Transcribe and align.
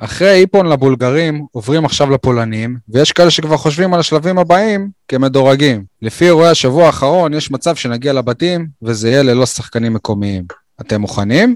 אחרי 0.00 0.40
איפון 0.40 0.66
לבולגרים, 0.66 1.46
עוברים 1.52 1.84
עכשיו 1.84 2.10
לפולנים, 2.10 2.76
ויש 2.88 3.12
כאלה 3.12 3.30
שכבר 3.30 3.56
חושבים 3.56 3.94
על 3.94 4.00
השלבים 4.00 4.38
הבאים 4.38 4.90
כמדורגים. 5.08 5.84
לפי 6.02 6.24
אירועי 6.24 6.48
השבוע 6.48 6.86
האחרון, 6.86 7.34
יש 7.34 7.50
מצב 7.50 7.76
שנגיע 7.76 8.12
לבתים, 8.12 8.66
וזה 8.82 9.10
יהיה 9.10 9.22
ללא 9.22 9.46
שחקנים 9.46 9.94
מקומיים. 9.94 10.44
אתם 10.80 11.00
מוכנים? 11.00 11.54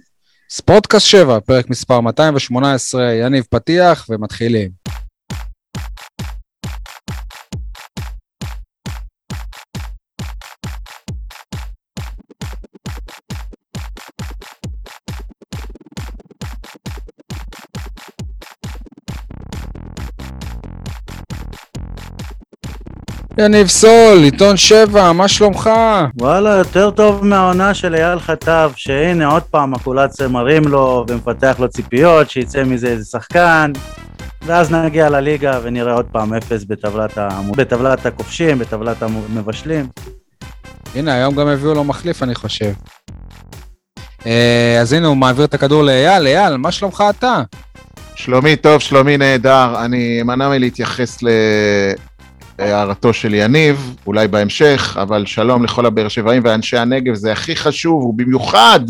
ספורטקאסט 0.51 1.07
7, 1.07 1.41
פרק 1.41 1.71
מספר 1.71 2.01
218, 2.01 3.13
יניב 3.13 3.45
פתיח, 3.51 4.07
ומתחילים. 4.09 4.71
יניב 23.39 23.69
סול, 23.69 24.23
עיתון 24.23 24.57
7, 24.57 25.13
מה 25.13 25.29
שלומך? 25.29 25.71
וואלה, 26.21 26.51
יותר 26.51 26.91
טוב 26.91 27.25
מהעונה 27.25 27.75
של 27.75 27.95
אייל 27.95 28.19
חטב, 28.19 28.71
שהנה 28.77 29.27
עוד 29.27 29.43
פעם 29.43 29.75
הקולציה 29.75 30.29
מרים 30.29 30.69
לו 30.69 31.05
ומפתח 31.09 31.57
לו 31.59 31.69
ציפיות, 31.69 32.31
שיצא 32.31 32.65
מזה 32.65 32.89
איזה 32.89 33.05
שחקן, 33.05 33.73
ואז 34.43 34.73
נגיע 34.73 35.11
לליגה 35.11 35.59
ונראה 35.63 35.93
עוד 35.93 36.07
פעם 36.13 36.35
אפס 36.35 36.65
בטבלת, 36.65 37.19
המ... 37.19 37.53
בטבלת 37.53 38.07
הכובשים, 38.07 38.59
בטבלת 38.59 39.03
המבשלים. 39.03 39.87
הנה, 40.95 41.15
היום 41.15 41.35
גם 41.35 41.49
הביאו 41.49 41.75
לו 41.75 41.85
מחליף, 41.85 42.23
אני 42.23 42.35
חושב. 42.35 42.73
אה, 44.27 44.79
אז 44.81 44.93
הנה, 44.93 45.07
הוא 45.07 45.17
מעביר 45.17 45.45
את 45.45 45.55
הכדור 45.55 45.83
לאייל. 45.83 46.27
אייל, 46.27 46.57
מה 46.57 46.73
שלומך 46.73 47.05
אתה? 47.11 47.43
שלומי 48.15 48.57
טוב, 48.57 48.81
שלומי 48.81 49.17
נהדר. 49.17 49.85
אני 49.85 50.19
אמנע 50.23 50.49
מלהתייחס 50.49 51.23
ל... 51.23 51.29
הערתו 52.59 53.13
של 53.13 53.35
יניב, 53.35 53.97
אולי 54.07 54.29
בהמשך, 54.29 54.97
אבל 55.03 55.27
שלום 55.27 55.65
לכל 55.65 55.87
הבאר 55.87 56.09
שבעים 56.09 56.43
ואנשי 56.45 56.77
הנגב, 56.77 57.15
זה 57.15 57.33
הכי 57.33 57.57
חשוב, 57.57 58.05
ובמיוחד 58.05 58.81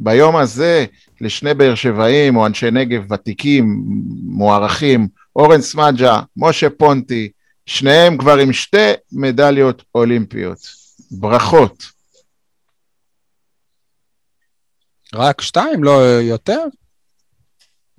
ביום 0.00 0.36
הזה 0.36 0.84
לשני 1.20 1.54
באר 1.54 1.74
שבעים 1.74 2.36
או 2.36 2.46
אנשי 2.46 2.70
נגב 2.70 3.12
ותיקים, 3.12 3.82
מוערכים, 4.22 5.08
אורן 5.36 5.60
סמדג'ה, 5.60 6.20
משה 6.36 6.70
פונטי, 6.70 7.30
שניהם 7.66 8.18
כבר 8.18 8.38
עם 8.38 8.52
שתי 8.52 8.92
מדליות 9.12 9.82
אולימפיות. 9.94 10.58
ברכות. 11.10 11.84
רק 15.14 15.40
שתיים, 15.40 15.84
לא 15.84 16.02
יותר? 16.20 16.60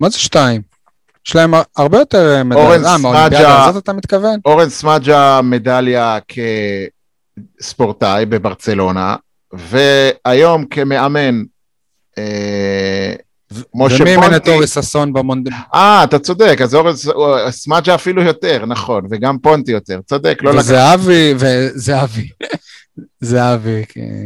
מה 0.00 0.10
זה 0.10 0.18
שתיים? 0.18 0.71
יש 1.26 1.36
להם 1.36 1.54
הרבה 1.76 1.98
יותר 1.98 2.44
מדליה. 2.44 2.64
אורן 2.64 2.84
אה, 2.84 3.68
הזאת 3.68 3.82
אתה 3.82 3.92
מתכוון? 3.92 4.40
אורן 4.44 4.68
סמדג'ה 4.68 5.40
מדליה 5.42 6.18
כספורטאי 7.60 8.26
בברצלונה, 8.26 9.16
והיום 9.52 10.66
כמאמן 10.66 11.42
אה, 12.18 13.14
משה 13.74 13.98
פונטי. 13.98 14.16
ומי 14.16 14.36
את 14.36 14.48
אורי 14.48 14.66
ששון 14.66 15.12
במונדיאל? 15.12 15.54
אה, 15.74 16.04
אתה 16.04 16.18
צודק, 16.18 16.58
אז 16.62 16.74
אורן 16.74 16.94
סמדג'ה 17.50 17.94
אפילו 17.94 18.22
יותר, 18.22 18.66
נכון, 18.66 19.06
וגם 19.10 19.38
פונטי 19.38 19.72
יותר, 19.72 20.00
צודק, 20.06 20.38
לא 20.42 20.50
לקחת. 20.50 20.64
וזהבי, 20.64 21.34
וזהבי, 21.38 22.28
זהבי, 23.20 23.84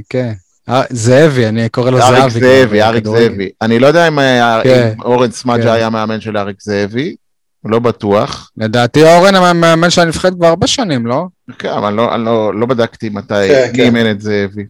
כן. 0.09 0.33
אה, 0.69 0.83
זאבי, 0.91 1.47
אני 1.47 1.69
קורא 1.69 1.91
לו 1.91 1.99
זהבי. 1.99 2.17
אריק 2.17 2.33
זאבי, 2.33 2.83
אריק 2.83 3.07
זאבי. 3.07 3.51
אני 3.63 3.79
לא 3.79 3.87
יודע 3.87 4.09
אם 4.09 4.19
אה, 4.19 4.61
כן, 4.65 4.95
אורן 5.05 5.31
סמאג'ה 5.31 5.63
כן. 5.63 5.69
היה 5.69 5.91
מאמן 5.91 6.21
של 6.21 6.37
אריק 6.37 6.57
זאבי, 6.61 7.17
לא 7.65 7.79
בטוח. 7.79 8.51
לדעתי 8.57 9.03
אורן 9.03 9.35
המאמן 9.35 9.91
של 9.91 10.01
הנבחרת 10.01 10.35
כבר 10.35 10.47
הרבה 10.47 10.67
שנים, 10.67 11.07
לא? 11.07 11.27
כן, 11.59 11.69
אבל 11.69 11.93
לא, 11.93 12.17
לא, 12.17 12.55
לא 12.55 12.67
בדקתי 12.67 13.09
מתי 13.09 13.49
כן, 13.75 13.83
אימן 13.83 14.11
את 14.11 14.21
זאבי. 14.21 14.65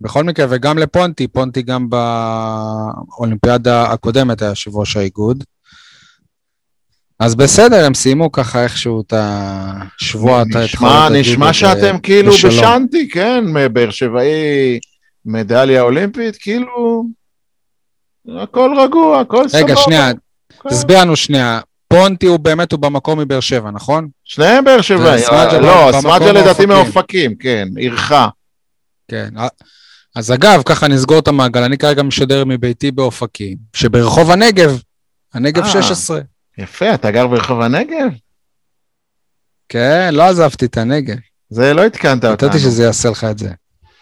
בכל 0.00 0.24
מקרה, 0.24 0.46
וגם 0.50 0.78
לפונטי, 0.78 1.28
פונטי 1.28 1.62
גם 1.62 1.88
באולימפיאדה 1.90 3.92
הקודמת 3.92 4.42
היה 4.42 4.48
יושב 4.48 4.76
ראש 4.76 4.96
האיגוד. 4.96 5.44
אז 7.20 7.34
בסדר, 7.34 7.84
הם 7.84 7.94
סיימו 7.94 8.32
ככה 8.32 8.64
איכשהו 8.64 9.00
את 9.00 9.12
השבוע. 9.16 10.42
נשמע, 10.44 11.08
נשמע 11.08 11.52
שאתם 11.52 11.98
כאילו 11.98 12.32
בשנטי, 12.32 13.08
כן? 13.08 13.44
באר 13.72 13.90
שבעי 13.90 14.78
מדליה 15.24 15.82
אולימפית, 15.82 16.36
כאילו... 16.36 17.04
הכל 18.42 18.74
רגוע, 18.78 19.20
הכל 19.20 19.48
סבבה. 19.48 19.64
רגע, 19.64 19.76
שנייה, 19.76 20.12
כן. 20.62 20.68
תסביר 20.68 21.00
לנו 21.00 21.16
שנייה. 21.16 21.60
פונטי 21.88 22.26
הוא 22.26 22.38
באמת, 22.38 22.72
הוא 22.72 22.80
במקום 22.80 23.18
מבאר 23.18 23.40
שבע, 23.40 23.70
נכון? 23.70 24.08
שניהם 24.24 24.64
באר 24.64 24.80
שבעי. 24.80 25.22
לא, 25.62 25.90
סמאג'ה 26.00 26.32
לדעתי 26.32 26.66
מאופקים, 26.66 27.34
כן, 27.34 27.68
עירך. 27.76 28.12
כן, 29.10 29.28
אז 30.16 30.32
אגב, 30.32 30.62
ככה 30.64 30.88
נסגור 30.88 31.18
את 31.18 31.28
המעגל, 31.28 31.62
אני 31.62 31.78
כרגע 31.78 32.02
משדר 32.02 32.44
מביתי 32.44 32.90
באופקים, 32.90 33.56
שברחוב 33.72 34.30
הנגב, 34.30 34.80
הנגב 35.34 35.66
16. 35.66 36.20
יפה, 36.58 36.94
אתה 36.94 37.10
גר 37.10 37.26
ברחוב 37.26 37.60
הנגב? 37.60 38.08
כן, 39.68 40.14
לא 40.14 40.22
עזבתי 40.22 40.64
את 40.64 40.76
הנגב. 40.76 41.16
זה 41.50 41.74
לא 41.74 41.84
עדכנת 41.84 42.24
אותנו. 42.24 42.48
נתתי 42.48 42.58
שזה 42.58 42.82
יעשה 42.82 43.10
לך 43.10 43.26
את 43.30 43.38
זה. 43.38 43.48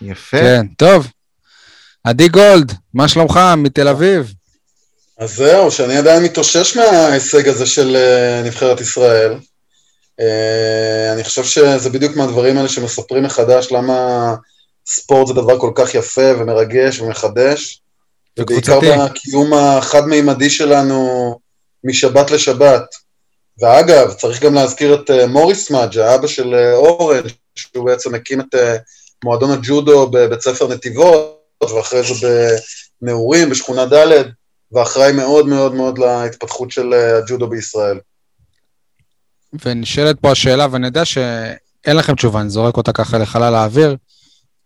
יפה. 0.00 0.36
כן, 0.36 0.66
טוב. 0.78 1.06
עדי 2.04 2.28
גולד, 2.28 2.72
מה 2.94 3.08
שלומך 3.08 3.40
מתל 3.56 3.88
אביב? 3.88 4.34
אז 5.18 5.36
זהו, 5.36 5.70
שאני 5.70 5.96
עדיין 5.96 6.22
מתאושש 6.22 6.76
מההישג 6.76 7.48
הזה 7.48 7.66
של 7.66 7.96
uh, 7.96 8.46
נבחרת 8.46 8.80
ישראל. 8.80 9.34
Uh, 10.20 10.24
אני 11.14 11.24
חושב 11.24 11.44
שזה 11.44 11.90
בדיוק 11.90 12.16
מהדברים 12.16 12.56
האלה 12.56 12.68
שמספרים 12.68 13.22
מחדש 13.22 13.72
למה 13.72 14.34
ספורט 14.86 15.26
זה 15.26 15.34
דבר 15.34 15.58
כל 15.58 15.72
כך 15.74 15.94
יפה 15.94 16.32
ומרגש 16.38 17.00
ומחדש. 17.00 17.80
ובעיקר 18.38 18.80
בקיום 18.80 19.54
החד-מימדי 19.54 20.50
שלנו 20.50 21.38
משבת 21.84 22.30
לשבת. 22.30 22.84
ואגב, 23.60 24.12
צריך 24.12 24.42
גם 24.42 24.54
להזכיר 24.54 24.94
את 24.94 25.10
uh, 25.10 25.26
מוריס 25.26 25.70
מאג', 25.70 25.98
האבא 25.98 26.26
של 26.26 26.54
uh, 26.54 26.76
אורן, 26.76 27.22
שהוא 27.54 27.86
בעצם 27.86 28.14
הקים 28.14 28.40
את 28.40 28.54
uh, 28.54 28.58
מועדון 29.24 29.50
הג'ודו 29.50 30.10
בבית 30.10 30.40
ספר 30.40 30.68
נתיבות, 30.68 31.40
ואחרי 31.74 32.02
זה 32.14 32.56
בנעורים, 33.02 33.50
בשכונה 33.50 33.86
ד', 33.86 34.22
ואחראי 34.72 35.12
מאוד 35.12 35.46
מאוד 35.46 35.74
מאוד 35.74 35.98
להתפתחות 35.98 36.70
של 36.70 36.92
הג'ודו 36.92 37.48
בישראל. 37.48 37.98
ונשאלת 39.64 40.20
פה 40.20 40.30
השאלה, 40.30 40.66
ואני 40.70 40.86
יודע 40.86 41.04
שאין 41.04 41.96
לכם 41.96 42.14
תשובה, 42.14 42.40
אני 42.40 42.50
זורק 42.50 42.76
אותה 42.76 42.92
ככה 42.92 43.18
לחלל 43.18 43.54
האוויר, 43.54 43.96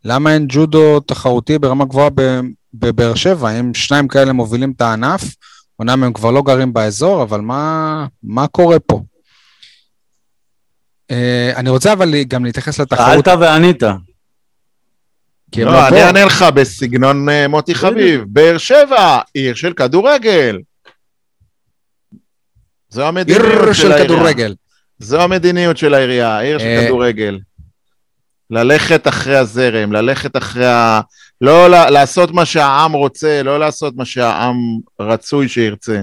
למה 0.04 0.34
אין 0.34 0.44
ג'ודו 0.48 1.00
תחרותי 1.00 1.58
ברמה 1.58 1.84
גבוהה 1.84 2.08
בבאר 2.74 3.14
שבע? 3.14 3.60
אם 3.60 3.74
שניים 3.74 4.08
כאלה 4.08 4.32
מובילים 4.32 4.72
את 4.76 4.80
הענף, 4.80 5.22
אומנם 5.78 6.04
הם 6.04 6.12
כבר 6.12 6.30
לא 6.30 6.42
גרים 6.42 6.72
באזור, 6.72 7.22
אבל 7.22 7.40
מה, 7.40 8.06
מה 8.22 8.46
קורה 8.46 8.78
פה? 8.78 9.02
Uh, 11.12 11.56
אני 11.56 11.70
רוצה 11.70 11.92
אבל 11.92 12.22
גם 12.22 12.44
להתייחס 12.44 12.80
לתחרות. 12.80 13.24
שאלת 13.24 13.38
וענית. 13.40 13.82
לא, 13.82 13.98
לא 15.56 15.88
אני 15.88 16.02
אענה 16.02 16.24
לך 16.24 16.42
בסגנון 16.54 17.28
uh, 17.28 17.48
מוטי 17.48 17.74
חביב. 17.74 18.24
באר 18.26 18.58
שבע, 18.58 19.20
עיר 19.34 19.54
של 19.54 19.72
כדורגל. 19.72 20.58
זו 22.90 23.08
המדיניות 23.08 23.74
של, 23.74 23.74
של 23.74 24.04
כדורגל. 24.04 24.54
זו 24.98 25.22
המדיניות 25.22 25.76
של 25.76 25.94
העירייה, 25.94 26.38
עיר 26.38 26.58
של 26.58 26.64
אה, 26.64 26.84
כדורגל. 26.84 27.38
ללכת 28.50 29.08
אחרי 29.08 29.36
הזרם, 29.36 29.92
ללכת 29.92 30.36
אחרי 30.36 30.66
ה... 30.66 31.00
לא 31.40 31.68
לעשות 31.90 32.30
מה 32.30 32.44
שהעם 32.44 32.92
רוצה, 32.92 33.42
לא 33.42 33.60
לעשות 33.60 33.96
מה 33.96 34.04
שהעם 34.04 34.56
רצוי 35.00 35.48
שירצה. 35.48 36.02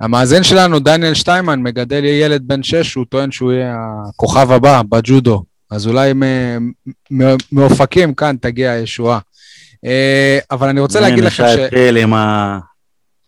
המאזין 0.00 0.42
שלנו, 0.42 0.78
דניאל 0.78 1.14
שטיימן, 1.14 1.62
מגדל 1.62 2.04
ילד 2.04 2.42
בן 2.46 2.62
שש, 2.62 2.94
הוא 2.94 3.04
טוען 3.08 3.30
שהוא 3.30 3.52
יהיה 3.52 3.76
הכוכב 4.08 4.50
הבא 4.52 4.82
בג'ודו. 4.88 5.44
אז 5.70 5.86
אולי 5.86 6.12
מאופקים 7.52 8.14
כאן 8.14 8.36
תגיע 8.40 8.70
הישועה. 8.70 9.18
אה, 9.84 10.38
אבל 10.50 10.68
אני 10.68 10.80
רוצה 10.80 11.00
להגיד 11.00 11.24
לכם 11.24 11.44
ש... 11.46 11.74
עם 12.02 12.14
ה... 12.14 12.58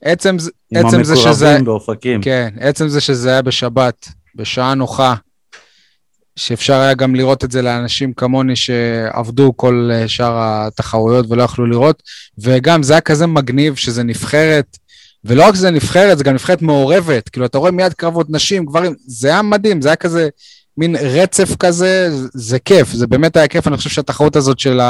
עצם, 0.03 0.37
עצם 0.75 1.05
זה 1.05 1.17
שזה... 1.17 1.59
באופקים. 1.65 2.23
כן, 2.23 2.55
עצם 2.61 2.89
זה 2.89 3.01
שזה 3.01 3.31
היה 3.31 3.43
בשבת, 3.43 4.09
בשעה 4.35 4.75
נוחה, 4.75 5.15
שאפשר 6.37 6.75
היה 6.75 6.95
גם 6.95 7.15
לראות 7.15 7.45
את 7.45 7.51
זה 7.51 7.63
לאנשים 7.63 8.13
כמוני 8.13 8.57
שעבדו 8.57 9.53
כל 9.57 9.91
אה, 9.93 10.09
שאר 10.09 10.39
התחרויות 10.39 11.27
ולא 11.29 11.43
יכלו 11.43 11.67
לראות, 11.67 12.03
וגם 12.39 12.83
זה 12.83 12.93
היה 12.93 13.01
כזה 13.01 13.27
מגניב 13.27 13.75
שזה 13.75 14.03
נבחרת, 14.03 14.79
ולא 15.25 15.45
רק 15.45 15.55
שזה 15.55 15.71
נבחרת, 15.71 16.19
זה 16.19 16.25
גם 16.25 16.35
נבחרת 16.35 16.63
מעורבת, 16.63 17.29
כאילו 17.29 17.47
אתה 17.47 17.59
רואה 17.59 17.71
מיד 17.71 17.93
קרבות 17.93 18.27
נשים, 18.31 18.65
גברים, 18.65 18.95
זה 19.07 19.29
היה 19.29 19.43
מדהים, 19.43 19.83
זה 19.83 19.89
היה 19.89 19.97
כזה 19.97 20.29
מין 20.77 20.97
רצף 20.97 21.57
כזה, 21.57 22.09
זה 22.35 22.59
כיף, 22.59 22.93
זה 22.93 23.07
באמת 23.07 23.37
היה 23.37 23.49
כיף, 23.49 23.67
אני 23.67 23.77
חושב 23.77 23.91
שהתחרות 23.91 24.37
הזאת 24.37 24.59
של 24.59 24.81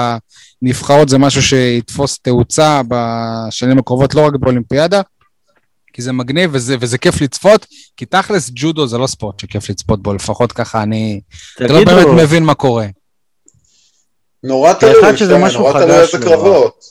הנבחרות 0.63 1.09
זה 1.09 1.19
משהו 1.19 1.43
שיתפוס 1.43 2.19
תאוצה 2.19 2.81
בשנים 2.89 3.79
הקרובות, 3.79 4.15
לא 4.15 4.27
רק 4.27 4.33
באולימפיאדה, 4.41 5.01
כי 5.93 6.03
זה 6.03 6.13
מגניב 6.13 6.51
וזה, 6.53 6.77
וזה 6.81 6.99
כיף 6.99 7.21
לצפות, 7.21 7.67
כי 7.97 8.07
תכלס 8.07 8.51
ג'ודו 8.55 8.87
זה 8.87 8.99
לא 8.99 9.07
ספורט 9.07 9.41
שכיף 9.41 9.71
לצפות 9.71 10.03
בו, 10.03 10.15
לפחות 10.15 10.53
ככה 10.53 10.83
אני... 10.83 11.21
אתה 11.57 11.73
לא 11.73 11.85
באמת 11.85 12.07
מבין 12.17 12.45
מה 12.45 12.55
קורה. 12.55 12.87
נורא 14.43 14.73
תלוי, 14.73 15.19
שי, 15.19 15.25
נורא 15.53 15.73
תלוי 15.73 16.01
איזה 16.01 16.19
קרבות. 16.19 16.85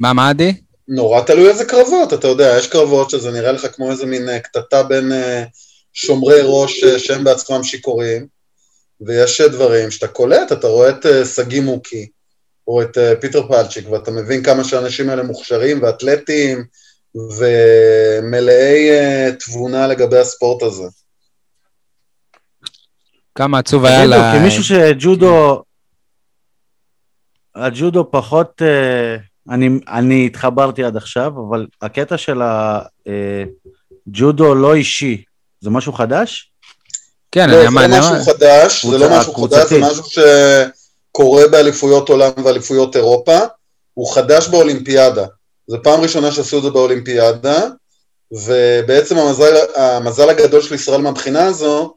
מה, 0.00 0.12
מה 0.12 0.28
עדי? 0.28 0.54
נורא 0.88 1.20
תלוי 1.20 1.48
איזה 1.48 1.64
קרבות, 1.64 2.12
אתה 2.12 2.28
יודע, 2.28 2.56
יש 2.58 2.66
קרבות 2.66 3.10
שזה 3.10 3.30
נראה 3.30 3.52
לך 3.52 3.66
כמו 3.72 3.90
איזה 3.90 4.06
מין 4.06 4.28
אה, 4.28 4.40
קטטה 4.40 4.82
בין 4.82 5.12
uh, 5.12 5.48
שומרי 5.92 6.40
ראש 6.42 6.84
uh, 6.84 6.98
שהם 6.98 7.24
בעצמם 7.24 7.64
שיכורים, 7.64 8.26
ויש 9.00 9.40
דברים 9.40 9.90
שאתה 9.90 10.08
קולט, 10.08 10.52
אתה 10.52 10.66
רואה 10.66 10.88
את 10.90 11.06
שגיא 11.34 11.60
מוקי, 11.60 12.08
או 12.66 12.82
את 12.82 12.98
פיטר 13.20 13.48
פלצ'יק, 13.48 13.90
ואתה 13.90 14.10
מבין 14.10 14.42
כמה 14.42 14.64
שהאנשים 14.64 15.10
האלה 15.10 15.22
מוכשרים 15.22 15.82
ואתלטיים, 15.82 16.64
ומלאי 17.14 18.90
uh, 18.90 19.44
תבונה 19.44 19.86
לגבי 19.86 20.18
הספורט 20.18 20.62
הזה. 20.62 20.84
כמה 23.34 23.58
עצוב 23.58 23.84
היה 23.84 24.06
לה... 24.06 24.32
כמישהו 24.38 24.64
שג'ודו, 24.64 25.62
הג'ודו 27.54 28.10
פחות... 28.10 28.62
Uh... 28.62 29.32
אני, 29.50 29.68
אני 29.88 30.26
התחברתי 30.26 30.84
עד 30.84 30.96
עכשיו, 30.96 31.32
אבל 31.48 31.66
הקטע 31.82 32.18
של 32.18 32.40
הג'ודו 34.06 34.54
לא 34.54 34.74
אישי, 34.74 35.24
זה 35.60 35.70
משהו 35.70 35.92
חדש? 35.92 36.52
כן, 37.32 37.50
לא, 37.50 37.60
אני 37.60 37.68
אמרתי. 37.68 37.92
זה 37.92 37.98
לא 37.98 38.10
משהו 38.10 38.34
חדש, 38.34 38.86
זה 38.86 38.98
לא 38.98 39.18
משהו 39.18 39.34
חדש, 39.34 39.68
זה 39.68 39.80
משהו 39.80 40.04
שקורה 40.04 41.48
באליפויות 41.48 42.08
עולם 42.08 42.32
ואליפויות 42.44 42.96
אירופה, 42.96 43.38
הוא 43.94 44.14
חדש 44.14 44.48
באולימפיאדה. 44.48 45.26
זו 45.66 45.78
פעם 45.82 46.00
ראשונה 46.00 46.32
שעשו 46.32 46.58
את 46.58 46.62
זה 46.62 46.70
באולימפיאדה, 46.70 47.68
ובעצם 48.32 49.18
המזל, 49.18 49.54
המזל 49.76 50.30
הגדול 50.30 50.62
של 50.62 50.74
ישראל 50.74 51.00
מהבחינה 51.00 51.44
הזו, 51.44 51.94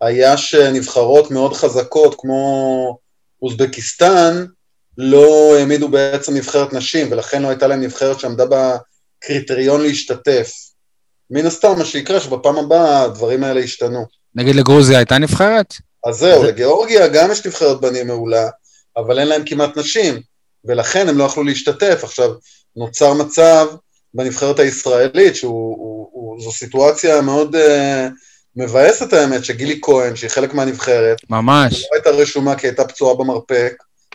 היה 0.00 0.36
שנבחרות 0.36 1.30
מאוד 1.30 1.54
חזקות 1.54 2.14
כמו 2.18 2.98
אוזבקיסטן, 3.42 4.44
לא 4.98 5.56
העמידו 5.56 5.88
בעצם 5.88 6.34
נבחרת 6.34 6.72
נשים, 6.72 7.12
ולכן 7.12 7.42
לא 7.42 7.48
הייתה 7.48 7.66
להם 7.66 7.80
נבחרת 7.80 8.20
שעמדה 8.20 8.44
בקריטריון 8.44 9.82
להשתתף. 9.82 10.52
מן 11.30 11.46
הסתם, 11.46 11.78
מה 11.78 11.84
שיקרה, 11.84 12.20
שבפעם 12.20 12.58
הבאה 12.58 13.02
הדברים 13.02 13.44
האלה 13.44 13.60
ישתנו. 13.60 14.06
נגיד 14.34 14.56
לגרוזיה 14.56 14.98
הייתה 14.98 15.18
נבחרת? 15.18 15.74
אז 16.06 16.16
זהו, 16.16 16.42
לגיאורגיה 16.42 17.08
גם 17.08 17.30
יש 17.30 17.46
נבחרת 17.46 17.80
בנים 17.80 18.06
מעולה, 18.06 18.48
אבל 18.96 19.18
אין 19.18 19.28
להם 19.28 19.42
כמעט 19.46 19.76
נשים, 19.76 20.20
ולכן 20.64 21.08
הם 21.08 21.18
לא 21.18 21.24
יכלו 21.24 21.44
להשתתף. 21.44 22.00
עכשיו, 22.02 22.30
נוצר 22.76 23.14
מצב 23.14 23.66
בנבחרת 24.14 24.58
הישראלית, 24.58 25.36
שזו 25.36 26.52
סיטואציה 26.52 27.20
מאוד 27.20 27.56
uh, 27.56 27.58
מבאסת 28.56 29.12
האמת, 29.12 29.44
שגילי 29.44 29.78
כהן, 29.82 30.16
שהיא 30.16 30.30
חלק 30.30 30.54
מהנבחרת, 30.54 31.16
ממש. 31.30 31.74
לא 31.74 31.88
הייתה 31.92 32.10
רשומה 32.10 32.54
כי 32.54 32.66
הייתה 32.66 32.84
פצועה 32.84 33.14
במרפק, 33.14 33.72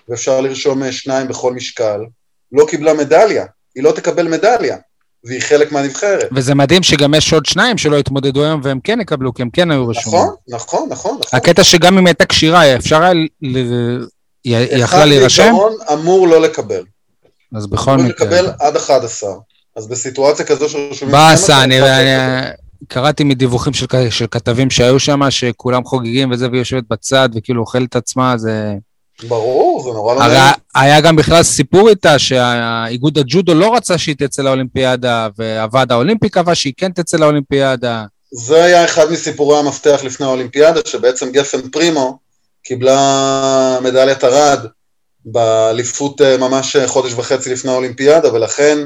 ואפשר 0.10 0.42
לרשום 0.42 0.84
אה, 0.84 0.92
שניים 0.92 1.28
בכל 1.28 1.54
משקל, 1.54 2.00
לא 2.52 2.66
קיבלה 2.70 2.94
מדליה, 2.94 3.46
היא 3.76 3.84
לא 3.84 3.92
תקבל 3.92 4.28
מדליה, 4.28 4.78
והיא 5.24 5.42
חלק 5.42 5.72
מהנבחרת. 5.72 6.30
וזה 6.36 6.56
מדהים 6.56 6.84
שגם 6.84 7.14
יש 7.14 7.34
עוד 7.34 7.46
שניים 7.46 7.78
שלא 7.78 7.98
התמודדו 7.98 8.44
היום 8.44 8.62
והם 8.64 8.80
כן 8.84 9.02
יקבלו, 9.02 9.34
כי 9.34 9.42
הם 9.42 9.50
כן 9.50 9.72
היו 9.72 9.88
רשומים. 9.88 10.20
נכון, 10.20 10.36
נכון, 10.48 10.88
נכון. 10.90 11.18
נכון. 11.22 11.40
הקטע 11.40 11.64
שגם 11.64 11.98
אם 11.98 12.08
הייתה 12.08 12.26
כשירה, 12.26 12.76
אפשר 12.76 13.04
היה, 13.04 13.14
היא 14.44 14.84
יכלה 14.84 15.06
להירשם? 15.06 15.44
אחד 15.44 15.52
בעיקרון 15.52 15.74
אמור 15.94 16.28
לא 16.28 16.42
לקבל. 16.42 16.84
אז 17.56 17.68
בכל 17.68 17.98
מקרה. 17.98 18.06
אמור 18.06 18.10
לקבל 18.10 18.52
עד 18.60 18.76
11. 18.76 19.30
אז 19.76 19.88
בסיטואציה 19.88 20.46
כזו 20.46 20.70
שרשומים... 20.70 21.16
באסה, 21.16 21.64
אני... 21.64 21.80
קראתי 22.88 23.24
מדיווחים 23.24 23.74
של, 23.74 23.86
של 24.10 24.26
כתבים 24.32 24.70
שהיו 24.70 25.00
שם, 25.00 25.22
שכולם 25.30 25.84
חוגגים 25.84 26.32
וזה, 26.32 26.48
והיא 26.50 26.60
יושבת 26.60 26.84
בצד 26.90 27.30
וכאילו 27.36 27.62
אוכלת 27.62 27.90
את 27.90 27.96
עצמה, 27.96 28.38
זה... 28.38 28.74
ברור, 29.28 29.84
זה 29.84 29.90
נורא 29.90 30.16
לא 30.16 30.28
נעים. 30.28 30.54
היה 30.76 31.02
גם 31.02 31.16
בכלל 31.16 31.44
סיפור 31.44 31.90
איתה 31.90 32.20
שהאיגוד 32.20 33.18
הג'ודו 33.18 33.54
לא 33.54 33.76
רצה 33.76 33.98
שהיא 33.98 34.16
תצא 34.16 34.42
לאולימפיאדה, 34.42 35.28
והוועד 35.38 35.92
האולימפי 35.92 36.30
קבע 36.30 36.56
שהיא 36.56 36.74
כן 36.78 36.92
תצא 36.92 37.18
לאולימפיאדה. 37.18 38.06
זה 38.32 38.64
היה 38.64 38.86
אחד 38.86 39.12
מסיפורי 39.12 39.60
המפתח 39.60 40.02
לפני 40.04 40.26
האולימפיאדה, 40.26 40.80
שבעצם 40.86 41.32
גפן 41.32 41.70
פרימו 41.70 42.20
קיבלה 42.64 43.78
מדליית 43.82 44.24
ארד 44.24 44.60
באליפות 45.26 46.22
אה, 46.22 46.38
ממש 46.38 46.78
חודש 46.86 47.14
וחצי 47.14 47.54
לפני 47.54 47.72
האולימפיאדה, 47.72 48.34
ולכן 48.34 48.78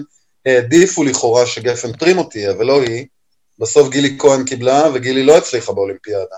העדיפו 0.46 1.04
לכאורה 1.04 1.46
שגפן 1.46 1.94
פרימו 1.94 2.24
תהיה, 2.24 2.54
ולא 2.60 2.82
היא. 2.82 3.06
בסוף 3.60 3.90
גילי 3.90 4.16
כהן 4.20 4.44
קיבלה, 4.44 4.84
וגילי 4.94 5.26
לא 5.26 5.38
הצליחה 5.38 5.74
באולימפיאדה. 5.74 6.36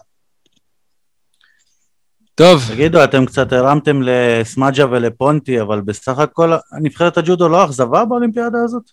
טוב. 2.36 2.63
תגידו, 2.68 3.04
אתם 3.04 3.25
קצת 3.25 3.54
הרמתם 3.54 4.01
לסמג'ה 4.04 4.86
ולפונטי, 4.92 5.62
אבל 5.62 5.81
בסך 5.81 6.19
הכל 6.19 6.54
נבחרת 6.81 7.18
הג'ודו 7.18 7.50
לא 7.50 7.66
אכזבה 7.66 8.06
באולימפיאדה 8.06 8.57
הזאת? 8.63 8.84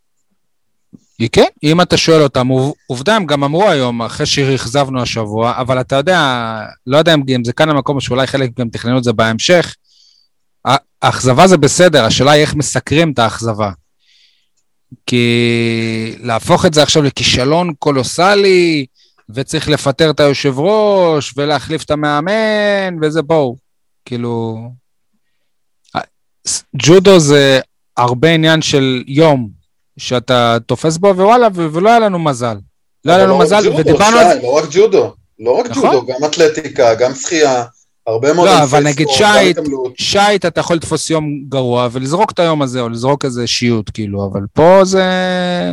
היא 1.19 1.29
כן, 1.33 1.47
אם 1.63 1.81
אתה 1.81 1.97
שואל 1.97 2.23
אותם, 2.23 2.49
עובדה 2.87 3.17
הם 3.17 3.27
גם 3.27 3.45
אמרו 3.45 3.69
היום, 3.69 4.03
אחרי 4.03 4.27
שאכזבנו 4.27 5.03
השבוע, 5.03 5.55
אבל 5.57 5.81
אתה 5.81 5.97
יודע, 5.97 6.21
לא 6.87 6.97
יודע 6.97 7.15
אם 7.15 7.45
זה 7.45 7.53
כאן 7.53 7.69
המקום 7.69 8.01
שאולי 8.01 8.27
חלק 8.27 8.51
גם 8.59 8.69
תכננו 8.69 8.99
את 8.99 9.05
זה 9.05 9.13
בהמשך, 9.13 9.75
האכזבה 11.03 11.47
זה 11.47 11.57
בסדר, 11.57 12.05
השאלה 12.05 12.31
היא 12.31 12.43
איך 12.43 12.55
מסקרים 12.55 13.13
את 13.13 13.19
האכזבה. 13.19 13.71
כי 15.07 16.17
להפוך 16.21 16.67
את 16.67 16.75
זה 16.75 16.83
עכשיו 16.83 17.03
לכישלון 17.03 17.75
קולוסלי, 17.79 18.87
וצריך 19.31 19.69
לפטר 19.69 20.11
את 20.11 20.21
היושב 20.21 20.59
ראש, 20.59 21.33
ולהחליף 21.37 21.85
את 21.85 21.91
המאמן, 21.91 22.97
וזה 23.03 23.23
בואו. 23.23 23.57
כאילו... 24.05 24.57
ג'ודו 26.77 27.21
זה 27.21 27.61
הרבה 27.97 28.29
עניין 28.29 28.63
של 28.63 29.05
יום 29.07 29.49
שאתה 29.99 30.57
תופס 30.67 30.97
בו, 30.97 31.09
ווואלה, 31.09 31.49
ולא 31.55 31.91
היה 31.91 31.99
לנו 31.99 32.19
מזל. 32.19 32.57
לא 33.05 33.13
היה 33.13 33.25
לנו 33.25 33.33
לא 33.33 33.39
מזל, 33.39 33.69
ודיברנו 33.69 34.17
על 34.17 34.29
זה. 34.29 34.43
לא 34.43 34.59
רק 34.59 34.65
ג'ודו, 34.71 35.15
לא 35.39 35.51
רק 35.51 35.71
נכון? 35.71 35.91
ג'ודו, 35.91 36.07
גם 36.07 36.25
אתלטיקה, 36.25 36.95
גם 36.95 37.15
שחייה, 37.15 37.65
הרבה 38.07 38.33
מאוד... 38.33 38.49
לא, 38.49 38.63
אבל 38.63 38.83
נגיד 38.83 39.09
שייט, 39.09 39.59
שייט 39.99 40.47
אתה 40.47 40.61
יכול 40.61 40.77
לתפוס 40.77 41.11
יום 41.11 41.45
גרוע 41.49 41.89
ולזרוק 41.93 42.31
את 42.31 42.39
היום 42.39 42.63
הזה, 42.63 42.81
או 42.81 42.89
לזרוק 42.89 43.25
איזה 43.25 43.47
שיוט, 43.47 43.91
כאילו, 43.95 44.29
אבל 44.33 44.41
פה 44.53 44.81
זה... 44.85 45.05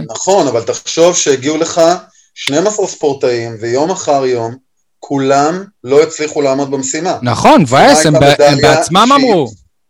נכון, 0.10 0.48
אבל 0.48 0.62
תחשוב 0.62 1.16
שהגיעו 1.16 1.58
לך 1.58 1.82
12 2.36 2.88
ספורטאים, 2.88 3.56
ויום 3.62 3.92
אחר 3.92 4.26
יום, 4.26 4.56
כולם 5.00 5.64
לא 5.84 6.04
הצליחו 6.04 6.42
לעמוד 6.42 6.72
במשימה. 6.72 7.18
נכון, 7.22 7.62
מבאס, 7.62 8.06
הם, 8.06 8.16
הם 8.16 8.58
בעצמם 8.62 9.06
שהיא... 9.08 9.26
אמרו. 9.26 9.48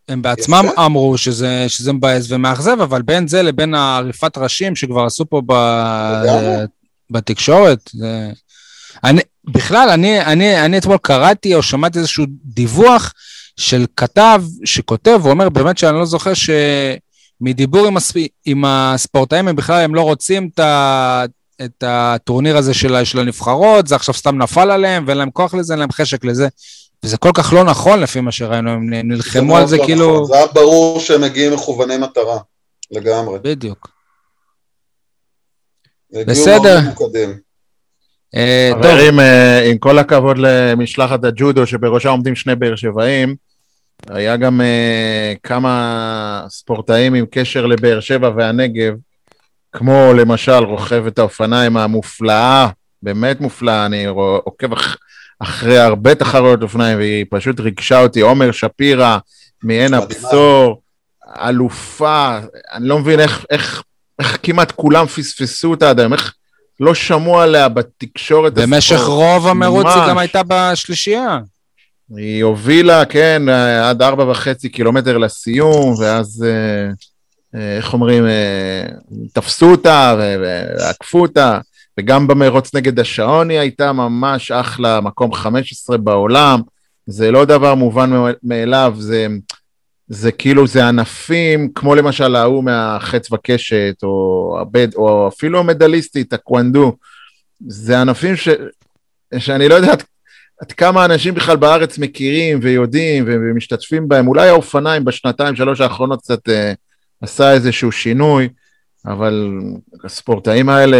הם 0.10 0.22
בעצמם 0.22 0.66
יפה. 0.72 0.86
אמרו 0.86 1.18
שזה, 1.18 1.66
שזה 1.68 1.94
מבאס 1.94 2.26
ומאכזב, 2.30 2.82
אבל 2.82 3.02
בין 3.02 3.28
זה 3.28 3.42
לבין 3.42 3.76
עריפת 3.76 4.38
ראשים 4.38 4.76
שכבר 4.76 5.06
עשו 5.06 5.26
פה 5.30 5.42
ב... 5.46 5.54
בתקשורת, 7.10 7.80
זה... 7.94 8.30
אני, 9.04 9.22
בכלל, 9.46 9.90
אני, 9.90 10.22
אני, 10.22 10.66
אני 10.66 10.78
אתמול 10.78 10.98
קראתי 10.98 11.56
או 11.56 11.64
שמעתי 11.64 12.00
איזשהו 12.00 12.26
דיווח 12.46 13.14
של 13.58 13.86
כתב 13.98 14.44
שכותב 14.66 15.20
ואומר 15.24 15.50
באמת 15.50 15.78
שאני 15.78 15.98
לא 15.98 16.06
זוכר 16.06 16.32
שמדיבור 16.34 17.88
עם, 17.88 17.98
הספ... 17.98 18.16
עם 18.46 18.66
הספורטאים 18.66 19.48
הם 19.48 19.56
בכלל 19.56 19.82
הם 19.82 19.96
לא 19.96 20.02
רוצים 20.02 20.50
את, 20.54 20.60
ה... 20.60 21.24
את 21.66 21.84
הטורניר 21.88 22.58
הזה 22.58 22.74
של, 22.74 23.04
של 23.04 23.20
הנבחרות, 23.20 23.88
זה 23.88 23.96
עכשיו 23.96 24.16
סתם 24.16 24.38
נפל 24.38 24.72
עליהם 24.72 25.04
ואין 25.08 25.18
להם 25.18 25.32
כוח 25.32 25.54
לזה, 25.54 25.74
אין 25.74 25.80
להם 25.80 25.92
חשק 25.92 26.26
לזה. 26.26 26.48
וזה 27.04 27.18
כל 27.18 27.32
כך 27.34 27.54
לא 27.54 27.64
נכון 27.64 28.00
לפי 28.00 28.22
מה 28.22 28.32
שראינו, 28.32 28.72
הם 28.72 28.90
נלחמו 28.90 29.58
על 29.58 29.68
זה 29.68 29.78
לא 29.78 29.86
כאילו... 29.86 30.14
נכון. 30.14 30.26
זה 30.26 30.36
היה 30.36 30.48
ברור 30.48 31.00
שהם 31.00 31.22
מגיעים 31.22 31.54
מכווני 31.54 31.98
מטרה, 31.98 32.38
לגמרי. 32.92 33.40
בדיוק. 33.42 33.90
בסדר. 36.12 36.80
אה, 38.36 38.72
חברים, 38.74 39.20
אה, 39.20 39.70
עם 39.70 39.78
כל 39.78 40.00
הכבוד 40.00 40.38
למשלחת 40.38 41.24
הג'ודו 41.24 41.68
שבראשה 41.68 42.10
עומדים 42.10 42.36
שני 42.36 42.56
באר 42.56 42.76
שבעים, 42.76 43.36
היה 44.10 44.38
גם 44.38 44.62
uh, 44.62 45.40
כמה 45.44 46.46
ספורטאים 46.50 47.14
עם 47.14 47.26
קשר 47.32 47.66
לבאר 47.66 48.00
שבע 48.00 48.32
והנגב, 48.36 48.94
כמו 49.72 50.14
למשל 50.18 50.64
רוכבת 50.64 51.20
האופניים 51.20 51.78
המופלאה, 51.78 52.68
באמת 53.04 53.42
מופלאה, 53.42 53.86
אני 53.86 54.06
עוקב 54.06 54.74
אח, 54.74 54.98
אחרי 55.40 55.80
הרבה 55.80 56.16
תחרויות 56.16 56.64
אופניים 56.64 56.98
והיא 56.98 57.26
פשוט 57.30 57.60
ריגשה 57.60 58.02
אותי, 58.02 58.22
עומר 58.22 58.52
שפירא 58.52 59.18
מעין 59.64 59.94
הבשור, 59.94 60.82
אלופה, 61.38 62.40
אני 62.74 62.88
לא 62.88 63.00
מבין 63.00 63.20
איך, 63.20 63.46
איך, 63.50 63.84
איך 64.20 64.38
כמעט 64.44 64.72
כולם 64.72 65.06
פספסו 65.06 65.72
אותה 65.72 65.90
עד 65.90 66.00
היום, 66.00 66.14
איך 66.14 66.34
לא 66.80 66.94
שמעו 66.94 67.40
עליה 67.40 67.70
בתקשורת. 67.70 68.54
במשך 68.54 68.96
הספורט. 68.96 69.10
רוב 69.10 69.48
המרוץ 69.48 69.88
היא 69.96 70.10
גם 70.10 70.18
הייתה 70.18 70.42
בשלישייה. 70.48 71.40
היא 72.18 72.44
הובילה, 72.44 73.06
כן, 73.06 73.50
עד 73.84 74.02
ארבע 74.02 74.24
וחצי 74.24 74.70
קילומטר 74.70 75.18
לסיום, 75.18 75.96
ואז, 76.00 76.46
אה, 76.48 76.92
אה, 77.60 77.78
איך 77.78 77.94
אומרים, 77.94 78.26
אה, 78.26 78.86
תפסו 79.34 79.72
אותה 79.72 80.16
ועקפו 80.18 81.22
אותה, 81.22 81.60
וגם 82.00 82.28
במרוץ 82.28 82.76
נגד 82.76 83.00
השעון 83.00 83.50
היא 83.50 83.60
הייתה 83.60 83.94
ממש 83.94 84.52
אחלה, 84.52 85.02
מקום 85.02 85.34
15 85.34 85.98
בעולם, 85.98 86.62
זה 87.08 87.32
לא 87.32 87.46
דבר 87.46 87.76
מובן 87.76 88.12
מאליו, 88.44 88.96
זה, 88.98 89.28
זה 90.14 90.32
כאילו, 90.32 90.68
זה 90.68 90.88
ענפים, 90.88 91.72
כמו 91.76 91.96
למשל 91.96 92.36
ההוא 92.36 92.64
מהחץ 92.64 93.32
וקשת, 93.32 93.96
או, 94.04 94.58
הבד, 94.62 94.96
או 94.96 95.28
אפילו 95.28 95.60
המדליסטית, 95.60 96.34
הקוונדו, 96.34 96.96
זה 97.68 98.02
ענפים 98.02 98.36
ש, 98.36 98.50
שאני 99.38 99.70
לא 99.70 99.76
יודע 99.76 99.94
עד 100.62 100.72
כמה 100.72 101.06
אנשים 101.06 101.34
בכלל 101.34 101.56
בארץ 101.56 101.98
מכירים 101.98 102.60
ויודעים 102.62 103.24
ומשתתפים 103.28 104.08
בהם. 104.08 104.28
אולי 104.28 104.50
האופניים 104.50 105.06
בשנתיים, 105.06 105.56
שלוש 105.56 105.82
האחרונות 105.82 106.22
קצת 106.22 106.50
אה, 106.50 106.74
עשה 107.22 107.54
איזשהו 107.54 107.92
שינוי, 107.92 108.50
אבל 109.06 109.60
הספורטאים 110.04 110.70
האלה, 110.70 110.98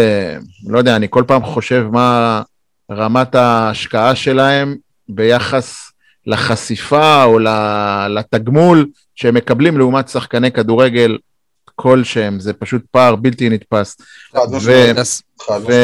לא 0.68 0.78
יודע, 0.78 0.96
אני 0.96 1.08
כל 1.10 1.24
פעם 1.28 1.44
חושב 1.46 1.88
מה 1.92 2.42
רמת 2.92 3.36
ההשקעה 3.36 4.16
שלהם 4.16 4.76
ביחס 5.10 5.92
לחשיפה 6.28 7.24
או 7.24 7.40
לתגמול 8.10 8.86
שהם 9.16 9.34
מקבלים 9.34 9.78
לעומת 9.78 10.10
שחקני 10.10 10.52
כדורגל 10.52 11.18
כלשהם, 11.76 12.40
זה 12.40 12.54
פשוט 12.54 12.82
פער 12.92 13.16
בלתי 13.16 13.50
נתפס. 13.50 13.98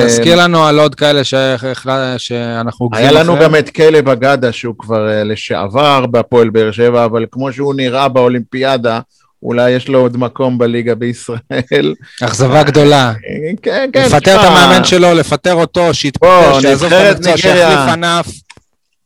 תזכיר 0.06 0.36
לנו 0.36 0.66
על 0.66 0.80
עוד 0.80 0.96
כאלה 0.96 1.22
שאנחנו... 2.18 2.90
היה 2.94 3.12
לנו 3.12 3.36
גם 3.42 3.56
את 3.56 3.70
כלב 3.70 4.10
אגדה 4.10 4.52
שהוא 4.52 4.76
כבר 4.80 5.10
אה, 5.10 5.24
לשעבר 5.24 6.06
בהפועל 6.06 6.50
באר 6.50 6.72
שבע, 6.72 7.06
אבל 7.06 7.26
כמו 7.32 7.54
שהוא 7.54 7.74
נראה 7.76 8.08
באולימפיאדה, 8.08 9.00
אולי 9.44 9.72
יש 9.72 9.88
לו 9.88 10.00
עוד 10.00 10.18
מקום 10.18 10.58
בליגה 10.58 10.96
בישראל. 10.96 11.96
אכזבה 12.24 12.64
גדולה. 12.64 13.14
כן, 13.62 13.90
כן. 13.94 14.06
לפטר 14.06 14.40
את 14.40 14.46
המאמן 14.46 14.84
שלו, 14.84 15.14
לפטר 15.14 15.54
אותו, 15.54 15.94
שיתפטר, 15.94 16.60
שיעזוב 16.62 16.94
את 16.94 17.16
המקצוע, 17.16 17.38
שיחליף 17.38 17.80
ענף. 17.92 18.28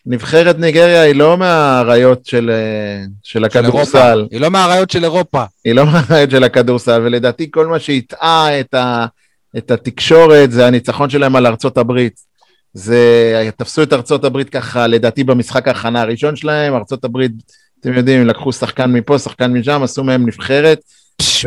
נבחרת 0.06 0.60
ניגריה 0.60 1.02
היא 1.02 1.16
לא 1.16 1.38
מהאריות 1.38 2.26
של, 2.26 2.50
אה, 2.54 3.06
של 3.24 3.44
הכדורסל. 3.44 4.28
היא 4.32 4.42
לא 4.42 4.52
מהאריות 4.52 4.92
של 4.92 5.04
אירופה. 5.04 5.44
היא 5.66 5.74
לא 5.74 5.86
מהאריות 5.86 6.32
של 6.32 6.44
הכדורסל, 6.44 7.02
ולדעתי 7.04 7.52
כל 7.52 7.68
מה 7.68 7.80
שהטעה 7.80 8.60
את, 8.60 8.74
ה, 8.74 9.06
את 9.58 9.72
התקשורת 9.72 10.52
זה 10.52 10.68
הניצחון 10.68 11.10
שלהם 11.10 11.36
על 11.36 11.48
ארצות 11.48 11.78
הברית. 11.78 12.20
זה, 12.74 13.50
תפסו 13.58 13.84
את 13.84 13.94
ארצות 13.94 14.24
הברית 14.24 14.50
ככה, 14.50 14.88
לדעתי 14.88 15.24
במשחק 15.24 15.68
ההכנה 15.68 16.02
הראשון 16.02 16.36
שלהם, 16.36 16.76
ארצות 16.76 17.04
הברית, 17.06 17.32
אתם 17.80 17.94
יודעים, 17.94 18.28
לקחו 18.28 18.54
שחקן 18.54 18.92
מפה, 18.92 19.20
שחקן 19.20 19.54
משם, 19.54 19.84
עשו 19.84 20.04
מהם 20.04 20.26
נבחרת. 20.28 20.80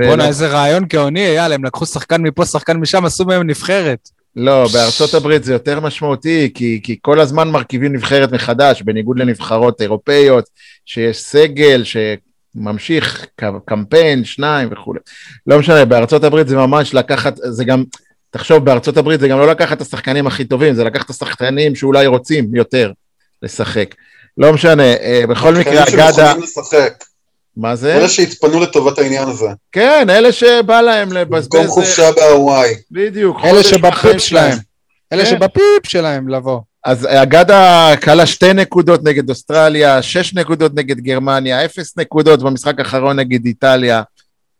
בואנה, 0.06 0.26
איזה 0.26 0.48
רעיון 0.48 0.84
גאוני, 0.84 1.26
אייל, 1.26 1.52
הם 1.52 1.64
לקחו 1.64 1.86
שחקן 1.86 2.22
מפה, 2.22 2.44
שחקן 2.44 2.76
משם, 2.76 3.04
עשו 3.04 3.24
מהם 3.24 3.50
נבחרת. 3.50 4.08
לא, 4.36 4.66
בארצות 4.72 5.14
הברית 5.14 5.44
זה 5.44 5.52
יותר 5.52 5.80
משמעותי, 5.80 6.50
כי, 6.54 6.80
כי 6.82 6.98
כל 7.02 7.20
הזמן 7.20 7.48
מרכיבים 7.48 7.92
נבחרת 7.92 8.32
מחדש, 8.32 8.82
בניגוד 8.82 9.18
לנבחרות 9.18 9.80
אירופאיות, 9.80 10.44
שיש 10.84 11.18
סגל 11.18 11.82
שממשיך 11.84 13.26
קמפיין, 13.64 14.24
שניים 14.24 14.68
וכולי. 14.72 15.00
לא 15.46 15.58
משנה, 15.58 15.84
בארצות 15.84 16.24
הברית 16.24 16.48
זה 16.48 16.56
ממש 16.56 16.94
לקחת, 16.94 17.36
זה 17.36 17.64
גם, 17.64 17.84
תחשוב, 18.30 18.64
בארצות 18.64 18.96
הברית 18.96 19.20
זה 19.20 19.28
גם 19.28 19.38
לא 19.38 19.46
לקחת 19.46 19.76
את 19.76 19.82
השחקנים 19.82 20.26
הכי 20.26 20.44
טובים, 20.44 20.74
זה 20.74 20.84
לקחת 20.84 21.04
את 21.04 21.10
השחקנים 21.10 21.74
שאולי 21.74 22.06
רוצים 22.06 22.54
יותר 22.54 22.92
לשחק. 23.42 23.94
לא 24.38 24.52
משנה, 24.52 24.82
אה, 24.82 25.22
בכל 25.28 25.54
מקרה, 25.54 25.84
אגדה... 25.84 26.32
מה 27.56 27.76
זה? 27.76 27.96
אלה 27.96 28.08
שהתפנו 28.08 28.60
לטובת 28.60 28.98
העניין 28.98 29.28
הזה. 29.28 29.46
כן, 29.72 30.06
אלה 30.10 30.32
שבא 30.32 30.80
להם 30.80 31.12
לבזבז... 31.12 31.48
במקום 31.48 31.66
חופשה 31.66 32.12
בהוואי. 32.12 32.74
בדיוק. 32.90 33.36
אלה 33.44 33.62
שבפיפ 33.62 34.18
שלהם. 34.18 34.58
אלה 35.12 35.24
כן. 35.24 35.30
שבפיפ 35.30 35.86
שלהם 35.86 36.28
לבוא. 36.28 36.60
אז 36.84 37.06
אגדה 37.10 37.92
כלה 38.02 38.26
שתי 38.26 38.52
נקודות 38.52 39.04
נגד 39.04 39.30
אוסטרליה, 39.30 40.02
שש 40.02 40.34
נקודות 40.34 40.74
נגד 40.74 41.00
גרמניה, 41.00 41.64
אפס 41.64 41.98
נקודות 41.98 42.42
במשחק 42.42 42.78
האחרון 42.78 43.18
נגד 43.18 43.46
איטליה. 43.46 44.02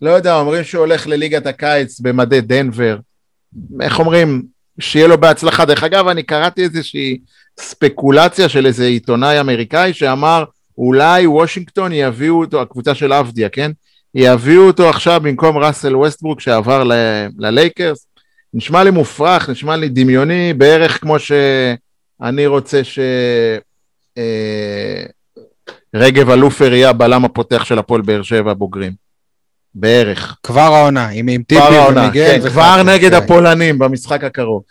לא 0.03 0.11
יודע, 0.11 0.35
אומרים 0.35 0.65
שהוא 0.65 0.81
הולך 0.81 1.07
לליגת 1.07 1.47
הקיץ 1.47 2.01
במדי 2.01 2.41
דנבר. 2.41 2.99
איך 3.81 3.99
אומרים? 3.99 4.43
שיהיה 4.81 5.07
לו 5.07 5.21
בהצלחה. 5.21 5.65
דרך 5.65 5.85
אגב, 5.85 6.09
אני 6.09 6.23
קראתי 6.23 6.63
איזושהי 6.63 7.19
ספקולציה 7.61 8.49
של 8.49 8.67
איזה 8.67 8.85
עיתונאי 8.85 9.41
אמריקאי 9.41 9.95
שאמר 9.95 10.45
אולי 10.79 11.27
וושינגטון 11.27 11.93
יביאו 11.93 12.41
אותו, 12.41 12.63
הקבוצה 12.63 12.95
של 12.95 13.13
אבדיה, 13.13 13.49
כן? 13.49 13.71
יביאו 14.15 14.67
אותו 14.67 14.89
עכשיו 14.89 15.21
במקום 15.25 15.59
ראסל 15.59 15.97
ווסטברוק 15.97 16.41
שעבר 16.41 16.85
ללייקרס. 17.39 18.07
נשמע 18.55 18.85
לי 18.85 18.91
מופרך, 18.91 19.51
נשמע 19.51 19.77
לי 19.77 19.89
דמיוני, 19.89 20.55
בערך 20.55 21.01
כמו 21.01 21.17
שאני 21.19 22.47
רוצה 22.47 22.85
ש... 22.85 22.99
אה, 24.19 25.05
רגב 25.95 26.31
אלופר 26.31 26.73
יהיה 26.73 26.91
הבלם 26.91 27.25
הפותח 27.25 27.65
של 27.65 27.79
הפועל 27.79 28.01
באר 28.01 28.23
שבע 28.23 28.55
בוגרים. 28.55 28.93
בערך. 29.75 30.37
כבר 30.43 30.61
העונה, 30.61 31.09
עם, 31.09 31.29
עם 31.29 31.43
טיבי 31.43 31.79
ומיגל. 31.89 32.13
כן, 32.13 32.49
כבר 32.49 32.83
נגד 32.83 33.11
כן. 33.11 33.17
הפולנים 33.17 33.79
במשחק 33.79 34.25
הקרוב. 34.25 34.63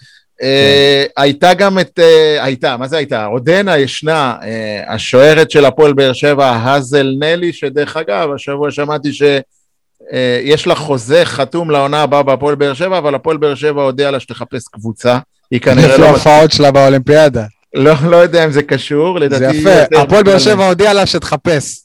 אה, 0.41 1.03
הייתה 1.17 1.53
גם 1.53 1.79
את, 1.79 1.99
אה, 1.99 2.43
הייתה, 2.43 2.77
מה 2.77 2.87
זה 2.87 2.97
הייתה? 2.97 3.25
עודנה 3.25 3.77
ישנה, 3.77 4.35
אה, 4.43 4.93
השוערת 4.93 5.51
של 5.51 5.65
הפועל 5.65 5.93
באר 5.93 6.13
שבע, 6.13 6.45
האזל 6.45 7.07
נלי, 7.19 7.53
שדרך 7.53 7.97
אגב, 7.97 8.29
השבוע 8.35 8.71
שמעתי 8.71 9.09
שיש 9.13 10.67
לה 10.67 10.75
חוזה 10.75 11.25
חתום 11.25 11.71
לעונה 11.71 12.01
הבאה 12.01 12.23
בהפועל 12.23 12.55
באר 12.55 12.73
שבע, 12.73 12.97
אבל 12.97 13.15
הפועל 13.15 13.37
באר 13.37 13.55
שבע 13.55 13.83
הודיעה 13.83 14.11
לה 14.11 14.19
שתחפש 14.19 14.67
קבוצה. 14.71 15.17
היא 15.51 15.61
כנראה 15.61 15.97
לא... 15.97 16.05
ההופעות 16.05 16.51
שלה 16.51 16.71
באולימפיאדה. 16.71 17.45
לא, 17.73 17.93
לא 18.09 18.17
יודע 18.17 18.45
אם 18.45 18.51
זה 18.51 18.63
קשור, 18.63 19.19
לדעתי... 19.19 19.61
זה 19.61 19.85
יפה, 19.89 20.01
הפועל 20.01 20.23
באר 20.23 20.39
שבע 20.39 20.67
הודיעה 20.67 20.93
לה 20.93 21.05
שתחפש. 21.05 21.79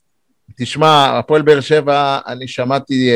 תשמע, 0.58 1.18
הפועל 1.18 1.42
באר 1.42 1.60
שבע, 1.60 2.18
אני 2.26 2.48
שמעתי... 2.48 3.10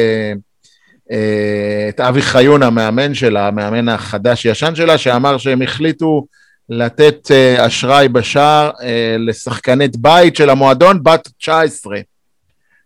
את 1.89 2.01
אבי 2.01 2.23
חיון, 2.23 2.63
המאמן 2.63 3.15
שלה, 3.15 3.49
המאמן 3.49 3.89
החדש-ישן 3.89 4.75
שלה, 4.75 4.99
שאמר 4.99 5.39
שהם 5.39 5.63
החליטו 5.63 6.27
לתת 6.69 7.31
אה, 7.31 7.67
אשראי 7.67 8.09
בשער 8.09 8.71
אה, 8.83 9.17
לשחקנית 9.19 9.97
בית 9.97 10.37
של 10.37 10.51
המועדון 10.51 11.03
בת 11.03 11.29
19. 11.39 11.99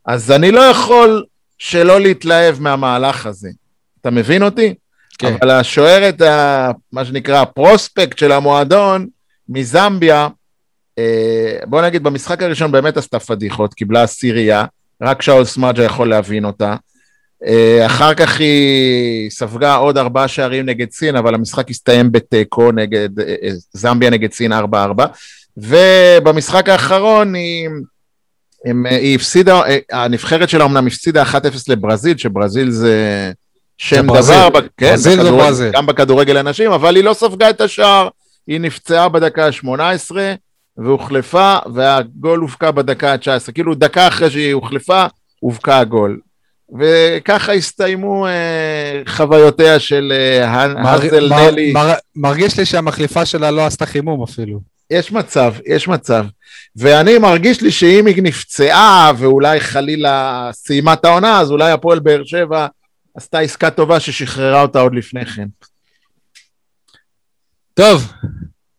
אז 0.06 0.30
אני 0.30 0.50
לא 0.50 0.60
יכול 0.60 1.24
שלא 1.58 2.00
להתלהב 2.00 2.60
מהמהלך 2.60 3.26
הזה. 3.26 3.48
אתה 4.00 4.10
מבין 4.10 4.42
אותי? 4.42 4.74
כן. 5.18 5.36
אבל 5.40 5.50
השוערת, 5.50 6.22
מה 6.92 7.04
שנקרא 7.04 7.40
הפרוספקט 7.40 8.18
של 8.18 8.32
המועדון 8.32 9.06
מזמביה, 9.48 10.28
בוא 11.66 11.82
נגיד 11.82 12.02
במשחק 12.02 12.42
הראשון 12.42 12.72
באמת 12.72 12.96
עשתה 12.96 13.18
פדיחות, 13.18 13.74
קיבלה 13.74 14.02
עשירייה, 14.02 14.64
רק 15.02 15.22
שאול 15.22 15.44
סמאג'ה 15.44 15.84
יכול 15.84 16.08
להבין 16.08 16.44
אותה. 16.44 16.76
אה, 17.46 17.86
אחר 17.86 18.14
כך 18.14 18.40
היא 18.40 19.30
ספגה 19.30 19.74
עוד 19.74 19.98
ארבעה 19.98 20.28
שערים 20.28 20.66
נגד 20.66 20.90
סין, 20.90 21.16
אבל 21.16 21.34
המשחק 21.34 21.70
הסתיים 21.70 22.12
בתיקו 22.12 22.72
נגד, 22.72 23.20
אה, 23.20 23.34
אה, 23.42 23.50
זמביה 23.72 24.10
נגד 24.10 24.32
סין 24.32 24.52
4-4, 24.52 24.56
ובמשחק 25.56 26.68
האחרון 26.68 27.34
היא, 27.34 27.68
הם, 28.64 28.86
היא 28.86 29.14
הפסידה, 29.14 29.62
הנבחרת 29.92 30.48
שלה 30.48 30.64
אמנם 30.64 30.86
הפסידה 30.86 31.22
1-0 31.22 31.34
לברזיל, 31.68 32.16
שברזיל 32.16 32.70
זה 32.70 33.32
שם 33.78 34.06
דבר, 34.06 34.48
כן, 34.76 34.90
ברזיל 34.90 35.22
זה 35.22 35.30
ברזיל. 35.30 35.72
גם 35.72 35.86
בכדורגל 35.86 36.36
הנשים, 36.36 36.72
אבל 36.72 36.96
היא 36.96 37.04
לא 37.04 37.14
ספגה 37.14 37.50
את 37.50 37.60
השער, 37.60 38.08
היא 38.46 38.60
נפצעה 38.60 39.08
בדקה 39.08 39.46
ה-18, 39.46 40.16
והוחלפה, 40.76 41.56
והגול 41.74 42.40
הובקע 42.40 42.70
בדקה 42.70 43.12
ה-19, 43.12 43.52
כאילו 43.52 43.74
דקה 43.74 44.08
אחרי 44.08 44.30
שהיא 44.30 44.54
הוחלפה, 44.54 45.04
הובקע 45.40 45.78
הגול. 45.78 46.18
וככה 46.80 47.52
הסתיימו 47.52 48.26
אה, 48.26 49.02
חוויותיה 49.06 49.78
של 49.78 50.12
אה, 50.16 50.50
האזל 50.50 51.28
מר, 51.28 51.50
נלי. 51.50 51.72
מר, 51.72 51.94
מרגיש 52.16 52.58
לי 52.58 52.64
שהמחליפה 52.66 53.26
שלה 53.26 53.50
לא 53.50 53.66
עשתה 53.66 53.86
חימום 53.86 54.22
אפילו. 54.22 54.60
יש 54.90 55.12
מצב, 55.12 55.54
יש 55.66 55.88
מצב. 55.88 56.24
ואני 56.76 57.18
מרגיש 57.18 57.62
לי 57.62 57.70
שאם 57.70 58.06
היא 58.06 58.22
נפצעה 58.22 59.12
ואולי 59.18 59.60
חלילה 59.60 60.50
סיימה 60.52 60.92
את 60.92 61.04
העונה, 61.04 61.40
אז 61.40 61.50
אולי 61.50 61.70
הפועל 61.72 61.98
באר 61.98 62.24
שבע 62.24 62.66
עשתה 63.14 63.38
עסקה 63.38 63.70
טובה 63.70 64.00
ששחררה 64.00 64.62
אותה 64.62 64.80
עוד 64.80 64.94
לפני 64.94 65.26
כן. 65.26 65.46
טוב, 67.74 68.12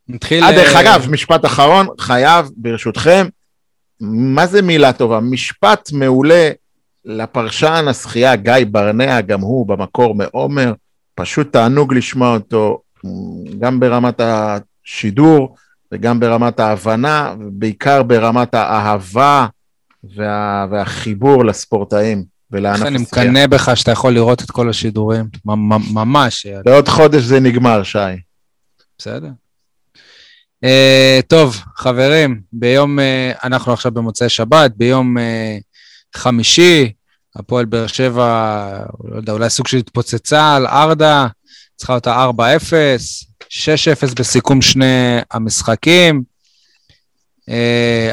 נתחיל... 0.07 0.43
אה, 0.43 0.51
דרך 0.51 0.75
אגב, 0.75 1.07
משפט 1.09 1.45
אחרון, 1.45 1.87
חייב, 1.99 2.49
ברשותכם, 2.55 3.27
מה 4.01 4.47
זה 4.47 4.61
מילה 4.61 4.93
טובה? 4.93 5.19
משפט 5.19 5.89
מעולה 5.91 6.49
לפרשן 7.09 7.85
השחייה 7.89 8.35
גיא 8.35 8.53
ברנע, 8.71 9.21
גם 9.21 9.41
הוא 9.41 9.67
במקור 9.67 10.15
מעומר, 10.15 10.73
פשוט 11.15 11.53
תענוג 11.53 11.93
לשמוע 11.93 12.33
אותו, 12.33 12.81
גם 13.59 13.79
ברמת 13.79 14.21
השידור, 14.23 15.55
וגם 15.91 16.19
ברמת 16.19 16.59
ההבנה, 16.59 17.33
ובעיקר 17.39 18.03
ברמת 18.03 18.53
האהבה 18.53 19.47
וה, 20.15 20.65
והחיבור 20.71 21.45
לספורטאים 21.45 22.23
ולענף 22.51 22.81
אני 22.85 22.95
השחייה. 23.03 23.25
מקנא 23.31 23.47
בך 23.47 23.71
שאתה 23.75 23.91
יכול 23.91 24.13
לראות 24.13 24.41
את 24.41 24.51
כל 24.51 24.69
השידורים. 24.69 25.25
ממ- 25.45 25.69
ממ- 25.73 25.93
ממש. 25.93 26.45
בעוד 26.65 26.87
חודש 26.87 27.21
זה 27.23 27.39
נגמר, 27.39 27.83
שי. 27.83 27.97
בסדר. 28.97 29.29
Uh, 30.65 31.21
טוב, 31.27 31.57
חברים, 31.75 32.41
ביום, 32.53 32.99
uh, 32.99 33.01
אנחנו 33.43 33.73
עכשיו 33.73 33.91
במוצאי 33.91 34.29
שבת, 34.29 34.71
ביום 34.75 35.17
uh, 35.17 35.21
חמישי, 36.15 36.91
הפועל 37.35 37.65
באר 37.65 37.87
שבע, 37.87 38.79
לא 39.03 39.17
יודע, 39.17 39.33
אולי 39.33 39.49
סוג 39.49 39.67
של 39.67 39.77
התפוצצה 39.77 40.55
על 40.55 40.67
ארדה, 40.67 41.27
צריכה 41.75 41.95
אותה 41.95 42.29
4-0, 42.37 42.39
6-0 43.49 43.49
בסיכום 44.15 44.61
שני 44.61 45.19
המשחקים. 45.31 46.23
Uh, 47.49 47.51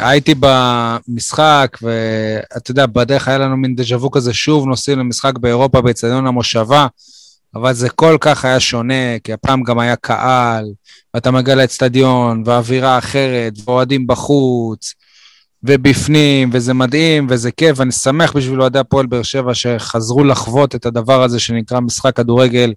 הייתי 0.01 0.35
במשחק, 0.41 1.79
ואתה 1.83 2.71
יודע, 2.71 2.87
בדרך 2.87 3.29
היה 3.29 3.39
לנו 3.39 3.57
מין 3.57 3.77
דז'ה 3.77 3.97
וו 3.97 4.11
כזה, 4.11 4.35
שוב 4.35 4.67
נוסעים 4.67 4.99
למשחק 4.99 5.39
באירופה, 5.39 5.81
באצטדיון 5.81 6.27
המושבה, 6.27 6.87
אבל 7.55 7.73
זה 7.73 7.89
כל 7.89 8.17
כך 8.21 8.45
היה 8.45 8.61
שונה, 8.61 9.19
כי 9.25 9.33
הפעם 9.33 9.63
גם 9.63 9.79
היה 9.79 9.97
קהל, 9.97 10.65
ואתה 11.15 11.31
מגיע 11.31 11.55
לאצטדיון, 11.55 12.43
ואווירה 12.47 12.99
אחרת, 12.99 13.53
ואוהדים 13.65 14.07
בחוץ, 14.07 14.95
ובפנים, 15.67 16.51
וזה 16.53 16.75
מדהים, 16.75 17.27
וזה 17.31 17.51
כיף, 17.51 17.79
ואני 17.79 17.93
שמח 17.93 18.33
בשביל 18.33 18.61
אוהדי 18.61 18.79
הפועל 18.79 19.07
באר 19.07 19.23
שבע 19.23 19.55
שחזרו 19.55 20.25
לחוות 20.25 20.75
את 20.75 20.87
הדבר 20.87 21.23
הזה 21.23 21.41
שנקרא 21.41 21.81
משחק 21.81 22.17
כדורגל 22.17 22.73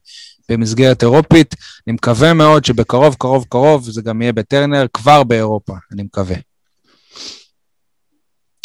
במסגרת 0.50 1.04
אירופית. 1.04 1.56
אני 1.88 1.94
מקווה 1.94 2.34
מאוד 2.34 2.66
שבקרוב, 2.66 3.16
קרוב, 3.20 3.46
קרוב, 3.50 3.90
זה 3.90 4.02
גם 4.02 4.22
יהיה 4.22 4.34
בטרנר, 4.34 4.86
כבר 4.94 5.24
באירופה, 5.24 5.74
אני 5.92 6.04
מקווה. 6.04 6.36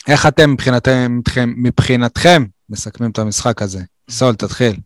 איך 0.09 0.27
אתם 0.27 0.51
מבחינתכם, 0.51 1.21
מבחינתכם 1.57 2.45
מסכמים 2.71 3.11
את 3.11 3.19
המשחק 3.19 3.63
הזה? 3.63 3.83
סול, 4.11 4.35
תתחיל. 4.35 4.77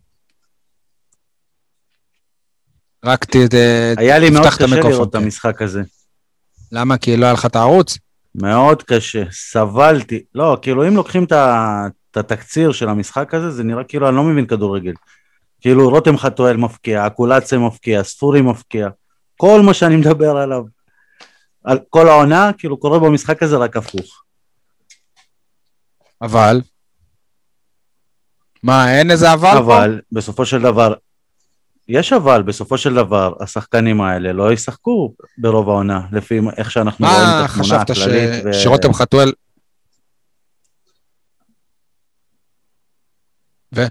רק 3.05 3.25
ת... 3.25 3.35
היה 3.97 4.19
לי 4.19 4.29
מאוד 4.29 4.47
קשה 4.47 4.65
לראות 4.65 5.09
את. 5.09 5.15
המשחק 5.15 5.61
הזה. 5.61 5.81
למה? 6.71 6.97
כי 6.97 7.17
לא 7.17 7.25
היה 7.25 7.33
לך 7.33 7.45
את 7.45 7.55
הערוץ? 7.55 7.97
מאוד 8.35 8.83
קשה, 8.83 9.23
סבלתי. 9.31 10.23
לא, 10.35 10.57
כאילו 10.61 10.87
אם 10.87 10.95
לוקחים 10.95 11.23
את 11.23 12.17
התקציר 12.17 12.71
של 12.71 12.89
המשחק 12.89 13.33
הזה, 13.33 13.51
זה 13.51 13.63
נראה 13.63 13.83
כאילו 13.83 14.07
אני 14.09 14.15
לא 14.15 14.23
מבין 14.23 14.45
כדורגל. 14.45 14.93
כאילו 15.61 15.89
רותם 15.89 16.17
חתואל 16.17 16.57
מפקיע, 16.57 17.07
אקולציה 17.07 17.59
מפקיע, 17.59 18.03
ספורי 18.03 18.41
מפקיע, 18.41 18.89
כל 19.37 19.61
מה 19.61 19.73
שאני 19.73 19.95
מדבר 19.95 20.37
עליו, 20.37 20.63
על 21.63 21.79
כל 21.89 22.07
העונה, 22.07 22.51
כאילו 22.57 22.77
קורה 22.77 22.99
במשחק 22.99 23.43
הזה 23.43 23.57
רק 23.57 23.77
הפוך. 23.77 24.23
אבל... 26.21 26.61
מה, 28.63 28.97
אין 28.99 29.11
איזה 29.11 29.33
אבל, 29.33 29.51
פה? 29.51 29.57
אבל 29.57 30.01
בסופו 30.11 30.45
של 30.45 30.61
דבר, 30.61 30.93
יש 31.89 32.13
אבל, 32.13 32.41
בסופו 32.41 32.77
של 32.77 32.93
דבר, 32.93 33.33
השחקנים 33.39 34.01
האלה 34.01 34.33
לא 34.33 34.53
ישחקו 34.53 35.13
ברוב 35.37 35.69
העונה, 35.69 36.01
לפי 36.11 36.39
איך 36.57 36.71
שאנחנו 36.71 37.05
רואים 37.07 37.19
מה 37.19 37.45
את 37.45 37.49
התמונה 37.49 37.63
חשבת 37.63 37.95
ש... 37.95 38.01
הכללית. 38.01 38.45
ו- 38.45 38.53
שרותם 38.53 38.93
חתואל... 38.93 39.31
ו? 43.75 43.85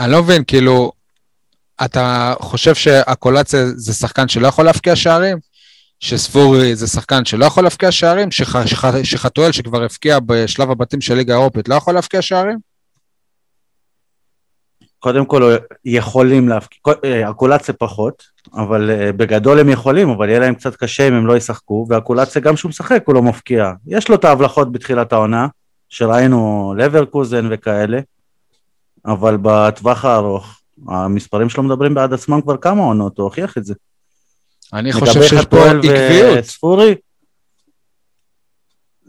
אני 0.00 0.12
לא 0.12 0.22
מבין, 0.22 0.44
כאילו, 0.46 0.92
אתה 1.84 2.34
חושב 2.40 2.74
שהקולציה 2.74 3.66
זה 3.66 3.94
שחקן 3.94 4.28
שלא 4.28 4.46
יכול 4.46 4.64
להבקיע 4.64 4.96
שערים? 4.96 5.38
שספורי 6.00 6.76
זה 6.76 6.86
שחקן 6.86 7.24
שלא 7.24 7.44
יכול 7.44 7.62
להבקיע 7.64 7.92
שערים? 7.92 8.30
שח... 8.30 8.66
שח... 8.66 9.02
שחתואל 9.02 9.52
שכבר 9.52 9.82
הבקיע 9.82 10.18
בשלב 10.26 10.70
הבתים 10.70 11.00
של 11.00 11.14
ליגה 11.14 11.34
האירופית 11.34 11.68
לא 11.68 11.74
יכול 11.74 11.94
להבקיע 11.94 12.22
שערים? 12.22 12.69
קודם 15.00 15.24
כל 15.24 15.56
יכולים 15.84 16.48
להפקיע, 16.48 16.94
אה, 17.04 17.30
אקולציה 17.30 17.74
פחות, 17.74 18.22
אבל 18.54 18.90
אה, 18.90 19.12
בגדול 19.12 19.58
הם 19.58 19.68
יכולים, 19.68 20.08
אבל 20.08 20.28
יהיה 20.28 20.40
להם 20.40 20.54
קצת 20.54 20.76
קשה 20.76 21.08
אם 21.08 21.14
הם 21.14 21.26
לא 21.26 21.36
ישחקו, 21.36 21.86
ואקולציה 21.88 22.42
גם 22.42 22.54
כשהוא 22.54 22.68
משחק 22.68 23.02
הוא 23.06 23.14
לא 23.14 23.22
מפקיע. 23.22 23.72
יש 23.86 24.08
לו 24.08 24.14
את 24.14 24.24
ההבלחות 24.24 24.72
בתחילת 24.72 25.12
העונה, 25.12 25.46
שראינו 25.88 26.74
לברקוזן 26.78 27.48
וכאלה, 27.50 28.00
אבל 29.06 29.36
בטווח 29.42 30.04
הארוך, 30.04 30.60
המספרים 30.88 31.48
שלו 31.48 31.62
מדברים 31.62 31.94
בעד 31.94 32.12
עצמם 32.12 32.40
כבר 32.40 32.56
כמה 32.56 32.82
עונות, 32.82 33.18
הוא 33.18 33.24
הוכיח 33.24 33.58
את 33.58 33.64
זה. 33.64 33.74
אני 34.72 34.92
חושב 34.92 35.06
לגבי 35.06 35.28
שיש 35.28 35.32
פה 35.32 35.40
חתואל 35.40 35.78
עקביות. 35.78 36.38
וספורי, 36.38 36.94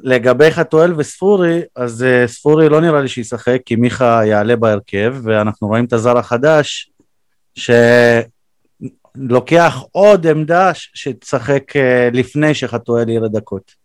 לגבי 0.04 0.52
חתואל 0.52 0.94
וספורי, 0.98 1.62
אז 1.76 2.06
uh, 2.06 2.28
ספורי 2.28 2.70
לא 2.70 2.82
נראה 2.82 3.02
לי 3.02 3.08
שישחק, 3.08 3.58
כי 3.66 3.76
מיכה 3.76 4.22
יעלה 4.26 4.56
בהרכב, 4.56 5.16
ואנחנו 5.24 5.68
רואים 5.68 5.86
את 5.86 5.94
הזר 5.94 6.18
החדש, 6.18 6.92
שלוקח 9.16 9.76
עוד 9.92 10.28
עמדה 10.28 10.72
שתשחק 10.74 11.64
uh, 11.76 11.80
לפני 12.14 12.54
שחתואל 12.54 13.10
ירד 13.10 13.38
דקות. 13.38 13.82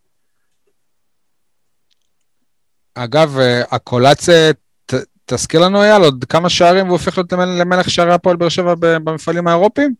אגב, 2.94 3.38
אה, 3.38 3.62
הקולציה, 3.70 4.52
ת- 4.86 4.94
תזכיר 5.24 5.60
לנו 5.60 5.82
אייל, 5.82 6.02
עוד 6.02 6.24
כמה 6.28 6.50
שערים 6.50 6.86
והוא 6.86 6.98
הופך 6.98 7.18
להיות 7.18 7.32
למל- 7.32 7.58
למלך 7.60 7.90
שערי 7.90 8.12
הפועל 8.12 8.36
באר 8.36 8.48
שבע 8.48 8.74
במפעלים 8.80 9.48
האירופיים? 9.48 9.94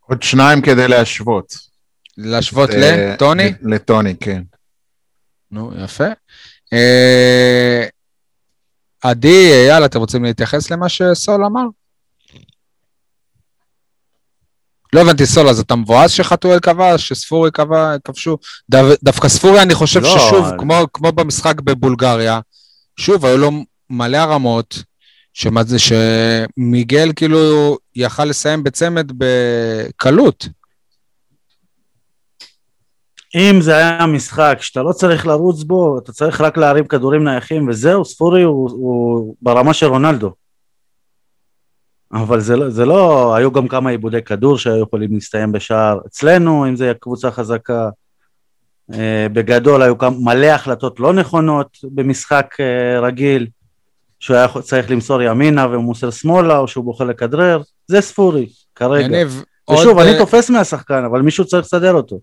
עוד 0.00 0.22
שניים 0.22 0.62
כדי 0.62 0.88
להשוות. 0.88 1.54
להשוות 2.18 2.70
לטוני? 2.72 3.52
לטוני, 3.62 4.14
כן. 4.20 4.42
נו, 5.52 5.70
יפה. 5.84 6.04
אה, 6.72 7.84
עדי, 9.02 9.50
אייל, 9.68 9.84
אתם 9.84 9.98
רוצים 9.98 10.24
להתייחס 10.24 10.70
למה 10.70 10.88
שסול 10.88 11.44
אמר? 11.44 11.62
לא 14.92 15.00
הבנתי, 15.00 15.26
סול, 15.26 15.48
אז 15.48 15.60
אתה 15.60 15.76
מבואס 15.76 16.10
שחתואל 16.10 16.60
כבש, 16.60 17.08
שספורי 17.08 17.50
כבש, 17.52 17.98
כבשו? 18.04 18.38
דו- 18.70 18.94
דווקא 19.02 19.28
ספורי, 19.28 19.62
אני 19.62 19.74
חושב 19.74 20.00
לא, 20.00 20.08
ששוב, 20.18 20.44
אבל- 20.44 20.56
כמו, 20.58 20.74
כמו 20.92 21.12
במשחק 21.12 21.60
בבולגריה, 21.60 22.40
שוב, 22.96 23.24
היו 23.26 23.36
לו 23.38 23.50
מלא 23.90 24.16
הרמות, 24.16 24.82
שמה 25.34 25.64
זה 25.64 25.76
שמיגל 25.78 27.12
כאילו 27.16 27.38
יכל 27.96 28.24
לסיים 28.24 28.64
בצמד 28.64 29.12
בקלות. 29.18 30.48
אם 33.34 33.60
זה 33.60 33.76
היה 33.76 34.06
משחק 34.06 34.58
שאתה 34.60 34.82
לא 34.82 34.92
צריך 34.92 35.26
לרוץ 35.26 35.62
בו, 35.62 35.98
אתה 35.98 36.12
צריך 36.12 36.40
רק 36.40 36.56
להרים 36.56 36.86
כדורים 36.86 37.24
נייחים 37.24 37.68
וזהו, 37.68 38.04
ספורי 38.04 38.42
הוא, 38.42 38.70
הוא 38.70 39.34
ברמה 39.42 39.74
של 39.74 39.86
רונלדו. 39.86 40.32
אבל 42.12 42.40
זה 42.40 42.56
לא, 42.56 42.70
זה 42.70 42.84
לא, 42.84 43.34
היו 43.34 43.52
גם 43.52 43.68
כמה 43.68 43.90
עיבודי 43.90 44.22
כדור 44.22 44.58
שהיו 44.58 44.82
יכולים 44.82 45.14
להסתיים 45.14 45.52
בשער 45.52 45.98
אצלנו, 46.06 46.68
אם 46.68 46.76
זה 46.76 46.92
קבוצה 47.00 47.30
חזקה. 47.30 47.88
אה, 48.94 49.26
בגדול 49.32 49.82
היו 49.82 49.98
כמה, 49.98 50.16
מלא 50.18 50.46
החלטות 50.46 51.00
לא 51.00 51.12
נכונות 51.12 51.78
במשחק 51.84 52.56
אה, 52.60 53.00
רגיל, 53.00 53.46
שהוא 54.20 54.36
היה 54.36 54.48
צריך 54.62 54.90
למסור 54.90 55.22
ימינה 55.22 55.66
והוא 55.66 55.84
מוסר 55.84 56.10
שמאלה, 56.10 56.58
או 56.58 56.68
שהוא 56.68 56.84
בוחר 56.84 57.04
לכדרר, 57.04 57.62
זה 57.86 58.00
ספורי, 58.00 58.48
כרגע. 58.74 59.04
יניב, 59.04 59.44
ושוב, 59.72 59.98
עוד, 59.98 60.06
אני 60.06 60.14
אה, 60.14 60.18
תופס 60.18 60.50
מהשחקן, 60.50 61.04
אבל 61.04 61.22
מישהו 61.22 61.44
צריך 61.44 61.66
לסדר 61.66 61.94
אותו. 61.94 62.18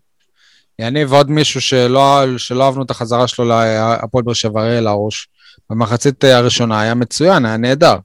יניב 0.79 1.13
עוד 1.13 1.31
מישהו 1.31 1.61
שלא, 1.61 2.25
שלא 2.37 2.65
אהבנו 2.65 2.83
את 2.83 2.91
החזרה 2.91 3.27
שלו 3.27 3.45
להפועל 3.45 4.23
באר 4.23 4.33
שבע, 4.33 4.61
אריאל 4.61 4.87
הרוש. 4.87 5.27
במחצית 5.69 6.23
הראשונה 6.23 6.81
היה 6.81 6.93
מצוין, 6.93 7.45
היה 7.45 7.57
נהדר. 7.57 7.95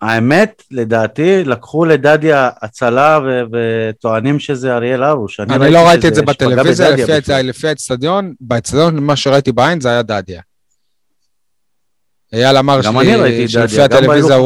האמת, 0.00 0.62
לדעתי, 0.70 1.44
לקחו 1.44 1.84
לדדיה 1.84 2.50
הצלה 2.62 3.18
ו- 3.24 3.42
וטוענים 3.52 4.38
שזה 4.38 4.74
אריאל 4.74 5.02
הרוש. 5.02 5.40
אני 5.40 5.72
לא 5.72 5.88
ראיתי 5.88 6.08
את 6.08 6.14
זה 6.14 6.22
בטלוויזיה, 6.22 7.42
לפי 7.42 7.68
האצטדיון, 7.68 8.34
באצטדיון, 8.40 8.98
מה 8.98 9.16
שראיתי 9.16 9.52
בעין 9.52 9.80
זה 9.80 9.88
היה 9.88 10.02
דדיה. 10.02 10.40
אייל 12.34 12.56
אמר 12.56 12.80
שלפי 13.46 13.80
הטלוויזיה 13.80 14.36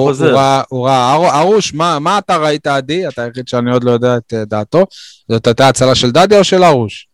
הוא 0.69 0.87
ראה- 0.87 1.41
ארוש, 1.41 1.75
מה 1.75 2.19
אתה 2.19 2.37
ראית 2.37 2.67
עדי? 2.67 3.09
אתה 3.09 3.23
היחיד 3.23 3.49
שאני 3.49 3.73
עוד 3.73 3.85
לא 3.85 3.91
יודע 3.91 4.17
את 4.17 4.35
אה, 4.35 4.45
דעתו. 4.45 4.85
זאת 5.29 5.47
הייתה 5.47 5.69
הצלה 5.69 5.95
של 5.95 6.11
דדיה 6.11 6.39
או 6.39 6.45
של 6.45 6.65
ארוש? 6.65 7.09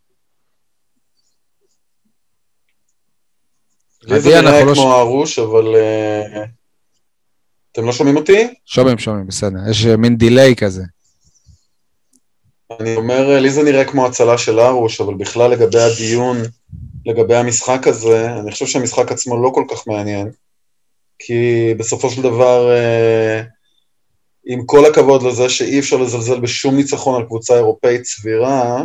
לי 4.02 4.20
זה 4.20 4.28
עדי, 4.38 4.40
נראה 4.48 4.60
אנחנו 4.60 4.70
לא 4.70 4.74
כמו 4.74 4.92
הרוש, 4.94 5.38
אבל... 5.38 5.74
אה, 5.76 6.44
אתם 7.72 7.86
לא 7.86 7.92
שומעים 7.92 8.16
אותי? 8.16 8.54
שומעים, 8.64 8.98
שומעים, 8.98 9.26
בסדר. 9.26 9.58
יש 9.70 9.86
אה, 9.86 9.96
מין 9.96 10.16
דיליי 10.16 10.54
כזה. 10.56 10.82
אני 12.80 12.96
אומר, 12.96 13.40
לי 13.40 13.50
זה 13.50 13.62
נראה 13.62 13.84
כמו 13.84 14.06
הצלה 14.06 14.38
של 14.38 14.58
הרוש, 14.58 15.00
אבל 15.00 15.14
בכלל 15.14 15.50
לגבי 15.50 15.80
הדיון, 15.80 16.36
לגבי 17.06 17.34
המשחק 17.36 17.86
הזה, 17.86 18.32
אני 18.40 18.52
חושב 18.52 18.66
שהמשחק 18.66 19.12
עצמו 19.12 19.42
לא 19.42 19.50
כל 19.54 19.64
כך 19.70 19.86
מעניין, 19.86 20.30
כי 21.18 21.74
בסופו 21.78 22.10
של 22.10 22.22
דבר, 22.22 22.72
אה, 22.72 23.42
עם 24.46 24.66
כל 24.66 24.86
הכבוד 24.86 25.22
לזה 25.22 25.48
שאי 25.48 25.78
אפשר 25.78 25.96
לזלזל 25.96 26.40
בשום 26.40 26.76
ניצחון 26.76 27.20
על 27.20 27.26
קבוצה 27.26 27.56
אירופאית 27.56 28.04
סבירה, 28.04 28.84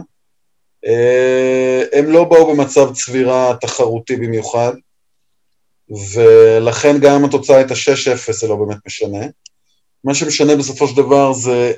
אה, 0.86 1.84
הם 1.94 2.06
לא 2.06 2.24
באו 2.24 2.56
במצב 2.56 2.94
צבירה 2.94 3.56
תחרותי 3.62 4.16
במיוחד, 4.16 4.74
ולכן 6.14 7.00
גם 7.00 7.16
אם 7.16 7.26
התוצאה 7.26 7.58
הייתה 7.58 7.74
6-0 7.74 8.32
זה 8.32 8.48
לא 8.48 8.56
באמת 8.56 8.78
משנה. 8.88 9.26
מה 10.04 10.14
שמשנה 10.14 10.56
בסופו 10.56 10.88
של 10.88 10.98
דבר 10.98 11.34
זה 11.34 11.74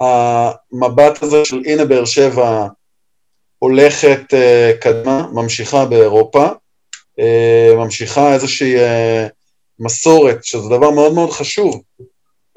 המבט 0.00 1.22
הזה 1.22 1.44
של 1.44 1.62
הנה 1.66 1.84
באר 1.84 2.04
שבע 2.04 2.66
הולכת 3.58 4.20
uh, 4.30 4.76
קדמה, 4.80 5.26
ממשיכה 5.32 5.84
באירופה, 5.84 6.48
ממשיכה 7.76 8.34
איזושהי 8.34 8.74
מסורת, 9.78 10.44
שזה 10.44 10.68
דבר 10.68 10.90
מאוד 10.90 11.14
מאוד 11.14 11.30
חשוב, 11.30 11.82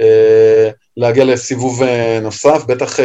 uh, 0.01 0.73
להגיע 0.97 1.25
לסיבוב 1.25 1.81
uh, 1.83 1.85
נוסף, 2.21 2.63
בטח 2.67 2.99
uh, 2.99 3.03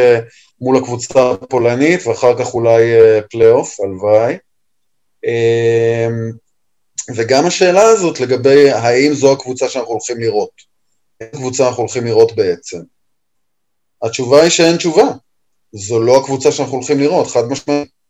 מול 0.60 0.76
הקבוצה 0.76 1.30
הפולנית, 1.30 2.06
ואחר 2.06 2.38
כך 2.38 2.54
אולי 2.54 2.82
uh, 2.82 3.22
פלייאוף, 3.30 3.80
הלוואי. 3.80 4.36
וגם 7.16 7.46
השאלה 7.46 7.82
הזאת 7.82 8.20
לגבי 8.20 8.70
האם 8.70 9.12
זו 9.12 9.32
הקבוצה 9.32 9.68
שאנחנו 9.68 9.92
הולכים 9.92 10.20
לראות. 10.20 10.50
איזה 11.20 11.32
קבוצה 11.32 11.68
אנחנו 11.68 11.82
הולכים 11.82 12.04
לראות 12.04 12.36
בעצם? 12.36 12.78
התשובה 14.02 14.42
היא 14.42 14.50
שאין 14.50 14.76
תשובה. 14.76 15.04
זו 15.72 16.00
לא 16.00 16.20
הקבוצה 16.20 16.52
שאנחנו 16.52 16.74
הולכים 16.74 17.00
לראות, 17.00 17.26
חד 17.26 17.44
משמעית. 17.48 18.01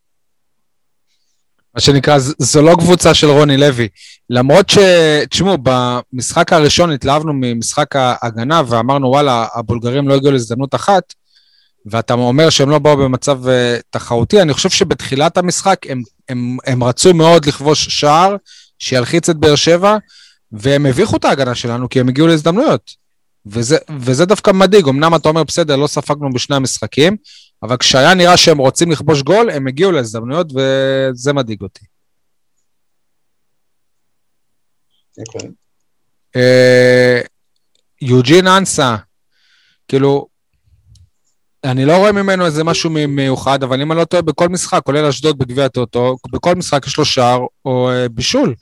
מה 1.75 1.81
שנקרא, 1.81 2.19
זו 2.19 2.63
לא 2.63 2.77
קבוצה 2.79 3.15
של 3.15 3.27
רוני 3.27 3.57
לוי. 3.57 3.89
למרות 4.31 4.71
ש... 4.71 4.79
תשמעו, 5.31 5.57
במשחק 5.63 6.53
הראשון 6.53 6.93
התלהבנו 6.93 7.33
ממשחק 7.35 7.97
ההגנה 7.97 8.63
ואמרנו, 8.69 9.09
וואלה, 9.09 9.47
הבולגרים 9.55 10.09
לא 10.09 10.15
הגיעו 10.15 10.33
להזדמנות 10.33 10.75
אחת, 10.75 11.15
ואתה 11.87 12.15
אומר 12.15 12.51
שהם 12.51 12.71
לא 12.71 12.79
באו 12.79 12.97
במצב 12.97 13.47
uh, 13.47 13.49
תחרותי, 13.91 14.43
אני 14.43 14.53
חושב 14.53 14.71
שבתחילת 14.71 15.39
המשחק 15.39 15.79
הם, 15.89 16.03
הם, 16.29 16.57
הם 16.67 16.85
רצו 16.85 17.15
מאוד 17.15 17.45
לכבוש 17.45 17.89
שער 17.89 18.37
שילחיץ 18.79 19.29
את 19.29 19.37
באר 19.37 19.55
שבע, 19.55 19.97
והם 20.53 20.87
הביכו 20.87 21.17
את 21.17 21.25
ההגנה 21.25 21.55
שלנו 21.55 21.89
כי 21.89 22.01
הם 22.01 22.09
הגיעו 22.09 22.27
להזדמנויות. 22.27 23.02
וזה, 23.47 23.77
וזה 24.01 24.25
דווקא 24.25 24.51
מדאיג, 24.51 24.89
אמנם 24.89 25.15
אתה 25.15 25.29
אומר, 25.29 25.45
בסדר, 25.45 25.77
לא 25.77 25.87
ספגנו 25.87 26.33
בשני 26.33 26.57
המשחקים, 26.57 27.17
אבל 27.63 27.77
כשהיה 27.77 28.15
נראה 28.15 28.37
שהם 28.37 28.59
רוצים 28.59 28.91
לכבוש 28.91 29.23
גול, 29.23 29.51
הם 29.51 29.67
הגיעו 29.67 29.93
להזדמנויות, 29.93 30.47
וזה 30.53 31.33
מדאיג 31.33 31.63
אותי. 31.63 31.85
אוקיי. 35.19 35.51
אה, 36.37 37.21
יוג'ין 38.03 38.47
אנסה, 38.47 38.97
כאילו, 39.89 40.27
אני 41.65 41.85
לא 41.85 41.97
רואה 41.97 42.13
ממנו 42.13 42.47
איזה 42.47 42.65
משהו 42.65 42.91
מיוחד, 42.91 43.63
אבל 43.63 43.83
אם 43.83 43.93
אני 43.93 44.01
לא 44.01 44.05
טועה, 44.05 44.23
בכל 44.23 44.49
משחק, 44.49 44.81
כולל 44.85 45.07
אשדוד 45.07 45.39
בגביע 45.39 45.65
הטוטו, 45.65 46.17
בכל 46.33 46.55
משחק 46.55 46.87
יש 46.87 46.99
לו 46.99 47.05
שער 47.05 47.41
או 47.65 47.91
אה, 47.91 48.09
בישול. 48.09 48.55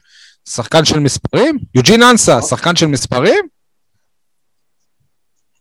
שחקן 0.49 0.85
של 0.85 0.99
מספרים? 0.99 1.59
יוג'ין 1.75 2.03
אנסה, 2.03 2.43
שחקן 2.43 2.77
של 2.77 2.87
מספרים? 2.87 3.45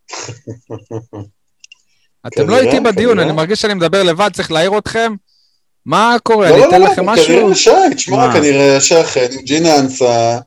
אתם 2.28 2.50
לא 2.50 2.60
איתי 2.60 2.80
בדיון, 2.80 3.20
אני 3.20 3.32
מרגיש 3.32 3.62
שאני 3.62 3.74
מדבר 3.74 4.04
לבד, 4.04 4.30
צריך 4.34 4.52
להעיר 4.52 4.78
אתכם. 4.78 5.14
מה 5.86 6.16
קורה? 6.24 6.50
אני 6.50 6.60
לא, 6.60 6.70
אתן 6.70 6.82
לא, 6.82 6.88
לכם 6.88 7.06
לא, 7.06 7.14
משהו? 7.14 7.28
כנראה 7.28 7.56
שי, 7.56 7.96
תשמע, 7.96 8.34
כנראה 8.34 8.82
שאכן 8.82 9.28
יוג'ין 9.32 9.66
אנסה, 9.66 10.40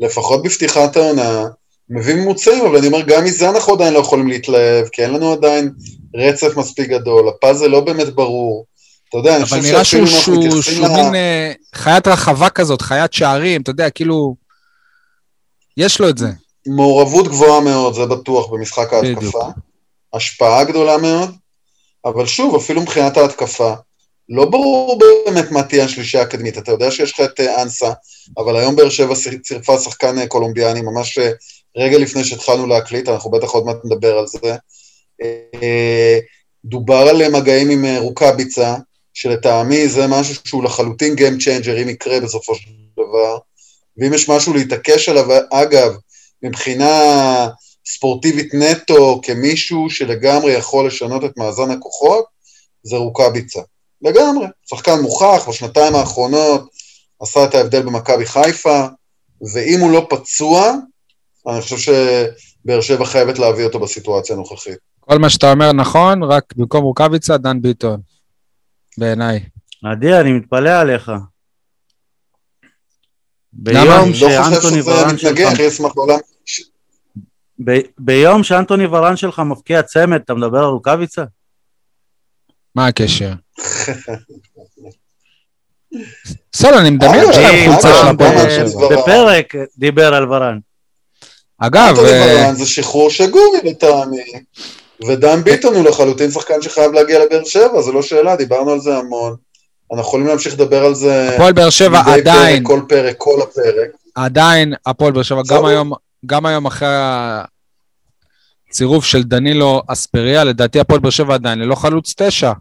לפחות 0.00 0.42
בפתיחת 0.42 0.96
העונה, 0.96 1.44
מביא 1.90 2.14
ממוצעים, 2.14 2.66
אבל 2.66 2.76
אני 2.76 2.86
אומר, 2.86 3.00
גם 3.00 3.24
מזה 3.24 3.50
אנחנו 3.50 3.72
עדיין 3.72 3.94
לא 3.94 3.98
יכולים 3.98 4.28
להתלהב, 4.28 4.88
כי 4.92 5.02
אין 5.02 5.10
לנו 5.10 5.32
עדיין 5.32 5.70
רצף 6.14 6.56
מספיק 6.56 6.88
גדול, 6.88 7.28
הפאזל 7.28 7.66
לא 7.66 7.80
באמת 7.80 8.14
ברור. 8.14 8.66
אתה 9.08 9.18
יודע, 9.18 9.36
אני 9.36 9.42
אבל 9.42 9.60
חושב 9.60 9.72
נראה 9.72 9.84
שאפילו 9.84 10.06
שהוא, 10.06 10.16
אם 10.16 10.16
אנחנו 10.16 10.22
שהוא, 10.22 10.44
מתייחסים 10.44 10.74
שהוא 10.74 10.86
ל... 10.86 11.02
מין 11.02 11.14
אה, 11.14 11.52
חיית 11.74 12.08
רחבה 12.08 12.50
כזאת, 12.50 12.82
חיית 12.82 13.12
שערים, 13.12 13.62
אתה 13.62 13.70
יודע, 13.70 13.90
כאילו... 13.90 14.34
יש 15.76 16.00
לו 16.00 16.08
את 16.08 16.18
זה. 16.18 16.28
מעורבות 16.66 17.28
גבוהה 17.28 17.60
מאוד, 17.60 17.94
זה 17.94 18.06
בטוח, 18.06 18.50
במשחק 18.50 18.92
ההתקפה. 18.92 19.38
בדיוק. 19.38 19.58
השפעה 20.14 20.64
גדולה 20.64 20.98
מאוד, 20.98 21.30
אבל 22.04 22.26
שוב, 22.26 22.54
אפילו 22.54 22.80
מבחינת 22.80 23.16
ההתקפה, 23.16 23.74
לא 24.30 24.44
ברור 24.44 24.98
באמת 24.98 25.50
מה 25.50 25.62
תהיה 25.62 25.84
השלישייה 25.84 26.22
הקדמית. 26.22 26.58
אתה 26.58 26.70
יודע 26.70 26.90
שיש 26.90 27.12
לך 27.12 27.20
את 27.20 27.40
אה, 27.40 27.62
אנסה, 27.62 27.92
אבל 28.38 28.56
היום 28.56 28.76
באר 28.76 28.88
שבע 28.88 29.14
צירפה 29.42 29.78
שחקן 29.78 30.18
אה, 30.18 30.26
קולומביאני, 30.26 30.80
ממש 30.80 31.18
אה, 31.18 31.30
רגע 31.76 31.98
לפני 31.98 32.24
שהתחלנו 32.24 32.66
להקליט, 32.66 33.08
אנחנו 33.08 33.30
בטח 33.30 33.50
עוד 33.50 33.64
מעט 33.64 33.76
נדבר 33.84 34.18
על 34.18 34.26
זה. 34.26 34.56
דובר 36.64 37.08
על 37.08 37.28
מגעים 37.28 37.70
עם 37.70 37.84
רוקאביצה, 37.96 38.74
שלטעמי 39.14 39.88
זה 39.88 40.06
משהו 40.06 40.34
שהוא 40.44 40.64
לחלוטין 40.64 41.14
Game 41.14 41.42
Changer, 41.42 41.82
אם 41.82 41.88
יקרה 41.88 42.20
בסופו 42.20 42.54
של 42.54 42.70
דבר. 42.92 43.38
ואם 43.96 44.14
יש 44.14 44.28
משהו 44.28 44.54
להתעקש 44.54 45.08
עליו, 45.08 45.26
אגב, 45.52 45.94
מבחינה 46.42 46.94
ספורטיבית 47.86 48.54
נטו, 48.54 49.20
כמישהו 49.22 49.90
שלגמרי 49.90 50.52
יכול 50.52 50.86
לשנות 50.86 51.24
את 51.24 51.36
מאזן 51.36 51.70
הכוחות, 51.70 52.24
זה 52.82 52.96
רוקאביצה. 52.96 53.60
לגמרי. 54.02 54.46
שחקן 54.70 55.00
מוכח, 55.00 55.48
בשנתיים 55.48 55.94
האחרונות 55.94 56.70
עשה 57.20 57.44
את 57.44 57.54
ההבדל 57.54 57.82
במכבי 57.82 58.26
חיפה, 58.26 58.86
ואם 59.54 59.80
הוא 59.80 59.92
לא 59.92 60.06
פצוע, 60.10 60.72
אני 61.48 61.60
חושב 61.60 61.76
שבאר 61.76 62.80
שבע 62.80 63.04
חייבת 63.04 63.38
להביא 63.38 63.64
אותו 63.64 63.80
בסיטואציה 63.80 64.36
הנוכחית. 64.36 64.78
כל 65.00 65.18
מה 65.18 65.30
שאתה 65.30 65.52
אומר 65.52 65.72
נכון, 65.72 66.22
רק 66.22 66.44
במקום 66.56 66.84
רוקאביצה, 66.84 67.36
דן 67.36 67.62
ביטון. 67.62 68.00
בעיניי. 68.98 69.40
עדי, 69.84 70.14
אני 70.20 70.32
מתפלא 70.32 70.70
עליך. 70.70 71.08
למה? 71.08 71.18
ביום 73.52 73.78
אני 73.78 74.10
לא 74.10 74.12
חושב 74.12 74.28
שאנטוני 74.28 74.82
שזה 74.82 74.92
שלך... 74.92 75.12
מתנגח, 75.12 75.58
יש 75.58 75.72
אשמח 75.72 75.92
בעולם. 75.94 76.18
ב- 77.64 77.80
ביום 77.98 78.42
שאנטוני 78.42 78.86
ורן 78.86 79.16
שלך 79.16 79.38
מפקיע 79.38 79.82
צמד, 79.82 80.20
אתה 80.24 80.34
מדבר 80.34 80.58
על 80.58 80.64
רוקאביצה? 80.64 81.24
מה 82.74 82.86
הקשר? 82.86 83.32
בסדר, 86.52 86.78
אני 86.80 86.90
מדמיין 86.90 87.28
אה, 87.28 87.32
שלהם 87.32 87.54
אה, 87.54 87.72
חולצה 87.72 87.88
אה, 87.88 87.94
של 88.00 88.06
אה, 88.06 88.10
הפועל 88.10 88.34
באר 88.34 88.48
שבע. 88.66 88.96
בפרק 88.96 89.54
דיבר 89.78 90.14
על 90.14 90.32
ורן. 90.32 90.58
אגב, 91.58 91.88
אנטוני 91.88 92.10
ורן 92.10 92.54
זה 92.54 92.66
שחרור 92.66 93.10
שגוי 93.10 93.42
לטעמי, 93.64 94.22
ודן 95.08 95.42
ביטון 95.44 95.74
הוא 95.74 95.84
לחלוטין 95.84 96.30
שחקן 96.30 96.62
שחייב 96.62 96.92
להגיע 96.92 97.24
לבאר 97.24 97.44
שבע, 97.44 97.80
זו 97.82 97.92
לא 97.92 98.02
שאלה, 98.02 98.36
דיברנו 98.36 98.70
על 98.70 98.80
זה 98.80 98.96
המון. 98.96 99.36
אנחנו 99.92 100.00
יכולים 100.08 100.26
להמשיך 100.26 100.54
לדבר 100.54 100.84
על 100.84 100.94
זה 100.94 101.34
הפועל 101.34 101.52
באר 101.52 101.70
שבע 101.70 102.00
עדיין, 102.06 102.64
פרק, 102.64 102.66
כל 102.66 102.80
פרק, 102.88 103.14
כל 103.18 103.40
הפרק. 103.42 103.90
עדיין 104.14 104.74
הפועל 104.86 105.12
באר 105.12 105.22
שבע, 105.22 105.42
גם. 105.48 105.64
היום, 105.66 105.92
גם 106.26 106.46
היום 106.46 106.66
אחרי 106.66 106.88
הצירוף 108.68 109.04
של 109.04 109.22
דנילו 109.22 109.82
אספריה, 109.86 110.44
לדעתי 110.44 110.80
הפועל 110.80 111.00
באר 111.00 111.10
שבע 111.10 111.34
עדיין 111.34 111.58
ללא 111.58 111.74
חלוץ 111.74 112.14
תשע. 112.16 112.52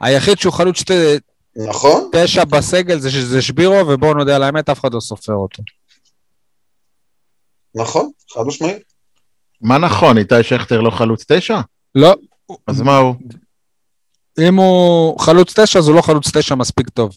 היחיד 0.00 0.38
שהוא 0.38 0.52
חלוץ 0.52 0.78
שתי- 0.80 1.16
נכון? 1.68 2.10
תשע 2.12 2.44
בסגל 2.44 2.98
זה, 2.98 3.26
זה 3.26 3.42
שבירו, 3.42 3.88
ובואו 3.88 4.14
נודה 4.14 4.36
על 4.36 4.42
האמת, 4.42 4.68
אף 4.68 4.80
אחד 4.80 4.94
לא 4.94 5.00
סופר 5.00 5.32
אותו. 5.32 5.62
נכון, 7.74 8.10
חד 8.34 8.40
משמעית. 8.46 8.82
מה 9.60 9.78
נכון, 9.78 10.18
איתי 10.18 10.42
שכטר 10.42 10.80
לא 10.80 10.90
חלוץ 10.90 11.24
תשע? 11.32 11.60
לא, 11.94 12.14
אז 12.66 12.80
מה 12.80 12.96
הוא? 12.96 13.14
אם 14.48 14.54
הוא 14.56 15.20
חלוץ 15.20 15.58
תשע, 15.60 15.78
אז 15.78 15.88
הוא 15.88 15.96
לא 15.96 16.02
חלוץ 16.02 16.36
תשע 16.36 16.54
מספיק 16.54 16.88
טוב. 16.88 17.16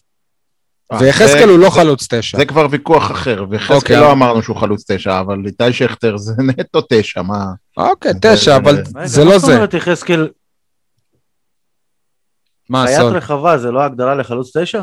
אה, 0.92 0.98
ויחזקאל 1.00 1.38
זה- 1.38 1.44
הוא 1.44 1.58
לא 1.58 1.70
חלוץ 1.70 2.06
תשע. 2.14 2.38
זה 2.38 2.44
כבר 2.44 2.66
ויכוח 2.70 3.10
אחר, 3.10 3.44
ויחזקאל 3.50 3.76
אוקיי, 3.76 3.96
לא 3.96 4.12
אמרנו 4.12 4.42
שהוא 4.42 4.56
חלוץ 4.56 4.90
תשע, 4.90 5.20
אבל 5.20 5.42
איתי 5.46 5.72
שכטר 5.72 6.16
זה 6.16 6.32
נטו 6.58 6.80
תשע, 6.90 7.22
מה? 7.22 7.44
אוקיי, 7.76 8.12
זה- 8.12 8.18
תשע, 8.36 8.56
אבל 8.56 8.74
רגע, 8.76 9.06
זה 9.06 9.24
מה 9.24 9.30
לא 9.30 9.38
זאת 9.38 9.46
זה. 9.46 9.54
אומרת 9.56 9.74
יחזקאל, 9.74 10.28
מה, 12.70 12.84
חיית 12.86 12.98
סול? 13.00 13.16
רחבה 13.16 13.58
זה 13.58 13.70
לא 13.70 13.82
הגדרה 13.82 14.14
לחלוץ 14.14 14.56
תשע? 14.56 14.82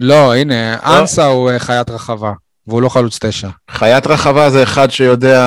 לא, 0.00 0.34
הנה, 0.34 0.76
אנסה 1.00 1.26
הוא 1.26 1.50
אה, 1.50 1.58
חיית 1.58 1.90
רחבה, 1.90 2.32
והוא 2.66 2.82
לא 2.82 2.88
חלוץ 2.88 3.18
תשע. 3.24 3.48
חיית 3.70 4.06
רחבה 4.06 4.50
זה 4.50 4.62
אחד 4.62 4.90
שיודע 4.90 5.42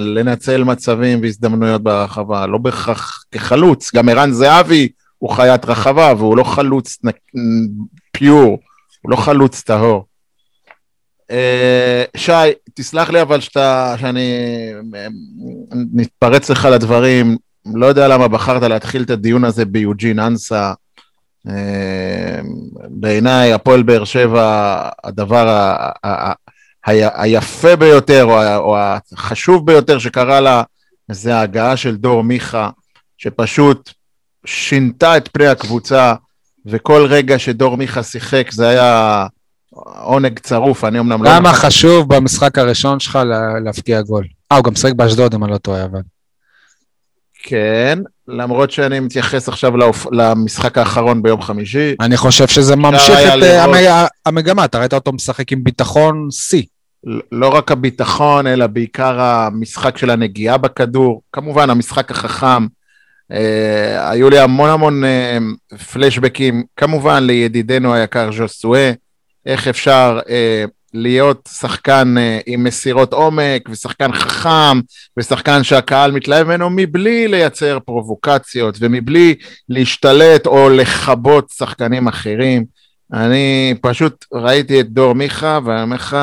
לנצל 0.00 0.64
מצבים 0.64 1.20
והזדמנויות 1.22 1.82
ברחבה, 1.82 2.46
לא 2.46 2.58
בהכרח 2.58 3.24
כחלוץ. 3.32 3.94
גם 3.94 4.08
ערן 4.08 4.32
זהבי 4.32 4.88
הוא 5.18 5.30
חיית 5.30 5.64
רחבה, 5.64 6.12
והוא 6.18 6.36
לא 6.36 6.44
חלוץ. 6.44 6.98
פיור, 8.18 8.58
הוא 9.02 9.10
לא 9.10 9.16
חלוץ 9.16 9.62
טהור. 9.62 10.04
אה, 11.30 12.04
שי, 12.16 12.32
תסלח 12.74 13.10
לי 13.10 13.22
אבל 13.22 13.40
שאתה, 13.40 13.94
שאני 14.00 14.34
אה, 14.94 15.06
נתפרץ 15.92 16.50
לך 16.50 16.68
לדברים, 16.72 17.36
לא 17.74 17.86
יודע 17.86 18.08
למה 18.08 18.28
בחרת 18.28 18.62
להתחיל 18.62 19.02
את 19.02 19.10
הדיון 19.10 19.44
הזה 19.44 19.64
ביוג'ין 19.64 20.18
אנסה. 20.18 20.72
אה, 21.48 22.40
בעיניי, 22.88 23.52
הפועל 23.52 23.82
באר 23.82 24.04
שבע, 24.04 24.88
הדבר 25.04 25.48
ה- 25.48 25.90
ה- 26.04 26.32
ה- 26.86 27.22
היפה 27.22 27.76
ביותר, 27.76 28.24
או 28.24 28.56
או 28.56 28.76
החשוב 29.12 29.66
ביותר 29.66 29.98
שקרה 29.98 30.40
לה 30.40 30.62
זה 31.10 31.36
ההגעה 31.36 31.76
של 31.76 31.96
דור 31.96 32.24
מיכה, 32.24 32.70
שפשוט 33.18 33.90
שינתה 34.46 35.16
את 35.16 35.28
פני 35.32 35.46
הקבוצה, 35.46 36.14
וכל 36.70 37.06
רגע 37.08 37.38
שדור 37.38 37.76
מיכה 37.76 38.02
שיחק 38.02 38.50
זה 38.50 38.68
היה 38.68 39.26
עונג 40.04 40.38
צרוף, 40.38 40.84
אני 40.84 40.98
אמנם 41.00 41.22
לא... 41.24 41.30
למה 41.36 41.52
חשוב 41.52 42.14
במשחק 42.14 42.58
הראשון 42.58 43.00
שלך 43.00 43.16
לה- 43.16 43.60
להבקיע 43.64 44.02
גול? 44.02 44.24
אה, 44.52 44.56
הוא 44.56 44.64
גם 44.64 44.72
משחק 44.72 44.92
באשדוד, 44.92 45.34
אם 45.34 45.44
אני 45.44 45.52
לא 45.52 45.58
טועה, 45.58 45.84
אבל... 45.84 46.00
כן, 47.42 47.98
למרות 48.28 48.70
שאני 48.70 49.00
מתייחס 49.00 49.48
עכשיו 49.48 49.76
לאופ... 49.76 50.06
למשחק 50.12 50.78
האחרון 50.78 51.22
ביום 51.22 51.42
חמישי. 51.42 51.94
אני 52.00 52.16
חושב 52.16 52.46
שזה 52.48 52.76
ממשיך 52.76 53.10
את 53.10 53.26
אה, 53.26 53.36
לראות. 53.36 53.76
המ- 53.76 54.06
המגמה, 54.26 54.64
אתה 54.64 54.78
ראית 54.78 54.94
אותו 54.94 55.12
משחק 55.12 55.52
עם 55.52 55.64
ביטחון 55.64 56.28
שיא. 56.30 56.62
לא 57.32 57.48
רק 57.48 57.72
הביטחון, 57.72 58.46
אלא 58.46 58.66
בעיקר 58.66 59.20
המשחק 59.20 59.98
של 59.98 60.10
הנגיעה 60.10 60.56
בכדור. 60.58 61.22
כמובן, 61.32 61.70
המשחק 61.70 62.10
החכם. 62.10 62.66
אה, 63.32 64.10
היו 64.10 64.30
לי 64.30 64.38
המון 64.38 64.70
המון 64.70 65.04
אה, 65.04 65.38
פלשבקים, 65.92 66.64
כמובן 66.76 67.24
לידידנו 67.26 67.94
היקר 67.94 68.32
ז'וסואה, 68.32 68.92
איך 69.46 69.68
אפשר 69.68 70.20
אה, 70.28 70.64
להיות 70.94 71.48
שחקן 71.52 72.14
אה, 72.18 72.38
עם 72.46 72.64
מסירות 72.64 73.12
עומק, 73.12 73.68
ושחקן 73.70 74.12
חכם, 74.12 74.80
ושחקן 75.18 75.62
שהקהל 75.62 76.12
מתלהב 76.12 76.46
ממנו, 76.46 76.70
מבלי 76.70 77.28
לייצר 77.28 77.78
פרובוקציות, 77.84 78.78
ומבלי 78.80 79.34
להשתלט 79.68 80.46
או 80.46 80.70
לכבות 80.70 81.50
שחקנים 81.50 82.08
אחרים. 82.08 82.64
אני 83.12 83.74
פשוט 83.80 84.24
ראיתי 84.32 84.80
את 84.80 84.88
דור 84.88 85.12
מיכה, 85.12 85.58
ואני 85.64 85.82
אומר 85.82 85.96
לך, 85.96 86.16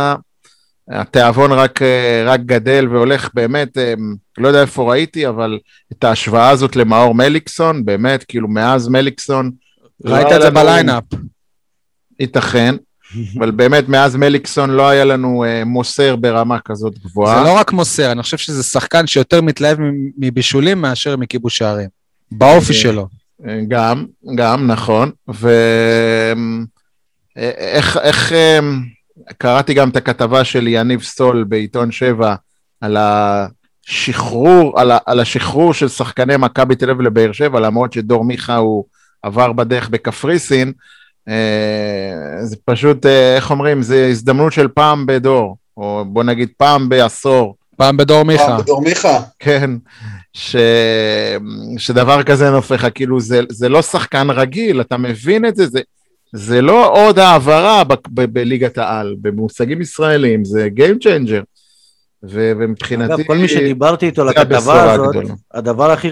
התיאבון 0.90 1.52
רק, 1.52 1.82
אה, 1.82 2.24
רק 2.26 2.40
גדל 2.40 2.88
והולך 2.92 3.30
באמת, 3.34 3.78
אה, 3.78 3.94
לא 4.38 4.48
יודע 4.48 4.62
איפה 4.62 4.92
ראיתי, 4.92 5.28
אבל 5.28 5.60
את 5.92 6.04
ההשוואה 6.04 6.50
הזאת 6.50 6.76
למאור 6.76 7.16
מליקסון, 7.16 7.86
באמת, 7.86 8.24
כאילו 8.24 8.48
מאז 8.48 8.88
מליקסון. 8.88 9.52
לא 10.04 10.16
ראית 10.16 10.28
את 10.36 10.42
זה 10.42 10.50
בליינאפ. 10.50 11.04
ייתכן, 12.20 12.76
אבל 13.38 13.52
באמת 13.52 13.90
מאז 13.90 14.16
מליקסון 14.16 14.70
לא 14.70 14.90
היה 14.90 15.06
לנו 15.06 15.44
אה, 15.44 15.64
מוסר 15.66 16.16
ברמה 16.16 16.60
כזאת 16.60 17.00
גבוהה. 17.00 17.40
זה 17.40 17.44
לא 17.44 17.58
רק 17.58 17.72
מוסר, 17.72 18.12
אני 18.12 18.24
חושב 18.24 18.38
שזה 18.38 18.64
שחקן 18.64 19.08
שיותר 19.08 19.42
מתלהב 19.42 19.78
מבישולים 20.18 20.82
מאשר 20.82 21.18
מכיבוש 21.18 21.58
שערים. 21.58 21.90
באופי 22.32 22.74
שלו. 22.74 23.08
גם, 23.68 24.06
גם, 24.36 24.72
נכון. 24.72 25.12
ואיך, 27.36 27.98
איך, 27.98 28.34
קראתי 29.38 29.74
גם 29.74 29.90
את 29.90 29.96
הכתבה 29.96 30.44
של 30.44 30.68
יניב 30.68 31.02
סול 31.02 31.44
בעיתון 31.44 31.92
שבע 31.92 32.36
על 32.82 32.98
השחרור, 33.00 34.80
על, 34.80 34.92
ה, 34.92 34.98
על 35.06 35.20
השחרור 35.20 35.74
של 35.74 35.88
שחקני 35.88 36.38
מכבי 36.38 36.76
תל 36.76 36.90
אביב 36.90 37.02
לבאר 37.02 37.32
שבע, 37.32 37.60
למרות 37.60 37.94
שדור 37.94 38.24
מיכה 38.24 38.56
הוא 38.56 38.86
עבר 39.22 39.52
בדרך 39.52 39.90
בקפריסין. 39.90 40.74
אה, 41.28 42.46
זה 42.46 42.56
פשוט, 42.66 43.06
אה, 43.06 43.36
איך 43.36 43.52
אומרים, 43.52 43.82
זה 43.82 44.08
הזדמנות 44.10 44.54
של 44.54 44.68
פעם 44.68 45.06
בדור, 45.06 45.58
או 45.78 46.06
בוא 46.08 46.24
נגיד 46.24 46.50
פעם 46.58 46.90
בעשור. 46.90 47.56
פעם 47.78 47.98
בדור 47.98 48.24
מיכה. 48.24 48.46
פעם 48.46 48.58
בדור 48.58 48.82
מיכה. 48.82 49.20
כן, 49.40 49.72
ש... 50.34 50.56
שדבר 51.78 52.24
כזה 52.24 52.50
נופך 52.50 52.88
כאילו 52.96 53.20
זה, 53.20 53.42
זה 53.50 53.70
לא 53.70 53.82
שחקן 53.82 54.30
רגיל, 54.30 54.82
אתה 54.82 54.98
מבין 54.98 55.46
את 55.46 55.56
זה, 55.56 55.68
זה, 55.68 55.80
זה 56.36 56.62
לא 56.62 56.92
עוד 56.92 57.20
העברה 57.20 57.84
ב, 57.84 57.94
ב, 58.10 58.26
בליגת 58.26 58.78
העל, 58.78 59.16
במושגים 59.22 59.82
ישראלים, 59.82 60.46
זה 60.46 60.68
Game 60.78 61.04
Changer. 61.04 61.44
ו, 62.24 62.52
ומבחינתי... 62.60 63.14
אגב, 63.14 63.24
כל 63.28 63.38
מי 63.38 63.48
שדיברתי 63.48 64.06
איתו 64.06 64.26
לכתבה 64.26 64.94
הזאת, 64.94 65.16
הגדולה. 65.16 65.34
הדבר 65.54 65.92
הכי... 65.92 66.12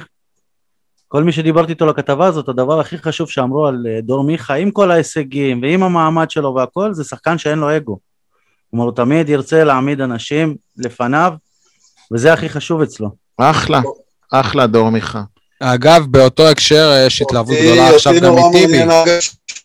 כל 1.07 1.23
מי 1.23 1.31
שדיברתי 1.31 1.71
איתו 1.71 1.85
לכתבה 1.85 2.27
הזאת, 2.27 2.49
הדבר 2.49 2.79
הכי 2.79 2.97
חשוב 2.97 3.29
שאמרו 3.29 3.67
על 3.67 3.85
אה, 3.89 4.01
דור 4.01 4.23
מיכה, 4.23 4.53
עם 4.53 4.71
כל 4.71 4.91
ההישגים 4.91 5.61
ועם 5.61 5.83
המעמד 5.83 6.31
שלו 6.31 6.55
והכל, 6.55 6.93
זה 6.93 7.03
שחקן 7.03 7.37
שאין 7.37 7.59
לו 7.59 7.77
אגו. 7.77 7.99
כלומר, 8.71 8.85
הוא 8.85 8.95
תמיד 8.95 9.29
ירצה 9.29 9.63
להעמיד 9.63 10.01
אנשים 10.01 10.55
לפניו, 10.77 11.33
וזה 12.13 12.33
הכי 12.33 12.49
חשב 12.49 12.75
אצלו. 12.81 13.09
אחלה, 13.37 13.81
אחלה 14.31 14.67
דור 14.67 14.89
מיכה. 14.89 15.21
אגב, 15.59 16.05
באותו 16.09 16.47
הקשר 16.47 16.91
אה, 16.93 17.05
יש 17.05 17.21
התלהבות 17.21 17.55
גדולה 17.61 17.89
עכשיו 17.95 18.13
גם 18.21 18.35
מטיבי. 18.35 18.83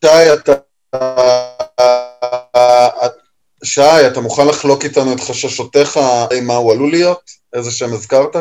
שי, 0.04 0.34
אתה... 0.34 0.52
שי, 3.64 4.06
אתה 4.06 4.20
מוכן 4.20 4.46
לחלוק 4.46 4.84
איתנו 4.84 5.12
את 5.12 5.20
חששותיך 5.20 5.98
מה 6.42 6.54
הוא 6.54 6.72
עלול 6.72 6.90
להיות? 6.90 7.30
איזה 7.52 7.70
שם 7.70 7.92
הזכרת? 7.92 8.36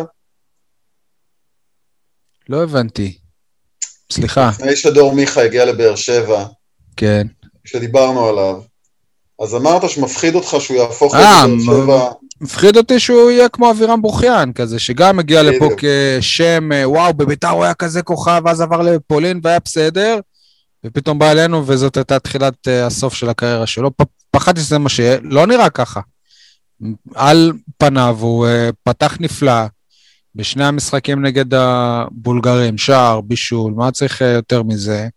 לא 2.50 2.64
הבנתי. 2.64 3.18
סליחה, 4.12 4.50
לפני 4.50 4.76
שדור 4.76 5.16
מיכה 5.16 5.44
הגיע 5.44 5.66
לבאר 5.66 5.96
שבע, 5.96 6.46
כן. 6.98 7.28
כשדיברנו 7.64 8.28
עליו, 8.28 8.62
אז 9.42 9.56
אמרת 9.56 9.90
שמפחיד 9.90 10.36
אותך 10.36 10.56
שהוא 10.60 10.78
יהפוך 10.78 11.16
אה, 11.16 11.46
את 11.46 11.50
באר 11.50 11.60
שבע... 11.66 12.12
מפחיד 12.42 12.78
אותי 12.78 13.00
שהוא 13.00 13.32
יהיה 13.32 13.50
כמו 13.50 13.72
אבירם 13.72 14.02
ברוכיאן 14.02 14.52
כזה, 14.56 14.80
שגם 14.80 15.20
הגיע 15.20 15.44
לפה. 15.44 15.70
כשם, 15.78 16.72
אה, 16.72 16.90
וואו, 16.90 17.14
בביתר 17.14 17.50
הוא 17.50 17.64
היה 17.64 17.74
כזה 17.74 18.02
כוכב, 18.02 18.42
ואז 18.46 18.62
עבר 18.62 18.82
לפולין 18.82 19.40
והיה 19.44 19.60
בסדר, 19.66 20.20
ופתאום 20.86 21.20
בא 21.20 21.32
אלינו 21.32 21.68
וזאת 21.68 21.98
הייתה 21.98 22.20
תחילת 22.20 22.68
אה, 22.68 22.86
הסוף 22.86 23.14
של 23.14 23.30
הקריירה 23.30 23.68
שלו. 23.68 23.92
פחדתי 24.32 24.62
שזה 24.62 24.78
מה 24.78 24.90
שיהיה, 24.90 25.18
לא 25.24 25.48
נראה 25.48 25.70
ככה. 25.70 26.02
על 27.16 27.52
פניו 27.78 28.18
הוא 28.20 28.48
אה, 28.48 28.70
פתח 28.84 29.18
נפלא 29.20 29.66
בשני 30.36 30.66
המשחקים 30.66 31.26
נגד 31.26 31.54
הבולגרים, 31.54 32.78
שער, 32.78 33.22
בישול, 33.22 33.74
מה 33.76 33.92
צריך 33.92 34.22
אה, 34.22 34.28
יותר 34.28 34.64
מזה? 34.64 35.08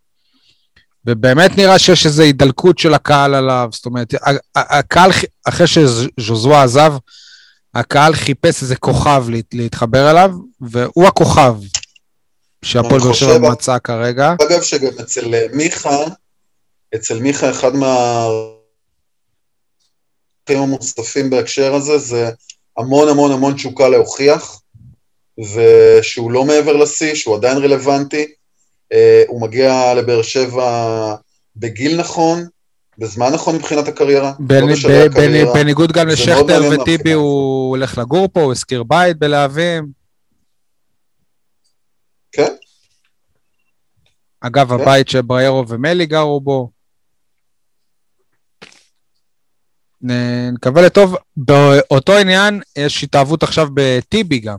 ובאמת 1.06 1.56
נראה 1.58 1.78
שיש 1.78 2.06
איזו 2.06 2.22
הידלקות 2.22 2.78
של 2.78 2.94
הקהל 2.94 3.34
עליו, 3.34 3.68
זאת 3.72 3.86
אומרת, 3.86 4.14
הקהל, 4.56 5.10
אחרי 5.44 5.66
שז'וזואה 5.66 6.62
עזב, 6.62 6.92
הקהל 7.74 8.14
חיפש 8.14 8.62
איזה 8.62 8.76
כוכב 8.76 9.24
להת- 9.28 9.54
להתחבר 9.54 10.10
אליו, 10.10 10.30
והוא 10.60 11.06
הכוכב 11.08 11.54
שהפועל 12.64 13.00
באר 13.00 13.12
שבע 13.12 13.38
מצא 13.38 13.78
כרגע. 13.78 14.34
אגב, 14.48 14.62
שגם 14.62 14.92
אצל 15.00 15.34
אה, 15.34 15.46
מיכה, 15.52 16.04
אצל 16.94 17.18
מיכה 17.18 17.50
אחד 17.50 17.74
מהערכים 17.74 18.60
המוצטפים 20.48 21.30
בהקשר 21.30 21.74
הזה, 21.74 21.98
זה 21.98 22.30
המון 22.78 23.08
המון 23.08 23.32
המון 23.32 23.54
תשוקה 23.54 23.88
להוכיח, 23.88 24.60
ושהוא 25.38 26.30
לא 26.30 26.44
מעבר 26.44 26.76
לשיא, 26.76 27.14
שהוא 27.14 27.36
עדיין 27.36 27.58
רלוונטי. 27.58 28.26
אה, 28.92 29.22
הוא 29.28 29.42
מגיע 29.42 29.94
לבאר 29.94 30.22
שבע 30.22 31.14
בגיל 31.56 31.96
נכון, 31.96 32.46
בזמן 32.98 33.32
נכון 33.32 33.56
מבחינת 33.56 33.88
הקריירה. 33.88 34.32
לא 34.50 35.54
בניגוד 35.54 35.92
גם 35.92 36.08
לשכטר 36.08 36.60
וטיבי, 36.70 37.12
הוא 37.12 37.70
הולך 37.70 37.98
לגור 37.98 38.28
פה, 38.32 38.40
הוא 38.40 38.52
השכיר 38.52 38.82
בית 38.82 39.18
בלהבים. 39.18 39.86
כן, 42.32 42.54
אגב, 44.40 44.68
כן. 44.68 44.82
הבית 44.82 45.08
שבריירו 45.08 45.68
ומלי 45.68 46.06
גרו 46.06 46.40
בו. 46.40 46.70
נקווה 50.52 50.82
לטוב. 50.86 51.16
באותו 51.36 52.12
עניין, 52.12 52.60
יש 52.78 53.04
התאהבות 53.04 53.42
עכשיו 53.42 53.68
בטיבי 53.74 54.38
גם. 54.38 54.58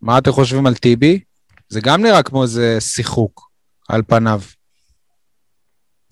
מה 0.00 0.18
אתם 0.18 0.32
חושבים 0.32 0.66
על 0.66 0.74
טיבי? 0.74 1.20
זה 1.68 1.80
גם 1.80 2.02
נראה 2.02 2.22
כמו 2.22 2.42
איזה 2.42 2.80
שיחוק, 2.80 3.50
על 3.88 4.02
פניו. 4.06 4.40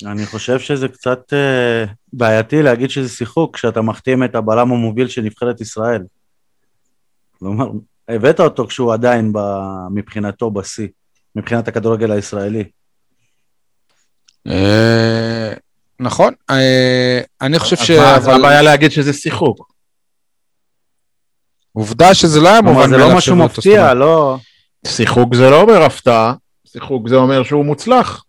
אני 0.07 0.27
חושב 0.27 0.61
שזה 0.61 0.89
קצת 0.89 1.33
אה, 1.33 1.85
בעייתי 2.13 2.63
להגיד 2.63 2.91
שזה 2.91 3.09
שיחוק 3.09 3.57
כשאתה 3.57 3.83
מחתים 3.83 4.25
את 4.25 4.35
הבלם 4.35 4.73
המוביל 4.73 5.09
של 5.09 5.23
נבחרת 5.23 5.61
ישראל. 5.61 6.03
כלומר, 7.39 7.71
הבאת 8.09 8.41
אותו 8.41 8.67
כשהוא 8.67 8.93
עדיין 8.93 9.33
ב, 9.33 9.39
מבחינתו 9.91 10.51
בשיא, 10.51 10.89
מבחינת 11.37 11.69
הכדורגל 11.69 12.13
הישראלי. 12.13 12.65
אה, 14.49 15.53
נכון, 16.01 16.35
אה, 16.51 17.21
אני 17.41 17.59
חושב 17.59 17.77
ש... 17.77 17.91
אז 17.91 18.29
הבעיה 18.29 18.63
להגיד 18.63 18.91
שזה 18.91 19.13
שיחוק. 19.13 19.73
עובדה 21.73 22.15
שזה 22.15 22.41
לא 22.41 22.49
היה 22.49 22.61
מובן 22.61 22.89
זה 22.89 22.97
לא 22.97 23.17
משהו 23.17 23.37
מפתיע, 23.37 23.95
לא... 23.95 24.37
שיחוק 24.87 25.35
זה 25.35 25.51
לא 25.51 25.61
אומר 25.61 25.83
הפתעה, 25.83 26.35
שיחוק 26.67 27.09
זה 27.09 27.17
אומר 27.17 27.43
שהוא 27.43 27.65
מוצלח. 27.65 28.25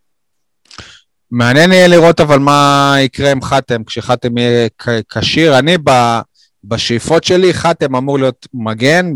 מעניין 1.32 1.72
יהיה 1.72 1.88
לראות 1.88 2.20
אבל 2.20 2.40
מה 2.40 2.96
יקרה 3.00 3.32
עם 3.32 3.42
חתם, 3.42 3.84
כשחתם 3.84 4.38
יהיה 4.38 4.70
כשיר. 5.10 5.60
אני 5.60 5.78
ב- 5.84 6.20
בשאיפות 6.64 7.24
שלי, 7.24 7.54
חתם 7.54 7.96
אמור 7.96 8.20
להיות 8.20 8.48
מגן, 8.54 9.14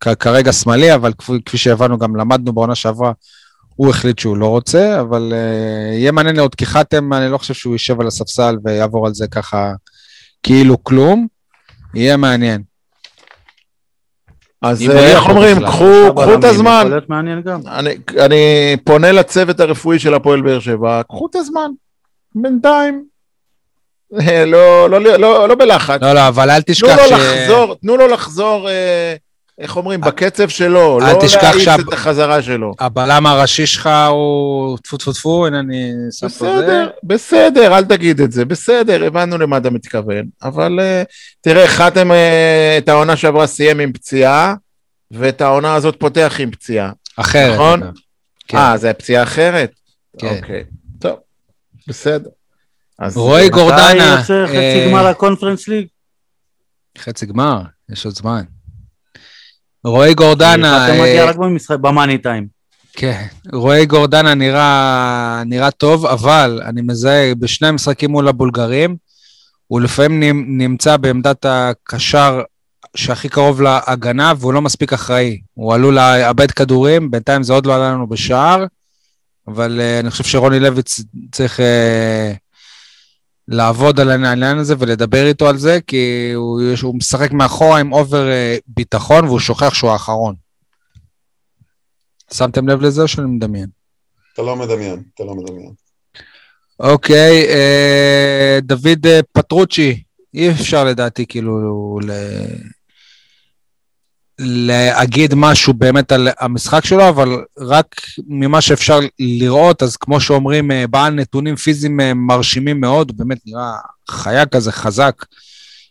כרגע 0.00 0.52
שמאלי, 0.52 0.94
אבל 0.94 1.12
כפי, 1.18 1.32
כפי 1.44 1.58
שהבנו, 1.58 1.98
גם 1.98 2.16
למדנו 2.16 2.52
בעונה 2.52 2.74
שעברה, 2.74 3.12
הוא 3.76 3.90
החליט 3.90 4.18
שהוא 4.18 4.36
לא 4.36 4.46
רוצה, 4.46 5.00
אבל 5.00 5.32
uh, 5.32 5.94
יהיה 5.94 6.12
מעניין 6.12 6.36
לראות, 6.36 6.54
כי 6.54 6.66
חתם, 6.66 7.12
אני 7.12 7.32
לא 7.32 7.38
חושב 7.38 7.54
שהוא 7.54 7.72
יישב 7.72 8.00
על 8.00 8.06
הספסל 8.06 8.56
ויעבור 8.64 9.06
על 9.06 9.14
זה 9.14 9.26
ככה 9.26 9.72
כאילו 10.42 10.84
כלום. 10.84 11.26
יהיה 11.94 12.16
מעניין. 12.16 12.62
אז 14.62 14.82
אה, 14.82 15.10
איך 15.10 15.18
יכול 15.18 15.32
אומרים. 15.32 15.66
קחו 15.66 16.14
קחו 16.16 16.34
את 16.34 16.44
הזמן. 16.44 16.90
אני, 17.66 17.90
אני 18.18 18.76
פונה 18.84 19.12
לצוות 19.12 19.60
הרפואי 19.60 19.98
של 19.98 20.14
הפועל 20.14 20.42
באר 20.42 20.60
שבע, 20.60 21.02
קחו 21.02 21.26
את 21.30 21.36
הזמן, 21.36 21.70
בינתיים. 22.34 23.04
אה, 24.20 24.44
לא, 24.44 24.90
לא, 24.90 25.00
לא, 25.00 25.48
לא 25.48 25.54
בלחץ. 25.54 26.02
לא, 26.02 26.12
לא, 26.12 26.28
אבל 26.28 26.50
אל 26.50 26.62
תנו 26.62 26.74
תשכח 26.74 26.96
לו 26.98 27.08
ש... 27.08 27.12
לחזור, 27.12 27.74
תנו 27.74 27.96
לו 27.96 28.08
לחזור, 28.08 28.68
אה, 28.68 29.14
איך 29.58 29.76
אומרים, 29.76 30.00
בקצב 30.00 30.48
שלו, 30.48 31.00
לא 31.00 31.18
תשכח 31.22 31.42
להאיץ 31.42 31.68
את 31.88 31.92
החזרה 31.92 32.42
שלו. 32.42 32.74
הבלם 32.80 33.26
הראשי 33.26 33.66
שלך 33.66 33.90
הוא 34.10 34.78
טפו 34.78 34.96
טפו 34.96 35.12
טפו, 35.12 35.46
הנה 35.46 35.60
אני 35.60 35.92
שם 36.10 36.28
פה 36.28 36.34
זה. 36.44 36.52
בסדר, 36.52 36.90
בסדר, 37.02 37.76
אל 37.76 37.84
תגיד 37.84 38.20
את 38.20 38.32
זה, 38.32 38.44
בסדר, 38.44 39.04
הבנו 39.04 39.38
למה 39.38 39.56
אתה 39.56 39.70
מתכוון, 39.70 40.24
אבל 40.42 40.80
אה, 40.80 41.02
תראה, 41.40 41.68
חתם 41.68 42.12
אה, 42.12 42.78
את 42.78 42.88
העונה 42.88 43.16
שעברה 43.16 43.46
סיים 43.46 43.80
עם 43.80 43.92
פציעה, 43.92 44.54
ואת 45.10 45.40
העונה 45.40 45.74
הזאת 45.74 45.96
פותח 45.98 46.36
עם 46.38 46.50
פציעה. 46.50 46.92
אחרת. 47.16 47.54
נכון? 47.54 47.80
כן. 48.48 48.58
אה, 48.58 48.76
זה 48.76 48.92
פציעה 48.92 49.22
אחרת? 49.22 49.72
כן. 50.18 50.36
אוקיי, 50.36 50.64
טוב, 50.98 51.18
בסדר. 51.88 52.30
רועי 53.14 53.44
אה, 53.44 53.50
גורדנה. 53.50 53.94
מתי 53.94 54.20
יוצא 54.20 54.46
חצי 54.46 54.56
אה, 54.56 54.86
גמר 54.88 55.06
הקונפרנס 55.06 55.68
ליג? 55.68 55.86
חצי 56.98 57.26
גמר, 57.26 57.62
יש 57.90 58.04
עוד 58.04 58.14
זמן. 58.14 58.42
רועי 59.88 60.14
גורדנה, 60.14 60.84
אתה 60.86 60.92
מגיע 61.02 61.24
אה, 61.24 61.30
רק 61.30 61.36
במשחק, 61.36 61.78
במאני 61.78 62.18
טיים. 62.18 62.46
כן, 62.92 63.26
רועי 63.52 63.86
גורדנה 63.86 64.34
נראה, 64.34 65.42
נראה 65.46 65.70
טוב, 65.70 66.06
אבל 66.06 66.60
אני 66.64 66.80
מזהה 66.82 67.34
בשני 67.34 67.68
המשחקים 67.68 68.10
מול 68.10 68.28
הבולגרים, 68.28 68.96
הוא 69.66 69.80
לפעמים 69.80 70.20
נמ- 70.20 70.44
נמצא 70.62 70.96
בעמדת 70.96 71.46
הקשר 71.48 72.40
שהכי 72.96 73.28
קרוב 73.28 73.60
להגנה, 73.62 74.32
והוא 74.38 74.52
לא 74.52 74.62
מספיק 74.62 74.92
אחראי. 74.92 75.40
הוא 75.54 75.74
עלול 75.74 75.94
לאבד 75.94 76.50
כדורים, 76.50 77.10
בינתיים 77.10 77.42
זה 77.42 77.52
עוד 77.52 77.66
לא 77.66 77.74
עלה 77.74 77.90
לנו 77.90 78.06
בשער, 78.06 78.64
אבל 79.48 79.80
uh, 79.80 80.00
אני 80.00 80.10
חושב 80.10 80.24
שרוני 80.24 80.60
לוי 80.60 80.82
צריך 81.32 81.60
uh, 81.60 81.62
לעבוד 83.48 84.00
על 84.00 84.10
העניין 84.10 84.58
הזה 84.58 84.74
ולדבר 84.78 85.26
איתו 85.26 85.48
על 85.48 85.58
זה, 85.58 85.78
כי 85.86 86.32
הוא, 86.34 86.60
הוא 86.82 86.94
משחק 86.94 87.32
מאחורה 87.32 87.80
עם 87.80 87.92
אובר 87.92 88.28
uh, 88.28 88.62
ביטחון, 88.66 89.24
והוא 89.24 89.38
שוכח 89.38 89.74
שהוא 89.74 89.90
האחרון. 89.90 90.34
שמתם 92.32 92.68
לב 92.68 92.80
לזה 92.80 93.02
או 93.02 93.08
שאני 93.08 93.26
מדמיין? 93.26 93.68
אתה 94.32 94.42
לא 94.42 94.56
מדמיין, 94.56 95.02
אתה 95.14 95.24
לא 95.24 95.34
מדמיין. 95.34 95.72
אוקיי, 96.80 97.46
אה, 97.48 98.58
דוד 98.62 99.06
אה, 99.06 99.20
פטרוצ'י, 99.32 100.02
אי 100.34 100.50
אפשר 100.50 100.84
לדעתי 100.84 101.26
כאילו 101.26 101.98
ל... 102.02 102.10
להגיד 104.38 105.34
משהו 105.34 105.74
באמת 105.74 106.12
על 106.12 106.28
המשחק 106.40 106.84
שלו, 106.84 107.08
אבל 107.08 107.28
רק 107.58 107.96
ממה 108.28 108.60
שאפשר 108.60 108.98
לראות, 109.18 109.82
אז 109.82 109.96
כמו 109.96 110.20
שאומרים, 110.20 110.70
אה, 110.70 110.86
בעל 110.86 111.14
נתונים 111.14 111.56
פיזיים 111.56 112.00
אה, 112.00 112.14
מרשימים 112.14 112.80
מאוד, 112.80 113.16
באמת 113.16 113.38
נראה 113.46 113.72
חיה 114.10 114.46
כזה 114.46 114.72
חזק, 114.72 115.24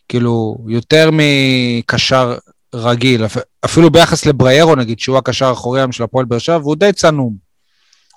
כאילו 0.08 0.58
יותר 0.68 1.10
מקשר 1.12 2.36
רגיל, 2.74 3.24
אפ- 3.24 3.36
אפילו 3.64 3.90
ביחס 3.90 4.26
לבריירו 4.26 4.74
נגיד, 4.74 4.98
שהוא 4.98 5.18
הקשר 5.18 5.46
האחורי 5.46 5.80
היום 5.80 5.92
של 5.92 6.02
הפועל 6.02 6.24
באר 6.24 6.38
שבע, 6.38 6.56
והוא 6.56 6.76
די 6.76 6.92
צנום. 6.92 7.34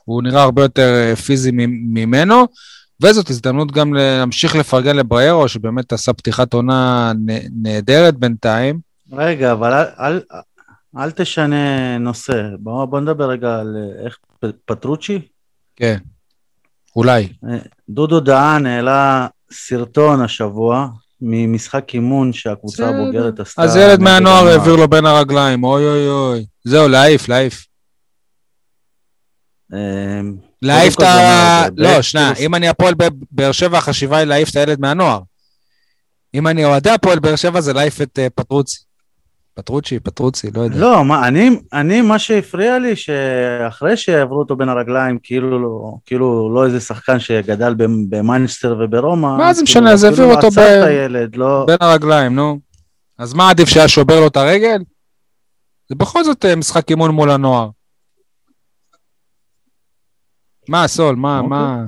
הוא 0.06 0.24
נראה 0.24 0.41
הרבה 0.44 0.62
יותר 0.62 0.94
אה, 1.10 1.15
פיזי 1.15 1.52
ממנו, 1.94 2.46
וזאת 3.04 3.30
הזדמנות 3.30 3.72
גם 3.72 3.94
להמשיך 3.94 4.56
לפרגן 4.56 4.96
לבריירו, 4.96 5.48
שבאמת 5.48 5.94
עשה 5.94 6.13
פתיחת 6.13 6.54
עונה 6.54 7.12
נהדרת 7.62 8.17
בינתיים. 8.17 8.90
רגע, 9.12 9.52
אבל 9.52 9.74
אל, 9.74 9.86
אל, 10.00 10.21
אל 10.97 11.12
תשנה 11.12 11.97
נושא. 11.97 12.43
בוא, 12.60 12.86
בוא 12.86 13.00
נדבר 13.00 13.30
רגע 13.30 13.60
על 13.60 13.78
אה, 13.78 14.06
איך 14.06 14.17
פטרוצ'י. 14.65 15.21
כן, 15.76 15.97
אולי. 16.95 17.34
אה, 17.50 17.58
דודו 17.89 18.19
דהן 18.19 18.65
העלה 18.65 19.28
סרטון 19.52 20.21
השבוע 20.21 20.88
ממשחק 21.21 21.93
אימון 21.93 22.34
שהקבוצה. 22.34 22.89
הבוגרת 22.89 23.39
עשתה. 23.39 23.62
אז 23.62 23.76
ילד 23.76 24.00
מהנוער 24.00 24.38
הנוער. 24.38 24.60
העביר 24.60 24.76
לו 24.76 24.88
בין 24.88 25.06
הרגליים, 25.06 25.63
אוי 25.63 25.86
אוי 25.86 26.08
אוי. 26.08 26.45
זהו, 26.63 26.88
להעיף, 26.88 27.30
להעיף. 27.30 27.65
אה, 29.74 30.21
להעיף 30.62 30.95
את 30.95 31.02
ה... 31.02 31.65
לא, 31.78 32.02
שנייה, 32.02 32.34
אם 32.39 32.56
אני 32.56 32.67
הפועל 32.67 32.93
באר 33.32 33.52
שבע, 33.52 33.78
החשיבה 33.78 34.17
היא 34.17 34.26
להעיף 34.26 34.50
את 34.50 34.56
הילד 34.56 34.80
מהנוער. 34.80 35.19
אם 36.34 36.47
אני 36.47 36.65
אוהדי 36.65 36.89
הפועל 36.89 37.19
באר 37.19 37.36
שבע, 37.36 37.62
זה 37.62 37.74
להעיף 37.74 38.02
את 38.02 38.19
פטרוצי. 38.36 38.90
פטרוצ'י, 39.54 40.00
פטרוצי, 40.00 40.52
לא 40.52 40.62
יודע. 40.62 40.78
לא, 40.80 41.06
מה, 41.06 41.28
אני, 41.28 41.50
אני, 41.74 42.02
מה 42.02 42.20
שהפריע 42.20 42.80
לי, 42.80 42.96
שאחרי 42.96 43.98
שעברו 43.98 44.40
אותו 44.40 44.56
בין 44.56 44.70
הרגליים, 44.70 45.20
כאילו, 45.24 46.00
כאילו 46.06 46.52
לא 46.56 46.66
איזה 46.66 46.80
שחקן 46.80 47.20
שגדל 47.20 47.74
במ- 47.74 48.10
במנצ'סטר 48.10 48.78
וברומא. 48.80 49.38
מה 49.38 49.54
זה 49.54 49.58
כאילו, 49.58 49.64
משנה, 49.64 49.92
אז 49.94 50.06
אפילו 50.06 50.18
העבירו 50.24 50.36
אותו 50.36 50.48
עצר 50.48 50.62
ב- 50.84 50.88
הילד, 50.88 51.36
לא... 51.36 51.64
בין 51.68 51.78
הרגליים, 51.82 52.36
נו. 52.36 52.60
אז 53.18 53.34
מה 53.34 53.50
עדיף 53.50 53.70
שהיה 53.70 53.88
שובר 53.88 54.20
לו 54.20 54.28
את 54.28 54.38
הרגל? 54.38 54.78
זה 55.90 55.96
בכל 55.96 56.24
זאת 56.24 56.46
אה, 56.46 56.56
משחק 56.56 56.90
אימון 56.90 57.12
מול 57.12 57.32
הנוער. 57.32 57.70
מה, 60.70 60.88
סול, 60.88 61.16
מה, 61.16 61.38
אוקיי. 61.40 61.50
מה... 61.50 61.84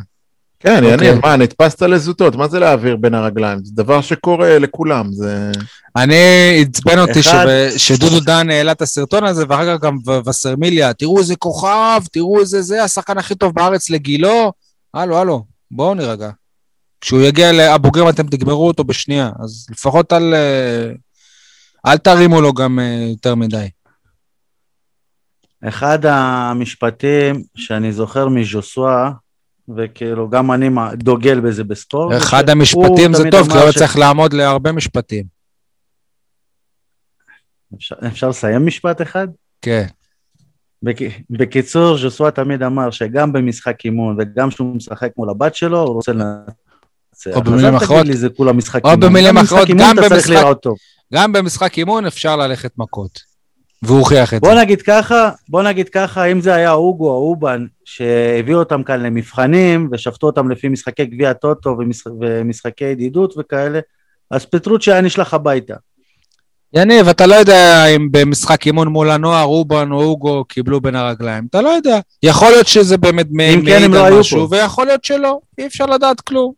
כן, 0.63 0.83
אוקיי. 0.83 1.07
יניב, 1.07 1.25
מה, 1.25 1.35
נתפסת 1.35 1.81
לזוטות, 1.81 2.35
מה 2.35 2.47
זה 2.47 2.59
להעביר 2.59 2.95
בין 2.95 3.13
הרגליים? 3.13 3.59
זה 3.63 3.71
דבר 3.75 4.01
שקורה 4.01 4.59
לכולם, 4.59 5.11
זה... 5.11 5.51
אני, 5.95 6.15
עצבן 6.61 6.99
אותי 6.99 7.19
אחד. 7.19 7.45
שב- 7.45 7.77
שדודו 7.77 8.19
דן 8.19 8.49
העלה 8.49 8.71
את 8.71 8.81
הסרטון 8.81 9.23
הזה, 9.23 9.45
ואחר 9.49 9.77
כך 9.77 9.83
גם 9.83 9.97
וסרמיליה, 10.25 10.93
תראו 10.93 11.19
איזה 11.19 11.35
כוכב, 11.35 12.01
תראו 12.11 12.39
איזה 12.39 12.61
זה, 12.61 12.83
השחקן 12.83 13.17
הכי 13.17 13.35
טוב 13.35 13.53
בארץ 13.53 13.89
לגילו. 13.89 14.51
הלו, 14.93 15.17
הלו, 15.17 15.45
בואו 15.71 15.93
נירגע. 15.93 16.29
כשהוא 17.01 17.21
יגיע 17.21 17.51
לבוגרים 17.51 18.09
אתם 18.09 18.27
תגמרו 18.27 18.67
אותו 18.67 18.83
בשנייה, 18.83 19.29
אז 19.43 19.67
לפחות 19.71 20.13
אל, 20.13 20.33
אה, 20.33 20.91
אל 21.91 21.97
תרימו 21.97 22.41
לו 22.41 22.53
גם 22.53 22.79
אה, 22.79 23.05
יותר 23.09 23.35
מדי. 23.35 23.67
אחד 25.67 26.05
המשפטים 26.05 27.43
שאני 27.55 27.93
זוכר 27.93 28.27
מז'וסווה, 28.27 29.11
וכאילו 29.77 30.29
גם 30.29 30.51
אני 30.51 30.69
דוגל 30.93 31.39
בזה 31.39 31.63
בספורט. 31.63 32.17
אחד 32.17 32.49
המשפטים 32.49 33.13
זה 33.13 33.23
טוב, 33.31 33.51
כי 33.51 33.57
לא 33.57 33.71
ש- 33.71 33.77
צריך 33.77 33.97
לעמוד 33.97 34.33
להרבה 34.33 34.71
משפטים. 34.71 35.23
אפשר, 37.75 37.95
אפשר 38.07 38.29
לסיים 38.29 38.65
משפט 38.65 39.01
אחד? 39.01 39.27
כן. 39.61 39.85
בק... 40.83 40.95
בקיצור, 41.29 41.97
ז'וסווה 41.97 42.31
תמיד 42.31 42.63
אמר 42.63 42.91
שגם 42.91 43.33
במשחק 43.33 43.85
אימון 43.85 44.15
וגם 44.19 44.49
כשהוא 44.49 44.75
משחק 44.75 45.11
מול 45.17 45.29
הבת 45.29 45.55
שלו, 45.55 45.79
הוא 45.79 45.93
רוצה 45.93 46.11
לנצח. 46.13 47.35
או 47.35 47.41
במילים 47.41 47.75
אחרות- 47.75 48.05
לי 48.05 48.17
זה 48.17 48.29
כולה 48.29 48.53
משחק 48.53 48.85
או 48.85 48.89
אימון. 48.91 49.09
במילים 49.09 49.37
אחרות, 49.37 49.67
גם 49.79 49.95
במשחק-. 49.95 50.57
גם 51.13 51.31
במשחק 51.33 51.77
אימון 51.77 52.05
אפשר 52.05 52.35
ללכת 52.35 52.71
מכות. 52.77 53.32
והוא 53.83 53.99
הוכיח 53.99 54.33
את 54.33 54.43
זה. 54.43 54.49
בוא 54.51 54.59
נגיד 54.59 54.81
ככה, 54.81 55.29
בוא 55.49 55.63
נגיד 55.63 55.89
ככה, 55.89 56.25
אם 56.25 56.41
זה 56.41 56.53
היה 56.55 56.73
אוגו 56.73 57.09
או 57.09 57.15
אובן 57.29 57.65
שהביאו 57.85 58.59
אותם 58.59 58.83
כאן 58.83 59.01
למבחנים 59.01 59.89
ושפטו 59.91 60.27
אותם 60.27 60.49
לפי 60.49 60.69
משחקי 60.69 61.05
גביע 61.05 61.29
הטוטו 61.29 61.75
ומשח... 61.79 62.07
ומשחקי 62.21 62.85
ידידות 62.85 63.33
וכאלה, 63.37 63.79
אז 64.31 64.45
פטרוצ'י 64.45 64.91
היה 64.91 65.01
נשלח 65.01 65.33
הביתה. 65.33 65.73
יניב, 66.75 67.07
אתה 67.07 67.25
לא 67.25 67.35
יודע 67.35 67.85
אם 67.85 68.11
במשחק 68.11 68.65
אימון 68.67 68.87
מול 68.87 69.11
הנוער, 69.11 69.43
רובן 69.43 69.91
או 69.91 70.03
אוגו 70.03 70.43
קיבלו 70.45 70.81
בין 70.81 70.95
הרגליים. 70.95 71.45
אתה 71.49 71.61
לא 71.61 71.69
יודע. 71.69 71.99
יכול 72.23 72.47
להיות 72.49 72.67
שזה 72.67 72.97
באמת 72.97 73.27
אם 73.31 73.61
כן, 73.65 73.81
הם 73.83 73.93
לא 73.93 74.05
היו 74.05 74.23
פה. 74.23 74.47
ויכול 74.51 74.85
להיות 74.85 75.03
שלא. 75.03 75.39
אי 75.57 75.65
אפשר 75.67 75.85
לדעת 75.85 76.21
כלום. 76.21 76.53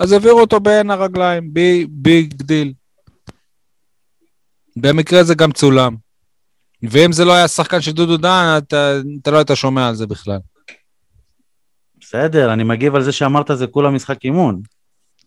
אז 0.00 0.12
העבירו 0.12 0.40
אותו 0.40 0.60
בין 0.60 0.90
הרגליים. 0.90 1.42
bi- 1.52 1.86
big 1.90 2.34
deal. 2.34 2.72
במקרה 4.76 5.24
זה 5.24 5.34
גם 5.34 5.52
צולם. 5.52 6.03
ואם 6.90 7.12
זה 7.12 7.24
לא 7.24 7.32
היה 7.32 7.48
שחקן 7.48 7.80
של 7.80 7.92
דודו 7.92 8.16
דן, 8.16 8.58
אתה, 8.58 8.92
אתה 9.22 9.30
לא 9.30 9.36
היית 9.36 9.50
שומע 9.54 9.88
על 9.88 9.94
זה 9.94 10.06
בכלל. 10.06 10.38
בסדר, 12.00 12.52
אני 12.52 12.64
מגיב 12.64 12.94
על 12.94 13.02
זה 13.02 13.12
שאמרת 13.12 13.50
זה 13.54 13.66
כולה 13.66 13.90
משחק 13.90 14.24
אימון. 14.24 14.60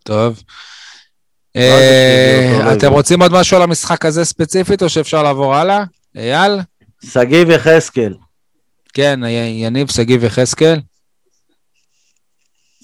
טוב. 0.04 0.44
לא 1.56 1.62
אה, 1.62 2.74
אתם. 2.74 2.92
רוצים 2.92 3.22
עוד 3.22 3.32
משהו 3.32 3.58
על 3.58 3.64
המשחק 3.64 4.06
הזה 4.06 4.26
ספציפית, 4.26 4.84
או 4.84 4.90
שאפשר 4.90 5.24
לעבור 5.24 5.56
הלאה? 5.56 5.84
אייל? 6.16 6.60
שגיב 7.06 7.50
יחזקאל, 7.50 8.14
כן, 8.94 9.20
יניב, 9.54 9.92
שגיב 9.92 10.24
יחזקאל. 10.24 10.80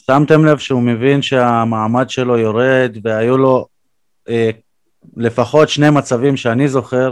שמתם 0.08 0.46
לב 0.46 0.58
שהוא 0.58 0.82
מבין 0.82 1.22
שהמעמד 1.22 2.10
שלו 2.10 2.38
יורד 2.38 2.98
והיו 3.04 3.38
לו 3.38 3.66
אה, 4.30 4.50
לפחות 5.18 5.70
שני 5.70 5.90
מצבים 5.90 6.38
שאני 6.38 6.68
זוכר 6.68 7.12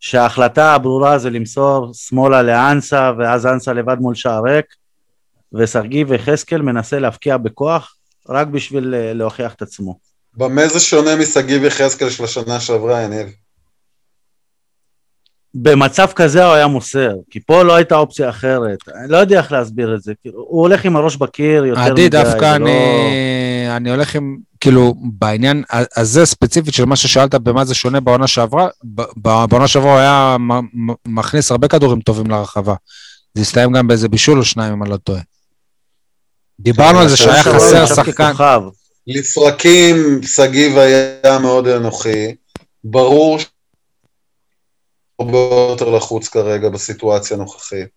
שההחלטה 0.00 0.74
הברורה 0.74 1.18
זה 1.18 1.30
למסור 1.30 1.90
שמאלה 1.94 2.42
לאנסה 2.42 3.12
ואז 3.18 3.46
אנסה 3.46 3.72
לבד 3.72 3.96
מול 4.00 4.14
שער 4.14 4.42
ריק 4.42 4.66
ושגיב 5.52 6.12
יחזקאל 6.12 6.62
מנסה 6.62 6.98
להבקיע 6.98 7.36
בכוח 7.36 7.94
רק 8.28 8.46
בשביל 8.46 8.94
אה, 8.94 9.12
להוכיח 9.12 9.54
את 9.54 9.62
עצמו. 9.62 9.98
במה 10.36 10.68
זה 10.68 10.80
שונה 10.80 11.16
משגיב 11.16 11.64
יחזקאל 11.64 12.10
של 12.10 12.24
השנה 12.24 12.60
שעברה, 12.60 13.02
יניב? 13.02 13.28
במצב 15.54 16.08
כזה 16.16 16.44
הוא 16.44 16.54
היה 16.54 16.66
מוסר, 16.66 17.14
כי 17.30 17.40
פה 17.40 17.62
לא 17.62 17.74
הייתה 17.74 17.96
אופציה 17.96 18.28
אחרת. 18.28 18.78
אני 18.94 19.08
לא 19.08 19.16
יודע 19.16 19.38
איך 19.38 19.52
להסביר 19.52 19.94
את 19.94 20.02
זה. 20.02 20.12
הוא 20.32 20.60
הולך 20.60 20.84
עם 20.84 20.96
הראש 20.96 21.16
בקיר 21.16 21.64
יותר 21.64 21.80
מדי. 21.80 21.90
עדי, 21.90 22.08
דווקא 22.08 22.56
אני, 22.56 22.64
לא- 22.64 23.76
אני 23.76 23.90
הולך 23.90 24.14
עם, 24.14 24.36
כאילו, 24.60 24.94
בעניין 25.02 25.62
הזה 25.96 26.26
ספציפית 26.26 26.74
של 26.74 26.84
מה 26.84 26.96
ששאלת 26.96 27.34
במה 27.34 27.64
זה 27.64 27.74
שונה 27.74 28.00
בעונה 28.00 28.26
שעברה, 28.26 28.68
בעונה 29.16 29.68
שעברה 29.68 29.92
הוא 29.92 29.98
היה 29.98 30.36
מכניס 31.06 31.50
הרבה 31.50 31.68
כדורים 31.68 32.00
טובים 32.00 32.30
לרחבה. 32.30 32.74
זה 33.34 33.42
הסתיים 33.42 33.72
גם 33.72 33.86
באיזה 33.86 34.08
בישול 34.08 34.38
או 34.38 34.44
שניים, 34.44 34.72
אם 34.72 34.82
אני 34.82 34.90
לא 34.90 34.96
טועה. 34.96 35.20
דיברנו 36.60 36.98
על 36.98 37.08
זה 37.08 37.16
שהיה 37.16 37.42
חסר 37.42 37.86
שחקן. 37.86 38.32
לפרקים 39.06 40.20
שגיב 40.22 40.78
היה 40.78 41.38
מאוד 41.38 41.66
אנוכי, 41.66 42.34
ברור 42.84 43.38
שהוא 43.38 43.50
הרבה 45.18 45.38
יותר 45.70 45.90
לחוץ 45.90 46.28
כרגע 46.28 46.68
בסיטואציה 46.68 47.36
הנוכחית, 47.36 47.88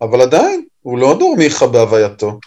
אבל 0.00 0.20
עדיין, 0.20 0.64
הוא 0.82 0.98
לא 0.98 1.16
דורמיכה 1.18 1.66
בהווייתו. 1.66 2.38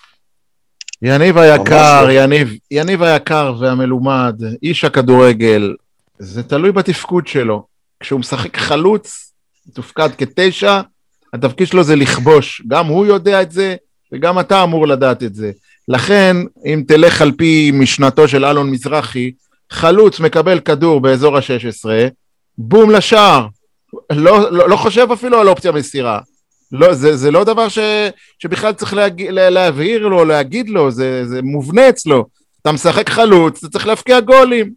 יניב 1.02 1.38
היקר, 1.38 2.06
לא. 2.06 2.12
יניב, 2.12 2.54
יניב 2.72 3.04
היקר 3.04 3.56
והמלומד, 3.60 4.42
איש 4.64 4.84
הכדורגל, 4.84 5.76
זה 6.20 6.44
תלוי 6.44 6.72
בתפקוד 6.72 7.28
שלו. 7.28 7.66
כשהוא 8.00 8.20
משחק 8.20 8.58
חלוץ, 8.58 9.34
תופקד 9.74 10.10
כתשע, 10.18 10.82
התפקיד 11.34 11.68
שלו 11.68 11.84
זה 11.84 11.96
לכבוש. 11.96 12.62
גם 12.68 12.86
הוא 12.86 13.06
יודע 13.06 13.42
את 13.42 13.52
זה, 13.52 13.76
וגם 14.12 14.40
אתה 14.40 14.64
אמור 14.64 14.88
לדעת 14.88 15.24
את 15.24 15.36
זה. 15.36 15.52
לכן, 15.88 16.38
אם 16.66 16.84
תלך 16.88 17.22
על 17.22 17.32
פי 17.32 17.72
משנתו 17.74 18.28
של 18.28 18.46
אלון 18.46 18.72
מזרחי, 18.72 19.32
חלוץ 19.72 20.20
מקבל 20.20 20.60
כדור 20.60 21.02
באזור 21.02 21.38
ה-16, 21.38 21.90
בום 22.58 22.92
לשער. 22.92 23.48
לא, 24.12 24.52
לא, 24.52 24.70
לא 24.70 24.76
חושב 24.76 25.08
אפילו 25.14 25.40
על 25.40 25.48
אופציה 25.48 25.72
מסירה. 25.72 26.20
לא, 26.72 26.94
זה, 26.94 27.18
זה 27.18 27.32
לא 27.32 27.44
דבר 27.44 27.70
ש, 27.70 27.80
שבכלל 28.40 28.74
צריך 28.74 28.94
להג, 28.94 29.22
לה, 29.22 29.50
להבהיר 29.50 30.08
לו, 30.08 30.26
להגיד 30.26 30.70
לו, 30.70 30.92
זה, 30.92 31.26
זה 31.26 31.42
מובנה 31.42 31.90
אצלו. 31.90 32.26
אתה 32.62 32.72
משחק 32.72 33.10
חלוץ, 33.10 33.64
אתה 33.64 33.70
צריך 33.70 33.88
להבקיע 33.88 34.20
גולים. 34.20 34.74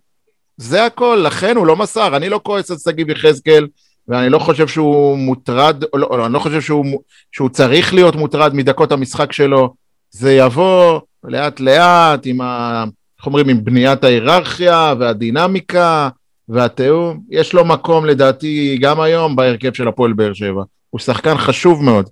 זה 0.57 0.87
הכל, 0.87 1.23
לכן 1.27 1.57
הוא 1.57 1.67
לא 1.67 1.77
מסר. 1.77 2.17
אני 2.17 2.29
לא 2.29 2.41
כועס 2.43 2.71
על 2.71 2.77
שגיב 2.79 3.11
יחזקאל, 3.11 3.67
ואני 4.09 4.29
לא 4.29 4.39
חושב 4.39 4.69
שהוא 4.69 5.19
מוטרד, 5.19 5.85
או 5.93 5.99
לא, 5.99 6.19
לא, 6.19 6.27
אני 6.27 6.35
לא 6.35 6.39
חושב 6.39 6.61
שהוא, 6.61 7.01
שהוא 7.33 7.49
צריך 7.49 7.95
להיות 7.95 8.17
מוטרד 8.17 8.55
מדקות 8.55 8.93
המשחק 8.93 9.33
שלו. 9.33 9.75
זה 10.11 10.33
יבוא 10.33 11.01
לאט 11.25 11.61
לאט 11.61 12.21
עם 12.25 12.41
ה... 12.41 12.85
איך 13.19 13.27
אומרים, 13.27 13.49
עם 13.49 13.65
בניית 13.65 14.05
ההיררכיה 14.05 14.95
והדינמיקה 14.99 16.09
והתיאום. 16.49 17.21
יש 17.31 17.53
לו 17.53 17.65
מקום 17.65 18.07
לדעתי 18.07 18.79
גם 18.81 19.01
היום 19.01 19.37
בהרכב 19.37 19.73
של 19.73 19.89
הפועל 19.89 20.13
באר 20.13 20.33
שבע. 20.33 20.63
הוא 20.95 21.01
שחקן 21.01 21.39
חשוב 21.39 21.83
מאוד. 21.83 22.11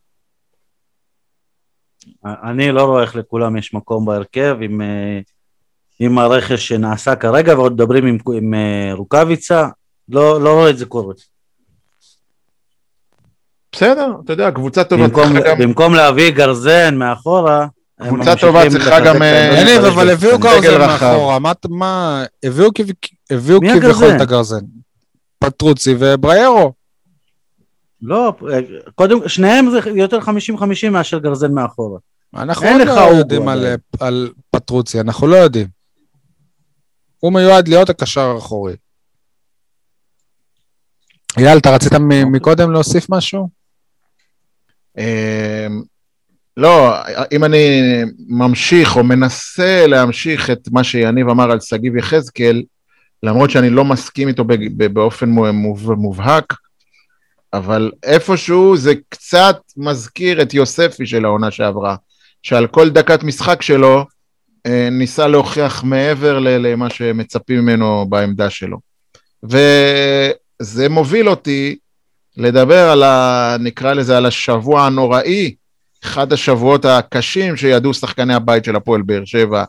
אני 2.25 2.73
לא 2.73 2.85
רואה 2.85 3.03
איך 3.03 3.17
לכולם 3.17 3.57
יש 3.57 3.75
מקום 3.75 4.07
בהרכב 4.07 4.57
עם, 4.61 4.81
אה, 4.81 5.21
עם 6.01 6.19
הרכש 6.19 6.69
שנעשה 6.69 7.17
כרגע, 7.17 7.55
ועוד 7.55 7.73
מדברים 7.73 8.07
עם, 8.07 8.19
עם 8.35 8.55
אה, 8.55 8.95
רוקאביצה, 8.95 9.69
לא, 10.09 10.41
לא 10.41 10.55
רואה 10.55 10.71
את 10.71 10.79
זה 10.79 10.87
קורה. 10.87 11.15
בסדר, 13.73 14.13
אתה 14.25 14.33
יודע, 14.33 14.51
קבוצה 14.51 14.85
טובה 14.85 15.07
במקום, 15.07 15.25
צריכה 15.25 15.51
גם... 15.51 15.59
במקום 15.59 15.95
להביא 15.95 16.31
גרזן 16.31 16.95
מאחורה, 16.95 17.67
קבוצה 18.03 18.37
טובה 18.37 18.71
צריכה 18.71 19.01
גם, 19.01 19.17
את 19.17 19.23
אה, 19.23 19.61
יניב, 19.61 19.81
שלהם. 19.81 19.93
אבל 19.93 20.11
הביאו 20.11 20.39
גרזן. 20.39 20.79
מאחורה, 20.79 21.39
מה, 21.39 21.53
מה, 21.69 22.25
הביאו 22.43 22.71
כביכול? 22.75 24.17
את 24.17 24.21
הגרזן. 24.21 24.65
פטרוצי 25.39 25.95
ובריירו. 25.99 26.82
לא, 28.03 28.33
קודם, 28.95 29.29
שניהם 29.29 29.71
זה 29.71 29.91
יותר 29.95 30.19
50-50 30.21 30.31
מאשר 30.91 31.19
גרזן 31.19 31.53
מאחורה. 31.55 31.99
אנחנו 32.35 32.67
עוד 32.67 32.87
לא 32.87 33.01
יודעים 33.19 33.49
על. 33.49 33.67
על 34.01 34.31
פטרוצי, 34.51 35.01
אנחנו 35.01 35.27
לא 35.27 35.37
יודעים. 35.37 35.67
הוא 37.19 37.33
מיועד 37.33 37.69
להיות 37.69 37.91
הקשר 37.91 38.21
האחורי. 38.21 38.77
אייל, 41.39 41.59
אתה 41.59 41.71
רצית 41.75 41.93
אוקיי. 41.93 42.25
מ- 42.25 42.33
מקודם 42.33 42.73
להוסיף 42.73 43.07
משהו? 43.11 43.49
אמ, 44.99 45.83
לא, 46.57 46.95
אם 47.33 47.45
אני 47.45 47.81
ממשיך 48.29 48.97
או 48.97 49.05
מנסה 49.05 49.87
להמשיך 49.87 50.51
את 50.51 50.69
מה 50.73 50.85
שיניב 50.85 51.29
אמר 51.29 51.51
על 51.51 51.61
שגיב 51.61 51.97
יחזקאל, 51.97 52.63
למרות 53.23 53.51
שאני 53.51 53.71
לא 53.71 53.85
מסכים 53.85 54.29
איתו 54.29 54.45
ב- 54.45 54.53
ב- 54.77 54.87
באופן 54.95 55.29
מו- 55.29 55.53
מוב- 55.53 55.93
מובהק, 55.93 56.55
אבל 57.53 57.91
איפשהו 58.03 58.77
זה 58.77 58.95
קצת 59.09 59.57
מזכיר 59.77 60.43
את 60.43 60.55
יוספי 60.55 61.07
של 61.07 61.25
העונה 61.25 61.51
שעברה, 61.51 61.97
שעל 62.43 62.67
כל 62.67 62.91
דקת 62.91 63.23
משחק 63.23 63.63
שלו 63.63 64.07
אה, 64.67 64.89
ניסה 64.91 65.27
להוכיח 65.29 65.85
מעבר 65.85 66.39
למה 66.39 66.91
שמצפים 66.91 67.59
ממנו 67.59 68.07
בעמדה 68.09 68.51
שלו. 68.51 68.79
וזה 69.43 70.89
מוביל 70.89 71.29
אותי 71.29 71.77
לדבר 72.37 72.91
על 72.91 73.03
ה... 73.03 73.57
נקרא 73.61 73.93
לזה, 73.93 74.17
על 74.17 74.27
השבוע 74.27 74.87
הנוראי, 74.87 75.55
אחד 76.05 76.33
השבועות 76.33 76.85
הקשים 76.85 77.57
שידעו 77.57 77.95
שחקני 77.95 78.35
הבית 78.35 78.65
של 78.65 78.77
הפועל 78.77 79.03
באר 79.03 79.25
שבע, 79.25 79.65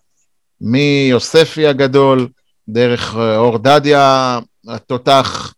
מיוספי 0.62 1.68
הגדול, 1.68 2.28
דרך 2.68 3.16
אה, 3.16 3.38
אור 3.38 3.58
דדיה 3.58 4.40
התותח, 4.68 5.54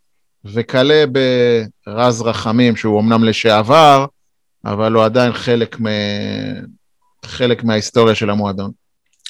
וכלה 0.54 1.04
ברז 1.88 2.22
רחמים, 2.22 2.76
שהוא 2.76 3.02
אמנם 3.02 3.24
לשעבר, 3.24 4.06
אבל 4.66 4.94
הוא 4.94 5.04
עדיין 5.04 5.34
חלק, 5.34 5.82
מ... 5.82 5.86
חלק 7.26 7.64
מההיסטוריה 7.64 8.16
של 8.16 8.30
המועדון. 8.30 8.72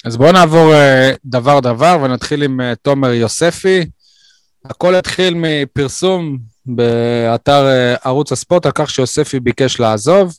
אז 0.04 0.16
בואו 0.16 0.32
נעבור 0.32 0.74
אה, 0.74 1.12
דבר 1.24 1.60
דבר 1.60 1.98
ונתחיל 2.02 2.42
עם 2.42 2.60
אה, 2.60 2.74
תומר 2.82 3.12
יוספי. 3.12 3.86
הכל 4.64 4.94
התחיל 4.94 5.34
מפרסום 5.36 6.38
באתר 6.66 7.66
אה, 7.66 7.94
ערוץ 8.04 8.32
הספורט 8.32 8.66
על 8.66 8.72
כך 8.74 8.90
שיוספי 8.90 9.40
ביקש 9.40 9.80
לעזוב. 9.80 10.36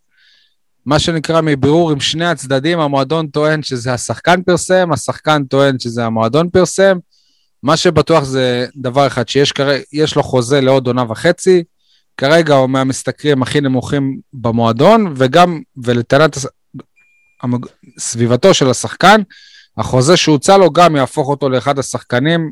מה 0.85 0.99
שנקרא 0.99 1.41
מבירור 1.41 1.91
עם 1.91 1.99
שני 1.99 2.25
הצדדים, 2.25 2.79
המועדון 2.79 3.27
טוען 3.27 3.63
שזה 3.63 3.93
השחקן 3.93 4.41
פרסם, 4.41 4.89
השחקן 4.93 5.43
טוען 5.43 5.79
שזה 5.79 6.05
המועדון 6.05 6.49
פרסם. 6.49 6.97
מה 7.67 7.77
שבטוח 7.77 8.23
זה 8.23 8.65
דבר 8.75 9.07
אחד, 9.07 9.29
שיש 9.29 9.53
יש 9.93 10.15
לו 10.15 10.23
חוזה 10.23 10.61
לעוד 10.61 10.87
עונה 10.87 11.05
וחצי, 11.09 11.63
כרגע 12.17 12.55
הוא 12.55 12.69
מהמשתכרים 12.69 13.41
הכי 13.41 13.61
נמוכים 13.61 14.19
במועדון, 14.33 15.13
וגם, 15.17 15.61
ולטענת 15.77 16.37
סביבתו 17.99 18.53
של 18.53 18.69
השחקן, 18.69 19.21
החוזה 19.77 20.17
שהוצע 20.17 20.57
לו 20.57 20.71
גם 20.71 20.95
יהפוך 20.95 21.29
אותו 21.29 21.49
לאחד 21.49 21.79
השחקנים 21.79 22.51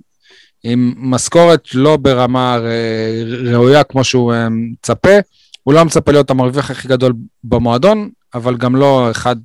עם 0.63 0.93
משכורת 0.97 1.75
לא 1.75 1.97
ברמה 1.97 2.57
ר- 2.57 3.51
ראויה 3.51 3.83
כמו 3.83 4.03
שהוא 4.03 4.33
אה, 4.33 4.47
מצפה. 4.49 5.17
הוא 5.63 5.73
לא 5.73 5.85
מצפה 5.85 6.11
להיות 6.11 6.29
המרוויח 6.29 6.71
הכי 6.71 6.87
גדול 6.87 7.13
במועדון, 7.43 8.09
אבל 8.33 8.57
גם 8.57 8.75
לא 8.75 9.11
אחד 9.11 9.35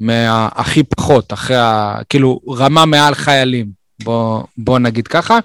מהכי 0.00 0.82
פחות, 0.82 1.32
אחרי 1.32 1.56
ה... 1.56 1.98
כאילו, 2.08 2.40
רמה 2.48 2.86
מעל 2.86 3.14
חיילים, 3.14 3.77
בוא, 4.02 4.42
בוא 4.56 4.78
נגיד 4.78 5.08
ככה. 5.08 5.38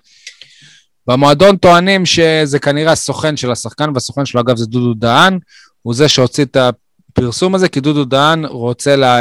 במועדון 1.08 1.58
טוענים 1.58 2.06
שזה 2.06 2.60
כנראה 2.60 2.92
הסוכן 2.92 3.38
של 3.38 3.52
השחקן, 3.52 3.90
והסוכן 3.94 4.26
שלו 4.26 4.42
אגב 4.42 4.58
זה 4.58 4.66
דודו 4.66 4.94
דהן, 4.94 5.40
הוא 5.82 5.94
זה 5.94 6.10
שהוציא 6.10 6.46
את 6.46 6.58
הפרסום 6.58 7.56
הזה, 7.56 7.70
כי 7.70 7.80
דודו 7.80 8.06
דהן 8.06 8.46
רוצה 8.46 8.96
לה, 8.96 9.18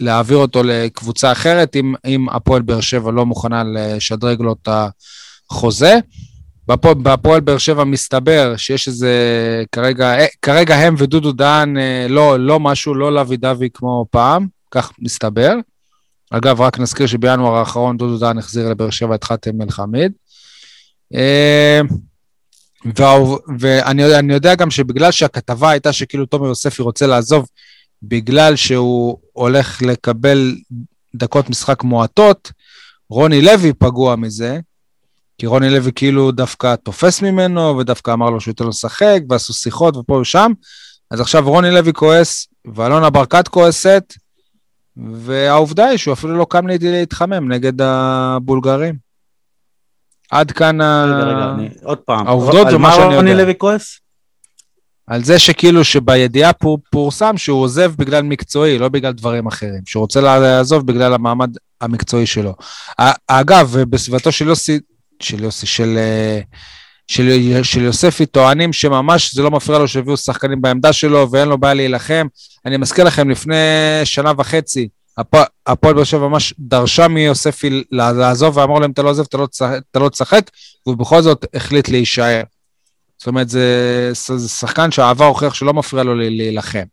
להעביר 0.00 0.36
אותו 0.36 0.62
לקבוצה 0.62 1.32
אחרת, 1.32 1.76
אם, 1.76 1.94
אם 2.06 2.28
הפועל 2.28 2.62
באר 2.62 2.80
שבע 2.80 3.10
לא 3.10 3.26
מוכנה 3.26 3.62
לשדרג 3.64 4.40
לו 4.40 4.54
את 4.62 4.68
החוזה. 5.50 5.98
בפועל, 6.68 6.94
בפועל 6.94 7.40
באר 7.40 7.58
שבע 7.58 7.84
מסתבר 7.84 8.54
שיש 8.56 8.88
איזה, 8.88 9.12
כרגע, 9.72 10.18
אה, 10.18 10.26
כרגע 10.42 10.76
הם 10.76 10.94
ודודו 10.98 11.32
דהן 11.32 11.78
אה, 11.78 12.06
לא, 12.08 12.40
לא 12.40 12.60
משהו, 12.60 12.94
לא 12.94 13.12
לוי 13.12 13.36
דווי 13.36 13.68
כמו 13.74 14.06
פעם, 14.10 14.46
כך 14.70 14.92
מסתבר. 14.98 15.54
אגב, 16.36 16.60
רק 16.60 16.78
נזכיר 16.78 17.06
שבינואר 17.06 17.54
האחרון 17.54 17.96
דודו 17.96 18.18
דהן 18.18 18.38
החזיר 18.38 18.68
לבאר 18.68 18.90
שבע 18.90 19.14
את 19.14 19.24
חאתם 19.24 19.62
אל-חמיד. 19.62 20.12
אה, 21.14 21.80
ואני 23.58 24.02
יודע- 24.02 24.18
אני 24.18 24.32
יודע 24.32 24.54
גם 24.54 24.70
שבגלל 24.70 25.10
שהכתבה 25.10 25.70
הייתה 25.70 25.92
שכאילו 25.92 26.26
תומר 26.26 26.46
יוספי 26.46 26.82
רוצה 26.82 27.06
לעזוב, 27.06 27.48
בגלל 28.02 28.56
שהוא 28.56 29.18
הולך 29.32 29.82
לקבל 29.82 30.56
דקות 31.14 31.50
משחק 31.50 31.82
מועטות, 31.82 32.52
רוני 33.10 33.42
לוי 33.42 33.72
פגוע 33.72 34.16
מזה, 34.16 34.60
כי 35.38 35.46
רוני 35.46 35.70
לוי 35.70 35.92
כאילו 35.94 36.32
דווקא 36.32 36.74
תופס 36.74 37.22
ממנו, 37.22 37.78
ודווקא 37.78 38.12
אמר 38.12 38.30
לו 38.30 38.40
שהוא 38.40 38.52
ייתן 38.52 38.64
לו 38.64 38.70
לשחק, 38.70 39.20
ועשו 39.30 39.54
שיחות 39.54 39.96
ופה 39.96 40.14
ושם. 40.14 40.52
אז 41.10 41.20
עכשיו 41.20 41.48
רוני 41.48 41.70
לוי 41.70 41.92
כועס, 41.92 42.46
ואלונה 42.74 43.10
ברקת 43.10 43.48
כועסת, 43.48 44.14
והעובדה 44.96 45.86
היא 45.86 45.98
שהוא 45.98 46.12
אפילו 46.14 46.36
לא 46.36 46.46
קם 46.50 46.66
להת- 46.66 46.82
להתחמם 46.82 47.52
נגד 47.52 47.80
הבולגרים. 47.80 48.94
עד 50.30 50.50
כאן 50.50 50.80
ה... 50.80 51.04
רגע, 51.04 51.26
רגע, 51.26 51.52
אני, 51.54 51.68
עוד 51.82 51.98
פעם. 51.98 52.26
העובדות 52.26 52.66
על 52.66 52.74
ומה 52.74 52.88
מה 52.88 52.94
שאני 52.94 53.16
רוני 53.16 53.30
יודע. 53.30 53.42
לוי 53.42 53.54
כועס? 53.58 54.00
על 55.06 55.24
זה 55.24 55.38
שכאילו 55.38 55.84
שבידיעה 55.84 56.52
פור, 56.52 56.78
פורסם 56.90 57.36
שהוא 57.36 57.62
עוזב 57.62 57.92
בגלל 57.98 58.22
מקצועי, 58.22 58.78
לא 58.78 58.88
בגלל 58.88 59.12
דברים 59.12 59.46
אחרים, 59.46 59.80
שהוא 59.86 60.00
רוצה 60.00 60.20
לעזוב 60.20 60.86
בגלל 60.86 61.14
המעמד 61.14 61.50
המקצועי 61.80 62.26
שלו. 62.26 62.54
אגב, 63.26 63.76
בסביבתו 63.90 64.32
של 64.32 64.46
יוסי, 64.46 64.80
של 65.22 65.44
יוסי, 65.44 65.66
של, 65.66 65.94
אה, 65.98 66.40
של, 67.06 67.60
של 67.62 67.82
יוספי, 67.82 68.26
טוענים 68.26 68.72
שממש 68.72 69.34
זה 69.34 69.42
לא 69.42 69.50
מפריע 69.50 69.78
לו 69.78 69.88
שהביאו 69.88 70.16
שחקנים 70.16 70.62
בעמדה 70.62 70.92
שלו 70.92 71.30
ואין 71.30 71.48
לו 71.48 71.58
בעיה 71.58 71.74
להילחם. 71.74 72.26
אני 72.66 72.76
מזכיר 72.76 73.04
לכם, 73.04 73.30
לפני 73.30 73.56
שנה 74.04 74.32
וחצי, 74.38 74.88
הפועל 75.66 75.94
באר 75.94 76.04
שבע 76.04 76.28
ממש 76.28 76.54
דרשה 76.58 77.08
מיוספי 77.08 77.84
לעזוב 77.92 78.56
ואמר 78.56 78.78
להם, 78.78 78.90
אתה 78.90 79.02
לא 79.02 79.10
עוזב, 79.10 79.24
אתה 79.90 79.98
לא 79.98 80.08
תשחק, 80.08 80.50
ובכל 80.86 81.22
זאת 81.22 81.44
החליט 81.54 81.88
להישאר. 81.88 82.42
זאת 83.18 83.26
אומרת, 83.26 83.48
זה, 83.48 84.10
זה 84.12 84.48
שחקן 84.48 84.90
שהעבר 84.90 85.24
הוכיח 85.24 85.54
שלא 85.54 85.74
מפריע 85.74 86.04
לו 86.04 86.14
להילחם. 86.14 86.84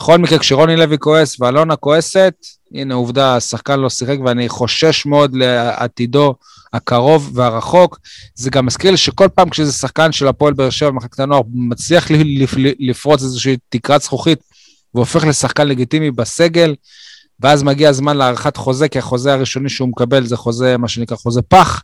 בכל 0.00 0.18
מקרה, 0.18 0.38
כשרוני 0.38 0.76
לוי 0.76 0.98
כועס 0.98 1.40
ואלונה 1.40 1.76
כועסת, 1.76 2.34
הנה 2.74 2.94
עובדה, 2.94 3.36
השחקן 3.36 3.80
לא 3.80 3.90
שיחק 3.90 4.16
ואני 4.24 4.48
חושש 4.48 5.06
מאוד 5.06 5.34
לעתידו 5.34 6.34
הקרוב 6.72 7.30
והרחוק. 7.34 7.98
זה 8.34 8.50
גם 8.50 8.66
מזכיר 8.66 8.90
לי 8.90 8.96
שכל 8.96 9.28
פעם 9.34 9.50
כשזה 9.50 9.72
שחקן 9.72 10.12
של 10.12 10.28
הפועל 10.28 10.54
באר 10.54 10.70
שבע 10.70 10.90
במחלקת 10.90 11.20
הנוער 11.20 11.42
מצליח 11.54 12.06
לפרוץ 12.78 13.22
איזושהי 13.22 13.56
תקרת 13.68 14.02
זכוכית 14.02 14.38
והופך 14.94 15.24
לשחקן 15.24 15.68
לגיטימי 15.68 16.10
בסגל, 16.10 16.74
ואז 17.40 17.62
מגיע 17.62 17.88
הזמן 17.88 18.16
להארכת 18.16 18.56
חוזה, 18.56 18.88
כי 18.88 18.98
החוזה 18.98 19.32
הראשוני 19.32 19.68
שהוא 19.68 19.88
מקבל 19.88 20.26
זה 20.26 20.36
חוזה, 20.36 20.76
מה 20.76 20.88
שנקרא 20.88 21.16
חוזה 21.16 21.42
פח. 21.42 21.82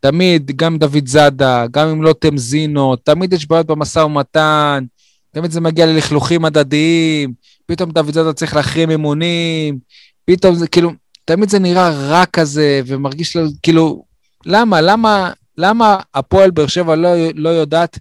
תמיד, 0.00 0.50
גם 0.56 0.78
דוד 0.78 1.06
זאדה, 1.06 1.66
גם 1.70 1.88
אם 1.88 2.02
לא 2.02 2.14
תמזינו, 2.20 2.96
תמיד 2.96 3.32
יש 3.32 3.48
בעיות 3.48 3.66
במשא 3.66 3.98
ומתן, 3.98 4.84
תמיד 5.32 5.50
זה 5.50 5.60
מגיע 5.60 5.86
ללכלוכים 5.86 6.44
הדדיים, 6.44 7.32
פתאום 7.66 7.90
דוד 7.90 8.14
זאדה 8.14 8.32
צריך 8.32 8.56
להחרים 8.56 8.90
אימונים, 8.90 9.78
פתאום 10.24 10.54
זה 10.54 10.68
כאילו, 10.68 10.90
תמיד 11.24 11.48
זה 11.48 11.58
נראה 11.58 11.90
רע 11.90 12.26
כזה, 12.26 12.80
ומרגיש 12.86 13.36
לו, 13.36 13.42
כאילו, 13.62 14.04
למה, 14.46 14.80
למה, 14.80 15.32
למה 15.58 15.96
הפועל 16.14 16.50
באר 16.50 16.66
שבע 16.66 16.96
לא, 16.96 17.08
לא 17.34 17.48
יודעת 17.48 17.98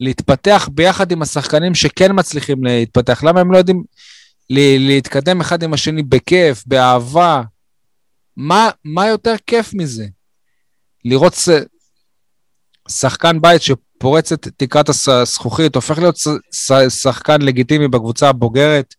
להתפתח 0.00 0.68
ביחד 0.72 1.12
עם 1.12 1.22
השחקנים 1.22 1.74
שכן 1.74 2.10
מצליחים 2.14 2.64
להתפתח? 2.64 3.24
למה 3.24 3.40
הם 3.40 3.52
לא 3.52 3.58
יודעים 3.58 3.84
להתקדם 4.50 5.40
אחד 5.40 5.62
עם 5.62 5.72
השני 5.72 6.02
בכיף, 6.02 6.64
באהבה? 6.66 7.42
מה, 8.36 8.70
מה 8.84 9.08
יותר 9.08 9.34
כיף 9.46 9.74
מזה? 9.74 10.06
לראות 11.04 11.34
שחקן 12.88 13.40
בית 13.40 13.62
שפורץ 13.62 14.32
את 14.32 14.48
תקרת 14.56 14.88
הזכוכית, 14.88 15.74
הופך 15.74 15.98
להיות 15.98 16.16
שחקן 16.88 17.42
לגיטימי 17.42 17.88
בקבוצה 17.88 18.28
הבוגרת, 18.28 18.94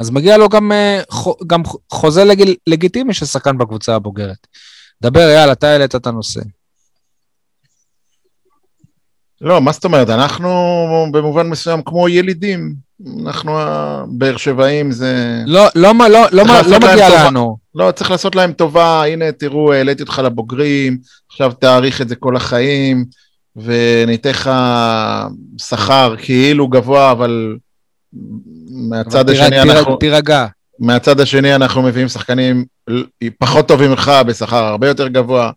אז 0.00 0.10
מגיע 0.10 0.36
לו 0.36 0.48
גם, 0.48 0.72
אה, 0.72 1.00
גם 1.46 1.62
חוזה 1.92 2.24
לג, 2.24 2.52
לגיטימי 2.66 3.14
של 3.14 3.26
שחקן 3.26 3.58
בקבוצה 3.58 3.94
הבוגרת. 3.94 4.46
דבר, 5.02 5.20
יאללה, 5.20 5.52
אתה 5.52 5.68
העלית 5.68 5.94
את 5.94 6.06
הנושא. 6.06 6.40
לא, 9.40 9.60
מה 9.60 9.72
זאת 9.72 9.84
אומרת? 9.84 10.10
אנחנו 10.10 10.48
במובן 11.12 11.48
מסוים 11.48 11.82
כמו 11.82 12.08
ילידים. 12.08 12.74
אנחנו 13.26 13.60
הבאר 13.60 14.36
שבעים 14.36 14.92
זה... 14.92 15.42
לא, 15.46 15.66
לא, 15.74 15.92
לא, 15.98 16.08
לא, 16.08 16.28
לא, 16.32 16.44
לא 16.66 16.78
מגיע 16.78 17.26
לנו. 17.26 17.56
לא, 17.74 17.90
צריך 17.90 18.10
לעשות 18.10 18.34
להם 18.34 18.52
טובה. 18.52 19.04
הנה, 19.04 19.32
תראו, 19.32 19.72
העליתי 19.72 20.02
אותך 20.02 20.20
לבוגרים, 20.24 20.98
עכשיו 21.30 21.52
תאריך 21.52 22.00
את 22.00 22.08
זה 22.08 22.16
כל 22.16 22.36
החיים, 22.36 23.04
וניתן 23.56 24.30
לך 24.30 24.50
שכר 25.58 26.14
כאילו 26.18 26.68
גבוה, 26.68 27.12
אבל 27.12 27.56
מהצד 28.70 29.30
השני 29.30 29.50
תירג, 29.50 29.68
אנחנו... 29.68 29.96
תירגע. 29.96 30.46
מהצד 30.78 31.20
השני 31.20 31.54
אנחנו 31.54 31.82
מביאים 31.82 32.08
שחקנים 32.08 32.64
פחות 33.38 33.68
טובים 33.68 33.90
ממך 33.90 34.12
בשכר 34.26 34.64
הרבה 34.64 34.88
יותר 34.88 35.08
גבוה. 35.08 35.50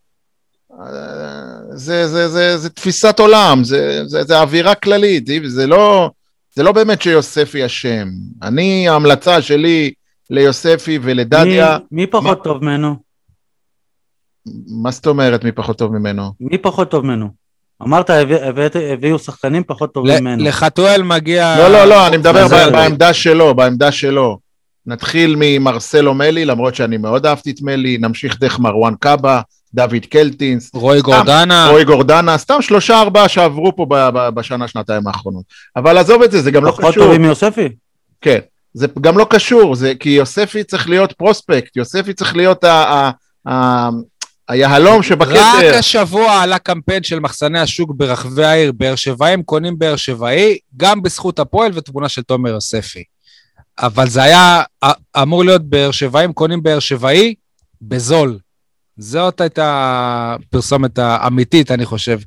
זה, 1.74 2.08
זה, 2.08 2.30
זה, 2.30 2.58
זה 2.58 2.70
תפיסת 2.70 3.20
עולם, 3.20 3.64
זה, 3.64 4.02
זה, 4.06 4.24
זה 4.24 4.40
אווירה 4.40 4.76
כללית, 4.76 5.30
זה 5.46 5.68
לא, 5.68 6.10
זה 6.56 6.64
לא 6.64 6.72
באמת 6.72 7.02
שיוספי 7.02 7.66
אשם. 7.66 8.08
אני, 8.44 8.90
ההמלצה 8.90 9.42
שלי 9.42 9.94
ליוספי 10.30 11.00
ולדדיה... 11.02 11.78
מי, 11.92 12.02
מי 12.02 12.08
פחות 12.08 12.38
מה... 12.38 12.44
טוב 12.44 12.64
ממנו? 12.64 12.96
מה 14.68 14.92
זאת 14.92 15.08
אומרת 15.08 15.44
מי 15.44 15.52
פחות 15.52 15.78
טוב 15.78 15.98
ממנו? 15.98 16.32
מי 16.40 16.58
פחות 16.58 16.92
טוב 16.92 17.06
ממנו? 17.06 17.41
אמרת 17.86 18.10
הביאו 18.94 19.20
שחקנים 19.20 19.64
פחות 19.68 19.94
טובים 19.94 20.24
ממנו. 20.24 20.44
לחתואל 20.44 21.04
מגיע... 21.04 21.56
לא, 21.58 21.68
לא, 21.68 21.86
לא, 21.86 22.08
אני 22.08 22.18
מדבר 22.18 22.48
בעמדה 22.72 23.14
שלו, 23.14 23.56
בעמדה 23.56 23.92
שלו. 23.92 24.38
נתחיל 24.86 25.36
ממרסלו 25.40 26.14
מלי, 26.14 26.46
למרות 26.46 26.76
שאני 26.76 26.98
מאוד 26.98 27.26
אהבתי 27.26 27.52
את 27.52 27.62
מלי, 27.62 27.98
נמשיך 27.98 28.40
דרך 28.40 28.60
מרואן 28.60 28.94
קאבה, 29.00 29.42
דוד 29.74 30.06
קלטינס. 30.10 30.72
רועי 30.74 31.02
גורדנה. 31.02 31.68
רועי 31.70 31.86
גורדנה, 31.86 32.38
סתם 32.38 32.62
שלושה 32.62 33.02
ארבעה 33.02 33.28
שעברו 33.28 33.76
פה 33.76 33.86
בשנה, 34.34 34.68
שנתיים 34.68 35.08
האחרונות. 35.08 35.44
אבל 35.76 35.98
עזוב 35.98 36.22
את 36.22 36.32
זה, 36.32 36.42
זה 36.42 36.52
גם 36.52 36.66
לא 36.66 36.72
קשור. 36.72 36.82
פחות 36.82 36.96
טובים 36.96 37.22
מיוספי? 37.22 37.70
כן, 38.22 38.40
זה 38.74 38.88
גם 39.02 39.18
לא 39.18 39.28
קשור, 39.30 39.76
זה 39.76 39.94
כי 40.00 40.10
יוספי 40.10 40.64
צריך 40.64 40.90
להיות 40.90 41.12
פרוספקט, 41.12 41.78
יוספי 41.78 42.14
צריך 42.14 42.36
להיות 42.36 42.64
ה... 42.64 43.12
היהלום 44.52 45.04
שבכתר. 45.04 45.34
רק 45.58 45.74
השבוע 45.80 46.42
עלה 46.42 46.60
קמפיין 46.60 47.04
של 47.04 47.20
מחסני 47.20 47.60
השוק 47.60 47.92
ברחבי 47.96 48.46
העיר, 48.46 48.72
באר 48.72 48.96
שבעים 48.96 49.44
קונים 49.44 49.80
באר 49.80 49.96
שבעי, 49.96 50.58
גם 50.78 51.02
בזכות 51.02 51.40
הפועל 51.40 51.72
ותמונה 51.76 52.10
של 52.10 52.22
תומר 52.22 52.50
יוספי. 52.50 53.04
אבל 53.80 54.10
זה 54.10 54.24
היה 54.24 54.64
אמור 55.22 55.46
להיות 55.46 55.62
באר 55.70 55.92
שבעים 55.92 56.34
קונים 56.34 56.64
באר 56.64 56.80
שבעי 56.80 57.36
בזול. 57.82 58.40
זאת 58.98 59.42
הייתה 59.42 60.36
הפרסומת 60.40 61.00
האמיתית, 61.00 61.72
אני 61.72 61.86
חושב, 61.86 62.20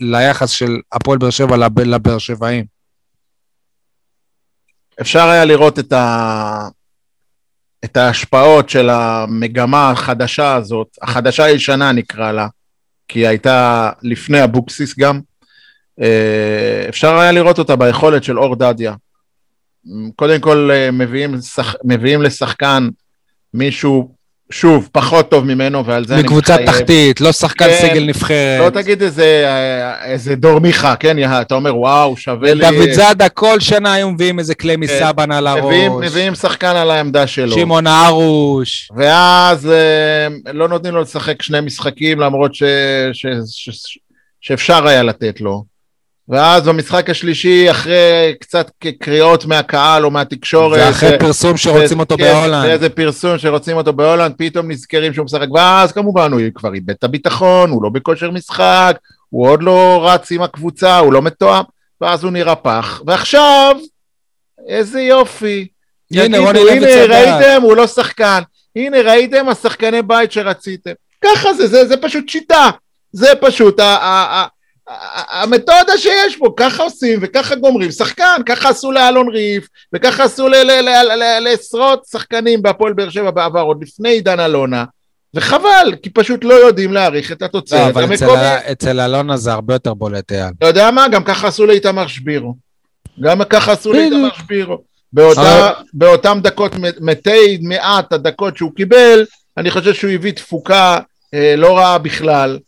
ליחס 0.00 0.50
של 0.50 0.76
הפועל 0.92 1.18
באר 1.18 1.30
שבע 1.30 1.56
לבאר 1.76 2.18
שבעים. 2.18 2.64
אפשר 5.00 5.28
היה 5.28 5.44
לראות 5.44 5.78
את, 5.78 5.92
ה... 5.92 6.68
את 7.84 7.96
ההשפעות 7.96 8.68
של 8.68 8.90
המגמה 8.90 9.90
החדשה 9.90 10.54
הזאת, 10.54 10.98
החדשה 11.02 11.44
הישנה 11.44 11.92
נקרא 11.92 12.32
לה, 12.32 12.48
כי 13.08 13.26
הייתה 13.26 13.90
לפני 14.02 14.44
אבוקסיס 14.44 14.98
גם. 14.98 15.20
אה, 16.00 16.86
אפשר 16.88 17.18
היה 17.18 17.32
לראות 17.32 17.58
אותה 17.58 17.76
ביכולת 17.76 18.24
של 18.24 18.38
אור 18.38 18.56
דדיה. 18.56 18.94
קודם 20.16 20.40
כל 20.40 20.70
אה, 20.72 20.90
מביאים. 20.90 21.34
מביאים 21.84 22.22
לשחקן 22.22 22.88
מישהו 23.54 24.14
שוב, 24.50 24.88
פחות 24.92 25.30
טוב 25.30 25.44
ממנו, 25.44 25.86
ועל 25.86 26.06
זה 26.06 26.14
אני 26.14 26.22
מתחייב. 26.22 26.40
מקבוצה 26.40 26.66
תחתית, 26.66 27.20
לא 27.20 27.32
שחקן 27.32 27.64
כן, 27.64 27.78
סגל 27.80 28.04
נבחרת. 28.04 28.60
לא 28.60 28.82
תגיד 28.82 29.02
איזה, 29.02 29.46
איזה 30.04 30.34
דור 30.34 30.58
מיכה, 30.58 30.96
כן? 30.96 31.40
אתה 31.40 31.54
אומר, 31.54 31.76
וואו, 31.76 32.16
שווה 32.16 32.54
לי... 32.54 32.70
דוד 32.70 32.90
זאדה 32.90 33.28
כל 33.28 33.60
שנה 33.60 33.92
היו 33.92 34.10
מביאים 34.10 34.38
איזה 34.38 34.54
כלי 34.54 34.74
כן. 34.74 34.80
מסבן 34.80 35.32
על 35.32 35.46
הראש. 35.46 35.64
מביאים, 35.64 35.92
מביאים 36.00 36.34
שחקן 36.34 36.76
על 36.76 36.90
העמדה 36.90 37.26
שלו. 37.26 37.54
שמעון 37.54 37.86
ארוש. 37.86 38.88
ואז 38.96 39.66
אה, 39.70 40.52
לא 40.52 40.68
נותנים 40.68 40.94
לו 40.94 41.00
לשחק 41.00 41.42
שני 41.42 41.60
משחקים, 41.60 42.20
למרות 42.20 42.54
ש, 42.54 42.62
ש, 43.12 43.26
ש, 43.46 43.70
ש, 43.70 43.98
שאפשר 44.40 44.86
היה 44.86 45.02
לתת 45.02 45.40
לו. 45.40 45.64
ואז 46.30 46.68
במשחק 46.68 47.10
השלישי, 47.10 47.70
אחרי 47.70 48.34
קצת 48.40 48.70
קריאות 48.98 49.44
מהקהל 49.44 50.04
או 50.04 50.10
מהתקשורת... 50.10 50.80
ואחרי 50.80 51.18
פרסום 51.18 51.56
שרוצים 51.56 52.00
אותו 52.00 52.16
כן, 52.16 52.24
בהולנד. 52.24 52.64
ואיזה 52.64 52.88
פרסום 52.88 53.38
שרוצים 53.38 53.76
אותו 53.76 53.92
בהולנד, 53.92 54.34
פתאום 54.38 54.70
נזכרים 54.70 55.14
שהוא 55.14 55.24
משחק, 55.24 55.50
ואז 55.54 55.92
כמובן 55.92 56.32
הוא 56.32 56.40
כבר 56.54 56.74
איבד 56.74 56.90
את 56.90 57.04
הביטחון, 57.04 57.70
הוא 57.70 57.82
לא 57.82 57.88
בכושר 57.88 58.30
משחק, 58.30 58.98
הוא 59.28 59.48
עוד 59.48 59.62
לא 59.62 60.08
רץ 60.08 60.32
עם 60.32 60.42
הקבוצה, 60.42 60.98
הוא 60.98 61.12
לא 61.12 61.22
מתואם, 61.22 61.62
ואז 62.00 62.24
הוא 62.24 62.32
נראה 62.32 62.54
פח. 62.54 63.02
ועכשיו, 63.06 63.76
איזה 64.68 65.00
יופי. 65.00 65.66
הנה, 66.12 66.38
רוני 66.38 66.60
לוי 66.60 66.80
צדק. 66.80 67.10
הנה, 67.10 67.14
ראיתם, 67.14 67.62
הוא 67.62 67.76
לא 67.76 67.86
שחקן. 67.86 68.40
הנה, 68.76 69.00
ראיתם, 69.00 69.48
השחקני 69.48 70.02
בית 70.02 70.32
שרציתם. 70.32 70.92
ככה 71.24 71.54
זה, 71.54 71.66
זה, 71.66 71.86
זה 71.86 71.96
פשוט 71.96 72.28
שיטה. 72.28 72.70
זה 73.12 73.28
פשוט, 73.40 73.80
ה, 73.80 74.46
המתודה 75.30 75.98
שיש 75.98 76.36
פה, 76.36 76.52
ככה 76.56 76.82
עושים 76.82 77.18
וככה 77.22 77.54
גומרים 77.54 77.90
שחקן, 77.90 78.40
ככה 78.46 78.68
עשו 78.68 78.92
לאלון 78.92 79.28
ריף 79.28 79.68
וככה 79.92 80.24
עשו 80.24 80.48
לעשרות 81.40 82.02
שחקנים 82.10 82.62
בהפועל 82.62 82.92
באר 82.92 83.10
שבע 83.10 83.30
בעבר, 83.30 83.60
עוד 83.60 83.82
לפני 83.82 84.08
עידן 84.08 84.40
אלונה 84.40 84.84
וחבל, 85.34 85.94
כי 86.02 86.10
פשוט 86.10 86.44
לא 86.44 86.54
יודעים 86.54 86.92
להעריך 86.92 87.32
את 87.32 87.42
התוצרת 87.42 87.96
לא, 87.96 88.04
אבל 88.04 88.14
אצל, 88.14 88.26
אצל 88.72 89.00
אלונה 89.00 89.36
זה 89.36 89.52
הרבה 89.52 89.74
יותר 89.74 89.94
בולט, 89.94 90.32
אייל. 90.32 90.52
אתה 90.58 90.66
יודע 90.66 90.90
מה? 90.90 91.08
גם 91.08 91.24
ככה 91.24 91.48
עשו 91.48 91.66
לאיתמר 91.66 92.06
שבירו. 92.06 92.54
גם 93.20 93.44
ככה 93.44 93.72
עשו 93.72 93.92
לאיתמר 93.92 94.28
שבירו. 94.38 94.78
באותה, 95.12 95.70
באותם 95.94 96.38
דקות, 96.42 96.72
מתי 97.00 97.58
מעט 97.62 98.12
הדקות 98.12 98.56
שהוא 98.56 98.72
קיבל, 98.76 99.24
אני 99.56 99.70
חושב 99.70 99.94
שהוא 99.94 100.10
הביא 100.10 100.32
תפוקה 100.32 100.98
אה, 101.34 101.54
לא 101.56 101.78
רעה 101.78 101.98
בכלל. 101.98 102.58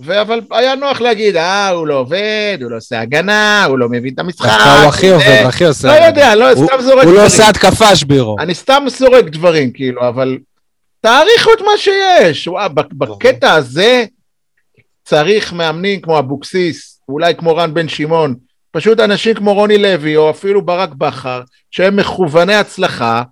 אבל 0.00 0.40
היה 0.50 0.74
נוח 0.74 1.00
להגיד, 1.00 1.36
אה, 1.36 1.68
הוא 1.68 1.86
לא 1.86 1.94
עובד, 1.94 2.58
הוא 2.62 2.70
לא 2.70 2.76
עושה 2.76 3.00
הגנה, 3.00 3.64
הוא 3.64 3.78
לא 3.78 3.88
מבין 3.88 4.14
את 4.14 4.18
המשחק. 4.18 4.48
דווקא 4.48 4.80
הוא 4.82 4.88
הכי 4.88 5.10
עובד, 5.10 5.42
הכי 5.46 5.64
עושה. 5.64 5.88
לא 5.88 6.04
יודע, 6.06 6.34
לא, 6.34 6.50
הוא- 6.52 6.66
סתם 6.66 6.80
זורק 6.82 6.94
הוא 6.94 7.04
לא 7.04 7.10
דברים. 7.10 7.24
עושה 7.24 7.48
התקפה, 7.48 7.96
שבירו. 7.96 8.36
אני 8.38 8.54
סתם 8.54 8.84
זורק 8.98 9.24
דברים, 9.24 9.72
כאילו, 9.72 10.08
אבל 10.08 10.38
תעריכו 11.00 11.50
את 11.52 11.60
מה 11.60 11.70
שיש. 11.78 12.48
בקטע 12.92 13.52
הזה 13.52 14.04
צריך 15.04 15.52
מאמנים 15.52 16.00
כמו 16.00 16.18
אבוקסיס, 16.18 17.00
אולי 17.08 17.34
כמו 17.34 17.56
רן 17.56 17.74
בן 17.74 17.88
שמעון, 17.88 18.34
פשוט 18.70 19.00
אנשים 19.00 19.34
כמו 19.34 19.54
רוני 19.54 19.78
לוי, 19.78 20.16
או 20.16 20.30
אפילו 20.30 20.62
ברק 20.62 20.90
בכר, 20.94 21.40
שהם 21.70 21.96
מכווני 21.96 22.54
הצלחה, 22.54 23.22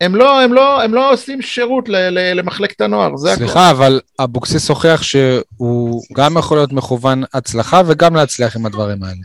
הם 0.00 0.14
לא, 0.16 0.40
הם 0.40 0.52
לא, 0.52 0.82
הם 0.82 0.94
לא 0.94 1.12
עושים 1.12 1.42
שירות 1.42 1.88
ל- 1.88 1.96
ל- 2.10 2.38
למחלקת 2.38 2.80
הנוער, 2.80 3.16
זה 3.16 3.32
הכול. 3.32 3.46
סליחה, 3.46 3.70
אבל 3.70 4.00
אבוקסיס 4.20 4.68
הוכיח 4.68 5.02
שהוא 5.02 6.02
גם 6.14 6.36
יכול 6.38 6.56
להיות 6.56 6.72
מכוון 6.72 7.22
הצלחה 7.34 7.82
וגם 7.86 8.16
להצליח 8.16 8.56
עם 8.56 8.66
הדברים 8.66 9.02
האלה. 9.02 9.16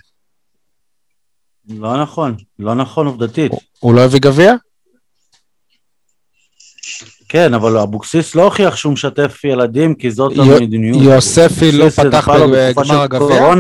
לא 1.70 2.02
נכון, 2.02 2.36
לא 2.60 2.76
נכון 2.76 3.08
עובדתית. 3.08 3.52
הוא 3.80 3.94
לא 3.94 4.02
הביא 4.02 4.20
גביע? 4.20 4.54
כן, 7.30 7.54
אבל 7.54 7.78
אבוקסיס 7.78 8.36
לא 8.36 8.44
הוכיח 8.44 8.76
שהוא 8.76 8.94
משתף 8.94 9.42
ילדים, 9.44 9.96
כי 9.96 10.12
זאת 10.12 10.32
יו- 10.36 10.58
המדיניות. 10.58 11.02
יוספי 11.02 11.72
לא 11.72 11.90
פתח 11.90 12.28
בגמר 12.30 13.02
הגביע? 13.02 13.54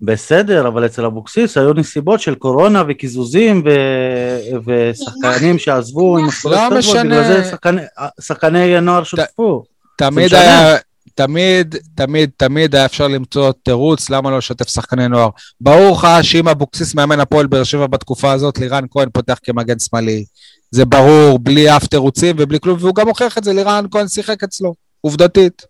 בסדר, 0.00 0.68
אבל 0.68 0.86
אצל 0.86 1.04
אבוקסיס 1.04 1.56
היו 1.56 1.72
נסיבות 1.72 2.20
של 2.20 2.34
קורונה 2.34 2.82
וקיזוזים 2.88 3.62
ו- 3.66 4.56
ושחקנים 4.66 5.58
שעזבו 5.58 6.18
עם 6.18 6.28
הספורט 6.28 6.58
לא 6.70 6.78
משנה. 6.78 7.02
בגלל 7.04 7.22
זה 7.42 7.50
שחקני- 7.50 7.82
שחקני 8.20 8.80
נוער 8.80 9.04
שותפו. 9.04 9.64
תמיד. 9.98 10.34
היה, 10.34 10.76
תמיד, 11.14 11.76
תמיד, 11.94 12.30
תמיד 12.36 12.74
היה 12.74 12.84
אפשר 12.84 13.08
למצוא 13.08 13.52
תירוץ 13.62 14.10
למה 14.10 14.30
לא 14.30 14.38
לשתף 14.38 14.68
שחקני 14.68 15.08
נוער. 15.08 15.28
ברור 15.60 15.96
לך 15.96 16.08
שאם 16.22 16.48
אבוקסיס 16.48 16.94
מאמן 16.94 17.20
הפועל 17.20 17.46
באר 17.46 17.64
שבע 17.64 17.86
בתקופה 17.86 18.32
הזאת, 18.32 18.58
לירן 18.58 18.84
כהן 18.90 19.08
פותח 19.12 19.38
כמגן 19.42 19.78
שמאלי. 19.78 20.24
זה 20.70 20.84
ברור, 20.84 21.38
בלי 21.38 21.76
אף 21.76 21.86
תירוצים 21.86 22.36
ובלי 22.38 22.60
כלום, 22.60 22.76
והוא 22.80 22.94
גם 22.94 23.08
הוכיח 23.08 23.38
את 23.38 23.44
זה, 23.44 23.52
לירן 23.52 23.84
כהן 23.90 24.08
שיחק 24.08 24.42
אצלו, 24.44 24.74
עובדתית. 25.00 25.62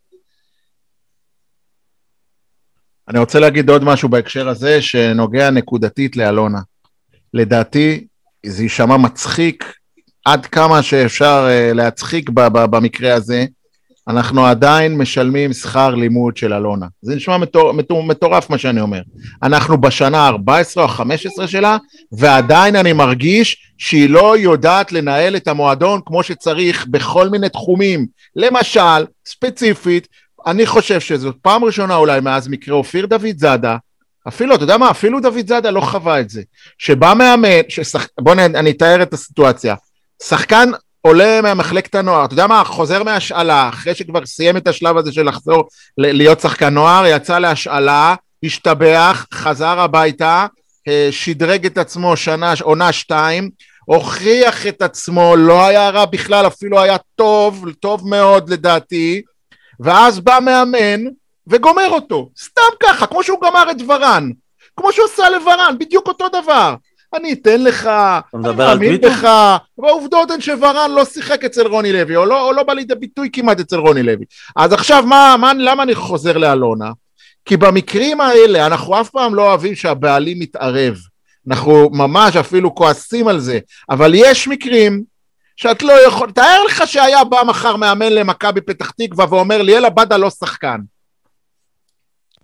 אני 3.09 3.19
רוצה 3.19 3.41
להגיד 3.41 3.71
עוד 3.71 3.85
משהו 3.85 4.09
בהקשר 4.09 4.49
הזה, 4.49 4.83
שנוגע 4.83 5.51
נקודתית 5.51 6.17
לאלונה. 6.17 6.59
לדעתי, 7.35 8.07
זה 8.47 8.63
יישמע 8.63 8.97
מצחיק 8.97 9.73
עד 10.25 10.47
כמה 10.47 10.83
שאפשר 10.83 11.47
אה, 11.49 11.73
להצחיק 11.73 12.31
במקרה 12.31 13.15
הזה, 13.15 13.45
אנחנו 14.09 14.47
עדיין 14.47 14.99
משלמים 14.99 15.53
שכר 15.53 15.95
לימוד 15.95 16.37
של 16.37 16.53
אלונה. 16.53 16.87
זה 17.03 17.15
נשמע 17.15 17.39
מטור, 17.39 18.03
מטורף 18.03 18.51
מה 18.51 18.59
שאני 18.59 18.81
אומר. 18.81 19.01
אנחנו 19.43 19.81
בשנה 19.81 20.19
ה-14 20.19 20.77
או 20.77 20.83
ה-15 20.83 21.47
שלה, 21.47 21.77
ועדיין 22.13 22.77
אני 22.77 22.93
מרגיש 22.93 23.73
שהיא 23.79 24.11
לא 24.11 24.39
יודעת 24.39 24.93
לנהל 24.93 25.37
את 25.37 25.49
המועדון 25.49 26.01
כמו 26.07 26.23
שצריך 26.23 26.87
בכל 26.87 27.29
מיני 27.29 27.49
תחומים. 27.49 28.07
למשל, 28.37 29.07
ספציפית, 29.27 30.09
אני 30.47 30.67
חושב 30.67 31.01
שזאת 31.01 31.37
פעם 31.43 31.65
ראשונה 31.65 31.97
אולי 31.97 32.21
מאז 32.21 32.49
מקרה 32.49 32.75
אופיר 32.75 33.07
דוד 33.07 33.39
זאדה, 33.39 33.77
אפילו, 34.29 34.55
אתה 34.55 34.65
יודע 34.65 34.77
מה, 34.77 34.91
אפילו 34.91 35.21
דוד 35.21 35.49
זאדה 35.49 35.71
לא 35.71 35.81
חווה 35.81 36.21
את 36.21 36.31
זה. 36.31 36.43
שבא 36.79 37.15
מאמן, 37.19 37.61
ששח... 37.69 38.07
בוא 38.21 38.35
נ... 38.35 38.39
אני 38.39 38.71
אתאר 38.71 39.03
את 39.03 39.13
הסיטואציה. 39.13 39.75
שחקן 40.23 40.71
עולה 41.01 41.41
מהמחלקת 41.43 41.95
הנוער, 41.95 42.25
אתה 42.25 42.35
יודע 42.35 42.47
מה, 42.47 42.65
חוזר 42.65 43.03
מהשאלה, 43.03 43.69
אחרי 43.69 43.95
שכבר 43.95 44.27
סיים 44.27 44.57
את 44.57 44.69
השלב 44.69 44.97
הזה 44.97 45.13
של 45.13 45.29
לחזור 45.29 45.69
ל- 45.99 46.17
להיות 46.17 46.41
שחקן 46.41 46.75
נוער, 46.75 47.07
יצא 47.07 47.39
להשאלה, 47.39 48.15
השתבח, 48.43 49.27
חזר 49.35 49.81
הביתה, 49.81 50.47
אה, 50.89 51.09
שדרג 51.11 51.67
את 51.67 51.79
עצמו 51.79 52.17
שנה, 52.17 52.53
עונה 52.63 52.93
שתיים, 52.93 53.51
הוכיח 53.85 54.67
את 54.67 54.83
עצמו, 54.83 55.37
לא 55.37 55.67
היה 55.67 55.91
רע 55.91 56.05
בכלל, 56.05 56.47
אפילו 56.47 56.81
היה 56.81 56.97
טוב, 57.15 57.67
טוב 57.81 58.09
מאוד 58.09 58.51
לדעתי, 58.51 59.23
ואז 59.81 60.21
בא 60.21 60.39
מאמן 60.43 61.05
וגומר 61.47 61.89
אותו, 61.89 62.31
סתם 62.39 62.63
ככה, 62.83 63.07
כמו 63.07 63.23
שהוא 63.23 63.39
גמר 63.43 63.71
את 63.71 63.77
ורן, 63.89 64.31
כמו 64.77 64.93
שהוא 64.93 65.05
עשה 65.05 65.31
לוורן, 65.31 65.77
בדיוק 65.79 66.09
אותו 66.09 66.29
דבר. 66.29 66.75
אני 67.15 67.33
אתן 67.33 67.63
לך, 67.63 67.91
אני 68.35 68.55
מאמין? 68.57 69.01
בך, 69.01 69.29
והעובדות 69.79 70.31
הן 70.31 70.41
שוורן 70.41 70.91
לא 70.91 71.05
שיחק 71.05 71.45
אצל 71.45 71.67
רוני 71.67 71.93
לוי, 71.93 72.17
או 72.17 72.25
לא, 72.25 72.49
או 72.49 72.53
לא 72.53 72.63
בא 72.63 72.73
לידי 72.73 72.95
ביטוי 72.95 73.29
כמעט 73.33 73.61
אצל 73.61 73.77
רוני 73.77 74.03
לוי. 74.03 74.25
אז 74.57 74.73
עכשיו, 74.73 75.05
מה, 75.07 75.37
מה, 75.39 75.53
למה 75.55 75.83
אני 75.83 75.95
חוזר 75.95 76.39
לאלונה? 76.39 76.91
כי 77.45 77.57
במקרים 77.57 78.21
האלה 78.21 78.67
אנחנו 78.67 79.01
אף 79.01 79.11
פעם 79.11 79.35
לא 79.35 79.43
אוהבים 79.43 79.75
שהבעלים 79.75 80.39
מתערב. 80.39 80.97
אנחנו 81.49 81.91
ממש 81.93 82.37
אפילו 82.37 82.75
כועסים 82.75 83.29
על 83.29 83.41
זה, 83.41 83.59
אבל 83.91 84.13
יש 84.15 84.49
מקרים 84.49 85.03
שאת 85.57 85.83
לא 85.83 86.07
יכול... 86.07 86.31
תאר 86.31 86.65
לך 86.65 86.83
שהיה 86.87 87.25
בא 87.25 87.43
מחר 87.47 87.77
מאמן 87.77 88.13
למכבי 88.13 88.61
פתח 88.61 88.91
תקווה 88.91 89.27
ואומר 89.31 89.63
ליאל 89.63 89.85
עבדה 89.85 90.17
לא 90.17 90.31
שחקן. 90.31 90.79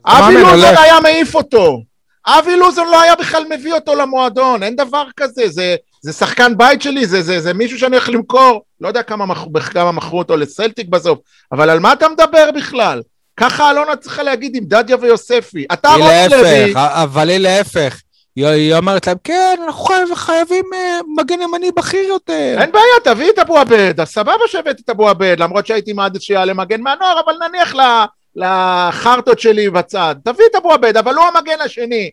אבי 0.07 0.35
לוזון. 0.35 0.77
היה 0.77 1.01
מעיף 1.01 1.35
אותו. 1.35 1.83
אבי 2.27 2.57
לוזון 2.57 2.89
לא 2.89 3.01
היה 3.01 3.17
בכלל 3.17 3.45
מביא 3.51 3.73
אותו 3.73 3.95
למועדון, 3.95 4.63
אין 4.63 4.77
דבר 4.77 5.05
כזה, 5.17 5.43
זה, 5.49 5.77
זה 6.01 6.13
שחקן 6.13 6.57
בית 6.57 6.83
שלי, 6.83 7.07
זה, 7.07 7.23
זה, 7.23 7.41
זה 7.41 7.55
מישהו 7.55 7.79
שאני 7.79 7.97
הולך 7.97 8.09
למכור, 8.09 8.63
לא 8.81 8.89
יודע 8.89 9.03
כמה, 9.03 9.27
מכ, 9.27 9.39
כמה 9.73 9.93
מכרו 9.93 10.19
אותו 10.19 10.37
לסלטיק 10.37 10.89
בסוף, 10.89 11.19
אבל 11.53 11.71
על 11.71 11.81
מה 11.81 11.93
אתה 11.93 12.09
מדבר 12.09 12.51
בכלל? 12.55 13.03
ככה 13.37 13.71
אלונה 13.71 13.97
צריכה 13.97 14.23
להגיד 14.23 14.57
עם 14.57 14.65
דדיה 14.65 14.97
ויוספי. 15.01 15.65
אתה 15.73 15.89
רוני 15.89 16.27
לוי, 16.31 16.73
אבל 16.77 17.29
היא 17.29 17.39
להפך. 17.39 18.01
היא- 18.37 18.74
אומרת 18.74 19.07
להם, 19.07 19.16
כן, 19.24 19.57
אנחנו 19.66 19.85
חייב- 19.85 20.14
חייבים 20.14 20.64
אה, 20.74 20.99
מגן 21.18 21.41
ימני 21.43 21.70
בכיר 21.76 22.05
יותר. 22.09 22.57
אין 22.61 22.72
בעיה, 22.72 22.85
תביא 23.14 23.30
את 23.30 23.39
אבו 23.39 23.59
עבד, 23.59 24.01
אז 24.01 24.09
סבבה 24.09 24.33
שהבאתי 24.47 24.83
את 24.85 24.91
אבו 24.91 25.09
עבד, 25.09 25.37
למרות 25.39 25.66
שהייתי 25.66 25.93
מעדיף 25.93 26.22
שיעלה 26.22 26.55
מגן 26.55 26.80
מהנוער, 26.80 27.20
אבל 27.24 27.35
נניח 27.49 27.74
ל- 27.74 28.05
לחרטות 28.37 29.41
שלי 29.41 29.70
בצד. 29.70 30.14
תביא 30.24 30.45
את 30.51 30.57
אבו 30.57 30.72
עבד, 30.72 30.97
אבל 30.97 31.14
הוא 31.14 31.24
המגן 31.24 31.61
השני. 31.64 32.11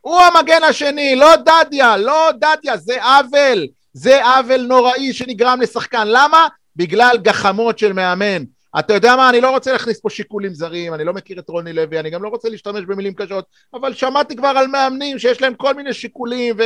הוא 0.00 0.20
המגן 0.20 0.62
השני, 0.62 1.16
לא 1.16 1.28
דדיה, 1.36 1.96
לא 1.96 2.30
דדיה, 2.34 2.76
זה 2.76 3.04
עוול. 3.04 3.66
זה 3.92 4.24
עוול 4.24 4.60
נוראי 4.60 5.12
שנגרם 5.12 5.60
לשחקן. 5.60 6.06
למה? 6.06 6.46
בגלל 6.76 7.16
גחמות 7.22 7.78
של 7.78 7.92
מאמן. 7.92 8.42
אתה 8.78 8.94
יודע 8.94 9.16
מה, 9.16 9.30
אני 9.30 9.40
לא 9.40 9.50
רוצה 9.50 9.72
להכניס 9.72 10.00
פה 10.00 10.10
שיקולים 10.10 10.54
זרים, 10.54 10.94
אני 10.94 11.04
לא 11.04 11.12
מכיר 11.12 11.38
את 11.38 11.48
רוני 11.48 11.72
לוי, 11.72 12.00
אני 12.00 12.10
גם 12.10 12.22
לא 12.22 12.28
רוצה 12.28 12.48
להשתמש 12.48 12.84
במילים 12.84 13.14
קשות, 13.14 13.44
אבל 13.74 13.94
שמעתי 13.94 14.36
כבר 14.36 14.48
על 14.48 14.66
מאמנים 14.66 15.18
שיש 15.18 15.42
להם 15.42 15.54
כל 15.54 15.74
מיני 15.74 15.92
שיקולים 15.92 16.56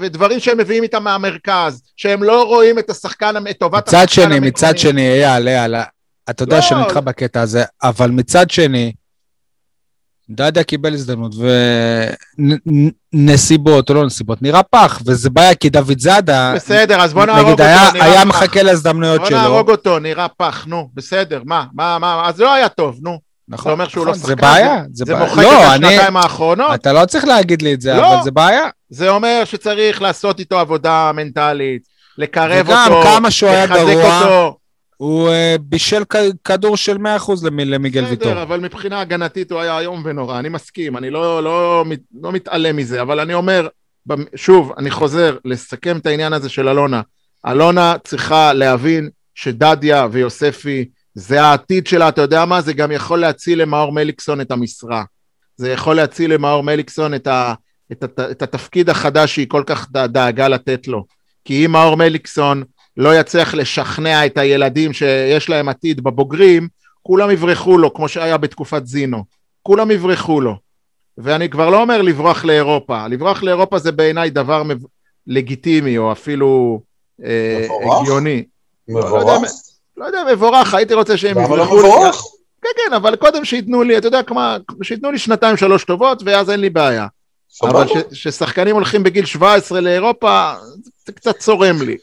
ודברים 0.00 0.40
שהם 0.40 0.58
מביאים 0.58 0.82
איתם 0.82 1.04
מהמרכז, 1.04 1.82
שהם 1.96 2.22
לא 2.22 2.44
רואים 2.44 2.78
את 2.78 2.90
השחקן, 2.90 3.34
את 3.50 3.58
טובת 3.58 3.88
מצד 3.88 3.96
השחקן 3.96 4.22
שני, 4.22 4.40
מצד 4.40 4.66
המקומי. 4.66 4.78
שני, 4.78 5.24
אייל, 5.24 5.48
אייל, 5.48 5.74
אתה 6.30 6.42
יודע 6.42 6.56
לא. 6.56 6.62
שאני 6.62 6.82
איתך 6.82 6.96
בקטע 6.96 7.40
הזה, 7.40 7.64
אבל 7.82 8.10
מצד 8.10 8.50
שני, 8.50 8.92
דדיה 10.30 10.62
קיבל 10.64 10.94
הזדמנות, 10.94 11.32
ונסיבות 13.14 13.90
או 13.90 13.94
לא 13.94 14.06
נסיבות, 14.06 14.42
נראה 14.42 14.62
פח, 14.62 15.00
וזה 15.06 15.30
בעיה, 15.30 15.54
כי 15.54 15.70
דוד 15.70 15.98
זאדה, 15.98 16.52
בסדר, 16.56 17.00
אז 17.00 17.12
בוא 17.14 17.24
נהרוג 17.24 17.50
אותו, 17.50 17.62
היה- 17.62 17.90
נראה 17.94 18.06
היה 18.06 18.20
פח. 18.20 18.26
מחכה 18.26 18.62
להזדמנויות 18.62 19.20
בוא 19.20 19.28
שלו. 19.28 19.38
נהרוג 19.38 19.70
אותו, 19.70 19.98
נראה 19.98 20.26
פח, 20.36 20.64
נו, 20.66 20.88
בסדר, 20.94 21.42
מה, 21.44 21.64
מה, 21.74 21.98
מה, 21.98 22.22
אז 22.28 22.40
לא 22.40 22.54
היה 22.54 22.68
טוב, 22.68 22.98
נו. 23.02 23.18
נכון, 23.48 23.64
זה 23.70 23.72
אומר 23.72 23.88
שהוא 23.88 24.06
לא 24.06 24.12
נכון, 24.12 24.20
שחקן, 24.22 24.36
זה 24.36 24.42
בעיה, 24.42 24.82
זה 24.92 25.04
זה 25.06 25.14
בעיה. 25.14 25.24
מוחק 25.26 25.42
לא, 25.42 25.66
את 25.66 25.72
אני- 25.74 25.86
השנתיים 25.88 26.16
האחרונות, 26.16 26.74
אתה 26.74 26.92
לא 26.92 27.04
צריך 27.06 27.24
להגיד 27.24 27.62
לי 27.62 27.74
את 27.74 27.80
זה, 27.80 27.94
לא. 27.94 28.14
אבל 28.14 28.22
זה 28.24 28.30
בעיה. 28.30 28.64
זה 28.90 29.08
אומר 29.10 29.42
שצריך 29.44 30.02
לעשות 30.02 30.38
איתו 30.40 30.58
עבודה 30.58 31.10
מנטלית, 31.14 31.82
לקרב 32.18 32.66
וגם 32.68 32.92
אותו, 32.92 33.02
כמה 33.08 33.30
שהוא 33.30 33.50
היה 33.50 33.66
גרוע, 33.66 34.18
אותו. 34.20 34.56
הוא 34.96 35.28
אה, 35.28 35.56
בישל 35.60 36.02
כדור 36.44 36.76
של 36.76 36.96
100% 36.96 37.00
למי- 37.44 37.64
למיגל 37.64 38.04
ויטור. 38.04 38.30
בסדר, 38.30 38.42
אבל 38.42 38.60
מבחינה 38.60 39.00
הגנתית 39.00 39.52
הוא 39.52 39.60
היה 39.60 39.78
איום 39.78 40.02
ונורא, 40.04 40.38
אני 40.38 40.48
מסכים, 40.48 40.96
אני 40.96 41.10
לא, 41.10 41.42
לא, 41.44 41.84
מת- 41.86 42.00
לא 42.22 42.32
מתעלם 42.32 42.76
מזה, 42.76 43.02
אבל 43.02 43.20
אני 43.20 43.34
אומר, 43.34 43.68
שוב, 44.36 44.72
אני 44.78 44.90
חוזר 44.90 45.36
לסכם 45.44 45.96
את 45.96 46.06
העניין 46.06 46.32
הזה 46.32 46.48
של 46.48 46.68
אלונה. 46.68 47.00
אלונה 47.46 47.94
צריכה 48.04 48.52
להבין 48.52 49.08
שדדיה 49.34 50.06
ויוספי 50.12 50.84
זה 51.14 51.42
העתיד 51.42 51.86
שלה, 51.86 52.08
אתה 52.08 52.22
יודע 52.22 52.44
מה? 52.44 52.60
זה 52.60 52.72
גם 52.72 52.92
יכול 52.92 53.20
להציל 53.20 53.62
למאור 53.62 53.92
מליקסון 53.92 54.40
את 54.40 54.50
המשרה. 54.50 55.02
זה 55.56 55.70
יכול 55.72 55.96
להציל 55.96 56.34
למאור 56.34 56.62
מליקסון 56.62 57.14
את, 57.14 57.26
ה, 57.26 57.54
את, 57.92 58.02
הת, 58.02 58.20
את 58.20 58.42
התפקיד 58.42 58.90
החדש 58.90 59.34
שהיא 59.34 59.46
כל 59.48 59.62
כך 59.66 59.88
דאגה 59.92 60.48
לתת 60.48 60.88
לו. 60.88 61.04
כי 61.44 61.66
אם 61.66 61.72
מאור 61.72 61.96
מליקסון 61.96 62.62
לא 62.96 63.20
יצליח 63.20 63.54
לשכנע 63.54 64.26
את 64.26 64.38
הילדים 64.38 64.92
שיש 64.92 65.48
להם 65.48 65.68
עתיד 65.68 66.00
בבוגרים, 66.00 66.68
כולם 67.02 67.30
יברחו 67.30 67.78
לו, 67.78 67.94
כמו 67.94 68.08
שהיה 68.08 68.36
בתקופת 68.36 68.86
זינו. 68.86 69.24
כולם 69.62 69.90
יברחו 69.90 70.40
לו. 70.40 70.56
ואני 71.18 71.48
כבר 71.50 71.70
לא 71.70 71.80
אומר 71.80 72.02
לברוח 72.02 72.44
לאירופה. 72.44 73.08
לברוח 73.08 73.42
לאירופה 73.42 73.78
זה 73.78 73.92
בעיניי 73.92 74.30
דבר 74.30 74.62
מב... 74.62 74.78
לגיטימי, 75.26 75.98
או 75.98 76.12
אפילו 76.12 76.80
אה, 77.24 77.60
מבורך. 77.64 78.00
הגיוני. 78.00 78.44
לא 78.88 78.98
יודע 78.98 79.38
מבורך. 79.38 79.50
לא 79.96 80.04
יודע, 80.04 80.18
מבורך, 80.32 80.74
הייתי 80.74 80.94
רוצה 80.94 81.16
שהם 81.16 81.38
למה 81.38 81.56
לא 81.56 81.62
יברחו 81.62 81.76
לי. 81.82 81.88
מבורך? 81.88 82.22
כן, 82.62 82.68
כן, 82.88 82.92
אבל 82.94 83.16
קודם 83.16 83.44
שייתנו 83.44 83.82
לי, 83.82 83.98
אתה 83.98 84.06
יודע, 84.06 84.22
כמו, 84.22 84.40
שייתנו 84.82 85.10
לי 85.10 85.18
שנתיים, 85.18 85.56
שלוש 85.56 85.84
טובות, 85.84 86.22
ואז 86.26 86.50
אין 86.50 86.60
לי 86.60 86.70
בעיה. 86.70 87.06
אבל 87.62 87.70
סבבה. 87.88 88.00
ש- 88.12 88.22
ששחקנים 88.28 88.74
הולכים 88.74 89.02
בגיל 89.02 89.24
17 89.24 89.80
לאירופה, 89.80 90.52
זה 91.06 91.12
קצת 91.12 91.38
צורם 91.38 91.82
לי. 91.82 91.96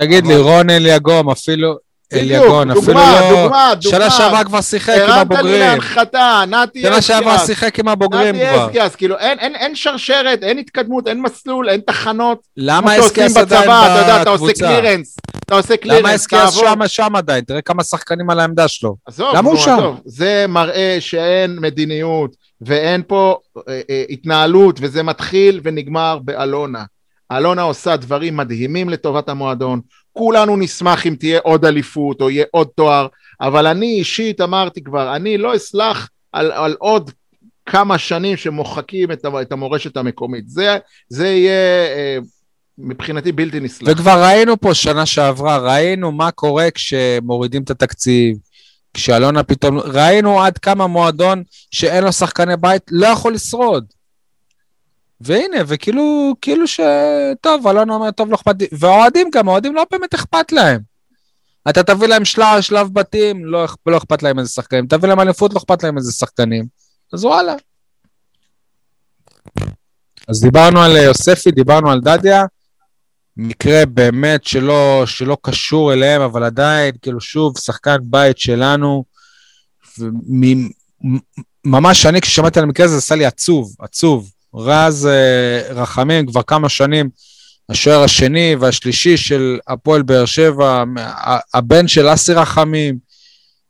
תגיד 0.00 0.26
לי, 0.26 0.36
רון 0.36 0.70
אליגום, 0.70 1.30
אפילו... 1.30 1.86
אליגון, 2.12 2.70
אפילו 2.70 2.86
דוגמה, 2.86 3.20
לא... 3.20 3.28
דוגמה, 3.28 3.72
דוגמה. 3.74 3.90
שנה 3.90 4.10
שעברה 4.10 4.44
כבר 4.44 4.60
שיחק 4.60 4.94
עם 4.94 5.10
הרמת 5.10 5.30
לי 5.30 5.36
הבוגרים. 5.36 5.60
להנחתה, 5.60 6.44
נתי 6.48 6.82
שנה 6.82 7.02
שעברה 7.02 7.36
אסקיאס. 7.36 7.46
שיחק 7.46 7.78
עם 7.78 7.88
הבוגרים 7.88 8.34
נתי 8.34 8.46
כבר. 8.46 8.66
אסקיאס, 8.66 8.94
כאילו, 8.94 9.18
אין, 9.18 9.38
אין, 9.38 9.54
אין 9.54 9.74
שרשרת, 9.74 10.42
אין 10.42 10.58
התקדמות, 10.58 11.08
אין 11.08 11.22
מסלול, 11.22 11.68
אין 11.68 11.80
תחנות. 11.86 12.38
למה 12.56 13.00
אסקיאס 13.00 13.36
עדיין 13.36 13.62
בצבא, 13.62 13.86
אתה 13.86 14.00
יודע, 14.00 14.22
אתה 14.22 14.30
עושה 14.30 14.44
בקבוצה? 14.44 14.66
קלירנס, 14.66 15.16
אתה 15.46 15.54
עושה 15.54 15.76
קלירנס, 15.76 16.00
למה 16.00 16.14
אסקיאס. 16.14 16.54
שם 16.54 16.80
שם 16.86 17.16
עדיין? 17.16 17.44
תראה 17.44 17.60
כמה 17.62 17.84
שחקנים 17.84 18.30
על 18.30 18.40
העמדה 18.40 18.68
שלו. 18.68 18.96
עזוב, 19.06 19.36
למה 19.36 19.50
הוא 19.50 19.58
שם? 19.58 19.94
זה 20.04 20.44
מראה 20.48 20.96
שאין 21.00 21.58
מדיניות 21.60 22.36
ואין 22.60 23.02
פה 23.06 23.38
אה, 23.68 23.80
אה, 23.90 24.04
התנהלות, 24.10 24.78
וזה 24.82 25.02
מתחיל 25.02 25.60
ונגמר 25.64 26.18
באלונה. 26.24 26.84
אלונה 27.32 27.62
עושה 27.62 27.96
דברים 27.96 28.36
מדהימים 28.36 28.88
לטובת 28.88 29.28
המועדון, 29.28 29.80
כולנו 30.12 30.56
נשמח 30.56 31.06
אם 31.06 31.14
תהיה 31.18 31.40
עוד 31.42 31.64
אליפות 31.64 32.20
או 32.20 32.30
יהיה 32.30 32.44
עוד 32.50 32.68
תואר, 32.74 33.06
אבל 33.40 33.66
אני 33.66 33.86
אישית 33.86 34.40
אמרתי 34.40 34.84
כבר, 34.84 35.16
אני 35.16 35.38
לא 35.38 35.56
אסלח 35.56 36.08
על, 36.32 36.52
על 36.52 36.76
עוד 36.78 37.10
כמה 37.66 37.98
שנים 37.98 38.36
שמוחקים 38.36 39.12
את, 39.12 39.24
את 39.42 39.52
המורשת 39.52 39.96
המקומית. 39.96 40.48
זה, 40.48 40.78
זה 41.08 41.28
יהיה 41.28 41.86
אה, 41.96 42.18
מבחינתי 42.78 43.32
בלתי 43.32 43.60
נסלח. 43.60 43.88
וכבר 43.92 44.22
ראינו 44.22 44.60
פה 44.60 44.74
שנה 44.74 45.06
שעברה, 45.06 45.58
ראינו 45.58 46.12
מה 46.12 46.30
קורה 46.30 46.70
כשמורידים 46.70 47.62
את 47.62 47.70
התקציב, 47.70 48.36
כשאלונה 48.94 49.42
פתאום... 49.42 49.78
ראינו 49.78 50.42
עד 50.42 50.58
כמה 50.58 50.86
מועדון 50.86 51.42
שאין 51.70 52.04
לו 52.04 52.12
שחקני 52.12 52.56
בית 52.56 52.82
לא 52.90 53.06
יכול 53.06 53.34
לשרוד. 53.34 53.84
והנה, 55.20 55.56
וכאילו, 55.66 56.34
כאילו 56.40 56.66
ש... 56.66 56.80
טוב, 57.40 57.66
אלונה 57.66 57.94
אומר, 57.94 58.10
טוב, 58.10 58.30
לא 58.30 58.34
אכפת 58.34 58.54
לי. 58.60 58.66
והאוהדים 58.72 59.30
גם, 59.32 59.48
האוהדים 59.48 59.74
לא 59.74 59.84
באמת 59.90 60.14
אכפת 60.14 60.52
להם. 60.52 60.80
אתה 61.68 61.82
תביא 61.82 62.08
להם 62.08 62.24
שלב, 62.24 62.60
שלב 62.60 62.88
בתים, 62.92 63.44
לא, 63.44 63.66
לא 63.86 63.96
אכפת 63.96 64.22
להם 64.22 64.38
איזה 64.38 64.50
שחקנים. 64.50 64.86
תביא 64.86 65.08
להם 65.08 65.20
אליפות, 65.20 65.54
לא 65.54 65.58
אכפת 65.58 65.82
להם 65.82 65.96
איזה 65.96 66.12
שחקנים. 66.12 66.66
אז 67.12 67.24
וואלה. 67.24 67.54
אז 70.28 70.40
דיברנו 70.40 70.82
על 70.82 70.96
אה, 70.96 71.02
יוספי, 71.02 71.50
דיברנו 71.50 71.90
על 71.90 72.00
דדיה. 72.00 72.44
מקרה 73.36 73.86
באמת 73.86 74.44
שלא, 74.44 75.02
שלא 75.06 75.36
קשור 75.42 75.92
אליהם, 75.92 76.22
אבל 76.22 76.44
עדיין, 76.44 76.94
כאילו, 77.02 77.20
שוב, 77.20 77.58
שחקן 77.58 77.96
בית 78.02 78.38
שלנו. 78.38 79.04
ומ- 79.98 80.68
מ- 81.04 81.18
ממש 81.64 82.06
אני, 82.06 82.20
כששמעתי 82.20 82.58
על 82.58 82.64
המקרה 82.64 82.86
הזה, 82.86 82.94
זה 82.94 82.98
עשה 82.98 83.14
לי 83.14 83.26
עצוב, 83.26 83.74
עצוב. 83.78 84.30
רז 84.56 85.06
אה, 85.06 85.62
רחמים 85.74 86.26
כבר 86.26 86.42
כמה 86.42 86.68
שנים, 86.68 87.08
השוער 87.68 88.02
השני 88.02 88.56
והשלישי 88.60 89.16
של 89.16 89.58
הפועל 89.68 90.02
באר 90.02 90.24
שבע, 90.24 90.84
הבן 91.54 91.88
של 91.88 92.14
אסי 92.14 92.32
רחמים, 92.32 92.98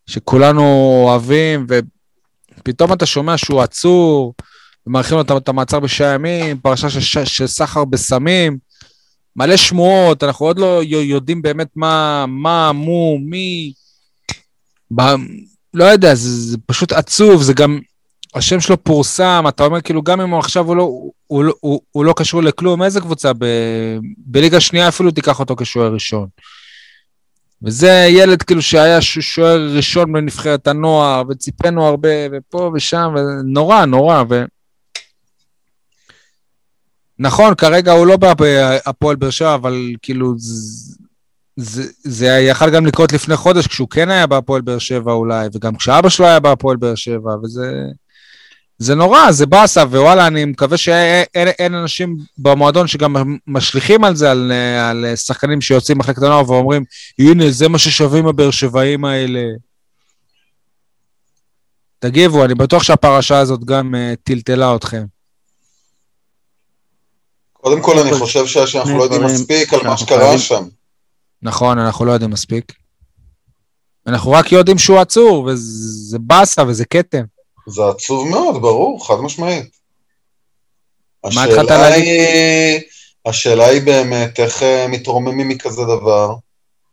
שכולנו 0.07 0.62
אוהבים, 1.07 1.66
ופתאום 2.59 2.93
אתה 2.93 3.07
שומע 3.07 3.37
שהוא 3.39 3.61
עצור, 3.62 4.34
ומאריכים 4.87 5.18
לו 5.18 5.39
את- 5.39 5.49
המעצר 5.49 5.80
בשישה 5.80 6.14
ימים, 6.14 6.59
פרשה 6.59 6.91
של, 6.91 7.24
של 7.24 7.47
סחר 7.47 7.84
בסמים, 7.84 8.59
מלא 9.37 9.57
שמועות, 9.57 10.22
אנחנו 10.22 10.47
עוד 10.47 10.59
לא 10.59 10.80
יודעים 10.84 11.43
באמת 11.43 11.68
מה, 11.76 12.24
מה, 12.28 12.72
מו, 12.72 13.18
מי... 13.20 13.72
ב... 14.97 15.03
לא 15.74 15.84
יודע, 15.84 16.14
זה, 16.14 16.28
זה 16.51 16.57
פשוט 16.66 16.93
עצוב, 16.93 17.43
זה 17.43 17.53
גם... 17.53 17.80
השם 18.37 18.61
שלו 18.61 18.84
פורסם, 18.84 19.45
אתה 19.49 19.64
אומר 19.64 19.80
כאילו, 19.80 20.03
גם 20.03 20.20
אם 20.20 20.30
הוא 20.30 20.39
עכשיו 20.39 20.66
הוא 20.66 20.76
לא, 20.76 20.91
הוא, 21.26 21.45
לא- 21.45 21.55
הוא, 21.61 21.80
הוא 21.93 22.05
לא 22.05 22.14
קשור 22.16 22.43
לכלום, 22.43 22.82
איזה 22.82 23.01
קבוצה? 23.01 23.32
ב, 23.39 23.45
בליגה 24.18 24.61
שנייה 24.61 24.89
אפילו 24.89 25.11
תיקח 25.11 25.41
אותו 25.41 25.57
כשוער 25.57 25.93
ראשון. 25.93 26.28
וזה 27.62 28.07
ילד 28.09 28.43
כאילו 28.43 28.62
שהיה 28.62 29.01
שוער 29.01 29.68
ראשון 29.76 30.12
בנבחרת 30.12 30.66
הנוער, 30.66 31.22
וציפינו 31.28 31.87
הרבה, 31.87 32.09
ופה 32.32 32.70
ושם, 32.74 33.14
ונורא, 33.16 33.84
נורא, 33.84 34.22
ו... 34.30 34.45
נכון, 37.18 37.55
כרגע 37.55 37.93
הוא 37.93 38.07
לא 38.07 38.16
בהפועל 38.16 39.16
באר 39.16 39.30
שבע, 39.30 39.55
אבל 39.55 39.93
כאילו, 40.03 40.34
זה, 40.39 40.82
זה, 41.57 41.82
זה 42.03 42.26
יכל 42.26 42.70
גם 42.70 42.87
לקרות 42.87 43.12
לפני 43.12 43.37
חודש, 43.37 43.66
כשהוא 43.66 43.89
כן 43.89 44.11
היה 44.11 44.26
בהפועל 44.26 44.61
באר 44.61 44.78
שבע 44.78 45.12
אולי, 45.12 45.49
וגם 45.55 45.76
כשאבא 45.76 46.09
שלו 46.09 46.26
היה 46.26 46.41
בהפועל 46.41 46.76
באר 46.76 46.95
שבע, 46.95 47.30
וזה... 47.43 47.72
זה 48.78 48.94
נורא, 48.94 49.32
זה 49.32 49.46
באסה, 49.46 49.80
ווואלה, 49.80 50.26
אני 50.26 50.44
מקווה 50.44 50.76
שאין 50.76 51.48
אין 51.48 51.74
אנשים 51.74 52.16
במועדון 52.38 52.86
שגם 52.86 53.36
משליכים 53.46 54.04
על 54.04 54.16
זה, 54.16 54.30
על, 54.30 54.52
על 54.80 55.16
שחקנים 55.16 55.60
שיוצאים 55.60 55.98
מחלקת 55.98 56.22
הנוער 56.22 56.50
ואומרים, 56.50 56.84
הנה, 57.18 57.50
זה 57.50 57.68
מה 57.68 57.78
ששווים 57.78 58.26
הבאר 58.26 58.50
שבעים 58.50 59.04
האלה. 59.04 59.42
תגיבו, 61.98 62.44
אני 62.44 62.54
בטוח 62.54 62.82
שהפרשה 62.82 63.38
הזאת 63.38 63.64
גם 63.64 63.94
uh, 63.94 64.16
טלטלה 64.22 64.76
אתכם. 64.76 65.04
קודם 67.52 67.82
כל, 67.82 67.98
אני 67.98 68.12
חושב 68.18 68.46
ש- 68.46 68.58
שאנחנו 68.58 68.98
לא 68.98 69.02
יודעים 69.02 69.24
מספיק 69.24 69.74
על 69.74 69.80
מה 69.82 69.96
שקרה 69.96 70.38
שם. 70.38 70.64
נכון, 71.42 71.78
אנחנו 71.78 72.04
לא 72.04 72.12
יודעים 72.12 72.30
מספיק. 72.30 72.72
אנחנו 74.06 74.30
רק 74.30 74.52
יודעים 74.52 74.78
שהוא 74.78 74.98
עצור, 74.98 75.44
וזה 75.44 76.18
באסה 76.18 76.62
וזה 76.66 76.84
כתם. 76.84 77.36
זה 77.66 77.82
עצוב 77.88 78.28
מאוד, 78.28 78.62
ברור, 78.62 79.06
חד 79.06 79.14
משמעית. 79.14 79.76
מה 81.34 81.44
התחלת 81.44 81.70
להגיד? 81.70 82.82
השאלה 83.26 83.66
היא 83.66 83.82
באמת 83.82 84.40
איך 84.40 84.62
אה, 84.62 84.86
מתרוממים 84.88 85.48
מכזה 85.48 85.82
דבר, 85.82 86.34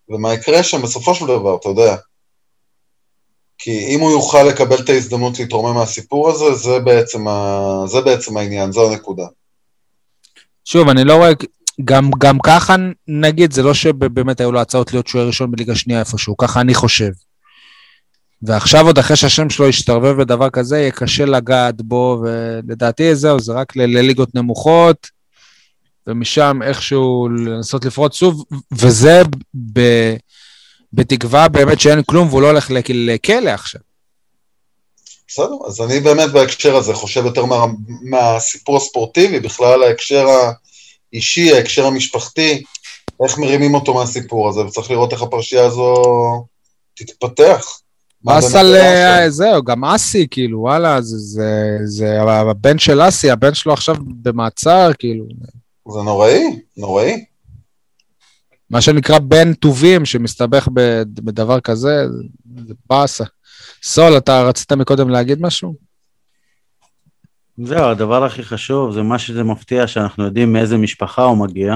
ומה 0.09 0.33
יקרה 0.33 0.63
שם 0.63 0.81
בסופו 0.81 1.15
של 1.15 1.25
דבר, 1.25 1.55
אתה 1.55 1.69
יודע. 1.69 1.95
כי 3.57 3.85
אם 3.87 3.99
הוא 3.99 4.11
יוכל 4.11 4.43
לקבל 4.43 4.79
את 4.79 4.89
ההזדמנות 4.89 5.39
להתרומם 5.39 5.75
מהסיפור 5.75 6.29
הזה, 6.29 6.53
זה 6.53 6.79
בעצם, 6.79 7.27
ה... 7.27 7.59
זה 7.87 8.01
בעצם 8.01 8.37
העניין, 8.37 8.71
זו 8.71 8.91
הנקודה. 8.91 9.25
שוב, 10.65 10.89
אני 10.89 11.03
לא 11.03 11.15
רואה, 11.15 11.31
גם, 11.85 12.11
גם 12.17 12.39
ככה 12.39 12.75
נגיד, 13.07 13.53
זה 13.53 13.63
לא 13.63 13.73
שבאמת 13.73 14.39
היו 14.39 14.51
לו 14.51 14.59
הצעות 14.61 14.93
להיות 14.93 15.07
שוער 15.07 15.27
ראשון 15.27 15.51
בליגה 15.51 15.75
שנייה 15.75 15.99
איפשהו, 15.99 16.37
ככה 16.37 16.61
אני 16.61 16.73
חושב. 16.73 17.09
ועכשיו 18.45 18.85
עוד 18.85 18.97
אחרי 18.99 19.17
שהשם 19.17 19.49
שלו 19.49 19.67
ישתרבב 19.67 20.21
בדבר 20.21 20.49
כזה, 20.49 20.77
יהיה 20.77 20.91
קשה 20.91 21.25
לגעת 21.25 21.81
בו, 21.81 22.23
ולדעתי 22.23 23.15
זהו, 23.15 23.39
זה 23.39 23.53
רק 23.53 23.75
לליגות 23.75 24.35
נמוכות, 24.35 25.07
ומשם 26.07 26.59
איכשהו 26.63 27.29
לנסות 27.29 27.85
לפרוט 27.85 28.13
שוב, 28.13 28.43
וזה 28.71 29.21
ב, 29.73 29.79
בתקווה 30.93 31.47
באמת 31.47 31.79
שאין 31.79 32.01
כלום 32.05 32.27
והוא 32.27 32.41
לא 32.41 32.47
הולך 32.47 32.71
לכ- 32.71 32.89
לכלא 32.89 33.49
עכשיו. 33.49 33.81
בסדר, 35.27 35.55
אז 35.67 35.81
אני 35.81 35.99
באמת 35.99 36.31
בהקשר 36.31 36.75
הזה 36.75 36.93
חושב 36.93 37.25
יותר 37.25 37.45
מה, 37.45 37.65
מהסיפור 38.01 38.77
הספורטיבי, 38.77 39.39
בכלל 39.39 39.83
ההקשר 39.83 40.27
האישי, 41.13 41.53
ההקשר 41.53 41.85
המשפחתי, 41.85 42.63
איך 43.25 43.37
מרימים 43.37 43.75
אותו 43.75 43.93
מהסיפור 43.93 44.49
הזה, 44.49 44.61
וצריך 44.61 44.91
לראות 44.91 45.13
איך 45.13 45.21
הפרשייה 45.21 45.65
הזו 45.65 45.93
תתפתח. 46.93 47.79
מה 48.23 48.33
באסה 48.35 48.63
באמת 48.63 48.75
ל... 48.75 48.77
קרה 48.77 49.23
שם. 49.23 49.29
זהו, 49.29 49.63
גם 49.63 49.85
אסי, 49.85 50.27
כאילו, 50.31 50.59
וואלה, 50.59 51.01
זה, 51.01 51.17
זה, 51.17 51.77
זה 51.83 52.21
הבן 52.21 52.77
של 52.79 53.07
אסי, 53.07 53.31
הבן 53.31 53.53
שלו 53.53 53.73
עכשיו 53.73 53.95
במעצר, 54.05 54.91
כאילו, 54.99 55.25
זה 55.91 55.99
נוראי, 56.01 56.43
נוראי. 56.77 57.25
מה 58.69 58.81
שנקרא 58.81 59.19
בן 59.19 59.53
טובים 59.53 60.05
שמסתבך 60.05 60.67
ב- 60.73 61.03
בדבר 61.23 61.59
כזה, 61.59 62.05
זה 62.67 62.73
באסה. 62.89 63.23
סול, 63.83 64.17
אתה 64.17 64.43
רצית 64.43 64.71
מקודם 64.71 65.09
להגיד 65.09 65.41
משהו? 65.41 65.75
זהו, 67.63 67.89
הדבר 67.89 68.23
הכי 68.23 68.43
חשוב 68.43 68.93
זה 68.93 69.01
מה 69.01 69.19
שזה 69.19 69.43
מפתיע, 69.43 69.87
שאנחנו 69.87 70.25
יודעים 70.25 70.53
מאיזה 70.53 70.77
משפחה 70.77 71.23
הוא 71.23 71.37
מגיע. 71.37 71.75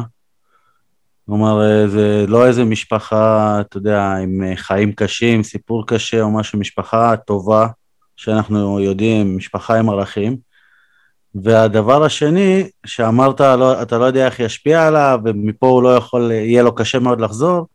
כלומר, 1.27 1.61
אה, 1.61 1.87
זה 1.87 2.25
לא 2.27 2.47
איזה 2.47 2.63
משפחה, 2.63 3.57
אתה 3.61 3.77
יודע, 3.77 4.13
עם 4.15 4.43
אה, 4.43 4.55
חיים 4.55 4.91
קשים, 4.91 5.43
סיפור 5.43 5.87
קשה 5.87 6.21
או 6.21 6.31
משהו, 6.31 6.59
משפחה 6.59 7.15
טובה, 7.15 7.67
שאנחנו 8.15 8.79
יודעים, 8.79 9.37
משפחה 9.37 9.79
עם 9.79 9.89
ערכים. 9.89 10.37
והדבר 11.35 12.03
השני, 12.03 12.67
שאמרת, 12.85 13.41
לא, 13.41 13.81
אתה 13.81 13.97
לא 13.97 14.05
יודע 14.05 14.25
איך 14.25 14.39
ישפיע 14.39 14.87
עליו, 14.87 15.19
ומפה 15.25 15.67
הוא 15.67 15.83
לא 15.83 15.95
יכול, 15.95 16.31
יהיה 16.31 16.63
לו 16.63 16.75
קשה 16.75 16.99
מאוד 16.99 17.21
לחזור, 17.21 17.67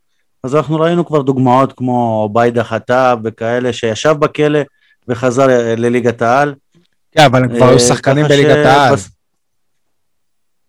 אז 0.45 0.57
אנחנו 0.57 0.81
ראינו 0.81 1.07
כבר 1.07 1.23
דוגמאות 1.23 1.73
כמו 1.73 2.29
ביידה 2.33 2.65
חטאב 2.65 3.19
וכאלה, 3.25 3.73
שישב 3.73 4.15
בכלא 4.19 4.61
וחזר 5.09 5.51
אה, 5.51 5.75
לליגת 5.77 6.23
העל. 6.23 6.55
כן, 7.13 7.25
אבל 7.25 7.45
הם 7.45 7.57
כבר 7.57 7.67
היו 7.67 7.75
אה, 7.75 7.79
שחקנים 7.79 8.25
בליגת 8.25 8.67
העל. 8.67 8.95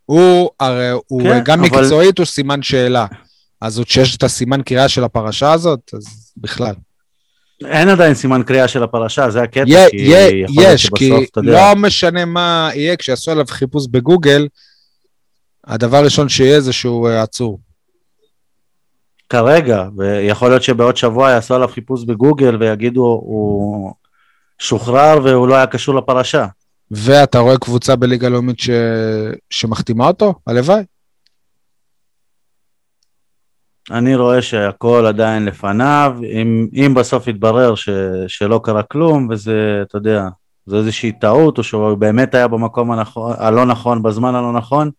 הוא, 0.06 0.49
הרי 0.60 0.89
הוא 1.08 1.22
כן, 1.24 1.41
גם 1.45 1.60
אבל- 1.60 1.68
מקצועית 1.82 2.18
הוא 2.18 2.26
סימן 2.26 2.62
שאלה. 2.62 3.06
אז 3.62 3.78
עוד 3.78 3.88
שיש 3.88 4.18
את 4.18 4.24
הסימן 4.24 4.62
קריאה 4.62 4.89
של 4.89 5.04
הפרשה 5.04 5.51
הזאת, 5.51 5.80
אז 5.93 6.34
בכלל. 6.38 6.74
אין 7.66 7.89
עדיין 7.89 8.14
סימן 8.14 8.43
קריאה 8.43 8.68
של 8.68 8.84
הפרשה, 8.84 9.30
זה 9.30 9.41
הקטע, 9.41 9.64
יה- 9.68 9.89
כי 9.89 9.97
יה- 9.97 10.28
יכול 10.30 10.64
להיות 10.64 10.72
כי 10.95 11.08
שבסוף, 11.10 11.30
אתה 11.32 11.39
יודע, 11.39 11.51
לא 11.51 11.82
משנה 11.82 12.26
מה 12.26 12.70
יהיה, 12.74 12.95
כשיעשו 12.95 13.32
עליו 13.32 13.45
חיפוש 13.49 13.88
בגוגל, 13.91 14.47
הדבר 15.68 15.97
הראשון 15.97 16.30
שיהיה 16.30 16.62
זה 16.62 16.74
שהוא 16.74 17.10
אה, 17.10 17.22
עצור. 17.22 17.60
כרגע, 19.30 19.84
ויכול 19.97 20.49
להיות 20.49 20.64
שבעוד 20.64 20.97
שבוע 20.97 21.30
יעשו 21.32 21.56
עליו 21.56 21.68
חיפוש 21.68 22.04
בגוגל 22.04 22.56
ויגידו, 22.60 23.01
הוא 23.24 23.93
שוחרר 24.60 25.20
והוא 25.24 25.47
לא 25.47 25.56
היה 25.56 25.68
קשור 25.68 25.95
לפרשה. 25.95 26.45
ואתה 26.96 27.39
רואה 27.39 27.58
קבוצה 27.58 27.96
בליגה 27.96 28.30
לאומית 28.30 28.60
ש... 28.60 28.70
שמחתימה 29.50 30.08
אותו? 30.08 30.34
הלוואי. 30.48 30.84
אני 33.91 34.16
רואה 34.16 34.41
שהכל 34.41 35.06
עדיין 35.06 35.46
לפניו, 35.46 36.16
אם, 36.41 36.68
אם 36.74 36.94
בסוף 36.94 37.28
יתברר 37.28 37.76
ש, 37.76 37.89
שלא 38.28 38.62
קרה 38.64 38.84
כלום, 38.84 39.28
וזה, 39.30 39.80
אתה 39.82 39.98
יודע, 39.98 40.28
זו 40.66 40.78
איזושהי 40.78 41.12
טעות, 41.12 41.58
או 41.58 41.64
שהוא 41.64 41.96
באמת 41.96 42.36
היה 42.36 42.48
במקום 42.48 42.91
הנכון, 42.91 43.34
הלא 43.38 43.66
נכון, 43.66 44.04
בזמן 44.04 44.36
הלא 44.36 44.54
נכון, 44.54 44.91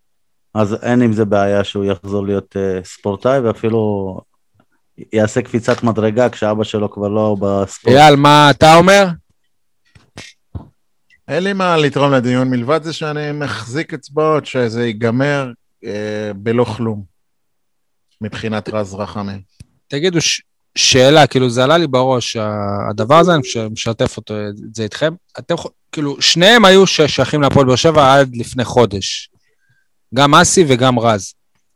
אז 0.55 0.77
אין 0.83 1.03
עם 1.03 1.13
זה 1.13 1.25
בעיה 1.25 1.65
שהוא 1.65 1.85
יחזור 1.85 2.27
להיות 2.27 2.57
uh, 2.57 2.85
ספורטאי, 2.87 3.41
ואפילו 3.41 4.21
יעשה 5.13 5.43
קפיצת 5.43 5.83
מדרגה 5.83 6.29
כשאבא 6.29 6.65
שלו 6.65 6.91
כבר 6.91 7.09
לא 7.09 7.37
בספורט. 7.41 7.97
אייל, 7.97 8.17
מה 8.17 8.51
אתה 8.51 8.77
אומר? 8.77 9.07
אין 11.29 11.45
לי 11.45 11.53
מה 11.53 11.77
לתרום 11.77 12.13
לדיון, 12.13 12.51
מלבד 12.51 12.83
זה 12.83 12.93
שאני 12.93 13.33
מחזיק 13.33 13.95
אצבעות 13.95 14.47
שזה 14.47 14.87
ייגמר 14.87 15.51
אה, 15.85 16.31
בלא 16.37 16.65
כלום, 16.65 17.05
מבחינת 18.21 18.69
רז 18.69 18.95
רחמים. 18.95 19.41
תגידו, 19.89 20.21
ש... 20.21 20.43
שאלה, 20.79 21.27
כאילו 21.27 21.51
זה 21.51 21.65
עלה 21.65 21.79
לי 21.79 21.87
בראש, 21.87 22.37
הדבר 22.91 23.15
הזה, 23.15 23.33
אני 23.33 23.41
מש- 23.41 23.57
משתף 23.57 24.17
אותו, 24.17 24.35
את 24.49 24.75
זה 24.75 24.83
איתכם. 24.83 25.15
אתם, 25.39 25.55
כאילו, 25.93 26.23
שניהם 26.23 26.65
היו 26.65 26.87
שייכים 26.87 27.43
להפועל 27.43 27.67
באר 27.67 27.77
שבע 27.77 28.15
עד 28.15 28.37
לפני 28.37 28.65
חודש. 28.65 29.31
גם 30.15 30.35
אסי 30.35 30.65
וגם 30.69 30.99
רז. 30.99 31.35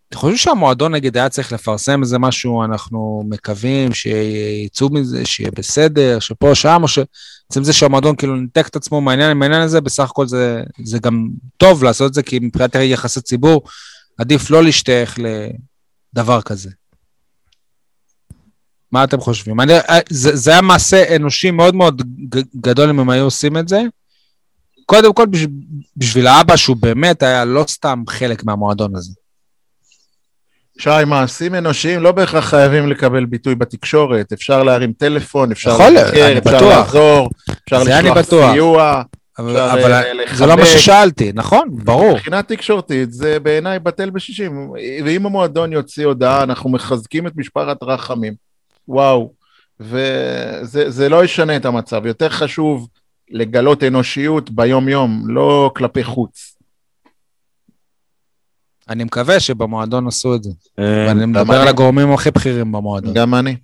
אתם 0.08 0.18
חושבים 0.18 0.36
שהמועדון 0.36 0.94
נגיד 0.94 1.16
היה 1.16 1.28
צריך 1.28 1.52
לפרסם 1.52 2.02
איזה 2.02 2.18
משהו, 2.18 2.64
אנחנו 2.64 3.22
מקווים 3.28 3.92
שיצאו 3.94 4.88
מזה, 4.92 5.26
שיהיה 5.26 5.50
בסדר, 5.50 6.18
שפה, 6.20 6.54
שם, 6.54 6.80
או 6.82 6.88
שעצם 6.88 7.64
זה 7.64 7.72
שהמועדון 7.72 8.16
כאילו 8.16 8.36
ניתק 8.36 8.68
את 8.68 8.76
עצמו 8.76 9.00
מהעניין, 9.00 9.36
מהעניין 9.36 9.62
הזה, 9.62 9.80
בסך 9.80 10.10
הכל 10.10 10.26
זה, 10.26 10.62
זה 10.84 10.98
גם 10.98 11.28
טוב 11.56 11.84
לעשות 11.84 12.08
את 12.08 12.14
זה, 12.14 12.22
כי 12.22 12.38
מבחינת 12.38 12.74
יחסי 12.74 13.20
ציבור, 13.20 13.62
עדיף 14.18 14.50
לא 14.50 14.62
להשתייך 14.64 15.18
לדבר 16.14 16.42
כזה. 16.42 16.70
מה 18.92 19.04
אתם 19.04 19.20
חושבים? 19.20 19.60
אני, 19.60 19.72
אה, 19.72 19.98
זה, 20.10 20.36
זה 20.36 20.50
היה 20.50 20.60
מעשה 20.60 21.16
אנושי 21.16 21.50
מאוד 21.50 21.74
מאוד 21.74 22.02
גדול 22.56 22.90
אם 22.90 23.00
הם 23.00 23.10
היו 23.10 23.24
עושים 23.24 23.56
את 23.56 23.68
זה. 23.68 23.82
קודם 24.86 25.14
כל 25.14 25.26
בשביל 25.96 26.26
האבא 26.26 26.56
שהוא 26.56 26.76
באמת 26.76 27.22
היה 27.22 27.44
לא 27.44 27.64
סתם 27.68 28.02
חלק 28.08 28.44
מהמועדון 28.44 28.96
הזה. 28.96 29.12
שי, 30.78 30.90
מעשים 31.06 31.54
אנושיים 31.54 32.02
לא 32.02 32.12
בהכרח 32.12 32.44
חייבים 32.44 32.88
לקבל 32.88 33.24
ביטוי 33.24 33.54
בתקשורת, 33.54 34.32
אפשר 34.32 34.62
להרים 34.62 34.92
טלפון, 34.92 35.52
אפשר 35.52 35.70
יכול 35.70 35.86
לבקר, 35.86 36.38
אפשר 36.38 36.56
בטוח. 36.56 36.62
לעזור, 36.62 37.30
אפשר 37.64 37.82
לשלוח. 37.82 38.52
סיוע. 38.52 39.02
אבל, 39.38 39.50
אפשר, 39.50 39.72
אבל 39.72 39.92
אה, 39.92 40.02
זה 40.34 40.46
לא 40.46 40.56
מה 40.56 40.62
לחבק. 40.62 40.76
ששאלתי, 40.76 41.30
נכון? 41.34 41.68
ברור. 41.84 42.12
מבחינה 42.12 42.42
תקשורתית 42.42 43.12
זה 43.12 43.40
בעיניי 43.40 43.78
בטל 43.78 44.10
בשישים. 44.10 44.70
ואם 45.04 45.26
המועדון 45.26 45.72
יוציא 45.72 46.06
הודעה, 46.06 46.42
אנחנו 46.42 46.70
מחזקים 46.70 47.26
את 47.26 47.32
משפחת 47.36 47.82
רחמים. 47.82 48.34
וואו. 48.88 49.32
וזה 49.80 50.90
זה 50.90 51.08
לא 51.08 51.24
ישנה 51.24 51.56
את 51.56 51.64
המצב. 51.64 52.06
יותר 52.06 52.28
חשוב 52.28 52.88
לגלות 53.30 53.84
אנושיות 53.84 54.50
ביום-יום, 54.50 55.22
לא 55.26 55.70
כלפי 55.76 56.04
חוץ. 56.04 56.47
אני 58.88 59.04
מקווה 59.04 59.40
שבמועדון 59.40 60.06
עשו 60.06 60.34
את 60.34 60.42
זה. 60.42 60.50
אה, 60.78 61.04
ואני 61.08 61.26
מדבר 61.26 61.54
אני. 61.54 61.62
על 61.62 61.68
הגורמים 61.68 62.12
הכי 62.12 62.30
בכירים 62.30 62.72
במועדון. 62.72 63.14
גם 63.14 63.34
אני. 63.34 63.56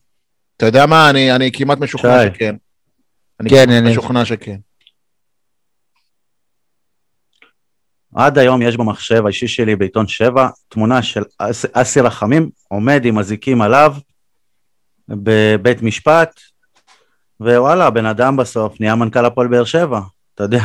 אתה 0.56 0.66
יודע 0.66 0.86
מה? 0.86 1.10
אני, 1.10 1.32
אני 1.34 1.50
כמעט 1.52 1.78
משוכנע 1.78 2.18
שי. 2.28 2.34
שכן. 2.34 2.54
אני 3.40 3.50
כן, 3.50 3.64
כמעט 3.66 3.78
אני- 3.82 3.90
משוכנע 3.90 4.24
שכן. 4.24 4.56
עד 8.14 8.38
היום 8.38 8.62
יש 8.62 8.76
במחשב 8.76 9.24
האישי 9.24 9.48
שלי 9.48 9.76
בעיתון 9.76 10.06
7 10.08 10.48
תמונה 10.68 11.02
של 11.02 11.22
אס- 11.38 11.64
אסי 11.72 12.00
רחמים 12.00 12.50
עומד 12.68 13.04
עם 13.04 13.18
אזיקים 13.18 13.62
עליו 13.62 13.94
בבית 15.08 15.82
משפט, 15.82 16.40
ווואלה, 17.40 17.86
הבן 17.86 18.06
אדם 18.06 18.36
בסוף 18.36 18.80
נהיה 18.80 18.94
מנכ"ל 18.94 19.24
הפועל 19.24 19.48
באר 19.48 19.64
שבע, 19.64 20.00
אתה 20.34 20.42
יודע. 20.44 20.58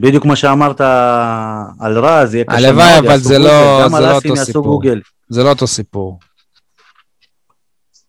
בדיוק 0.00 0.22
כמו 0.22 0.36
שאמרת 0.36 0.80
על 1.80 1.98
רז, 1.98 2.34
יהיה 2.34 2.44
קשה 2.44 2.56
הלוואי, 2.68 2.74
מאוד, 2.92 3.04
אבל 3.04 3.14
יעשו 3.14 3.28
זה 3.28 3.38
לא- 3.38 3.88
זה 3.88 4.00
לא 4.00 4.14
אותו 4.14 4.36
סיפור. 4.36 4.62
זה 5.28 5.42
לא 5.42 5.48
אותו 5.48 5.66
סיפור. 5.66 6.18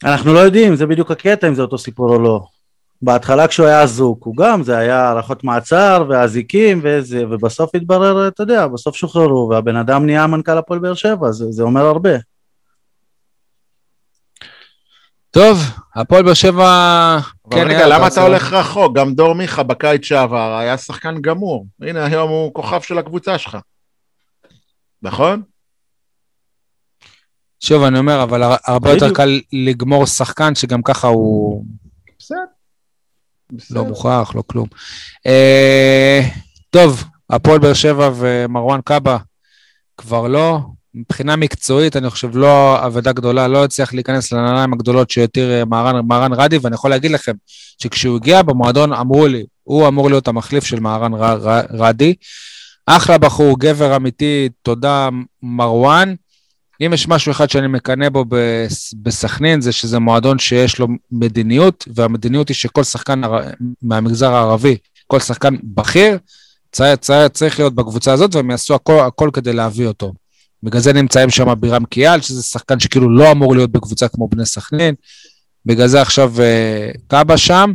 אנחנו 0.03 0.33
לא 0.33 0.39
יודעים, 0.39 0.75
זה 0.75 0.85
בדיוק 0.87 1.11
הקטע 1.11 1.47
אם 1.47 1.55
זה 1.55 1.61
אותו 1.61 1.77
סיפור 1.77 2.13
או 2.15 2.19
לא. 2.19 2.41
בהתחלה 3.01 3.47
כשהוא 3.47 3.65
היה 3.67 3.81
אזוק, 3.81 4.23
הוא 4.23 4.35
גם, 4.35 4.63
זה 4.63 4.77
היה 4.77 5.09
הארכות 5.09 5.43
מעצר 5.43 6.05
ואזיקים 6.09 6.79
וזה, 6.83 7.23
ובסוף 7.29 7.75
התברר, 7.75 8.27
אתה 8.27 8.43
יודע, 8.43 8.67
בסוף 8.67 8.95
שוחררו, 8.95 9.49
והבן 9.51 9.75
אדם 9.75 10.05
נהיה 10.05 10.27
מנכ"ל 10.27 10.57
הפועל 10.57 10.79
באר 10.79 10.93
שבע, 10.93 11.31
זה, 11.31 11.45
זה 11.51 11.63
אומר 11.63 11.85
הרבה. 11.85 12.09
טוב, 15.31 15.57
הפועל 15.95 16.23
באר 16.23 16.33
שבע... 16.33 17.17
כן, 17.51 17.67
רגע, 17.67 17.87
למה 17.87 18.07
אתה 18.07 18.21
הולך 18.21 18.53
רחוק? 18.53 18.95
גם 18.95 19.13
דור 19.13 19.33
מיכה 19.35 19.63
בקיץ 19.63 20.05
שעבר 20.05 20.57
היה 20.57 20.77
שחקן 20.77 21.21
גמור. 21.21 21.65
הנה, 21.81 22.05
היום 22.05 22.29
הוא 22.29 22.53
כוכב 22.53 22.81
של 22.81 22.97
הקבוצה 22.97 23.37
שלך. 23.37 23.57
נכון? 25.01 25.41
שוב, 27.59 27.83
אני 27.83 27.99
אומר, 27.99 28.23
אבל 28.23 28.43
הר- 28.43 28.55
הרבה 28.65 28.89
יותר. 28.93 29.13
קל 29.13 29.41
לגמור 29.53 30.05
שחקן 30.05 30.55
שגם 30.55 30.81
ככה 30.81 31.07
הוא 31.07 31.65
בסדר. 32.19 32.37
לא. 33.71 33.85
מוכח, 33.85 34.31
לא 34.35 34.43
כלום. 34.47 34.67
אה, 35.27 36.21
טוב, 36.69 37.03
הפועל 37.29 37.59
באר 37.59 37.73
שבע 37.73 38.09
ומרואן 38.15 38.81
קאבה 38.81 39.17
כבר 39.97 40.27
לא. 40.27 40.59
מבחינה 40.99 41.35
מקצועית, 41.35 41.95
אני 41.95 42.09
חושב 42.09 42.37
לא 42.37 42.85
אבדה 42.85 43.11
גדולה, 43.11 43.47
לא 43.47 43.63
הצליח 43.63 43.93
להיכנס 43.93 44.31
לנעליים 44.31 44.73
הגדולות 44.73 45.09
שהותיר 45.09 45.51
אה, 45.51 45.65
מהרן, 45.65 46.07
מהרן 46.07 46.33
רדי, 46.33 46.57
ואני 46.61 46.75
יכול 46.75 46.89
להגיד 46.89 47.11
לכם 47.11 47.33
שכשהוא 47.81 48.15
הגיע 48.15 48.41
במועדון 48.41 48.93
אמרו 48.93 49.27
לי, 49.27 49.45
הוא 49.63 49.87
אמור 49.87 50.09
להיות 50.09 50.27
המחליף 50.27 50.63
של 50.63 50.79
מהרן 50.79 51.13
ר, 51.13 51.23
ר, 51.23 51.61
רדי. 51.69 52.13
אחלה 52.85 53.17
בחור, 53.17 53.59
גבר 53.59 53.95
אמיתי, 53.95 54.49
תודה 54.61 55.09
מרואן. 55.43 56.13
אם 56.85 56.91
יש 56.93 57.07
משהו 57.07 57.31
אחד 57.31 57.49
שאני 57.49 57.67
מקנא 57.67 58.09
בו 58.09 58.25
בס- 58.29 58.93
בסכנין, 59.03 59.61
זה 59.61 59.71
שזה 59.71 59.99
מועדון 59.99 60.39
שיש 60.39 60.79
לו 60.79 60.87
מדיניות, 61.11 61.87
והמדיניות 61.95 62.49
היא 62.49 62.55
שכל 62.55 62.83
שחקן 62.83 63.21
מהמגזר 63.81 64.33
הערבי, 64.33 64.77
כל 65.07 65.19
שחקן 65.19 65.55
בכיר, 65.63 66.17
צריך 67.31 67.59
להיות 67.59 67.75
בקבוצה 67.75 68.13
הזאת, 68.13 68.35
והם 68.35 68.51
יעשו 68.51 68.75
הכל, 68.75 68.99
הכל 68.99 69.29
כדי 69.33 69.53
להביא 69.53 69.87
אותו. 69.87 70.13
בגלל 70.63 70.81
זה 70.81 70.93
נמצאים 70.93 71.29
שם 71.29 71.53
בירם 71.59 71.85
קיאל, 71.85 72.21
שזה 72.21 72.43
שחקן 72.43 72.79
שכאילו 72.79 73.09
לא 73.09 73.31
אמור 73.31 73.55
להיות 73.55 73.71
בקבוצה 73.71 74.07
כמו 74.07 74.27
בני 74.27 74.45
סכנין. 74.45 74.95
בגלל 75.65 75.87
זה 75.87 76.01
עכשיו 76.01 76.41
אה, 76.41 76.91
קאבה 77.07 77.37
שם. 77.37 77.73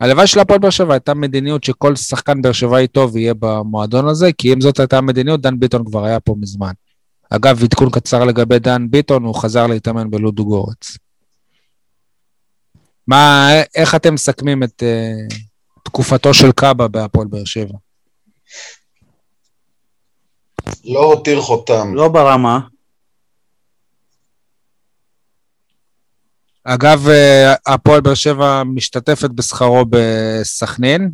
הלוואי 0.00 0.26
של 0.26 0.40
הפועל 0.40 0.58
באר 0.58 0.70
שבע 0.70 0.94
הייתה 0.94 1.14
מדיניות 1.14 1.64
שכל 1.64 1.96
שחקן 1.96 2.42
באר 2.42 2.52
שבעי 2.52 2.86
טוב 2.86 3.16
יהיה 3.16 3.34
במועדון 3.38 4.08
הזה, 4.08 4.32
כי 4.32 4.52
אם 4.52 4.60
זאת 4.60 4.80
הייתה 4.80 4.98
המדיניות, 4.98 5.40
דן 5.40 5.60
ביטון 5.60 5.84
כבר 5.84 6.04
היה 6.04 6.20
פה 6.20 6.34
מזמן. 6.40 6.72
אגב, 7.30 7.62
עדכון 7.64 7.90
קצר 7.90 8.24
לגבי 8.24 8.58
דן 8.58 8.86
ביטון, 8.90 9.24
הוא 9.24 9.34
חזר 9.34 9.66
להתאמן 9.66 10.10
בלודו 10.10 10.44
גורץ. 10.44 10.96
מה, 13.06 13.48
איך 13.74 13.94
אתם 13.94 14.14
מסכמים 14.14 14.62
את 14.62 14.82
uh, 14.82 15.34
תקופתו 15.84 16.34
של 16.34 16.52
קאבה 16.52 16.88
בהפועל 16.88 17.26
באר 17.26 17.44
שבע? 17.44 17.78
לא 20.84 21.04
הותיר 21.04 21.40
חותם. 21.40 21.94
לא 21.94 22.08
ברמה, 22.08 22.60
אגב, 26.64 27.08
אה, 27.08 27.54
הפועל 27.66 28.00
באר 28.00 28.14
שבע 28.14 28.62
משתתפת 28.64 29.30
בשכרו 29.30 29.84
בסכנין. 29.90 31.10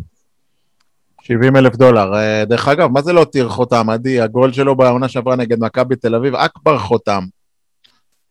70 1.22 1.56
אלף 1.56 1.76
דולר. 1.76 2.14
אה, 2.14 2.44
דרך 2.44 2.68
אגב, 2.68 2.90
מה 2.90 3.02
זה 3.02 3.12
לא 3.12 3.20
הותיר 3.20 3.48
חותם? 3.48 3.90
עדי, 3.90 4.20
הגול 4.20 4.52
שלו 4.52 4.76
בעונה 4.76 5.08
שעברה 5.08 5.36
נגד 5.36 5.60
מכבי 5.60 5.96
תל 5.96 6.14
אביב, 6.14 6.34
אכבר 6.34 6.78
חותם. 6.78 7.24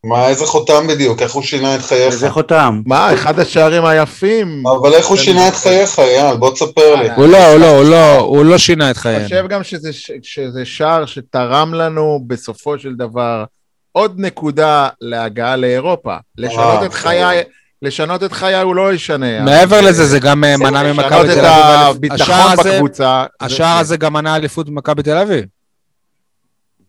מה, 0.09 0.27
איזה 0.27 0.45
חותם 0.45 0.87
בדיוק? 0.87 1.21
איך 1.21 1.31
הוא 1.31 1.43
שינה 1.43 1.75
את 1.75 1.81
חייך? 1.81 2.13
איזה 2.13 2.29
חותם. 2.29 2.81
מה, 2.85 3.13
אחד 3.13 3.39
השערים 3.39 3.85
היפים. 3.85 4.63
אבל 4.67 4.93
איך 4.93 5.07
הוא 5.07 5.17
שינה 5.17 5.47
את 5.47 5.55
חייך, 5.55 5.99
אייל? 5.99 6.35
בוא 6.35 6.51
תספר 6.53 6.95
לי. 6.95 7.09
הוא 7.15 7.27
לא, 7.27 7.47
הוא 7.51 7.59
לא, 7.59 7.69
הוא 7.77 7.83
לא, 7.83 8.15
הוא 8.19 8.45
לא 8.45 8.57
שינה 8.57 8.91
את 8.91 8.95
אני 8.95 9.01
חייהם. 9.01 9.23
חושב 9.23 9.45
גם 9.49 9.63
שזה, 9.63 9.93
ש- 9.93 10.11
שזה 10.21 10.65
שער 10.65 11.05
שתרם 11.05 11.73
לנו 11.73 12.23
בסופו 12.27 12.79
של 12.79 12.95
דבר 12.95 13.43
עוד 13.91 14.13
נקודה 14.17 14.87
להגעה 15.01 15.55
לאירופה. 15.55 16.15
לשנות 16.37 16.59
וואו, 16.59 16.85
את 16.85 16.93
חיי, 16.93 17.43
לשנות 17.81 18.23
את 18.23 18.31
חיי 18.33 18.61
הוא 18.61 18.75
לא 18.75 18.93
ישנה. 18.93 19.41
מעבר 19.41 19.81
לזה, 19.81 20.05
זה 20.05 20.19
גם 20.19 20.43
אה, 20.43 20.57
מנע 20.57 20.83
לשנות 20.83 21.05
ממכבי 21.05 21.19
את 21.33 21.37
תל 21.37 21.45
אביב. 21.45 21.95
הביטחון 21.95 22.21
השער 22.21 22.51
הזה- 22.59 22.71
בקבוצה. 22.75 23.23
השער 23.41 23.73
זה- 23.75 23.79
הזה 23.79 23.97
גם 23.97 24.13
מנע 24.13 24.35
אליפות 24.35 24.69
במכבי 24.69 25.03
תל 25.03 25.17
אביב. 25.17 25.45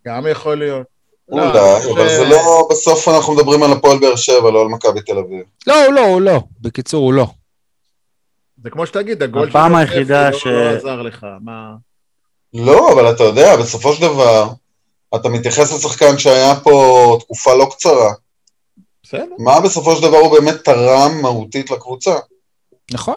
גם 0.06 0.26
יכול 0.30 0.58
להיות. 0.58 0.95
לא, 1.28 1.42
אולי, 1.42 1.92
אבל 1.92 2.08
ש- 2.08 2.12
זה 2.12 2.24
לא, 2.24 2.68
בסוף 2.70 3.08
אנחנו 3.08 3.34
מדברים 3.34 3.62
על 3.62 3.72
הפועל 3.72 3.98
באר 3.98 4.16
שבע, 4.16 4.50
לא 4.50 4.60
על 4.62 4.68
מכבי 4.68 5.00
תל 5.00 5.18
אביב. 5.18 5.42
לא, 5.66 5.84
הוא 5.84 5.92
לא, 5.94 6.00
הוא 6.06 6.20
לא. 6.20 6.40
בקיצור, 6.60 7.04
הוא 7.04 7.12
לא. 7.12 7.26
זה 8.62 8.70
כמו 8.70 8.86
שתגיד, 8.86 9.22
הגול 9.22 9.48
הפעם 9.48 9.72
של 9.72 9.76
היחידה 9.78 10.26
יוספי 10.26 10.40
ש- 10.40 10.46
לא 10.46 10.64
לא 10.72 10.76
עזר 10.76 11.02
לך. 11.02 11.26
מה... 11.40 11.74
לא, 12.54 12.92
אבל 12.92 13.10
אתה 13.10 13.24
יודע, 13.24 13.56
בסופו 13.56 13.92
של 13.92 14.02
דבר, 14.02 14.48
אתה 15.14 15.28
מתייחס 15.28 15.72
לשחקן 15.74 16.18
שהיה 16.18 16.54
פה 16.62 17.16
תקופה 17.20 17.54
לא 17.54 17.66
קצרה. 17.70 18.12
בסדר. 19.02 19.24
מה 19.38 19.60
בסופו 19.60 19.96
של 19.96 20.02
דבר 20.02 20.16
הוא 20.16 20.38
באמת 20.38 20.64
תרם 20.64 21.10
מהותית 21.22 21.70
לקבוצה? 21.70 22.14
נכון. 22.92 23.14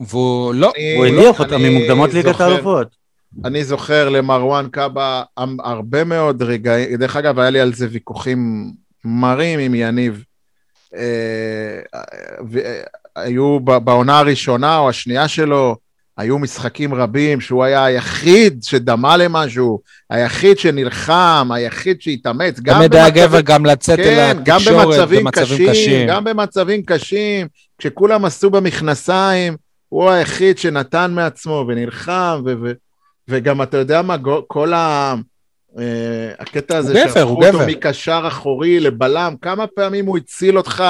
והוא 0.00 0.54
לא. 0.54 0.72
הוא 0.96 1.06
הדיח 1.06 1.40
אותם 1.40 1.56
ממוקדמות 1.62 2.12
ליגת 2.14 2.40
האלופות. 2.40 3.01
אני 3.44 3.64
זוכר 3.64 4.08
למרואן 4.08 4.68
קאבה 4.70 5.22
הרבה 5.64 6.04
מאוד 6.04 6.42
רגעים, 6.42 6.96
דרך 6.96 7.16
אגב, 7.16 7.38
היה 7.38 7.50
לי 7.50 7.60
על 7.60 7.74
זה 7.74 7.86
ויכוחים 7.90 8.70
מרים 9.04 9.58
עם 9.58 9.74
יניב. 9.74 10.24
אה, 10.96 11.80
ו- 12.50 12.80
היו 13.16 13.60
בעונה 13.60 14.18
הראשונה 14.18 14.78
או 14.78 14.88
השנייה 14.88 15.28
שלו, 15.28 15.76
היו 16.16 16.38
משחקים 16.38 16.94
רבים 16.94 17.40
שהוא 17.40 17.64
היה 17.64 17.84
היחיד 17.84 18.62
שדמה 18.62 19.16
למשהו, 19.16 19.80
היחיד 20.10 20.58
שנלחם, 20.58 21.48
היחיד 21.54 22.02
שהתאמץ, 22.02 22.60
גם 22.60 22.76
תמיד 22.76 22.94
היה 22.94 23.10
גבר 23.10 23.40
גם 23.40 23.66
לצאת 23.66 23.98
אל 23.98 24.04
כן, 24.04 24.36
גם 24.44 24.56
התקשורת 24.56 24.86
במצבים 24.86 25.24
במצבים 25.24 25.44
קשים, 25.44 25.70
קשים. 25.70 26.08
גם 26.08 26.24
במצבים 26.24 26.82
קשים, 26.82 27.46
כשכולם 27.78 28.24
עשו 28.24 28.50
במכנסיים, 28.50 29.56
הוא 29.88 30.10
היחיד 30.10 30.58
שנתן 30.58 31.12
מעצמו 31.14 31.64
ונלחם, 31.68 32.42
ו- 32.46 32.54
ו- 32.62 32.72
וגם 33.32 33.62
אתה 33.62 33.76
יודע 33.76 34.02
מה, 34.02 34.16
כל 34.46 34.72
ה... 34.72 35.14
אה, 35.78 35.84
הקטע 36.38 36.76
הזה 36.76 36.92
הוא 36.92 37.00
גבר, 37.00 37.14
שהפכו 37.14 37.44
אותו 37.46 37.58
גבר. 37.58 37.66
מקשר 37.66 38.24
אחורי 38.28 38.80
לבלם, 38.80 39.34
כמה 39.42 39.66
פעמים 39.66 40.06
הוא 40.06 40.16
הציל 40.18 40.58
אותך 40.58 40.84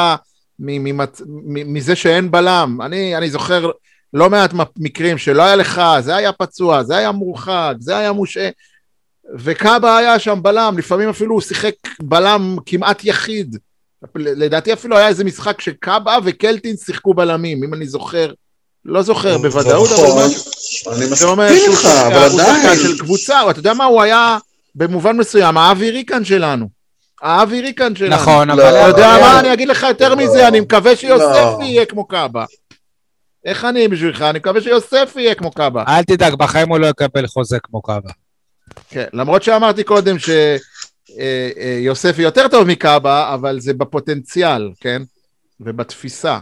ממצ- 0.61 1.23
מזה 1.47 1.97
שאין 1.97 2.31
בלם. 2.31 2.79
אני, 2.83 3.17
אני 3.17 3.31
זוכר 3.31 3.71
לא 4.15 4.31
מעט 4.31 4.51
מקרים 4.79 5.19
שלא 5.19 5.43
היה 5.43 5.57
לך, 5.57 5.83
זה 6.01 6.17
היה 6.17 6.33
פצוע, 6.33 6.83
זה 6.83 6.97
היה 6.97 7.13
מורחק, 7.13 7.75
זה 7.79 7.97
היה 7.99 8.13
מושעה, 8.13 8.49
וקאבה 9.39 9.97
היה 9.97 10.19
שם 10.19 10.39
בלם, 10.43 10.75
לפעמים 10.79 11.09
אפילו 11.09 11.35
הוא 11.35 11.41
שיחק 11.41 11.75
בלם 12.03 12.57
כמעט 12.67 13.05
יחיד. 13.05 13.57
לדעתי 14.15 14.73
אפילו 14.73 14.97
היה 14.97 15.09
איזה 15.09 15.25
משחק 15.25 15.61
שקאבה 15.61 16.17
וקלטין 16.25 16.77
שיחקו 16.77 17.15
בלמים, 17.15 17.65
אם 17.65 17.75
אני 17.75 17.87
זוכר. 17.87 18.33
לא 18.85 19.03
זוכר 19.03 19.39
בוודאות, 19.39 19.89
אבל 19.91 20.09
נכון, 20.09 20.25
משהו 20.27 20.41
אני 20.87 21.11
מסכים 21.11 21.41
איתך, 21.41 21.81
שחקן- 21.81 21.89
אבל 22.07 22.29
הוא 22.31 22.41
שחקן 22.41 22.53
עדיין. 22.61 22.79
של 22.79 22.99
קבוצה, 22.99 23.51
אתה 23.51 23.59
יודע 23.59 23.75
מה, 23.75 23.85
הוא 23.85 24.03
היה 24.03 24.39
במובן 24.75 25.17
מסוים 25.17 25.57
האבי 25.59 25.91
ריקן 25.91 26.25
שלנו. 26.25 26.69
האבי 27.23 27.61
ריקן 27.61 27.97
שלנו. 27.97 28.17
נכון, 28.17 28.49
לא, 28.49 28.53
אבל... 28.55 28.63
אתה 28.63 28.89
יודע 28.89 29.15
לא. 29.17 29.21
מה, 29.21 29.41
אני 29.41 29.53
אגיד 29.53 29.69
לך 29.69 29.83
יותר 29.89 30.09
לא. 30.09 30.17
מזה, 30.17 30.49
אני 30.49 30.61
מקווה 30.61 30.97
שיוספי 30.97 31.27
לא. 31.61 31.65
יהיה 31.65 31.85
כמו 31.87 32.05
קאבה. 32.09 32.45
איך 33.45 33.65
אני 33.65 33.89
בשבילך? 33.89 34.23
אני 34.23 34.39
מקווה 34.39 34.61
שיוספי 34.61 35.21
יהיה 35.21 35.35
כמו 35.35 35.51
קאבה. 35.51 35.85
אל 35.89 36.03
תדאג, 36.03 36.35
בחיים 36.35 36.69
הוא 36.69 36.79
לא 36.79 36.87
יקבל 36.87 37.27
חוזה 37.27 37.59
כמו 37.63 37.83
קאבה. 37.83 38.11
כן, 38.91 39.05
למרות 39.13 39.43
שאמרתי 39.43 39.85
קודם 39.85 40.17
שיוספי 40.19 42.23
יותר 42.23 42.49
טוב 42.49 42.67
מקאבה, 42.67 43.35
אבל 43.35 43.61
זה 43.61 43.75
בפוטנציאל, 43.75 44.71
כן? 44.81 45.03
ובתפיסה. 45.61 46.39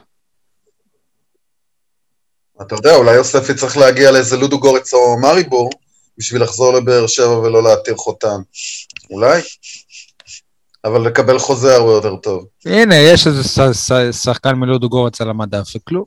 אתה 2.62 2.74
יודע, 2.74 2.94
אולי 2.94 3.14
יוספי 3.14 3.54
צריך 3.54 3.76
להגיע 3.76 4.10
לאיזה 4.10 4.36
לודו 4.36 4.58
גורץ 4.58 4.94
או 4.94 5.18
מריבור, 5.18 5.70
בשביל 6.18 6.42
לחזור 6.42 6.72
לבאר 6.72 7.06
שבע 7.06 7.38
ולא 7.38 7.62
להתיר 7.62 7.96
חותם. 7.96 8.40
אולי? 9.10 9.40
אבל 10.84 11.00
לקבל 11.00 11.38
חוזה 11.38 11.74
הרבה 11.74 11.92
יותר 11.92 12.16
טוב. 12.16 12.44
הנה, 12.66 12.96
יש 12.96 13.26
איזה 13.26 13.42
שחקן 14.12 14.52
מלודו 14.52 14.88
גורץ 14.88 15.20
על 15.20 15.30
המדף, 15.30 15.76
וכלום. 15.76 16.04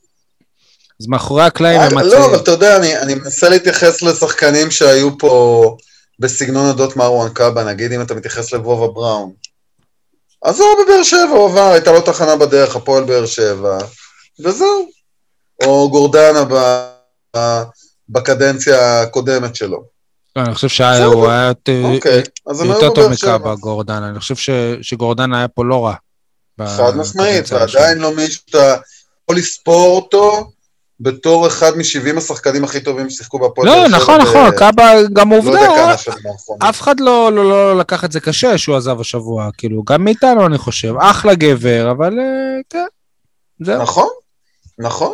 אז 1.02 1.08
מאחורי 1.08 1.44
הקלעים 1.44 1.82
הם 1.82 2.00
לא, 2.00 2.26
אבל. 2.26 2.36
אתה 2.36 2.52
יודע, 2.52 2.78
אני, 2.78 2.98
אני 2.98 3.16
מנסה 3.16 3.50
להתייחס 3.50 4.02
לשחקנים 4.02 4.72
שהיו 4.72 5.18
פה 5.18 5.78
בסגנון 6.20 6.70
הדות 6.70 6.96
מרואן 6.96 7.30
קאבה, 7.30 7.64
נגיד 7.64 7.92
אם 7.92 8.02
אתה 8.02 8.14
מתייחס 8.16 8.54
לבובה 8.54 8.88
בראון. 8.88 9.32
אז 10.44 10.60
הוא 10.60 10.68
בבאר 10.84 11.04
שבע, 11.04 11.30
הוא 11.30 11.50
עבר, 11.50 11.72
הייתה 11.72 11.92
לו 11.92 12.02
תחנה 12.02 12.36
בדרך, 12.36 12.76
הפועל 12.76 13.04
באר 13.04 13.26
שבע, 13.26 13.78
וזהו. 14.40 15.03
או 15.66 15.90
גורדנה 15.90 16.44
ב, 16.44 16.54
ב, 17.38 17.62
בקדנציה 18.10 19.02
הקודמת 19.02 19.56
שלו. 19.56 19.84
לא, 20.36 20.42
אני 20.42 20.56
חושב. 20.56 20.68
שהוא 20.68 21.30
היה 21.30 21.48
יותר- 21.48 21.82
אוקיי, 21.96 22.22
יותר 22.66 22.90
טוב. 22.90 23.12
מקאבה, 23.12 23.56
גורדנה. 23.56 24.10
אני 24.10 24.20
חושב 24.20 24.36
שגורדנה 24.82 25.38
היה 25.38 25.48
פה 25.48 25.66
לא 25.66 25.86
רע. 25.86 25.96
חד 26.68 26.98
משמעית, 26.98 27.52
ועדיין 27.52 27.98
לא 27.98 28.16
מישהו 28.16 28.42
שאתה 28.48 28.76
יכול 29.24 29.38
לספור 29.38 29.96
אותו 29.96 30.52
בתור 31.00 31.48
אחד 31.48 31.72
מ-70 31.78 32.18
השחקנים 32.18 32.64
הכי 32.64 32.80
טובים 32.80 33.10
ששיחקו 33.10 33.40
בהפועל 33.40 33.68
לא, 33.68 33.88
נכון, 33.88 34.22
נכון, 34.22 34.52
קאבה 34.58 34.92
גם 35.14 35.32
לא 35.32 35.38
עובדה, 35.38 35.60
האחרונות. 35.60 36.64
אף 36.70 36.82
אחד 36.82 37.00
לא, 37.00 37.32
לא, 37.34 37.50
לא 37.50 37.78
לקח 37.80 38.06
את 38.06 38.12
זה 38.12 38.20
קשה 38.20 38.58
שהוא 38.58 38.76
עזב 38.76 39.00
השבוע, 39.00 39.50
כאילו, 39.58 39.84
גם 39.84 40.04
מאיתנו 40.04 40.46
אני 40.46 40.58
חושב, 40.58 40.94
אחלה 41.00 41.36
גבר, 41.36 41.92
אבל 41.92 42.20
אה, 42.20 42.26
כן, 42.70 42.86
זהו. 43.66 43.82
נכון, 43.82 44.08
נכון, 44.80 45.14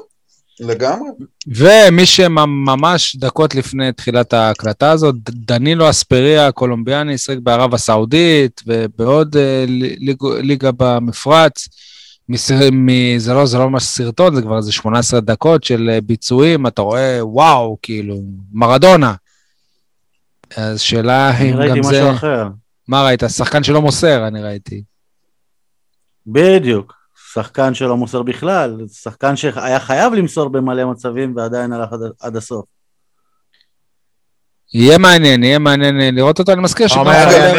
לגמרי. 0.60 1.10
ומי 1.48 2.06
שממש 2.06 3.16
דקות 3.16 3.56
לפני 3.56 3.92
תחילת 3.92 4.34
ההקלטה 4.34 4.92
הזאת, 4.92 5.16
דנילו 5.30 5.90
אספריה 5.90 6.48
הקולומביאני, 6.48 7.18
שיחק 7.18 7.38
בערב 7.38 7.74
הסעודית 7.74 8.62
ובעוד 8.68 9.38
אה, 9.38 9.66
ליג, 9.68 10.18
ליגה 10.42 10.70
במפרץ. 10.78 11.68
זה 12.36 13.34
לא, 13.34 13.46
זה 13.46 13.58
לא 13.58 13.70
ממש 13.70 13.84
סרטון, 13.84 14.36
זה 14.36 14.42
כבר 14.42 14.58
איזה 14.58 14.72
18 14.72 15.20
דקות 15.20 15.64
של 15.64 15.90
אה, 15.94 16.02
ביצועים, 16.02 16.68
אתה 16.68 16.82
רואה, 16.82 17.20
וואו, 17.22 17.78
כאילו, 17.82 18.22
מרדונה. 18.54 19.14
אז 20.58 20.82
שאלה 20.82 21.38
אני 21.38 21.52
אם 21.52 21.58
ראיתי 21.58 21.74
גם 21.74 21.80
משהו 21.80 21.92
זה... 21.92 22.12
אחר. 22.12 22.48
מה 22.88 23.04
ראית? 23.04 23.24
שחקן 23.28 23.64
שלא 23.64 23.82
מוסר, 23.82 24.28
אני 24.28 24.42
ראיתי. 24.42 24.84
בדיוק. 26.28 26.99
שחקן 27.34 27.74
שלא 27.74 27.98
מוסר 27.98 28.22
בכלל, 28.24 28.78
שחקן 29.02 29.36
שהיה 29.36 29.80
חייב 29.80 30.14
למסור 30.14 30.50
במלא 30.50 30.86
מצבים 30.86 31.34
ועדיין 31.36 31.74
הלך 31.74 31.94
עד, 31.94 32.00
עד 32.22 32.36
הסוף. 32.36 32.66
יהיה 34.74 34.98
מעניין, 34.98 35.44
יהיה 35.44 35.60
מעניין 35.60 36.02
אה, 36.02 36.12
לראות 36.12 36.40
אותו. 36.40 36.52
אני 36.52 36.62
מזכיר 36.62 36.88
אני- 36.88 37.04
מה 37.04 37.12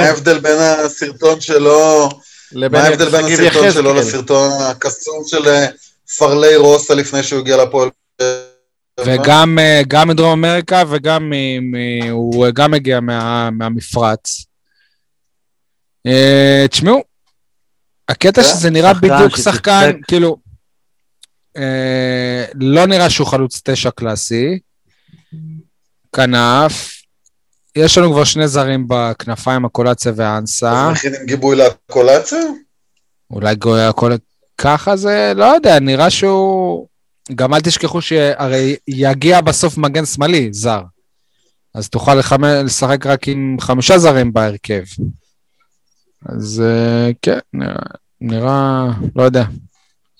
ההבדל 0.02 0.38
בין 0.38 0.58
הסרטון 0.58 1.40
שלו, 1.40 2.08
מה 2.52 2.78
ההבדל 2.78 3.08
בין 3.10 3.24
הסרטון. 3.24 3.70
שלו 3.70 3.94
לסרטון 3.94 4.50
הקסום 4.62 5.22
של 5.26 5.48
אה, 5.48 5.66
פרלי 6.18 6.56
רוסה 6.56 6.94
לפני 6.94 7.22
שהוא 7.22 7.40
הגיע 7.40 7.64
לפועל? 7.64 7.88
וגם 9.06 9.58
אה, 9.58 9.82
גם 9.88 10.08
מדרום 10.08 10.44
אמריקה 10.44 10.82
וגם 10.90 11.30
מ- 11.30 11.70
מ- 11.72 12.10
הוא 12.10 12.46
גם 12.54 12.70
מגיע 12.70 13.00
מה, 13.00 13.50
מהמפרץ. 13.50 14.44
תשמעו, 16.70 17.02
הקטע 18.10 18.42
כן, 18.42 18.48
שזה 18.48 18.70
נראה 18.70 18.94
בדיוק. 18.94 19.36
שחקן, 19.36 19.90
כאילו, 20.08 20.36
אה, 21.56 22.44
לא 22.54 22.86
נראה 22.86 23.10
שהוא 23.10 23.26
חלוץ 23.26 23.60
תשע 23.64 23.90
קלאסי, 23.90 24.58
כנף, 26.16 27.02
יש 27.76 27.98
לנו 27.98 28.12
כבר 28.12 28.24
שני 28.24 28.48
זרים 28.48 28.84
בכנפיים, 28.88 29.64
הקולציה 29.64 30.12
והאנסה. 30.16 30.88
אז 30.88 30.92
מכינים 30.92 31.26
גיבוי 31.26 31.56
לקולציה? 31.56 32.38
אולי 33.30 33.54
גויה 33.54 33.88
הכל 33.88 34.12
ככה 34.58 34.96
זה, 34.96 35.32
לא 35.36 35.44
יודע, 35.44 35.78
נראה 35.78 36.10
שהוא... 36.10 36.86
גם 37.34 37.54
אל 37.54 37.60
תשכחו 37.60 38.02
שהרי 38.02 38.76
יגיע 38.88 39.40
בסוף 39.40 39.78
מגן 39.78 40.06
שמאלי, 40.06 40.48
זר. 40.52 40.82
אז 41.74 41.88
תוכל 41.88 42.14
לחמ... 42.14 42.44
לשחק 42.44 43.06
רק 43.06 43.28
עם 43.28 43.56
חמישה 43.60 43.98
זרים 43.98 44.32
בהרכב. 44.32 44.82
אז 46.28 46.62
אה, 46.66 47.10
כן, 47.22 47.38
נראה, 47.52 47.74
נראה, 48.20 48.86
לא 49.16 49.22
יודע. 49.22 49.44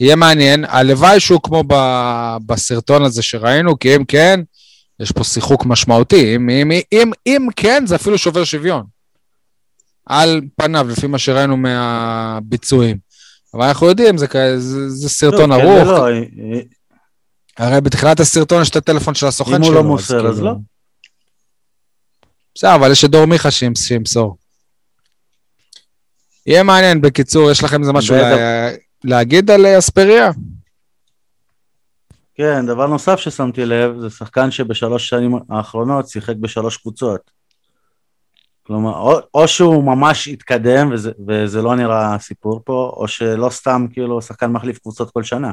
יהיה 0.01 0.17
מעניין. 0.17 0.65
הלוואי 0.69 1.21
שהוא 1.21 1.41
כמו 1.43 1.65
ב... 1.67 1.75
בסרטון 2.47 3.05
הזה 3.05 3.23
שראינו, 3.23 3.79
כי 3.79 3.97
אם 3.97 4.05
כן, 4.05 4.41
יש 5.01 5.13
פה 5.13 5.25
שיחוק 5.25 5.67
משמעותי. 5.67 6.37
אם, 6.37 6.51
אם, 6.51 6.71
אם, 6.93 7.11
אם 7.27 7.47
כן, 7.57 7.83
זה 7.87 7.95
אפילו 7.97 8.19
שובר 8.19 8.45
שוויון. 8.45 8.85
על 10.07 10.41
פניו, 10.57 10.87
לפי 10.89 11.07
מה 11.07 11.19
שראינו 11.19 11.57
מהביצועים. 11.57 12.97
אבל 13.55 13.65
אנחנו 13.67 13.87
יודעים, 13.87 14.19
זה, 14.19 14.27
זה, 14.59 14.89
זה 14.91 15.09
סרטון 15.09 15.51
לא, 15.53 15.57
כן 15.57 15.61
ערוך. 15.67 15.89
ולא, 15.89 16.07
הרי 17.59 17.81
בתחילת 17.81 18.21
הסרטון 18.21 18.63
יש 18.63 18.71
את 18.71 18.77
הטלפון 18.77 19.15
של 19.15 19.27
הסוכן 19.27 19.55
אם 19.55 19.63
שלו. 19.65 19.67
הוא 19.67 19.75
לא 19.75 19.83
מוסר, 19.85 20.27
אז 20.29 20.35
כאילו- 20.35 20.47
לא. 20.51 20.55
בסדר, 22.55 22.75
אבל 22.75 22.93
יש 22.93 23.05
את 23.05 23.11
דור 23.11 23.25
מיכה 23.25 23.51
שימס- 23.51 23.87
שימסור. 23.87 24.37
יהיה 26.51 26.63
מעניין, 26.63 27.01
בקיצור, 27.01 27.51
יש 27.51 27.65
לכם 27.65 27.81
איזה 27.81 27.93
משהו. 27.93 28.17
לה- 28.17 28.71
להגיד 29.05 29.51
על 29.51 29.67
אה, 29.67 29.79
אספריה? 29.79 30.31
כן, 32.35 32.67
דבר 32.67 32.87
נוסף 32.87 33.17
ששמתי 33.17 33.65
לב, 33.65 34.01
זה 34.01 34.11
שחקן 34.11 34.51
שבשלוש 34.51 35.09
שנים 35.09 35.35
האחרונות 35.51 36.09
שיחק 36.09 36.37
בשלוש 36.37 36.77
קבוצות. 36.77 37.31
כלומר, 38.63 38.99
או, 38.99 39.19
או 39.35 39.49
שהוא 39.49 39.85
ממש 39.85 40.29
התקדם, 40.29 40.91
וזה, 40.93 41.11
וזה 41.29 41.63
לא 41.63 41.77
נראה 41.77 42.19
סיפור 42.19 42.61
פה, 42.65 42.93
או 42.97 43.09
שלא 43.09 43.51
סתם 43.51 43.87
כאילו 43.93 44.23
שחקן 44.23 44.47
מחליף 44.53 44.79
קבוצות 44.79 45.11
כל 45.11 45.23
שנה. 45.23 45.53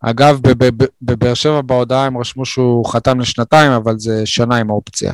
אגב, 0.00 0.38
בב- 0.42 0.64
בב- 0.64 0.88
בבאר 1.02 1.34
שבע 1.34 1.60
בהודעה 1.60 2.06
הם 2.06 2.18
רשמו 2.18 2.46
שהוא 2.46 2.86
חתם 2.92 3.20
לשנתיים, 3.20 3.72
אבל 3.72 3.98
זה 3.98 4.26
שנה 4.26 4.56
עם 4.56 4.70
האופציה. 4.70 5.12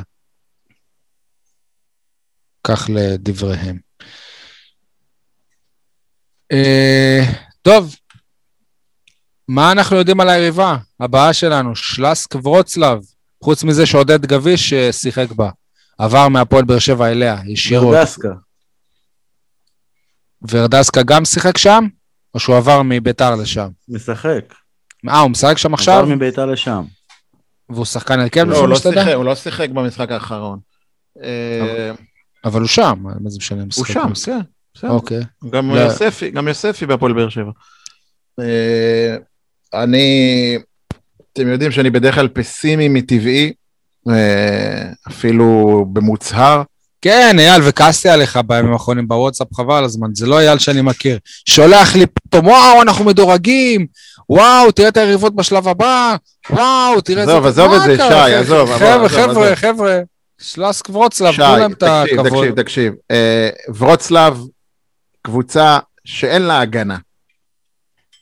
כך 2.67 2.91
לדבריהם. 2.95 3.89
אה, 6.53 7.21
טוב, 7.63 7.97
מה 9.49 9.73
אנחנו 9.73 9.97
יודעים 9.97 10.21
על 10.21 10.29
היריבה 10.29 10.77
הבאה 11.01 11.33
שלנו? 11.33 11.77
שלסק 11.77 12.35
ורוצלב, 12.35 12.99
חוץ 13.45 13.65
מזה 13.65 13.87
שעודד 13.87 14.27
גביש 14.27 14.73
אה, 14.73 14.93
שיחק 14.93 15.33
בה. 15.33 15.51
עבר 15.99 16.29
מהפועל 16.29 16.65
באר 16.65 16.79
שבע 16.79 17.11
אליה, 17.11 17.37
ישירות. 17.47 17.97
דסקה. 17.97 18.33
ורדסקה 20.51 21.03
גם 21.03 21.25
שיחק 21.25 21.59
שם? 21.59 21.85
או 22.35 22.41
שהוא 22.41 22.57
עבר 22.57 22.83
מביתר 22.83 23.35
לשם? 23.35 23.69
משחק. 23.89 24.55
אה, 25.09 25.21
הוא 25.21 25.31
משחק 25.31 25.59
שם 25.59 25.75
עכשיו? 25.75 25.99
עבר 25.99 26.15
מביתר 26.15 26.47
לשם. 26.47 26.85
והוא 27.71 27.85
שחקן 27.85 28.21
הרכב 28.21 28.45
לא, 28.45 28.59
הוא 28.59 28.69
לא? 28.69 28.77
שיחק, 28.77 29.13
הוא 29.15 29.25
לא 29.25 29.35
שיחק 29.35 29.69
במשחק 29.69 30.11
האחרון. 30.11 30.59
אה, 31.23 31.93
אבל 32.45 32.61
הוא 32.61 32.69
שם, 32.69 32.99
מה 33.03 33.31
זה 33.31 33.39
משנה? 33.39 33.63
הוא 33.77 33.85
שם. 33.85 34.13
כן. 34.25 34.41
בסדר. 34.75 34.91
אוקיי. 34.91 35.21
גם 35.51 35.75
לא. 35.75 35.81
יוספי, 35.81 36.31
גם 36.31 36.49
יוספי 36.49 36.87
בהפועל 36.87 37.12
באר 37.12 37.29
שבע. 37.29 37.51
אה, 38.41 39.16
אני, 39.75 40.59
אתם 41.33 41.49
יודעים 41.49 41.71
שאני 41.71 41.91
בדרך 41.91 42.14
כלל 42.14 42.29
פסימי 42.29 42.89
מטבעי, 42.89 43.53
אה, 44.09 44.91
אפילו 45.09 45.87
במוצהר. 45.93 46.62
כן, 47.03 47.37
אייל, 47.39 47.62
וכעסתי 47.64 48.09
עליך 48.09 48.39
בימים 48.47 48.73
האחרונים 48.73 49.09
בוואטסאפ, 49.09 49.55
חבל 49.55 49.75
על 49.75 49.85
הזמן, 49.85 50.09
זה 50.14 50.27
לא 50.27 50.41
אייל 50.41 50.59
שאני 50.59 50.83
מכיר. 50.83 51.18
שולח 51.49 51.97
לי 51.97 52.07
פתאום, 52.07 52.47
וואו, 52.47 52.83
אנחנו 52.83 53.05
מדורגים, 53.05 53.87
וואו, 54.29 54.71
תראה 54.71 54.89
את 54.89 54.97
היריבות 54.97 55.37
בשלב 55.37 55.68
הבא, 55.68 56.16
וואו, 56.51 57.01
תראה 57.01 57.23
עזוב, 57.23 57.47
איזה... 57.47 57.62
עזוב 57.62 57.77
מה 57.77 57.85
את 57.85 57.91
זה, 57.91 57.97
שי, 57.97 58.35
עזוב, 58.35 58.75
חבר'ה, 58.77 58.95
עזוב, 58.95 59.09
חבר'ה, 59.09 59.47
עזוב. 59.47 59.55
חבר'ה, 59.55 59.99
שלסק 60.41 60.91
ורוצלב, 60.91 61.33
שי, 61.33 61.37
תנו 61.37 61.57
להם 61.57 61.73
את 61.73 61.79
תקשיב, 61.79 62.21
הכבוד. 62.21 62.41
תקשיב, 62.41 62.62
תקשיב. 62.62 62.93
אה, 63.11 63.49
ורוצלב, 63.79 64.39
קבוצה 65.23 65.79
שאין 66.05 66.43
לה 66.43 66.61
הגנה. 66.61 66.99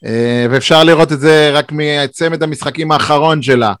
אה, 0.05 0.45
ואפשר 0.51 0.83
לראות 0.83 1.11
את 1.11 1.19
זה 1.19 1.51
רק 1.53 1.71
מצמד 1.71 2.43
המשחקים 2.43 2.91
האחרון 2.91 3.41
שלה. 3.41 3.73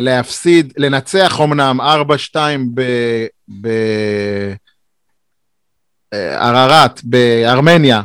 להפסיד, 0.00 0.72
לנצח 0.76 1.40
אמנם 1.40 1.80
4-2 1.80 2.36
ב- 2.74 3.26
ב- 3.60 4.54
אה, 6.12 6.86
בארמניה, 7.04 8.02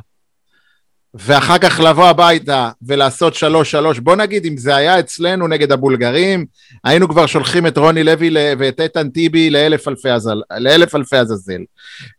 ואחר 1.16 1.58
כך 1.58 1.80
לבוא 1.80 2.06
הביתה 2.06 2.70
ולעשות 2.82 3.34
3-3, 3.34 3.38
בוא 4.02 4.16
נגיד 4.16 4.46
אם 4.46 4.58
זה 4.58 4.76
היה 4.76 5.00
אצלנו 5.00 5.48
נגד 5.48 5.72
הבולגרים, 5.72 6.46
היינו 6.84 7.10
כבר 7.10 7.26
שולחים 7.26 7.68
את 7.68 7.78
רוני 7.78 8.04
לוי 8.04 8.36
ואת 8.60 8.80
איתן 8.80 9.10
טיבי 9.10 9.50
לאלף 9.50 9.88
אלפי, 9.88 10.10
עזל, 10.10 10.42
לאלף 10.58 10.96
אלפי 10.96 11.18
עזאזל. 11.18 11.62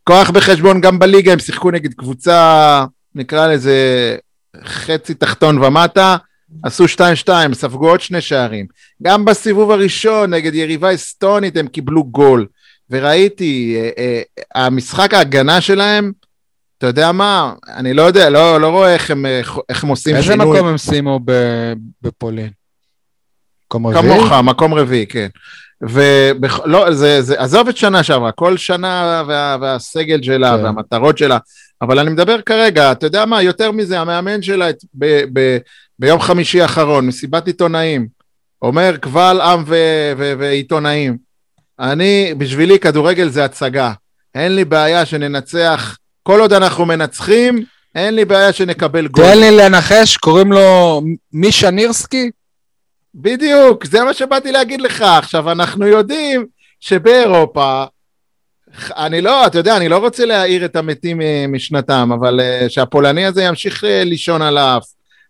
כוח 0.05 0.31
בחשבון 0.31 0.81
גם 0.81 0.99
בליגה, 0.99 1.33
הם 1.33 1.39
שיחקו 1.39 1.71
נגד 1.71 1.95
קבוצה, 1.95 2.85
נקרא 3.15 3.47
לזה 3.47 4.17
חצי 4.65 5.15
תחתון 5.15 5.63
ומטה, 5.65 6.17
עשו 6.63 6.85
2-2, 6.85 7.29
ספגו 7.53 7.91
עוד 7.91 8.01
שני 8.01 8.21
שערים. 8.21 8.67
גם 9.03 9.25
בסיבוב 9.25 9.71
הראשון 9.71 10.35
נגד 10.35 10.55
יריבה 10.55 10.95
אסטונית 10.95 11.57
הם 11.57 11.67
קיבלו 11.67 12.05
גול. 12.05 12.47
וראיתי, 12.91 13.77
אה, 13.77 13.91
אה, 13.99 14.23
המשחק 14.55 15.15
ההגנה 15.15 15.61
שלהם, 15.61 16.13
אתה 16.85 16.91
יודע 16.91 17.13
מה, 17.13 17.53
אני 17.69 17.95
לא 17.95 18.03
יודע, 18.03 18.31
לא, 18.31 18.61
לא 18.61 18.69
רואה 18.69 18.95
איך 18.95 19.11
הם, 19.11 19.27
אה, 19.27 19.41
איך 19.69 19.85
הם 19.85 19.91
עושים 19.91 20.17
איזה 20.17 20.27
שינוי. 20.33 20.57
מקום 20.57 20.69
הם 20.69 20.79
סיימו 20.79 21.21
בפולין? 22.03 22.51
מקום 23.67 23.87
רביעי? 23.87 24.19
כמוך, 24.19 24.33
מקום 24.33 24.75
רביעי, 24.75 25.07
כן. 25.07 25.29
ולא, 25.83 26.93
זה, 26.93 27.23
זה, 27.23 27.41
עזוב 27.41 27.69
את 27.69 27.77
שנה 27.77 28.03
שעברה, 28.03 28.33
כל 28.33 28.57
שנה 28.57 29.23
וה, 29.27 29.57
והסגל 29.61 30.23
שלה 30.23 30.57
כן. 30.57 30.65
והמטרות 30.65 31.19
שלה, 31.19 31.39
אבל 31.83 31.99
אני 31.99 32.11
מדבר 32.11 32.43
כרגע, 32.43 32.93
אתה 32.93 33.07
יודע 33.07 33.25
מה, 33.25 33.43
יותר 33.43 33.73
מזה, 33.73 34.01
המאמן 34.01 34.43
שלה 34.43 34.71
את, 34.71 34.79
ב, 34.95 35.25
ב, 35.33 35.59
ביום 35.99 36.21
חמישי 36.21 36.63
האחרון, 36.63 37.07
מסיבת 37.07 37.47
עיתונאים, 37.47 38.07
אומר 38.63 38.97
קבל 38.97 39.41
עם 39.41 39.65
ו, 39.67 39.77
ו, 40.17 40.33
ועיתונאים, 40.39 41.17
אני, 41.81 42.35
בשבילי 42.39 42.79
כדורגל 42.79 43.29
זה 43.29 43.45
הצגה, 43.45 43.93
אין 44.35 44.57
לי 44.57 44.65
בעיה 44.65 45.07
שננצח, 45.07 45.97
כל 46.27 46.41
עוד 46.41 46.53
אנחנו 46.53 46.87
מנצחים, 46.87 47.65
אין 47.95 48.15
לי 48.15 48.25
בעיה 48.25 48.53
שנקבל 48.53 49.07
גול. 49.07 49.25
תן 49.25 49.39
לי 49.39 49.51
לנחש, 49.51 50.17
קוראים 50.17 50.53
לו 50.53 51.03
מישה 51.33 51.71
נירסקי? 51.71 52.31
בדיוק, 53.15 53.87
זה 53.87 54.05
מה 54.05 54.15
שבאתי 54.15 54.53
להגיד 54.53 54.81
לך. 54.81 55.03
עכשיו, 55.03 55.53
אנחנו 55.53 55.87
יודעים 55.87 56.47
שבאירופה, 56.81 57.85
אני 58.97 59.21
לא, 59.21 59.47
אתה 59.47 59.59
יודע, 59.59 59.77
אני 59.77 59.89
לא 59.89 59.99
רוצה 59.99 60.25
להעיר 60.25 60.65
את 60.65 60.77
המתים 60.77 61.23
אה, 61.23 61.45
משנתם, 61.49 62.11
אבל 62.15 62.41
אה, 62.41 62.67
שהפולני 62.69 63.27
הזה 63.27 63.43
ימשיך 63.43 63.85
אה, 63.85 64.05
לישון 64.05 64.43
על 64.43 64.59
האף. 64.59 64.85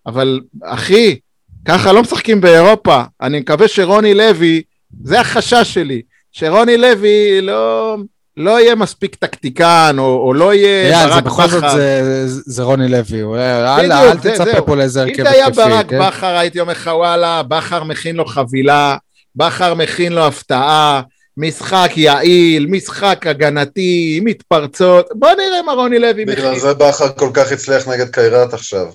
אבל 0.06 0.40
אחי, 0.62 1.18
ככה 1.64 1.92
לא 1.92 2.02
משחקים 2.02 2.40
באירופה. 2.40 3.02
אני 3.20 3.40
מקווה 3.40 3.68
שרוני 3.68 4.14
לוי, 4.14 4.62
זה 5.02 5.20
החשש 5.20 5.74
שלי, 5.74 6.02
שרוני 6.32 6.76
לוי 6.76 7.40
לא, 7.40 7.96
לא 8.36 8.60
יהיה 8.60 8.74
מספיק 8.74 9.14
טקטיקן, 9.14 9.96
או, 9.98 10.26
או 10.26 10.34
לא 10.34 10.54
יהיה 10.54 10.96
אייל, 10.96 11.08
זה 11.08 11.14
ברק 11.14 11.24
בכל 11.24 11.48
זאת 11.48 11.62
בכר. 11.64 11.76
זה- 11.76 12.22
זה 12.26 12.62
רוני 12.62 12.88
לוי, 12.88 13.20
הוא- 13.20 13.36
אל 13.36 14.18
זה- 14.22 14.30
תצפה. 14.32 14.62
פה 14.62 14.76
לאיזה 14.76 15.02
אם 15.02 15.08
הרכב 15.08 15.22
זה 15.22 15.30
היה 15.30 15.46
התקפי, 15.46 15.62
ברק 15.68 15.86
כן? 15.90 16.00
בכר, 16.08 16.26
הייתי 16.36 16.60
אומר 16.60 16.72
לך, 16.72 16.90
וואלה, 16.94 17.42
בכר 17.42 17.84
מכין 17.84 18.16
לו 18.16 18.24
חבילה, 18.26 18.96
בכר 19.36 19.74
מכין 19.74 20.12
לו 20.12 20.26
הפתעה, 20.26 21.02
משחק 21.36 21.90
יעיל, 21.96 22.66
משחק 22.66 23.26
הגנתי, 23.26 24.20
מתפרצות. 24.24 25.06
בוא 25.14 25.28
נראה 25.32 25.62
מה 25.62 25.72
רוני 25.72 25.98
לוי 25.98 26.24
מכין. 26.24 26.34
בגלל 26.34 26.58
זה 26.58 26.74
בכר 26.74 27.08
כל 27.12 27.30
כך 27.34 27.52
הצליח 27.52 27.88
נגד 27.88 28.08
קיירת 28.10 28.54
עכשיו. 28.54 28.86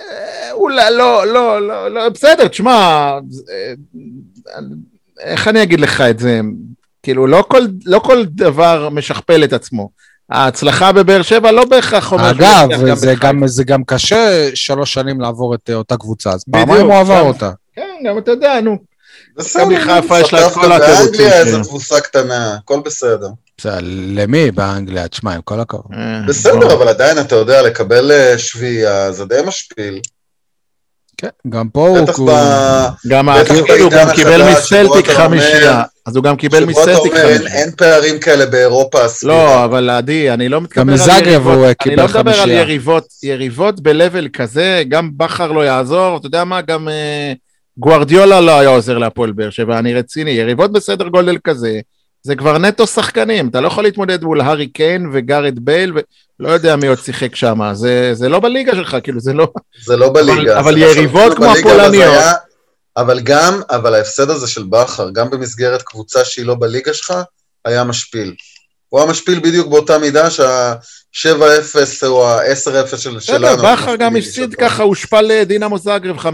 אה, 0.00 0.52
אולי, 0.52 0.84
לא, 0.96 1.26
לא, 1.26 1.68
לא, 1.68 1.90
לא, 1.90 2.08
בסדר, 2.08 2.48
תשמע, 2.48 2.72
אה, 3.50 3.72
איך 5.20 5.48
אני 5.48 5.62
אגיד 5.62 5.80
לך 5.80 6.00
את 6.00 6.18
זה? 6.18 6.40
כאילו, 7.02 7.26
לא 7.26 7.44
כל, 7.48 7.62
לא 7.86 7.98
כל 7.98 8.24
דבר 8.24 8.88
משכפל 8.88 9.44
את 9.44 9.52
עצמו. 9.52 9.90
ההצלחה 10.30 10.92
בבאר 10.92 11.22
שבע 11.22 11.52
לא 11.52 11.64
בהכרח 11.64 12.12
אומר... 12.12 12.30
אגב, 12.30 12.68
יצליח 12.72 12.94
זה. 12.98 13.14
גם- 13.20 13.46
זה 13.46 13.64
גם 13.64 13.84
קשה 13.84 14.16
שלוש 14.54 14.92
שנים 14.94 15.20
לעבור 15.20 15.54
את 15.54 15.70
אה, 15.70 15.74
אותה 15.74 15.96
קבוצה, 15.96 16.30
אז 16.30 16.44
בדיוק, 16.48 16.66
פעמיים 16.68 16.86
הוא 16.86 16.94
עבר 17.00 17.20
גם- 17.20 17.26
אותה. 17.26 17.50
כן, 17.76 17.82
גם 18.08 18.18
אתה 18.18 18.30
יודע, 18.30 18.60
נו. 18.60 18.78
בסדר, 19.36 19.64
מכבי 19.64 19.80
חיפה 19.84 20.20
יש 20.20 20.32
לה 20.32 20.46
את 20.46 20.52
סחטת 20.52 20.60
כל 20.64 20.72
התירוצים 20.72 21.04
באנגליה 21.10 21.38
איזה. 21.40 21.62
תבוסה 21.64 22.00
קטנה, 22.00 22.54
הכל 22.54 22.80
בסדר. 22.84 23.28
בסדר, 23.58 23.78
למי 24.14 24.50
באנגליה? 24.50 25.08
תשמע, 25.08 25.34
עם 25.34 25.40
כל 25.44 25.60
הכבוד. 25.60 25.84
אה, 25.94 26.20
בסדר, 26.28 26.72
אבל 26.74 26.88
עדיין, 26.88 27.18
אתה 27.18 27.36
יודע, 27.36 27.62
לקבל 27.62 28.10
אה, 28.12 28.38
שביעייה 28.38 29.12
זה 29.12 29.24
די 29.24 29.40
משפיל. 29.46 30.00
כן, 31.22 31.28
גם 31.48 31.68
פה 31.68 31.88
הוא... 31.88 32.00
בטח 32.00 32.18
הוא- 32.18 32.30
ב... 32.32 32.88
גם 33.08 33.28
הוא 33.28 33.90
גם 33.90 34.06
קיבל 34.14 34.52
מסלטיק 34.52 35.10
חמישייה, 35.10 35.82
אז 36.06 36.16
הוא 36.16 36.24
גם 36.24 36.36
קיבל 36.36 36.64
מסלטיק 36.64 37.12
חמישייה. 37.12 37.62
אין 37.62 37.70
פערים 37.76 38.18
כאלה 38.18 38.46
באירופה 38.46 39.04
הסבירה. 39.04 39.34
לא, 39.34 39.64
אבל 39.64 39.90
עדי, 39.90 40.30
אני 40.30 40.48
לא 40.48 40.60
מתכוון 40.60 40.84
גם 40.86 40.88
על 40.88 40.94
מזאגרב 40.94 41.26
יריבות, 41.26 41.54
הוא, 41.54 41.64
אה, 41.64 41.66
אני 41.66 41.74
קיבל 41.74 41.96
לא 42.02 42.04
מדבר 42.08 42.18
על 42.20 42.24
חמישייה. 42.36 42.60
יריבות, 42.60 43.04
יריבות 43.22 43.80
ב-level 43.80 44.28
כזה, 44.32 44.82
גם 44.88 45.10
בכר 45.16 45.52
לא 45.52 45.60
יעזור, 45.60 46.16
אתה 46.16 46.26
יודע 46.26 46.44
מה, 46.44 46.60
גם 46.60 46.88
אה, 46.88 47.32
גוארדיולה 47.78 48.40
לא 48.40 48.58
היה 48.60 48.68
עוזר 48.68 48.98
להפועל 48.98 49.32
באר 49.32 49.50
שבע, 49.50 49.78
אני 49.78 49.94
רציני, 49.94 50.30
יריבות 50.30 50.72
בסדר 50.72 51.08
גודל 51.08 51.36
כזה, 51.44 51.80
זה 52.22 52.36
כבר 52.36 52.58
נטו 52.58 52.86
שחקנים, 52.86 53.48
אתה 53.48 53.60
לא 53.60 53.66
יכול 53.66 53.84
להתמודד 53.84 54.22
מול 54.24 54.40
הארי 54.40 54.66
קיין 54.66 55.10
וגארד 55.12 55.58
בייל, 55.58 55.92
ולא 56.40 56.48
יודע 56.48 56.76
מי 56.76 56.86
עוד 56.86 56.98
שיחק 56.98 57.36
שם, 57.36 57.60
זה, 57.72 58.10
זה 58.14 58.28
לא 58.28 58.40
בליגה 58.40 58.72
שלך, 58.72 58.96
כאילו 59.02 59.20
זה 59.20 59.32
לא... 59.32 59.46
זה 59.84 59.96
לא 59.96 60.12
בליגה. 60.12 60.58
אבל 60.58 60.74
לא 60.74 60.84
יריבות 60.84 61.32
שם 61.32 61.36
כמו 61.36 61.46
אבל 61.46 61.58
הפולניות. 61.60 62.04
היה- 62.12 62.32
אבל 62.96 63.20
גם, 63.20 63.60
אבל 63.70 63.94
ההפסד 63.94 64.30
הזה 64.30 64.46
של 64.46 64.62
בכר, 64.62 65.10
גם 65.10 65.30
במסגרת 65.30 65.82
קבוצה 65.82 66.24
שהיא 66.24 66.46
לא 66.46 66.54
בליגה 66.60 66.94
שלך, 66.94 67.14
היה 67.64 67.84
משפיל. 67.84 68.34
הוא 68.88 69.00
היה 69.00 69.10
משפיל 69.10 69.40
בדיוק 69.40 69.68
באותה 69.68 69.98
מידה 69.98 70.30
שה-7-0 70.30 71.26
או 72.06 72.28
ה-10-0 72.28 72.96
של- 72.96 73.20
שלנו. 73.20 73.56
בסדר, 73.56 73.72
בכר 73.72 73.96
גם 73.96 74.16
הפסיד. 74.16 74.54
ככה, 74.54 74.82
הושפל 74.82 75.20
לדינמו 75.20 75.78
זאגרב 75.78 76.18
5-0, 76.18 76.26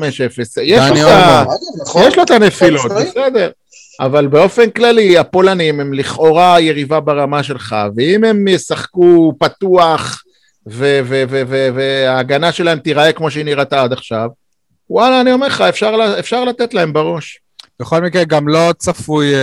יש 0.62 0.80
לו 0.90 1.08
את 1.08 1.46
נכון. 1.82 2.02
יש 2.08 2.16
לו 2.16 2.22
את 2.22 2.30
הנפילות, 2.30 2.84
משמעית. 2.86 3.08
בסדר. 3.10 3.50
אבל 4.00 4.26
באופן 4.26 4.70
כללי, 4.70 5.18
הפולנים 5.18 5.80
הם 5.80 5.94
לכאורה 5.94 6.60
יריבה 6.60 7.00
ברמה 7.00 7.42
שלך, 7.42 7.76
ואם 7.96 8.24
הם 8.24 8.48
ישחקו 8.48 9.34
פתוח, 9.38 10.22
וההגנה 10.66 12.52
שלהם 12.52 12.78
תיראה 12.78 13.12
כמו 13.12 13.30
שהיא 13.30 13.44
נראתה 13.44 13.82
עד 13.82 13.92
עכשיו, 13.92 14.28
וואלה, 14.90 15.20
אני 15.20 15.32
אומר 15.32 15.46
לך, 15.46 15.60
אפשר, 15.60 16.16
אפשר 16.18 16.44
לתת 16.44 16.74
להם 16.74 16.92
בראש. 16.92 17.40
בכל 17.80 18.02
מקרה, 18.02 18.24
גם 18.24 18.48
לא 18.48 18.72
צפוי 18.78 19.34
uh, 19.34 19.38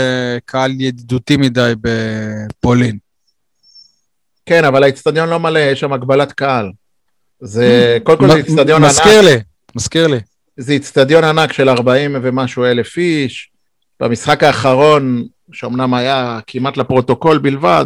קהל 0.45 0.71
ידידותי 0.81 1.37
מדי 1.37 1.73
בפולין. 1.81 2.97
כן, 4.45 4.65
אבל 4.65 4.83
האיצטדיון 4.83 5.29
לא 5.29 5.39
מלא, 5.39 5.59
יש 5.59 5.79
שם 5.79 5.93
הגבלת 5.93 6.31
קהל. 6.31 6.71
זה, 7.41 7.97
קודם 8.03 8.19
כל 8.19 8.27
זה 8.27 8.35
איצטדיון 8.37 8.83
ענק. 8.83 8.91
מזכיר 8.91 9.21
לי, 9.21 9.35
מזכיר 9.75 10.07
לי. 10.07 10.19
זה 10.57 10.73
איצטדיון 10.73 11.23
ענק 11.23 11.53
של 11.53 11.69
40 11.69 12.15
ומשהו 12.21 12.65
אלף 12.65 12.97
איש. 12.97 13.51
במשחק 13.99 14.43
האחרון, 14.43 15.23
שאומנם 15.51 15.93
היה 15.93 16.39
כמעט 16.47 16.77
לפרוטוקול 16.77 17.37
בלבד, 17.37 17.85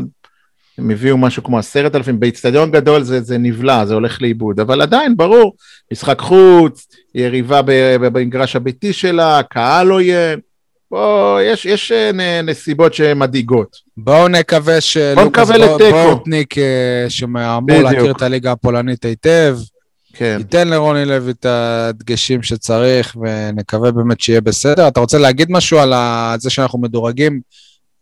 הם 0.78 0.92
הביאו 0.92 1.18
משהו 1.18 1.44
כמו 1.44 1.60
עשרת 1.60 1.96
אלפים, 1.96 2.20
באיצטדיון 2.20 2.72
גדול 2.72 3.04
זה, 3.04 3.22
זה 3.22 3.38
נבלע, 3.38 3.86
זה 3.86 3.94
הולך 3.94 4.22
לאיבוד, 4.22 4.60
אבל 4.60 4.82
עדיין, 4.82 5.18
ברור, 5.18 5.54
משחק 5.92 6.20
חוץ, 6.20 6.88
יריבה 7.16 7.62
במגרש 8.00 8.56
הביתי 8.56 8.94
שלה, 8.94 9.42
קהל 9.44 9.90
עוין, 9.90 10.40
בוא, 10.92 11.42
יש, 11.42 11.66
יש 11.66 11.92
אה, 11.92 12.42
נסיבות 12.42 12.94
שמדאיגות. 12.94 13.78
בואו 13.98 14.28
נקווה 14.28 14.82
שלוקאס 14.82 15.50
בורטניק, 15.92 16.58
אה, 16.58 17.06
שאמור 17.10 17.82
להכיר 17.84 18.12
את 18.12 18.22
הליגה 18.22 18.52
הפולנית 18.52 19.06
היטב, 19.06 19.58
כן. 20.20 20.36
ייתן 20.40 20.68
לרוני 20.68 21.06
לוי 21.06 21.32
את 21.32 21.46
הדגשים 21.46 22.44
שצריך, 22.44 23.18
ונקווה 23.22 23.92
באמת 23.92 24.22
שיהיה 24.22 24.42
בסדר. 24.42 24.88
אתה 24.88 25.00
רוצה 25.00 25.18
להגיד 25.18 25.52
משהו 25.52 25.80
על 25.80 25.94
זה 26.40 26.50
שאנחנו 26.50 26.80
מדורגים 26.80 27.42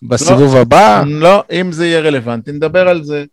בסיבוב 0.03 0.55
לא, 0.55 0.59
הבא? 0.59 1.03
לא, 1.07 1.43
אם 1.51 1.71
זה 1.71 1.85
יהיה 1.85 1.99
רלוונטי, 1.99 2.51
נדבר 2.51 2.87
על 2.87 3.03
זה. 3.03 3.25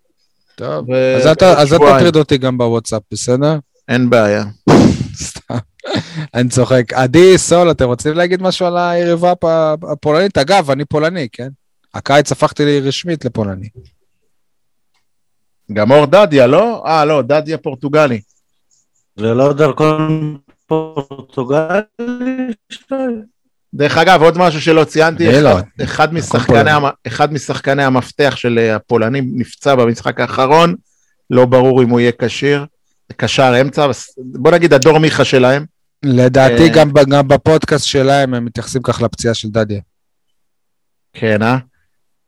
טוב, 0.54 0.90
ו... 0.90 1.16
אז 1.16 1.72
אל 1.72 1.78
תטריד 1.78 2.16
אותי 2.16 2.38
גם 2.38 2.58
בוואטסאפ, 2.58 3.02
בסדר? 3.10 3.58
אין 3.88 4.10
בעיה. 4.10 4.44
סתם, 5.24 5.54
אני 6.34 6.48
צוחק. 6.48 6.92
עדי, 6.92 7.38
סול, 7.38 7.70
אתם 7.70 7.84
רוצים 7.84 8.14
להגיד 8.14 8.42
משהו 8.42 8.66
על 8.66 8.76
היריבה 8.78 9.32
הפולנית? 9.92 10.38
אגב, 10.38 10.70
אני 10.70 10.84
פולני, 10.84 11.28
כן? 11.32 11.48
הקיץ 11.94 12.32
הפכתי 12.32 12.64
לי 12.64 12.80
רשמית 12.80 13.24
לפולני. 13.24 13.68
גם 15.72 15.92
אור 15.92 16.06
דדיה, 16.06 16.46
לא? 16.46 16.82
אה, 16.86 17.04
לא, 17.04 17.22
דדיה 17.22 17.58
פורטוגלי. 17.58 18.20
זה 19.16 19.34
לא 19.34 19.52
דרכון 19.52 20.36
פורטוגלי? 20.66 21.80
דרך 23.74 23.98
אגב, 23.98 24.22
עוד 24.22 24.38
משהו 24.38 24.60
שלא 24.60 24.84
ציינתי, 24.84 25.30
אחד, 25.30 25.42
לא, 25.42 25.58
אחד, 25.84 26.14
משחקני, 26.14 26.70
אחד 27.06 27.32
משחקני 27.32 27.84
המפתח 27.84 28.34
של 28.36 28.58
הפולנים 28.58 29.30
נפצע 29.34 29.74
במשחק 29.74 30.20
האחרון, 30.20 30.74
לא 31.30 31.46
ברור 31.46 31.82
אם 31.82 31.88
הוא 31.88 32.00
יהיה 32.00 32.12
כשיר, 32.18 32.66
קשר 33.16 33.60
אמצע, 33.60 33.86
בוא 34.18 34.50
נגיד 34.50 34.72
הדור 34.72 34.98
מיכה 34.98 35.24
שלהם. 35.24 35.64
לדעתי 36.02 36.62
אה, 36.62 36.68
גם, 36.68 36.90
גם 37.08 37.28
בפודקאסט 37.28 37.84
שלהם 37.84 38.34
הם 38.34 38.44
מתייחסים 38.44 38.82
כך 38.82 39.02
לפציעה 39.02 39.34
של 39.34 39.48
דדיה. 39.48 39.80
כן, 41.12 41.42
אה? 41.42 41.58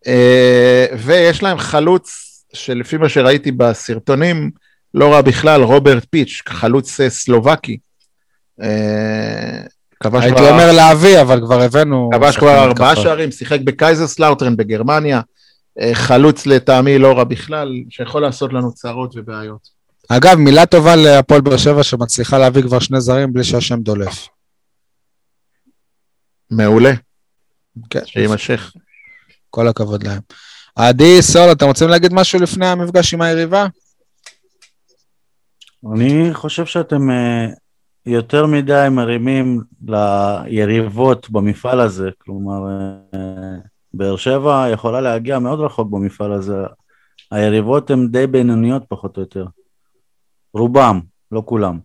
אה? 0.07 0.87
ויש 0.99 1.43
להם 1.43 1.59
חלוץ 1.59 2.27
שלפי 2.53 2.97
מה 2.97 3.09
שראיתי 3.09 3.53
בסרטונים, 3.53 4.51
לא 4.97 5.13
רע 5.13 5.23
בכלל, 5.23 5.63
רוברט 5.63 6.05
פיץ', 6.11 6.43
חלוץ 6.49 7.01
אה, 7.01 7.11
סלובקי. 7.11 7.79
הייתי 10.03 10.37
כבר... 10.37 10.51
אומר 10.51 10.73
להביא, 10.73 11.21
אבל 11.21 11.41
כבר 11.41 11.63
הבאנו... 11.63 12.11
כבש 12.15 12.37
כבר 12.37 12.65
ארבעה 12.65 12.97
שערים, 12.97 13.31
שיחק 13.31 13.61
בקייזרסלאוטרן 13.65 14.57
בגרמניה, 14.57 15.21
חלוץ 15.93 16.47
לטעמי 16.47 16.99
לא 16.99 17.13
רע 17.13 17.25
בכלל, 17.25 17.73
שיכול 17.91 18.23
לעשות 18.23 18.53
לנו 18.53 18.73
צרות 18.75 19.15
ובעיות. 19.17 19.69
אגב, 20.09 20.35
מילה 20.37 20.67
טובה 20.67 20.97
להפועל 20.97 21.41
באר 21.41 21.57
שבע 21.57 21.83
שמצליחה 21.83 22.39
להביא 22.39 22.63
כבר 22.63 22.79
שני 22.79 23.01
זרים 23.01 23.33
בלי 23.33 23.45
שהשם 23.45 23.81
דולף. 23.81 24.29
מעולה. 26.51 26.93
כן. 27.91 28.01
שיימשך. 28.05 28.73
כל 29.51 29.69
הכבוד 29.69 30.03
להם. 30.07 30.21
עדי, 30.77 31.23
סול, 31.23 31.53
אתם 31.53 31.67
רוצים 31.67 31.89
להגיד 31.89 32.13
משהו 32.13 32.41
לפני 32.41 32.67
המפגש 32.67 33.15
עם 33.15 33.23
היריבה? 33.23 33.67
אני 35.93 36.35
חושב 36.35 36.67
שאתם 36.67 37.11
uh, 37.11 37.55
יותר 38.07 38.47
מדי 38.47 38.87
מרימים 38.91 39.61
ליריבות 39.83 41.31
במפעל 41.31 41.81
הזה. 41.81 42.11
כלומר, 42.19 42.61
uh, 43.13 43.17
באר 43.95 44.17
שבע 44.17 44.67
יכולה 44.73 45.01
להגיע 45.01 45.39
מאוד 45.39 45.61
רחוק 45.61 45.91
במפעל 45.91 46.33
הזה. 46.33 46.57
היריבות 47.31 47.91
הן 47.91 48.09
די 48.09 48.27
בינוניות 48.27 48.83
פחות 48.89 49.17
או 49.17 49.23
יותר. 49.23 49.47
רובם, 50.55 51.01
לא 51.33 51.43
כולם. 51.47 51.79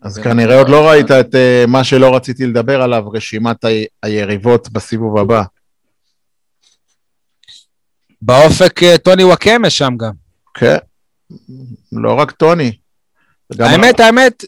אז 0.00 0.18
כנראה 0.18 0.58
עוד 0.58 0.68
לא 0.68 0.88
ראית 0.88 1.10
את 1.10 1.34
uh, 1.34 1.70
מה 1.70 1.84
שלא 1.84 2.16
רציתי 2.16 2.46
לדבר 2.46 2.82
עליו, 2.82 3.08
רשימת 3.08 3.64
היריבות 4.02 4.72
בסיבוב 4.72 5.18
הבא. 5.18 5.42
באופק 8.22 8.82
uh, 8.82 8.98
טוני 8.98 9.24
וואקמה 9.24 9.70
שם 9.70 9.94
גם. 9.96 10.12
כן, 10.54 10.76
לא 11.92 12.14
רק 12.14 12.30
טוני. 12.30 12.72
האמת, 13.58 14.00
האמת, 14.00 14.44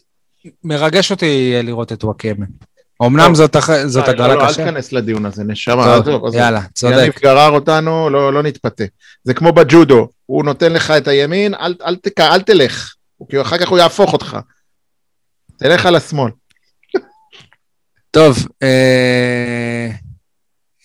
מרגש 0.63 1.11
אותי 1.11 1.53
לראות 1.63 1.91
את 1.91 2.03
וואקמה. 2.03 2.45
אמנם 3.05 3.35
זאת, 3.35 3.55
הח... 3.55 3.85
זאת 3.85 4.07
הגרלה 4.07 4.35
לא, 4.35 4.41
לא, 4.41 4.47
קשה. 4.47 4.61
אל 4.61 4.67
תיכנס 4.67 4.91
לדיון 4.91 5.25
הזה, 5.25 5.43
נשמה. 5.43 5.97
טוב, 6.05 6.35
יאללה, 6.35 6.61
צודק. 6.73 6.95
יניב 6.97 7.13
גרר 7.21 7.49
אותנו, 7.49 8.09
לא, 8.09 8.33
לא 8.33 8.43
נתפתה. 8.43 8.83
זה 9.23 9.33
כמו 9.33 9.53
בג'ודו, 9.53 10.09
הוא 10.25 10.43
נותן 10.43 10.73
לך 10.73 10.91
את 10.91 11.07
הימין, 11.07 11.53
אל, 11.53 11.75
אל, 11.85 11.95
אל, 12.19 12.23
אל 12.23 12.41
תלך, 12.41 12.93
כי 13.29 13.41
אחר 13.41 13.57
כך 13.57 13.67
הוא 13.67 13.77
יהפוך 13.77 14.13
אותך. 14.13 14.37
תלך 15.57 15.85
על 15.85 15.95
השמאל. 15.95 16.31
טוב, 18.11 18.37
אה, 18.63 19.89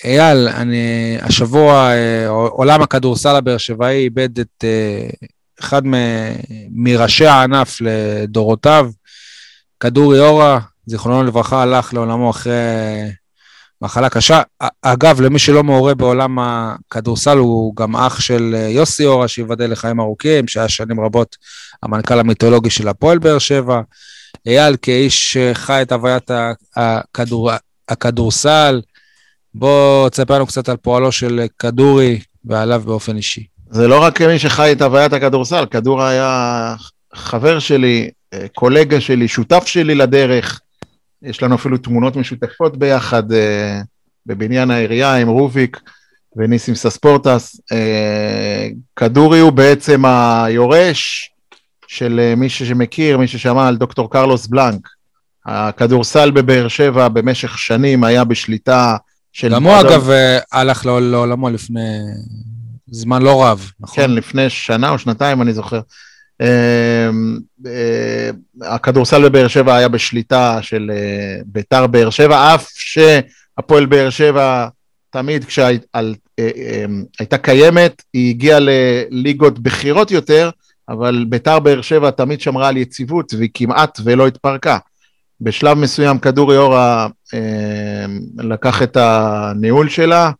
אייל, 0.04 0.48
אני, 0.48 1.16
השבוע 1.20 1.90
אה, 1.92 2.28
עולם 2.28 2.82
הכדורסל 2.82 3.36
הבאר 3.36 3.58
שבעי 3.58 4.04
איבד 4.04 4.38
את 4.40 4.64
אה, 4.64 5.08
אחד 5.60 5.86
מ, 5.86 5.94
מראשי 6.70 7.26
הענף 7.26 7.78
לדורותיו, 7.80 8.90
כדורי 9.80 10.20
אורה, 10.20 10.60
זיכרונו 10.86 11.22
לברכה, 11.22 11.62
הלך 11.62 11.94
לעולמו 11.94 12.30
אחרי 12.30 12.52
מחלה 13.82 14.08
קשה. 14.08 14.42
אגב, 14.82 15.20
למי 15.20 15.38
שלא 15.38 15.64
מעורה 15.64 15.94
בעולם 15.94 16.38
הכדורסל, 16.38 17.38
הוא 17.38 17.76
גם 17.76 17.96
אח 17.96 18.20
של 18.20 18.54
אה, 18.58 18.68
יוסי 18.68 19.06
אורה, 19.06 19.28
שייבדל 19.28 19.72
לחיים 19.72 20.00
ארוכים, 20.00 20.48
שהיה 20.48 20.68
שנים 20.68 21.00
רבות 21.00 21.36
המנכ"ל 21.82 22.18
המיתולוגי 22.18 22.70
של 22.70 22.88
הפועל 22.88 23.18
באר 23.18 23.38
שבע. 23.38 23.80
אייל, 24.46 24.76
כאיש 24.82 25.32
שחי 25.32 25.82
את 25.82 25.92
הוויית 25.92 26.30
הכדור, 26.76 27.50
הכדורסל, 27.88 28.80
בוא 29.54 30.08
תספר 30.08 30.34
לנו 30.34 30.46
קצת 30.46 30.68
על 30.68 30.76
פועלו 30.76 31.12
של 31.12 31.46
כדורי 31.58 32.20
ועליו 32.44 32.82
באופן 32.84 33.16
אישי. 33.16 33.46
זה 33.70 33.88
לא 33.88 34.02
רק 34.02 34.18
כמי 34.18 34.38
שחי 34.38 34.72
את 34.72 34.82
הוויית 34.82 35.12
הכדורסל, 35.12 35.66
כדור 35.66 36.02
היה 36.02 36.74
חבר 37.14 37.58
שלי, 37.58 38.10
אה, 38.34 38.46
קולגה 38.54 39.00
שלי, 39.00 39.28
שותף 39.28 39.66
שלי 39.66 39.94
לדרך. 39.94 40.60
יש 41.22 41.42
לנו 41.42 41.54
אפילו 41.54 41.78
תמונות 41.78 42.16
משותפות 42.16 42.76
ביחד 42.76 43.32
אה, 43.32 43.80
בבניין 44.26 44.70
העירייה 44.70 45.14
עם 45.14 45.28
רוביק 45.28 45.80
וניסים 46.36 46.74
סספורטס. 46.74 47.60
אה, 47.72 48.68
כדורי 48.96 49.38
הוא 49.40 49.52
בעצם 49.52 50.04
היורש 50.04 51.30
של 51.86 52.34
מי 52.36 52.48
שמכיר, 52.48 53.18
מי 53.18 53.28
ששמע 53.28 53.68
על 53.68 53.76
דוקטור 53.76 54.10
קרלוס 54.10 54.46
בלנק. 54.46 54.88
הכדורסל 55.46 56.30
בבאר 56.30 56.68
שבע 56.68 57.08
במשך 57.08 57.58
שנים 57.58 58.04
היה 58.04 58.24
בשליטה 58.24 58.96
של... 59.32 59.54
גם 59.54 59.66
הוא 59.66 59.80
אגב 59.80 60.10
אה, 60.10 60.38
הלך 60.52 60.86
לעולמו 60.86 61.50
לפני 61.50 61.98
זמן 62.86 63.22
לא 63.22 63.44
רב, 63.44 63.70
נכון? 63.80 64.04
כן, 64.04 64.10
לפני 64.10 64.50
שנה 64.50 64.90
או 64.90 64.98
שנתיים 64.98 65.42
אני 65.42 65.52
זוכר. 65.52 65.80
אמ, 66.40 67.38
אה, 67.66 68.30
הכדורסל 68.62 69.28
בבאר 69.28 69.48
שבע 69.48 69.76
היה 69.76 69.88
בשליטה 69.88 70.58
של 70.62 70.90
אה, 70.94 71.42
ביתר 71.46 71.86
באר 71.86 72.10
שבע, 72.10 72.54
אף 72.54 72.68
שהפועל 72.74 73.86
באר 73.86 74.10
שבע 74.10 74.68
תמיד 75.10 75.44
כשהייתה 75.44 75.98
אה, 77.32 77.38
קיימת, 77.42 78.02
היא 78.12 78.30
הגיעה 78.30 78.58
לליגות 78.60 79.58
בכירות 79.58 80.10
יותר, 80.10 80.50
אבל 80.88 81.24
ביתר 81.28 81.58
באר 81.58 81.82
שבע 81.82 82.10
תמיד 82.10 82.40
שמרה 82.40 82.68
על 82.68 82.76
יציבות 82.76 83.34
והיא 83.34 83.50
כמעט 83.54 84.00
ולא 84.04 84.26
התפרקה. 84.26 84.78
בשלב 85.40 85.78
מסוים 85.78 86.18
כדורי 86.18 86.56
אורה 86.56 87.08
אמ, 87.34 88.20
לקח 88.38 88.82
את 88.82 88.96
הניהול 88.96 89.88
שלה 89.88 90.30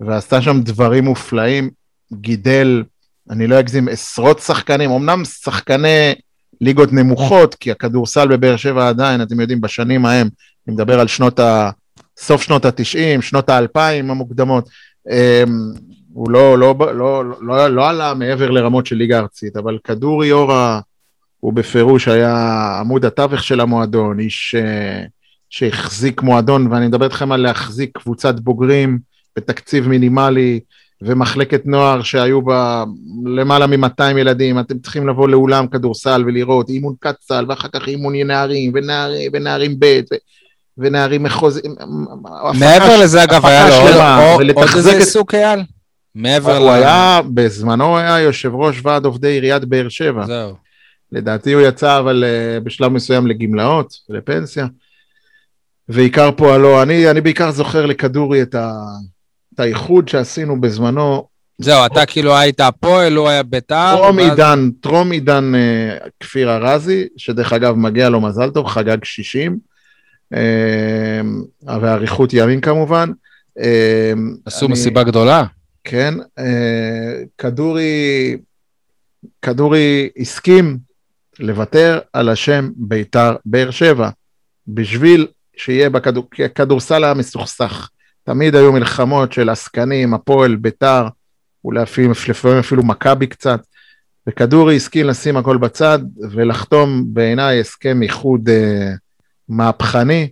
ועשתה 0.00 0.42
שם 0.42 0.60
דברים 0.60 1.04
מופלאים, 1.04 1.70
גידל 2.12 2.82
אני 3.30 3.46
לא 3.46 3.60
אגזים, 3.60 3.88
עשרות 3.88 4.38
שחקנים, 4.38 4.90
אמנם 4.90 5.24
שחקני 5.24 6.14
ליגות 6.60 6.92
נמוכות, 6.92 7.54
כי 7.54 7.70
הכדורסל 7.70 8.28
בבאר 8.28 8.56
שבע 8.56 8.88
עדיין, 8.88 9.22
אתם 9.22 9.40
יודעים, 9.40 9.60
בשנים 9.60 10.06
ההם, 10.06 10.28
אני 10.68 10.74
מדבר 10.74 11.00
על 11.00 11.06
שנות 11.06 11.40
ה... 11.40 11.70
סוף 12.18 12.42
שנות 12.42 12.64
ה-90, 12.64 13.22
שנות 13.22 13.48
ה-2000 13.48 13.78
המוקדמות, 14.10 14.68
אמ, 15.10 15.72
הוא 16.12 16.30
לא, 16.30 16.58
לא, 16.58 16.74
לא, 16.78 16.94
לא, 16.94 17.24
לא, 17.40 17.68
לא 17.68 17.88
עלה 17.88 18.14
מעבר 18.14 18.50
לרמות 18.50 18.86
של 18.86 18.96
ליגה 18.96 19.18
ארצית, 19.18 19.56
אבל 19.56 19.78
כדורי 19.84 20.32
אורה 20.32 20.80
הוא 21.46 21.52
בפירוש 21.52 22.08
היה 22.08 22.34
עמוד 22.80 23.04
התווך 23.04 23.44
של 23.44 23.60
המועדון, 23.60 24.20
איש 24.20 24.54
אה, 24.58 25.04
שהחזיק 25.50 26.22
מועדון, 26.22 26.72
ואני 26.72 26.86
מדבר 26.86 27.04
איתכם 27.04 27.32
על 27.32 27.40
להחזיק 27.40 27.98
קבוצת 27.98 28.40
בוגרים 28.40 28.98
בתקציב 29.36 29.88
מינימלי, 29.88 30.60
ומחלקת 31.02 31.66
נוער 31.66 32.02
שהיו 32.02 32.42
בה 32.42 32.84
למעלה 33.24 33.66
מ-200 33.66 34.18
ילדים, 34.18 34.58
אתם 34.58 34.78
צריכים 34.78 35.08
לבוא 35.08 35.28
לאולם 35.28 35.66
כדורסל 35.66 36.24
ולראות 36.26 36.68
אימון 36.68 36.94
קצ"ל, 37.00 37.44
ואחר 37.48 37.68
כך 37.68 37.88
אימון 37.88 38.16
נערים, 38.16 38.72
ונערים, 38.74 39.30
ונערים 39.34 39.74
ב', 39.78 40.00
ו... 40.12 40.16
ונערים 40.78 41.22
מחוזים. 41.22 41.74
מעבר 42.58 43.00
לזה, 43.02 43.24
אגב, 43.24 43.46
היה 43.46 43.68
לו 43.68 44.52
עוד 44.54 44.68
איזה 44.76 44.96
עיסוק, 44.96 45.34
אייל? 45.34 45.60
מעבר 46.14 46.58
ל... 46.58 46.62
הוא 46.62 46.70
היה, 46.70 47.20
בזמנו 47.34 47.98
היה 47.98 48.20
יושב 48.20 48.54
ראש 48.54 48.80
ועד 48.82 49.04
עובדי 49.04 49.28
עיריית 49.28 49.64
באר 49.64 49.88
שבע. 49.88 50.26
זהו. 50.26 50.65
לדעתי 51.12 51.52
הוא 51.52 51.62
יצא 51.62 51.98
אבל 51.98 52.24
uh, 52.24 52.64
בשלב 52.64 52.92
מסוים 52.92 53.26
לגמלאות, 53.26 53.94
לפנסיה. 54.08 54.66
ועיקר 55.88 56.30
פועלו, 56.36 56.82
אני, 56.82 57.10
אני 57.10 57.20
בעיקר 57.20 57.50
זוכר 57.50 57.86
לכדורי 57.86 58.42
את, 58.42 58.54
ה, 58.54 58.72
את 59.54 59.60
האיחוד 59.60 60.08
שעשינו 60.08 60.60
בזמנו. 60.60 61.28
זהו, 61.58 61.86
אתה 61.86 62.06
כאילו 62.06 62.36
היית 62.36 62.60
הפועל, 62.60 63.16
הוא 63.16 63.28
היה 63.28 63.42
בית"ר. 63.42 63.96
טרום 63.96 64.16
ואז... 64.16 64.30
עידן, 64.30 64.70
טרום 64.80 65.10
עידן 65.10 65.52
uh, 65.54 66.08
כפיר 66.20 66.56
ארזי, 66.56 67.08
שדרך 67.16 67.52
אגב 67.52 67.74
מגיע 67.74 68.08
לו 68.08 68.20
מזל 68.20 68.50
טוב, 68.50 68.66
חגג 68.66 69.04
60. 69.04 69.58
Uh, 70.34 70.36
ואריכות 71.80 72.30
ימין 72.32 72.60
כמובן. 72.60 73.10
Uh, 73.58 73.62
עשו 74.44 74.66
אני, 74.66 74.72
מסיבה 74.72 75.02
גדולה. 75.02 75.44
כן, 75.84 76.14
כדורי, 77.38 78.36
כדורי 79.42 80.08
הסכים 80.18 80.85
לוותר 81.38 81.98
על 82.12 82.28
השם 82.28 82.70
בית"ר 82.76 83.36
באר 83.44 83.70
שבע, 83.70 84.10
בשביל 84.68 85.26
שיהיה 85.56 85.90
בכדורסל 85.90 87.04
היה 87.04 87.14
מסוכסך. 87.14 87.88
תמיד 88.24 88.54
היו 88.54 88.72
מלחמות 88.72 89.32
של 89.32 89.48
עסקנים, 89.48 90.14
הפועל, 90.14 90.56
בית"ר, 90.56 91.08
אולי 91.64 91.82
לפעמים 92.28 92.58
אפילו 92.58 92.82
מכבי 92.82 93.26
קצת, 93.26 93.60
וכדורי 94.26 94.76
הסכים 94.76 95.06
לשים 95.06 95.36
הכל 95.36 95.56
בצד 95.56 95.98
ולחתום 96.30 97.04
בעיניי 97.06 97.60
הסכם 97.60 98.02
איחוד 98.02 98.48
אה, 98.48 98.92
מהפכני, 99.48 100.30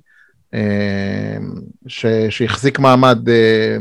אה, 0.54 1.36
שהחזיק 2.30 2.78
מעמד 2.78 3.28
אה, 3.28 3.76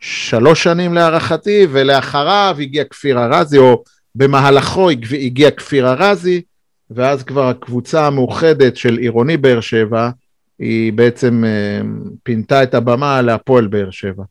שלוש 0.00 0.62
שנים 0.62 0.94
להערכתי, 0.94 1.66
ולאחריו 1.70 2.56
הגיע 2.60 2.84
כפיר 2.84 3.18
ארזי, 3.18 3.58
או 3.58 3.84
במהלכו 4.14 4.90
הגיע 4.90 5.50
כפיר 5.50 5.88
ארזי, 5.88 6.42
ואז 6.90 7.22
כבר 7.22 7.48
הקבוצה 7.48 8.06
המאוחדת 8.06 8.76
של 8.76 8.96
עירוני 8.96 9.36
באר 9.36 9.60
שבע, 9.60 10.10
היא 10.58 10.92
בעצם 10.92 11.44
אה, 11.44 11.80
פינתה 12.22 12.62
את 12.62 12.74
הבמה 12.74 13.22
להפועל 13.22 13.66
באר 13.66 13.90
שבע. 13.90 14.24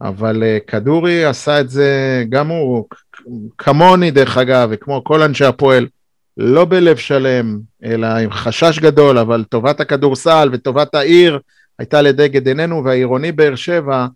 אבל 0.00 0.42
אה, 0.42 0.58
כדורי 0.66 1.24
עשה 1.24 1.60
את 1.60 1.70
זה, 1.70 2.24
גם 2.28 2.48
הוא, 2.48 2.84
כמוני 3.58 4.10
דרך 4.10 4.38
אגב, 4.38 4.68
וכמו 4.72 5.04
כל 5.04 5.22
אנשי 5.22 5.44
הפועל, 5.44 5.86
לא 6.36 6.64
בלב 6.64 6.96
שלם, 6.96 7.58
אלא 7.84 8.06
עם 8.06 8.30
חשש 8.30 8.78
גדול, 8.78 9.18
אבל 9.18 9.44
טובת 9.48 9.80
הכדורסל 9.80 10.48
וטובת 10.52 10.94
העיר 10.94 11.38
הייתה 11.78 12.02
לדגת 12.02 12.46
עינינו, 12.46 12.84
והעירוני 12.84 13.32
באר 13.32 13.54
שבע 13.54 14.06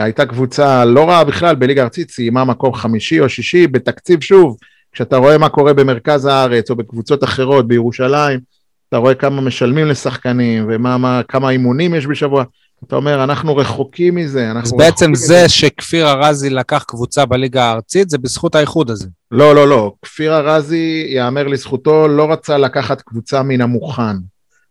הייתה 0.00 0.26
קבוצה 0.26 0.84
לא 0.84 1.08
רעה 1.08 1.24
בכלל 1.24 1.54
בליגה 1.54 1.82
הארצית, 1.82 2.10
סיימה 2.10 2.44
מקום 2.44 2.74
חמישי 2.74 3.20
או 3.20 3.28
שישי 3.28 3.66
בתקציב 3.66 4.20
שוב, 4.20 4.56
כשאתה 4.92 5.16
רואה 5.16 5.38
מה 5.38 5.48
קורה 5.48 5.72
במרכז 5.72 6.24
הארץ 6.24 6.70
או 6.70 6.76
בקבוצות 6.76 7.24
אחרות 7.24 7.68
בירושלים, 7.68 8.40
אתה 8.88 8.96
רואה 8.96 9.14
כמה 9.14 9.40
משלמים 9.40 9.86
לשחקנים 9.86 10.68
וכמה 10.68 11.50
אימונים 11.50 11.94
יש 11.94 12.06
בשבוע, 12.06 12.44
אתה 12.86 12.96
אומר, 12.96 13.24
אנחנו 13.24 13.56
רחוקים 13.56 14.14
מזה, 14.14 14.50
אנחנו 14.50 14.68
אז 14.68 14.72
בעצם 14.72 15.14
זה 15.14 15.34
מזה. 15.34 15.48
שכפיר 15.48 16.08
ארזי 16.08 16.50
לקח 16.50 16.84
קבוצה 16.88 17.26
בליגה 17.26 17.64
הארצית, 17.64 18.10
זה 18.10 18.18
בזכות 18.18 18.54
האיחוד 18.54 18.90
הזה. 18.90 19.08
לא, 19.30 19.54
לא, 19.54 19.68
לא. 19.68 19.92
כפיר 20.02 20.36
ארזי, 20.36 21.06
יאמר 21.08 21.46
לזכותו, 21.46 22.08
לא 22.08 22.32
רצה 22.32 22.58
לקחת 22.58 23.00
קבוצה 23.00 23.42
מן 23.42 23.60
המוכן. 23.60 24.16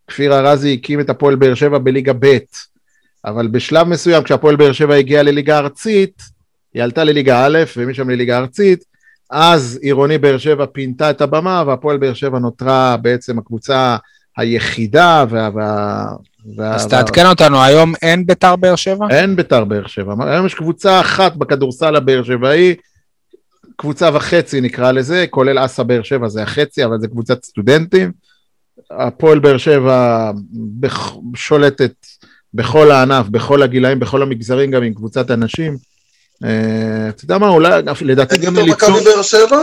כפיר 0.07 0.34
ארזי 0.40 0.74
הקים 0.74 0.99
את 0.99 1.10
הפועל 1.10 1.36
באר 1.36 1.53
שבע 1.53 1.78
בליגה 1.78 2.14
ב'. 2.20 2.38
אבל 3.26 3.47
בשלב 3.47 3.88
מסוים, 3.88 4.23
כשהפועל 4.23 4.56
באר 4.56 4.72
שבע 4.72 4.95
הגיעה 4.95 5.23
לליגה 5.23 5.57
ארצית, 5.57 6.22
היא 6.73 6.84
עלתה 6.84 7.03
לליגה 7.03 7.45
א' 7.45 7.57
ומשם 7.77 8.10
לליגה 8.10 8.38
ארצית, 8.38 8.84
אז 9.31 9.80
עירוני 9.81 10.18
באר 10.18 10.38
שבע 10.38 10.65
פינתה 10.65 11.10
את 11.10 11.22
הבמה, 11.22 11.64
והפועל 11.68 11.97
באר 11.97 12.14
שבע 12.14 12.39
נותרה 12.39 12.97
בעצם 13.02 13.39
הקבוצה 13.39 13.97
היחידה 14.38 15.26
וה... 15.30 15.49
וה... 15.53 16.06
וה... 16.57 16.76
אז 16.76 16.88
תעדכן 16.88 17.26
אותנו, 17.26 17.64
היום 17.64 17.93
אין 18.02 18.26
ביתר 18.26 18.56
באר 18.56 18.76
שבע? 18.76 19.07
אין 19.10 19.35
ביתר 19.35 19.64
באר 19.64 19.88
שבע, 19.88 20.14
היום 20.19 20.45
יש 20.45 20.53
קבוצה 20.53 20.99
אחת 20.99 21.35
בכדורסל 21.35 21.95
הבאר 21.95 22.23
שבעי, 22.23 22.76
קבוצה 23.76 24.10
וחצי 24.14 24.61
נקרא 24.61 24.91
לזה, 24.91 25.26
כולל 25.30 25.65
אסה 25.65 25.84
באר 25.84 26.03
שבע 26.03 26.27
זה 26.27 26.43
החצי, 26.43 26.85
אבל 26.85 26.99
זה 26.99 27.07
קבוצת 27.07 27.43
סטודנטים. 27.43 28.11
הפועל 28.91 29.39
באר 29.39 29.57
שבע 29.57 30.31
שולטת 31.35 31.93
בכל 32.56 32.91
הענף, 32.91 33.27
בכל 33.27 33.61
הגילאים, 33.64 33.99
בכל 33.99 34.22
המגזרים, 34.22 34.72
גם 34.72 34.84
עם 34.84 34.94
קבוצת 34.94 35.32
אנשים. 35.32 35.77
אה, 36.44 37.10
אתה 37.10 37.26
יודע 37.26 37.38
מה, 37.38 37.49
אולי, 37.49 37.82
לדעתי 38.02 38.38
גם 38.38 38.57
אליצור... 38.57 38.90
אין 38.90 38.95
יותר 38.95 38.99
מכבי 38.99 39.14
באר 39.14 39.22
שבע? 39.22 39.61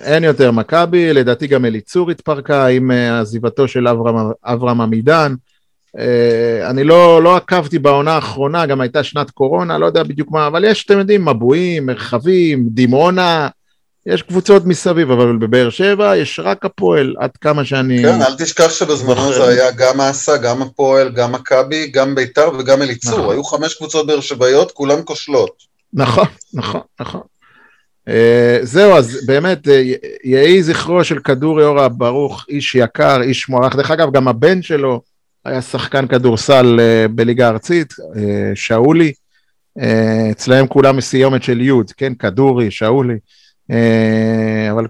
אין 0.00 0.24
יותר 0.24 0.50
מכבי, 0.50 1.12
לדעתי 1.12 1.46
גם 1.46 1.64
אליצור 1.64 2.10
התפרקה 2.10 2.66
עם 2.66 2.90
אה, 2.90 3.20
עזיבתו 3.20 3.68
של 3.68 3.88
אברהם 4.44 4.80
עמידן. 4.80 5.34
אה, 5.98 6.70
אני 6.70 6.84
לא, 6.84 7.22
לא 7.22 7.36
עקבתי 7.36 7.78
בעונה 7.78 8.12
האחרונה, 8.12 8.66
גם 8.66 8.80
הייתה 8.80 9.02
שנת 9.02 9.30
קורונה, 9.30 9.78
לא 9.78 9.86
יודע 9.86 10.02
בדיוק 10.02 10.30
מה, 10.30 10.46
אבל 10.46 10.64
יש, 10.64 10.84
אתם 10.84 10.98
יודעים, 10.98 11.24
מבועים, 11.28 11.86
מרחבים, 11.86 12.68
דימונה, 12.70 13.48
יש 14.06 14.22
קבוצות 14.22 14.66
מסביב, 14.66 15.10
אבל 15.10 15.36
בבאר 15.36 15.70
שבע 15.70 16.16
יש 16.16 16.40
רק 16.42 16.64
הפועל, 16.64 17.14
עד 17.18 17.30
כמה 17.40 17.64
שאני... 17.64 18.02
כן, 18.02 18.22
אל 18.22 18.36
תשכח 18.38 18.70
שבזמנו 18.70 19.32
זה 19.32 19.48
היה 19.48 19.70
גם 19.70 20.00
אסא, 20.00 20.36
גם 20.36 20.62
הפועל, 20.62 21.10
גם 21.10 21.32
מכבי, 21.32 21.86
גם 21.86 22.14
ביתר 22.14 22.50
וגם 22.58 22.82
אליצור. 22.82 23.18
נכון. 23.18 23.34
היו 23.34 23.44
חמש 23.44 23.74
קבוצות 23.74 24.06
באר 24.06 24.20
שבעיות, 24.20 24.72
כולן 24.72 25.00
כושלות. 25.04 25.50
נכון, 25.92 26.26
נכון, 26.54 26.80
נכון. 27.00 27.20
Uh, 28.08 28.12
זהו, 28.62 28.92
אז 28.92 29.26
באמת, 29.26 29.66
uh, 29.66 29.70
יהי 30.24 30.62
זכרו 30.62 31.04
של 31.04 31.18
כדורי 31.18 31.64
אורה 31.64 31.88
ברוך, 31.88 32.44
איש 32.48 32.74
יקר, 32.74 33.22
איש 33.22 33.48
מוערך. 33.48 33.76
דרך 33.76 33.90
אגב, 33.90 34.12
גם 34.12 34.28
הבן 34.28 34.62
שלו 34.62 35.00
היה 35.44 35.62
שחקן 35.62 36.06
כדורסל 36.06 36.80
uh, 36.80 37.08
בליגה 37.08 37.46
הארצית, 37.46 37.94
שאולי. 38.54 39.12
אצלהם 40.30 40.66
כולם 40.66 40.96
מסיומת 40.96 41.42
של 41.42 41.60
י', 41.60 41.72
כן, 41.96 42.14
כדורי, 42.14 42.70
שאולי. 42.70 43.14
אה, 43.70 44.70
אבל 44.72 44.86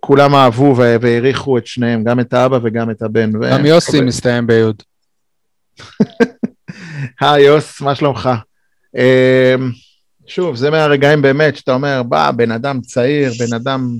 כולם 0.00 0.34
אהבו 0.34 0.76
והעריכו 0.76 1.58
את 1.58 1.66
שניהם, 1.66 2.04
גם 2.04 2.20
את 2.20 2.32
האבא 2.32 2.58
וגם 2.62 2.90
את 2.90 3.02
הבן. 3.02 3.30
גם 3.50 3.66
יוסי 3.66 4.00
מסתיים 4.00 4.46
ביוד. 4.46 4.82
היי 7.20 7.44
יוס, 7.44 7.80
מה 7.80 7.94
שלומך? 7.94 8.30
אה, 8.96 9.54
שוב, 10.26 10.56
זה 10.56 10.70
מהרגעים 10.70 11.22
באמת 11.22 11.56
שאתה 11.56 11.74
אומר, 11.74 12.02
בא, 12.02 12.30
בן 12.30 12.50
אדם 12.50 12.80
צעיר, 12.80 13.32
בן 13.38 13.54
אדם 13.54 13.96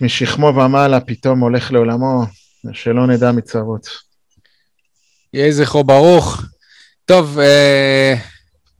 משכמו 0.00 0.46
ומעלה, 0.46 1.00
פתאום 1.00 1.40
הולך 1.40 1.72
לעולמו, 1.72 2.24
שלא 2.72 3.06
נדע 3.06 3.32
מצרות. 3.32 3.88
יהי 5.34 5.52
זכרו 5.52 5.84
ברוך. 5.84 6.42
טוב, 7.04 7.38
אה, 7.38 8.14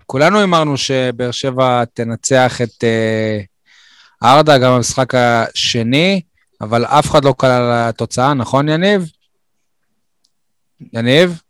כולנו 0.07 0.43
אמרנו 0.45 0.77
שבאר 0.77 1.31
שבע 1.31 1.85
תנצח 1.85 2.63
את 2.63 2.85
אה, 2.85 3.41
ארדה 4.23 4.59
גם 4.59 4.75
במשחק 4.77 5.15
השני, 5.15 6.21
אבל 6.61 6.85
אף 6.85 7.11
אחד 7.11 7.25
לא 7.25 7.35
קל 7.39 7.47
על 7.47 7.71
התוצאה, 7.73 8.35
נכון 8.35 8.69
יניב? 8.69 9.11
יניב? 10.93 11.41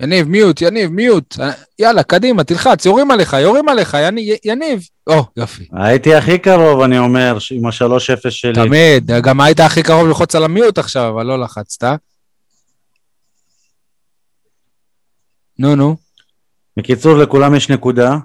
יניב, 0.00 0.28
מיוט, 0.28 0.62
יניב, 0.62 0.90
מיוט. 0.90 1.36
יאללה, 1.78 2.02
קדימה, 2.02 2.44
תלחץ, 2.44 2.86
יורים 2.86 3.10
עליך, 3.10 3.32
יורים 3.32 3.68
עליך, 3.68 3.96
יניב. 4.44 4.82
או, 5.06 5.24
יופי. 5.36 5.68
הייתי 5.72 6.14
הכי 6.14 6.38
קרוב, 6.38 6.80
אני 6.80 6.98
אומר, 6.98 7.38
עם 7.50 7.66
ה-3-0 7.66 8.30
שלי. 8.30 8.54
תמיד, 8.54 9.10
גם 9.22 9.40
היית 9.40 9.60
הכי 9.60 9.82
קרוב 9.82 10.06
ללחוץ 10.06 10.34
על 10.34 10.44
המיוט 10.44 10.78
עכשיו, 10.78 11.10
אבל 11.14 11.26
לא 11.26 11.40
לחצת. 11.40 11.98
נו, 15.58 15.76
נו. 15.76 15.96
בקיצור, 16.76 17.18
לכולם 17.18 17.54
יש 17.54 17.70
נקודה. 17.70 18.16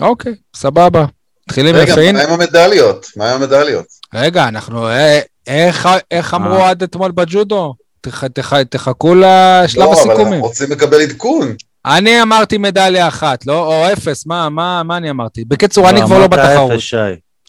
אוקיי, 0.00 0.34
סבבה. 0.56 1.04
מתחילים 1.48 1.76
רגע, 1.76 1.92
יפים. 1.92 2.14
מה 2.14 2.22
עם 2.22 2.30
המדליות? 2.30 3.06
מה 3.16 3.30
עם 3.30 3.42
המדליות? 3.42 3.86
רגע, 4.14 4.48
אנחנו... 4.48 4.88
אה, 4.88 5.20
איך, 5.46 5.88
איך 6.10 6.34
אמרו 6.34 6.56
אה. 6.56 6.70
עד 6.70 6.82
אתמול 6.82 7.10
בג'ודו? 7.10 7.74
תח, 8.00 8.26
תח, 8.26 8.62
תחכו 8.62 9.14
לשלב 9.14 9.82
לא, 9.82 9.84
אבל 9.84 9.92
הסיכומים. 9.92 10.26
אנחנו 10.26 10.40
רוצים 10.40 10.70
לקבל 10.70 11.00
עדכון. 11.00 11.54
אני 11.86 12.22
אמרתי 12.22 12.58
מדליה 12.58 13.08
אחת, 13.08 13.46
לא? 13.46 13.66
או 13.66 13.92
אפס, 13.92 14.26
מה, 14.26 14.48
מה, 14.48 14.82
מה 14.82 14.96
אני 14.96 15.10
אמרתי? 15.10 15.44
בקיצור, 15.44 15.90
אני 15.90 16.00
לא, 16.00 16.06
כבר 16.06 16.18
לא 16.18 16.26
בתחרות. 16.26 16.72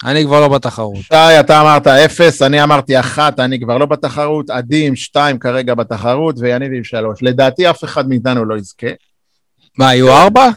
אני 0.05 0.23
כבר 0.23 0.41
לא 0.41 0.47
בתחרות. 0.47 0.95
שי, 1.01 1.39
אתה 1.39 1.61
אמרת 1.61 1.87
אפס, 1.87 2.41
אני 2.41 2.63
אמרתי 2.63 2.99
אחת, 2.99 3.39
אני 3.39 3.59
כבר 3.59 3.77
לא 3.77 3.85
בתחרות, 3.85 4.49
עדי 4.49 4.87
עם 4.87 4.95
שתיים 4.95 5.39
כרגע 5.39 5.73
בתחרות, 5.73 6.35
ויניב 6.39 6.71
עם 6.73 6.83
שלוש. 6.83 7.19
לדעתי 7.21 7.69
אף 7.69 7.83
אחד 7.83 8.09
מאיתנו 8.09 8.45
לא 8.45 8.55
יזכה. 8.55 8.87
מה, 9.77 9.95
יהיו 9.95 10.11
ארבע? 10.17 10.49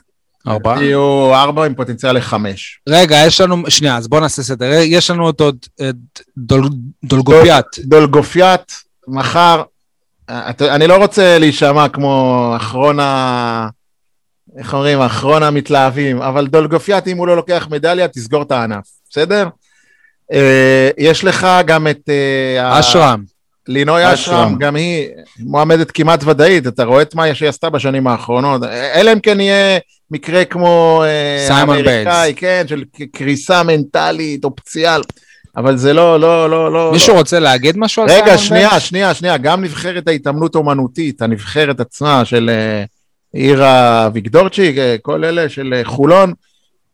ארבע? 0.49 0.83
יהיו 0.83 1.35
ארבע 1.35 1.65
עם 1.65 1.75
פוטנציאל 1.75 2.17
לחמש. 2.17 2.81
רגע, 2.89 3.17
יש 3.27 3.41
לנו, 3.41 3.57
שנייה, 3.71 3.97
אז 3.97 4.09
בוא 4.09 4.21
נעשה 4.21 4.43
סדר. 4.43 4.71
יש 4.83 5.11
לנו 5.11 5.31
את 5.31 5.41
עוד 5.41 5.57
את 5.89 5.95
דול, 6.39 6.69
דולגופיאט. 7.05 7.79
דולגופיאט, 7.79 8.73
מחר, 9.09 9.63
אה, 10.31 10.51
אתה- 10.51 10.75
אני 10.75 10.87
לא 10.87 10.97
רוצה 10.97 11.39
להישמע 11.39 11.89
כמו 11.89 12.53
אחרון 12.57 13.01
ה... 13.01 13.69
איך 14.59 14.75
אומרים? 14.75 15.01
אחרון 15.01 15.43
המתלהבים, 15.43 16.23
אבל 16.23 16.47
דולגופיאט, 16.47 17.09
אם 17.09 17.17
הוא 17.19 17.27
לא 17.27 17.37
לוקח 17.37 17.69
מדליה, 17.71 18.09
תסגור 18.09 18.43
את 18.43 18.51
הענף, 18.53 18.85
בסדר? 19.11 19.49
אה, 20.33 20.89
יש 20.99 21.25
לך 21.25 21.47
גם 21.67 21.89
את... 21.89 22.09
אה, 22.09 22.81
אשרם. 22.81 23.23
לינוי 23.69 24.15
אשרם. 24.15 24.57
גם 24.59 24.77
היא 24.77 25.09
מועמדת 25.39 25.91
כמעט 25.91 26.25
ודאית, 26.25 26.67
אתה 26.67 26.85
רואה 26.85 27.03
את 27.03 27.15
מה 27.15 27.35
שהיא 27.35 27.49
עשתה 27.49 27.71
בשנים 27.71 28.07
האחרונות, 28.07 28.63
אלא 28.95 29.13
אם 29.13 29.21
כן 29.21 29.41
יהיה 29.41 29.79
מקרה 30.15 30.45
כמו 30.45 31.05
אה, 31.07 31.45
סיימון 31.47 31.77
האמריקאי, 31.77 32.35
כן, 32.37 32.65
של 32.69 32.85
קריסה 33.13 33.63
מנטלית 33.63 34.45
או 34.45 34.57
פציעה, 34.57 34.99
אבל 35.57 35.77
זה 35.77 35.93
לא, 35.93 36.21
לא, 36.21 36.51
לא, 36.51 36.73
לא. 36.73 36.93
מישהו 36.93 37.15
רוצה 37.15 37.39
להגיד 37.39 37.79
משהו 37.79 38.03
על 38.03 38.09
רגע, 38.09 38.25
סיימון 38.25 38.39
שנייה, 38.39 38.69
בנקס? 38.71 38.83
שנייה, 38.83 39.15
שנייה, 39.15 39.37
גם 39.37 39.65
נבחרת 39.65 40.09
ההתעמלות 40.09 40.55
אומנותית, 40.55 41.23
הנבחרת 41.23 41.81
עצמה 41.81 42.25
של 42.25 42.51
אה, 42.51 42.85
עירה 43.33 44.09
ויגדורצ'יק, 44.13 44.79
אה, 44.79 44.97
כל 45.03 45.25
אלה 45.25 45.49
של 45.49 45.75
אה, 45.77 45.85
חולון, 45.85 46.33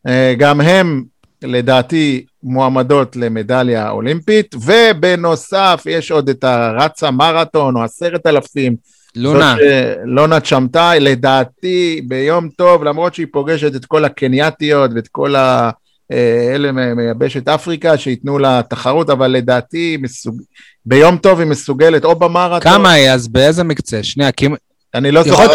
אה, 0.06 0.34
גם 0.38 0.60
הם 0.60 1.04
לדעתי 1.42 2.24
מועמדות 2.42 3.16
למדליה 3.16 3.90
אולימפית, 3.90 4.54
ובנוסף 4.54 5.82
יש 5.86 6.10
עוד 6.10 6.28
את 6.28 6.44
הרץ 6.44 7.02
המרתון 7.02 7.76
או 7.76 7.82
עשרת 7.82 8.26
אלפים, 8.26 8.76
לונה. 9.16 9.54
זאת, 9.58 9.68
לונה 10.04 10.40
צ'מטאי, 10.40 11.00
לדעתי 11.00 12.02
ביום 12.08 12.48
טוב, 12.56 12.84
למרות 12.84 13.14
שהיא 13.14 13.26
פוגשת 13.32 13.76
את 13.76 13.84
כל 13.84 14.04
הקנייתיות 14.04 14.90
ואת 14.94 15.08
כל 15.08 15.36
ה... 15.36 15.70
אה, 16.12 16.52
אלה 16.54 16.72
מ- 16.72 16.96
מיבשת 16.96 17.48
אפריקה 17.48 17.98
שייתנו 17.98 18.38
לה 18.38 18.60
תחרות, 18.70 19.10
אבל 19.10 19.28
לדעתי 19.30 19.78
היא 19.78 19.98
מסוג... 20.02 20.40
ביום 20.86 21.16
טוב 21.16 21.38
היא 21.40 21.48
מסוגלת 21.48 22.04
או 22.04 22.14
במרתון, 22.14 22.72
כמה 22.72 22.92
היא? 22.92 23.10
אז 23.10 23.28
באיזה 23.28 23.64
מקצה? 23.64 24.02
שנייה, 24.02 24.32
כי... 24.32 24.48
אני 24.94 25.10
לא 25.10 25.22
זוכר. 25.22 25.46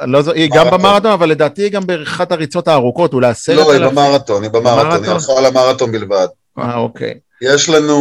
אני 0.00 0.12
לא 0.12 0.22
זו- 0.22 0.32
היא 0.32 0.50
גם 0.54 0.64
מרתון. 0.64 0.78
במרתון, 0.80 1.12
אבל 1.12 1.28
לדעתי 1.28 1.62
היא 1.62 1.70
גם 1.72 1.86
באחת 1.86 2.32
הריצות 2.32 2.68
הארוכות, 2.68 3.12
אולי 3.12 3.28
עשרת 3.28 3.56
לא, 3.56 3.72
היא 3.72 3.80
אלפים. 3.80 3.94
במרתון, 3.96 4.42
היא 4.42 4.50
במרתון, 4.50 4.78
היא 4.78 4.88
במרתון? 4.88 5.14
הלכה 5.14 5.32
על 5.38 5.46
המרתון 5.46 5.92
בלבד. 5.92 6.26
אה, 6.58 6.76
אוקיי. 6.76 7.14
יש 7.42 7.68
לנו 7.68 7.98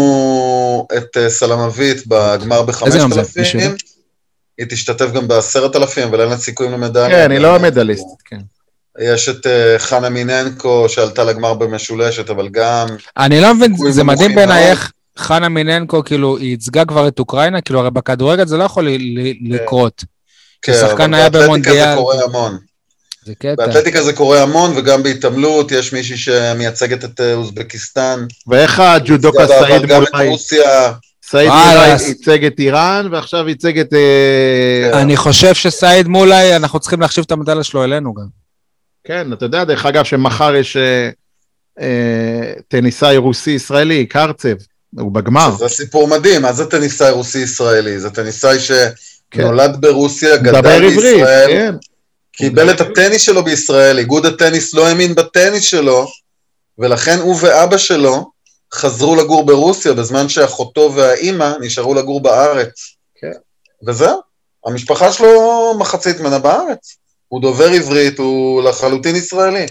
את 0.98 1.18
אה, 1.18 1.30
סלמבית 1.30 2.08
בגמר 2.08 2.64
איזה 2.86 2.98
יום 2.98 3.12
זה? 3.12 3.22
ב-5,000, 3.22 3.42
בשביל? 3.42 3.72
היא 4.58 4.68
תשתתף 4.70 5.12
גם 5.12 5.28
בעשרת 5.28 5.76
אלפים, 5.76 6.08
אבל 6.08 6.22
אין 6.22 6.30
לה 6.30 6.38
סיכויים 6.38 6.72
למדליה. 6.72 7.10
כן, 7.10 7.32
היא 7.32 7.40
לא 7.40 7.60
מדליסטית, 7.60 8.22
כן. 8.26 8.40
יש 9.00 9.30
את 9.30 9.48
אה, 9.48 9.76
חנה 9.80 10.10
מיננקו 10.10 10.90
שעלתה 10.90 11.24
לגמר 11.24 11.54
במשולשת, 11.54 12.30
אבל 12.30 12.50
גם... 12.50 12.88
אני 13.18 13.42
לא 13.42 13.54
מבין, 13.54 13.76
זה 13.90 14.04
מדהים 14.04 14.36
בעיניי. 14.36 14.70
איך 14.70 14.92
חנה 15.18 15.50
מיננקו, 15.50 16.04
כאילו, 16.04 16.38
היא 16.38 16.50
ייצגה 16.50 16.86
כבר 16.86 17.08
את 17.08 17.20
אוקראינה, 17.20 17.62
כאילו, 17.62 17.80
הרי 17.80 17.92
בכדורגל 17.92 18.48
זה 18.48 18.58
לא 18.58 18.64
יכול 18.64 18.90
ל- 18.90 19.54
לקרות. 19.56 20.04
כן, 20.62 20.74
אבל 20.92 21.14
היה 21.14 21.30
באתלטיקה 21.30 21.46
במונדיאל. 21.46 21.90
זה 21.90 21.96
קורה 21.96 22.24
המון. 22.24 22.58
זה 23.26 23.36
קטע. 23.36 23.56
באתלטיקה 23.56 24.04
זה 24.04 24.14
קורה 24.14 24.42
המון, 24.42 24.78
וגם 24.78 25.04
בהתעמלות 25.04 25.72
יש 25.72 25.94
מישהי 25.94 26.18
שמייצגת 26.18 27.04
את 27.04 27.22
אה, 27.22 27.34
אוזבקיסטן. 27.34 28.26
ואיך 28.48 28.80
הג'ודוקה 28.80 29.48
סעיד 29.48 29.86
גם 29.86 30.04
את 30.04 30.08
מולאי? 30.14 30.30
רוסיה. 30.30 30.92
סעיד 31.30 31.50
מולאי 31.50 31.90
ייצג 32.08 32.46
את 32.46 32.60
איראן, 32.60 33.08
ועכשיו 33.12 33.50
ייצג 33.50 33.80
את... 33.80 33.94
אה, 33.94 35.02
אני 35.02 35.18
חושב 35.18 35.54
שסעיד 35.54 36.08
מולאי, 36.08 36.56
אנחנו 36.56 36.80
צריכים 36.80 37.02
להחשיב 37.02 37.24
את 37.28 37.32
המדליה 37.32 37.64
שלו 37.64 37.84
אלינו 37.84 38.14
גם. 38.14 38.26
כן, 39.04 39.34
אתה 39.34 39.46
יודע, 39.46 39.64
דרך 39.64 39.86
אגב, 39.86 40.04
שמחר 40.04 40.56
יש 40.56 40.78
אה, 40.78 41.10
אה, 41.80 42.54
טניסאי 42.68 43.18
רוסי-ישראלי, 43.18 44.06
קרצב, 44.06 44.50
הוא 45.00 45.12
בגמר. 45.12 45.52
שזה 45.58 45.70
סיפור 45.70 46.08
מדהים, 46.08 46.42
מה 46.42 46.54
זה 46.54 46.66
טניסאי 46.66 47.12
רוסי-ישראלי? 47.12 48.00
זה 48.00 48.10
טניסאי 48.10 48.58
כן. 48.60 49.42
שנולד 49.42 49.82
ברוסיה, 49.82 50.38
גדל 50.38 50.80
בישראל, 50.80 51.48
כן. 51.50 51.76
קיבל 52.32 52.72
את 52.72 52.82
הטניס 52.82 53.22
שלו 53.22 53.44
בישראל, 53.44 54.00
איגוד 54.00 54.26
הטניס 54.26 54.74
לא 54.74 54.88
האמין 54.88 55.16
בטניס 55.16 55.64
שלו, 55.64 56.08
ולכן 56.80 57.20
הוא 57.20 57.36
ואבא 57.42 57.78
שלו 57.78 58.37
חזרו 58.74 59.16
לגור 59.16 59.46
ברוסיה, 59.46 59.94
בזמן 59.94 60.30
שאחותו 60.30 60.94
והאימא 60.96 61.54
נשארו 61.60 61.94
לגור 61.94 62.22
בארץ. 62.22 62.96
כן. 63.22 63.32
וזהו, 63.88 64.20
המשפחה 64.66 65.12
שלו 65.12 65.74
מחצית 65.80 66.20
ממנה 66.20 66.40
בארץ. 66.40 66.98
הוא 67.28 67.42
דובר 67.42 67.66
עברית, 67.66 68.20
הוא 68.20 68.64
לחלוטין 68.64 69.16
ישראלי. 69.16 69.66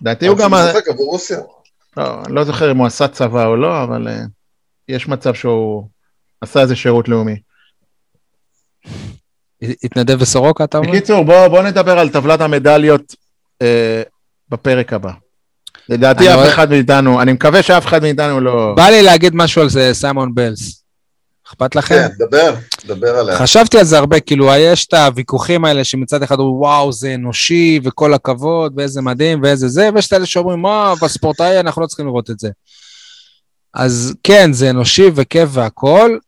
לדעתי 0.00 0.26
הוא 0.26 0.38
גם... 0.38 0.54
אבל 0.54 0.70
משחק 0.70 0.88
עבור 0.88 1.06
רוסיה. 1.06 1.38
לא, 1.96 2.22
אני 2.26 2.34
לא 2.34 2.44
זוכר 2.44 2.70
אם 2.70 2.76
הוא 2.76 2.86
עשה 2.86 3.08
צבא 3.08 3.46
או 3.46 3.56
לא, 3.56 3.82
אבל 3.82 4.08
אה, 4.08 4.20
יש 4.88 5.08
מצב 5.08 5.34
שהוא 5.34 5.88
עשה 6.40 6.60
איזה 6.60 6.76
שירות 6.76 7.08
לאומי. 7.08 7.36
התנדב 9.62 10.14
בסורוקה, 10.14 10.64
אתה 10.64 10.78
אומר? 10.78 10.90
בקיצור, 10.90 11.24
בוא, 11.24 11.48
בוא 11.48 11.62
נדבר 11.62 11.98
על 11.98 12.08
טבלת 12.08 12.40
המדליות 12.40 13.14
אה, 13.62 14.02
בפרק 14.48 14.92
הבא. 14.92 15.10
לדעתי 15.88 16.34
אף 16.34 16.48
אחד 16.48 16.70
מאיתנו, 16.70 17.22
אני 17.22 17.32
מקווה 17.32 17.62
שאף 17.62 17.86
אחד 17.86 18.02
מאיתנו 18.02 18.40
לא... 18.40 18.74
בא 18.76 18.88
לי 18.88 19.02
להגיד 19.02 19.34
משהו 19.34 19.62
על 19.62 19.68
זה, 19.68 19.90
סיימון 19.92 20.34
בלס. 20.34 20.84
אכפת 21.46 21.74
לכם? 21.76 21.94
כן, 21.94 22.08
דבר, 22.18 22.54
דבר 22.86 23.18
עליה. 23.18 23.38
חשבתי 23.38 23.78
על 23.78 23.84
זה 23.84 23.98
הרבה, 23.98 24.20
כאילו, 24.20 24.48
יש 24.58 24.86
את 24.86 24.94
הוויכוחים 24.94 25.64
האלה 25.64 25.84
שמצד 25.84 26.22
אחד 26.22 26.38
אומרים, 26.38 26.56
וואו, 26.56 26.92
זה 26.92 27.14
אנושי, 27.14 27.80
וכל 27.84 28.14
הכבוד, 28.14 28.72
ואיזה 28.76 29.02
מדהים, 29.02 29.42
ואיזה 29.42 29.68
זה, 29.68 29.88
ויש 29.94 30.06
את 30.06 30.12
אלה 30.12 30.26
שאומרים, 30.26 30.62
מה, 30.62 30.92
אבל 30.92 31.08
ספורטאי, 31.08 31.60
אנחנו 31.60 31.82
לא 31.82 31.86
צריכים 31.86 32.06
לראות 32.06 32.30
את 32.30 32.38
זה. 32.38 32.48
אז 33.74 34.14
כן, 34.22 34.52
זה 34.52 34.70
אנושי 34.70 35.10
וכיף 35.14 35.48
והכול, 35.52 36.18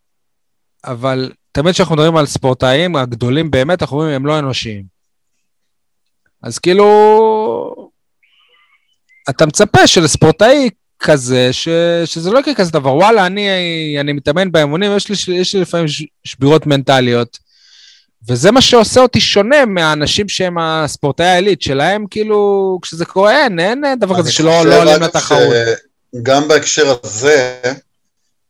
אבל 0.85 1.31
תמיד 1.53 1.75
כשאנחנו 1.75 1.95
מדברים 1.95 2.17
על 2.17 2.27
ספורטאים 2.27 2.97
הגדולים 2.97 3.51
באמת, 3.51 3.83
אנחנו 3.83 3.97
אומרים, 3.97 4.15
הם 4.15 4.27
לא 4.27 4.39
אנושיים. 4.39 4.85
אז 6.43 6.59
כאילו, 6.59 6.87
אתה 9.31 9.47
מצפה 9.47 9.87
שלספורטאי 9.87 10.71
כזה, 11.01 11.49
ש, 11.53 11.69
שזה 12.05 12.31
לא 12.31 12.39
יקרה 12.39 12.55
כזה 12.55 12.71
דבר. 12.71 12.95
וואלה, 12.95 13.27
אני, 13.27 13.97
אני 14.01 14.13
מתאמן 14.13 14.53
באימונים, 14.53 14.97
יש 14.97 15.29
לי, 15.29 15.37
יש 15.37 15.55
לי 15.55 15.61
לפעמים 15.61 15.87
שבירות 16.25 16.67
מנטליות, 16.67 17.39
וזה 18.29 18.51
מה 18.51 18.61
שעושה 18.61 19.01
אותי 19.01 19.21
שונה 19.21 19.67
מהאנשים 19.67 20.29
שהם 20.29 20.59
הספורטאי 20.59 21.27
העילית, 21.27 21.63
שלהם 21.63 22.07
כאילו, 22.11 22.79
כשזה 22.83 23.05
קורה, 23.05 23.45
אין, 23.45 23.61
אין 23.61 23.85
דבר 24.01 24.19
כזה 24.19 24.33
שלא 24.33 24.67
לא 24.67 24.79
עולים 24.83 25.03
לתחרות. 25.03 25.55
גם 26.23 26.49
בהקשר 26.49 26.95
הזה, 27.05 27.61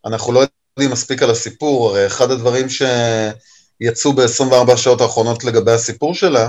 אנחנו 0.07 0.33
לא 0.33 0.47
יודעים 0.77 0.93
מספיק 0.93 1.23
על 1.23 1.31
הסיפור, 1.31 1.91
הרי 1.91 2.07
אחד 2.07 2.31
הדברים 2.31 2.67
שיצאו 2.69 4.13
ב-24 4.13 4.73
השעות 4.73 5.01
האחרונות 5.01 5.45
לגבי 5.45 5.73
הסיפור 5.73 6.15
שלה, 6.15 6.49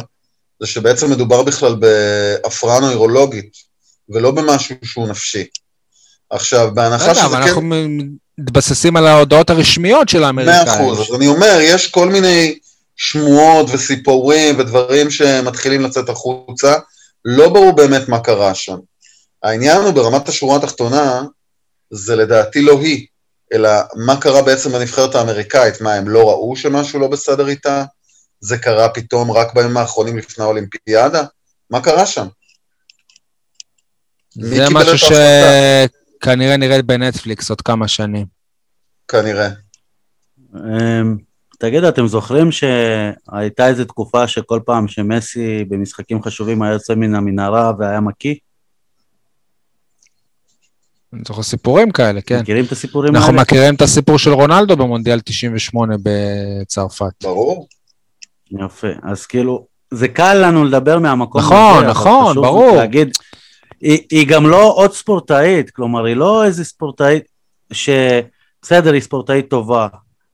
זה 0.60 0.68
שבעצם 0.68 1.12
מדובר 1.12 1.44
בכלל 1.44 1.76
בהפרעה 1.76 2.80
נוירולוגית, 2.80 3.67
ולא 4.10 4.32
במשהו 4.32 4.76
שהוא 4.84 5.08
נפשי. 5.08 5.46
עכשיו, 6.30 6.70
בהנחה 6.74 7.16
שזה 7.16 7.26
אבל 7.26 7.36
כן... 7.36 7.42
אנחנו 7.42 7.62
מתבססים 8.38 8.98
על 8.98 9.08
ההודעות 9.08 9.50
הרשמיות 9.50 10.10
של 10.10 10.20
מאה 10.20 10.28
האמריקאים. 10.28 10.68
אחוז, 10.68 11.00
אז 11.00 11.16
אני 11.16 11.28
אומר, 11.28 11.58
יש 11.62 11.92
כל 11.92 12.10
מיני 12.10 12.60
שמועות 12.96 13.68
וסיפורים 13.74 14.60
ודברים 14.60 15.10
שמתחילים 15.10 15.82
לצאת 15.82 16.10
החוצה, 16.10 16.76
לא 17.26 17.50
ברור 17.50 17.72
באמת 17.72 18.10
מה 18.10 18.20
קרה 18.20 18.56
שם. 18.56 18.78
העניין 19.44 19.82
הוא 19.82 19.92
ברמת 19.92 20.30
השורה 20.30 20.58
התחתונה, 20.58 21.24
זה 21.92 22.16
לדעתי 22.16 22.62
לא 22.62 22.80
היא, 22.82 23.06
אלא 23.54 23.70
מה 23.96 24.22
קרה 24.22 24.42
בעצם 24.42 24.72
בנבחרת 24.72 25.16
האמריקאית, 25.16 25.82
מה, 25.82 25.94
הם 25.94 26.10
לא 26.10 26.30
ראו 26.30 26.56
שמשהו 26.56 27.00
לא 27.00 27.08
בסדר 27.08 27.48
איתה? 27.48 27.84
זה 28.40 28.58
קרה 28.58 28.90
פתאום 28.90 29.32
רק 29.32 29.54
בימים 29.54 29.78
האחרונים 29.78 30.18
לפני 30.18 30.44
האולימפיאדה? 30.44 31.24
מה 31.70 31.82
קרה 31.82 32.06
שם? 32.06 32.28
זה 34.40 34.66
משהו? 34.72 34.98
שכנראה 34.98 36.58
נראה 36.58 36.82
בנטפליקס 36.82 37.50
עוד 37.50 37.62
כמה 37.62 37.88
שנים. 37.88 38.26
כנראה. 39.08 39.50
אמ, 40.56 41.18
תגיד, 41.60 41.84
אתם 41.84 42.08
זוכרים 42.08 42.50
שהייתה 42.52 43.68
איזו 43.68 43.86
תקופה 43.86 44.28
שכל 44.28 44.60
פעם 44.66 44.88
שמסי 44.88 45.64
במשחקים 45.70 46.24
חשובים 46.24 46.62
היה 46.62 46.74
יוצא 46.74 46.96
מן 46.96 47.16
המנהרה 47.16 47.72
והיה 47.80 48.00
מקיא? 48.00 48.36
אני 51.14 51.22
זוכר 51.28 51.44
סיפורים 51.44 51.92
כאלה, 51.92 52.22
כן. 52.22 52.40
מכירים 52.40 52.66
את 52.66 52.72
הסיפורים 52.72 53.16
אנחנו 53.16 53.32
האלה? 53.32 53.42
מכירים 53.42 53.76
את 53.76 53.82
הסיפור 53.82 54.20
של 54.20 54.34
רונלדו 54.34 54.78
במונדיאל 54.78 55.20
98 55.20 55.96
בצרפת. 56.04 57.24
ברור. 57.24 57.68
יפה, 58.52 58.88
אז 59.04 59.26
כאילו, 59.26 59.66
זה 59.92 60.08
קל 60.08 60.34
לנו 60.48 60.64
לדבר 60.66 61.00
מהמקום 61.00 61.42
נכון, 61.42 61.78
הזה, 61.78 61.88
נכון, 61.88 62.32
חשוב 62.32 62.44
ברור. 62.44 62.76
להגיד, 62.76 63.10
היא, 63.82 64.00
היא 64.12 64.28
גם 64.28 64.48
לא 64.48 64.74
עוד 64.76 64.94
ספורטאית, 64.94 65.70
כלומר, 65.70 66.06
היא 66.06 66.16
לא 66.16 66.44
איזה 66.46 66.66
ספורטאית 66.66 67.24
ש... 67.74 67.90
בסדר, 68.62 68.94
היא 68.94 69.02
ספורטאית 69.02 69.50
טובה. 69.50 69.88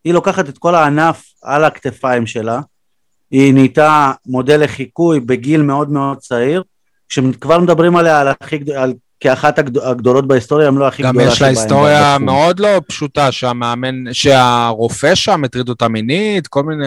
היא 0.06 0.14
לוקחת 0.14 0.50
את 0.50 0.58
כל 0.58 0.76
הענף 0.76 1.24
על 1.44 1.64
הכתפיים 1.64 2.26
שלה, 2.28 2.60
היא 3.32 3.54
נהייתה 3.54 4.12
מודל 4.26 4.64
לחיקוי 4.64 5.20
בגיל 5.20 5.62
מאוד 5.62 5.90
מאוד 5.92 6.18
צעיר, 6.18 6.64
כשכבר 7.10 7.60
מדברים 7.60 7.96
עליה 7.96 8.20
על 8.22 8.28
הכי, 8.28 8.58
גד- 8.58 8.72
על, 8.72 8.94
כאחת 9.20 9.60
הגד- 9.60 9.78
הגדולות 9.78 10.28
בהיסטוריה, 10.28 10.68
אם 10.68 10.78
לא 10.78 10.88
הכי 10.88 11.04
גם 11.04 11.10
גדולה 11.10 11.26
יש 11.26 11.42
לה 11.42 11.48
שבהן 11.48 11.50
היסטוריה. 11.58 12.18
מאוד 12.20 12.60
לא 12.60 12.82
פשוטה, 12.88 13.32
שהמאמן, 13.32 14.14
שהרופא 14.14 15.16
שם 15.16 15.44
הטריד 15.44 15.70
אותה 15.70 15.88
מינית, 15.88 16.48
כל 16.48 16.64
מיני 16.64 16.86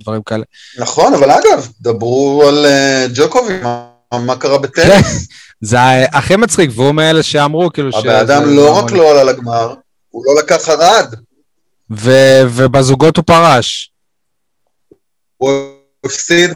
דברים 0.00 0.22
כאלה. 0.22 0.44
נכון, 0.78 1.14
אבל 1.14 1.30
אגב, 1.30 1.68
דברו 1.80 2.42
על 2.48 2.66
אה, 2.66 3.06
ג'וקוביץ', 3.14 3.62
מה- 3.62 3.88
מה 4.14 4.36
קרה 4.36 4.58
בטניס. 4.58 5.28
זה 5.60 5.80
ה- 5.80 6.18
הכי 6.18 6.36
מצחיק, 6.36 6.70
והוא 6.74 6.92
מאלה 6.94 7.22
שאמרו 7.22 7.72
כאילו 7.72 7.92
ש... 7.92 7.94
הבן 7.94 8.08
אדם 8.14 8.44
זה- 8.44 8.50
לא 8.54 8.78
רק 8.78 8.92
לא 8.92 9.10
עלה 9.10 9.24
לגמר, 9.32 9.74
הוא 10.08 10.24
לא 10.26 10.42
לקח 10.42 10.68
ארד. 10.68 11.14
ו- 11.90 12.42
ובזוגות 12.56 13.16
הוא 13.16 13.24
פרש. 13.24 13.92
הוא 15.36 15.50
הפסיד 16.06 16.50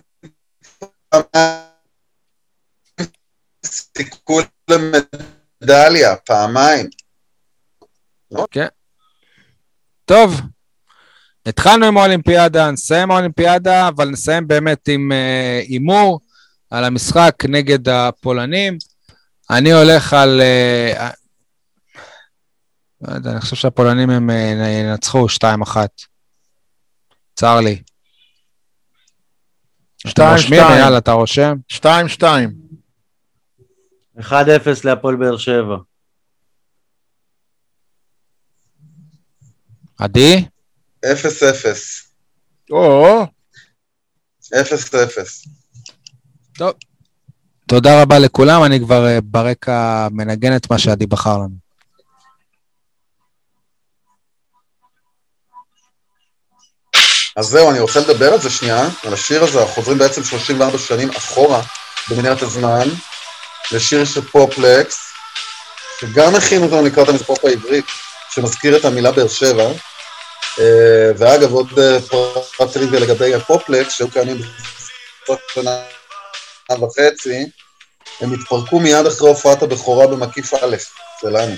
סיכוי 3.67 4.45
למדליה, 4.71 6.17
פעמיים. 6.17 6.87
טוב, 10.05 10.41
התחלנו 11.47 11.87
עם 11.87 11.99
האולימפיאדה, 11.99 12.71
נסיים 12.71 13.11
האולימפיאדה, 13.11 13.89
אבל 13.89 14.09
נסיים 14.09 14.49
באמת 14.49 14.89
עם 14.89 15.13
אה, 15.13 15.61
הימור 15.69 16.21
על 16.73 16.85
המשחק 16.85 17.35
נגד 17.49 17.89
הפולנים. 17.89 18.79
אני 19.51 19.73
הולך 19.73 20.13
על... 20.13 20.41
אה, 20.41 20.93
אה, 20.97 21.11
לא 23.01 23.15
יודע, 23.15 23.31
אני 23.31 23.41
חושב 23.41 23.57
שהפולנים 23.57 24.11
הם 24.11 24.31
אה, 24.31 24.69
ינצחו 24.69 25.27
2-1. 25.27 25.77
צר 27.35 27.61
לי. 27.61 27.83
2-2. 30.09 30.21
יאללה, 30.55 30.99
אתה 30.99 31.13
רושם? 31.13 31.55
2-2. 31.73 31.83
1-0 34.19 34.33
להפועל 34.85 35.17
באר 35.17 35.37
שבע. 35.37 35.77
עדי? 39.99 40.45
0-0. 41.05 41.09
או. 42.71 43.23
0-0. 44.43 45.62
טוב. 46.59 46.73
תודה 47.69 48.03
רבה 48.03 48.19
לכולם, 48.19 48.65
אני 48.65 48.81
כבר 48.81 49.07
אה, 49.07 49.19
ברקע 49.23 50.09
מנגן 50.11 50.57
את 50.57 50.71
מה 50.71 50.79
שעדי 50.79 51.07
בחר 51.07 51.39
לנו. 51.39 51.63
אז 57.37 57.47
זהו, 57.47 57.71
אני 57.71 57.81
רוצה 57.81 58.01
לדבר 58.01 58.33
על 58.33 58.41
זה 58.41 58.51
שנייה, 58.51 58.89
על 59.05 59.15
השיר 59.15 59.45
הזה, 59.45 59.61
אנחנו 59.61 59.75
חוזרים 59.75 59.99
בעצם 59.99 60.25
34 60.25 60.79
שנים 60.79 61.11
אחורה 61.11 61.63
במנהרת 62.11 62.43
הזמן, 62.43 62.89
לשיר 63.73 64.05
של 64.05 64.21
פופלקס, 64.21 65.13
שגם 66.01 66.35
הכינו 66.35 66.65
אותנו 66.65 66.83
לקראת 66.83 67.09
המספורט 67.09 67.45
העברית, 67.45 67.85
שמזכיר 68.31 68.77
את 68.77 68.85
המילה 68.85 69.13
באר 69.13 69.29
שבע. 69.29 69.73
אה, 70.59 71.11
ואגב, 71.19 71.53
עוד 71.53 71.79
אה, 71.79 71.99
פרט 72.57 72.73
טריוויה 72.73 73.01
לגבי 73.01 73.35
הפופלקס, 73.35 73.93
שהיו 73.93 74.11
קיימים 74.11 74.37
בסוף 75.23 75.41
שנה 75.55 75.71
וחצי, 76.71 77.51
הם 78.21 78.33
התפרקו 78.33 78.81
מיד 78.81 79.07
אחרי 79.07 79.29
הופעת 79.29 79.63
הבכורה 79.63 80.07
במקיף 80.07 80.55
א' 80.55 80.77
שלנו. 81.21 81.55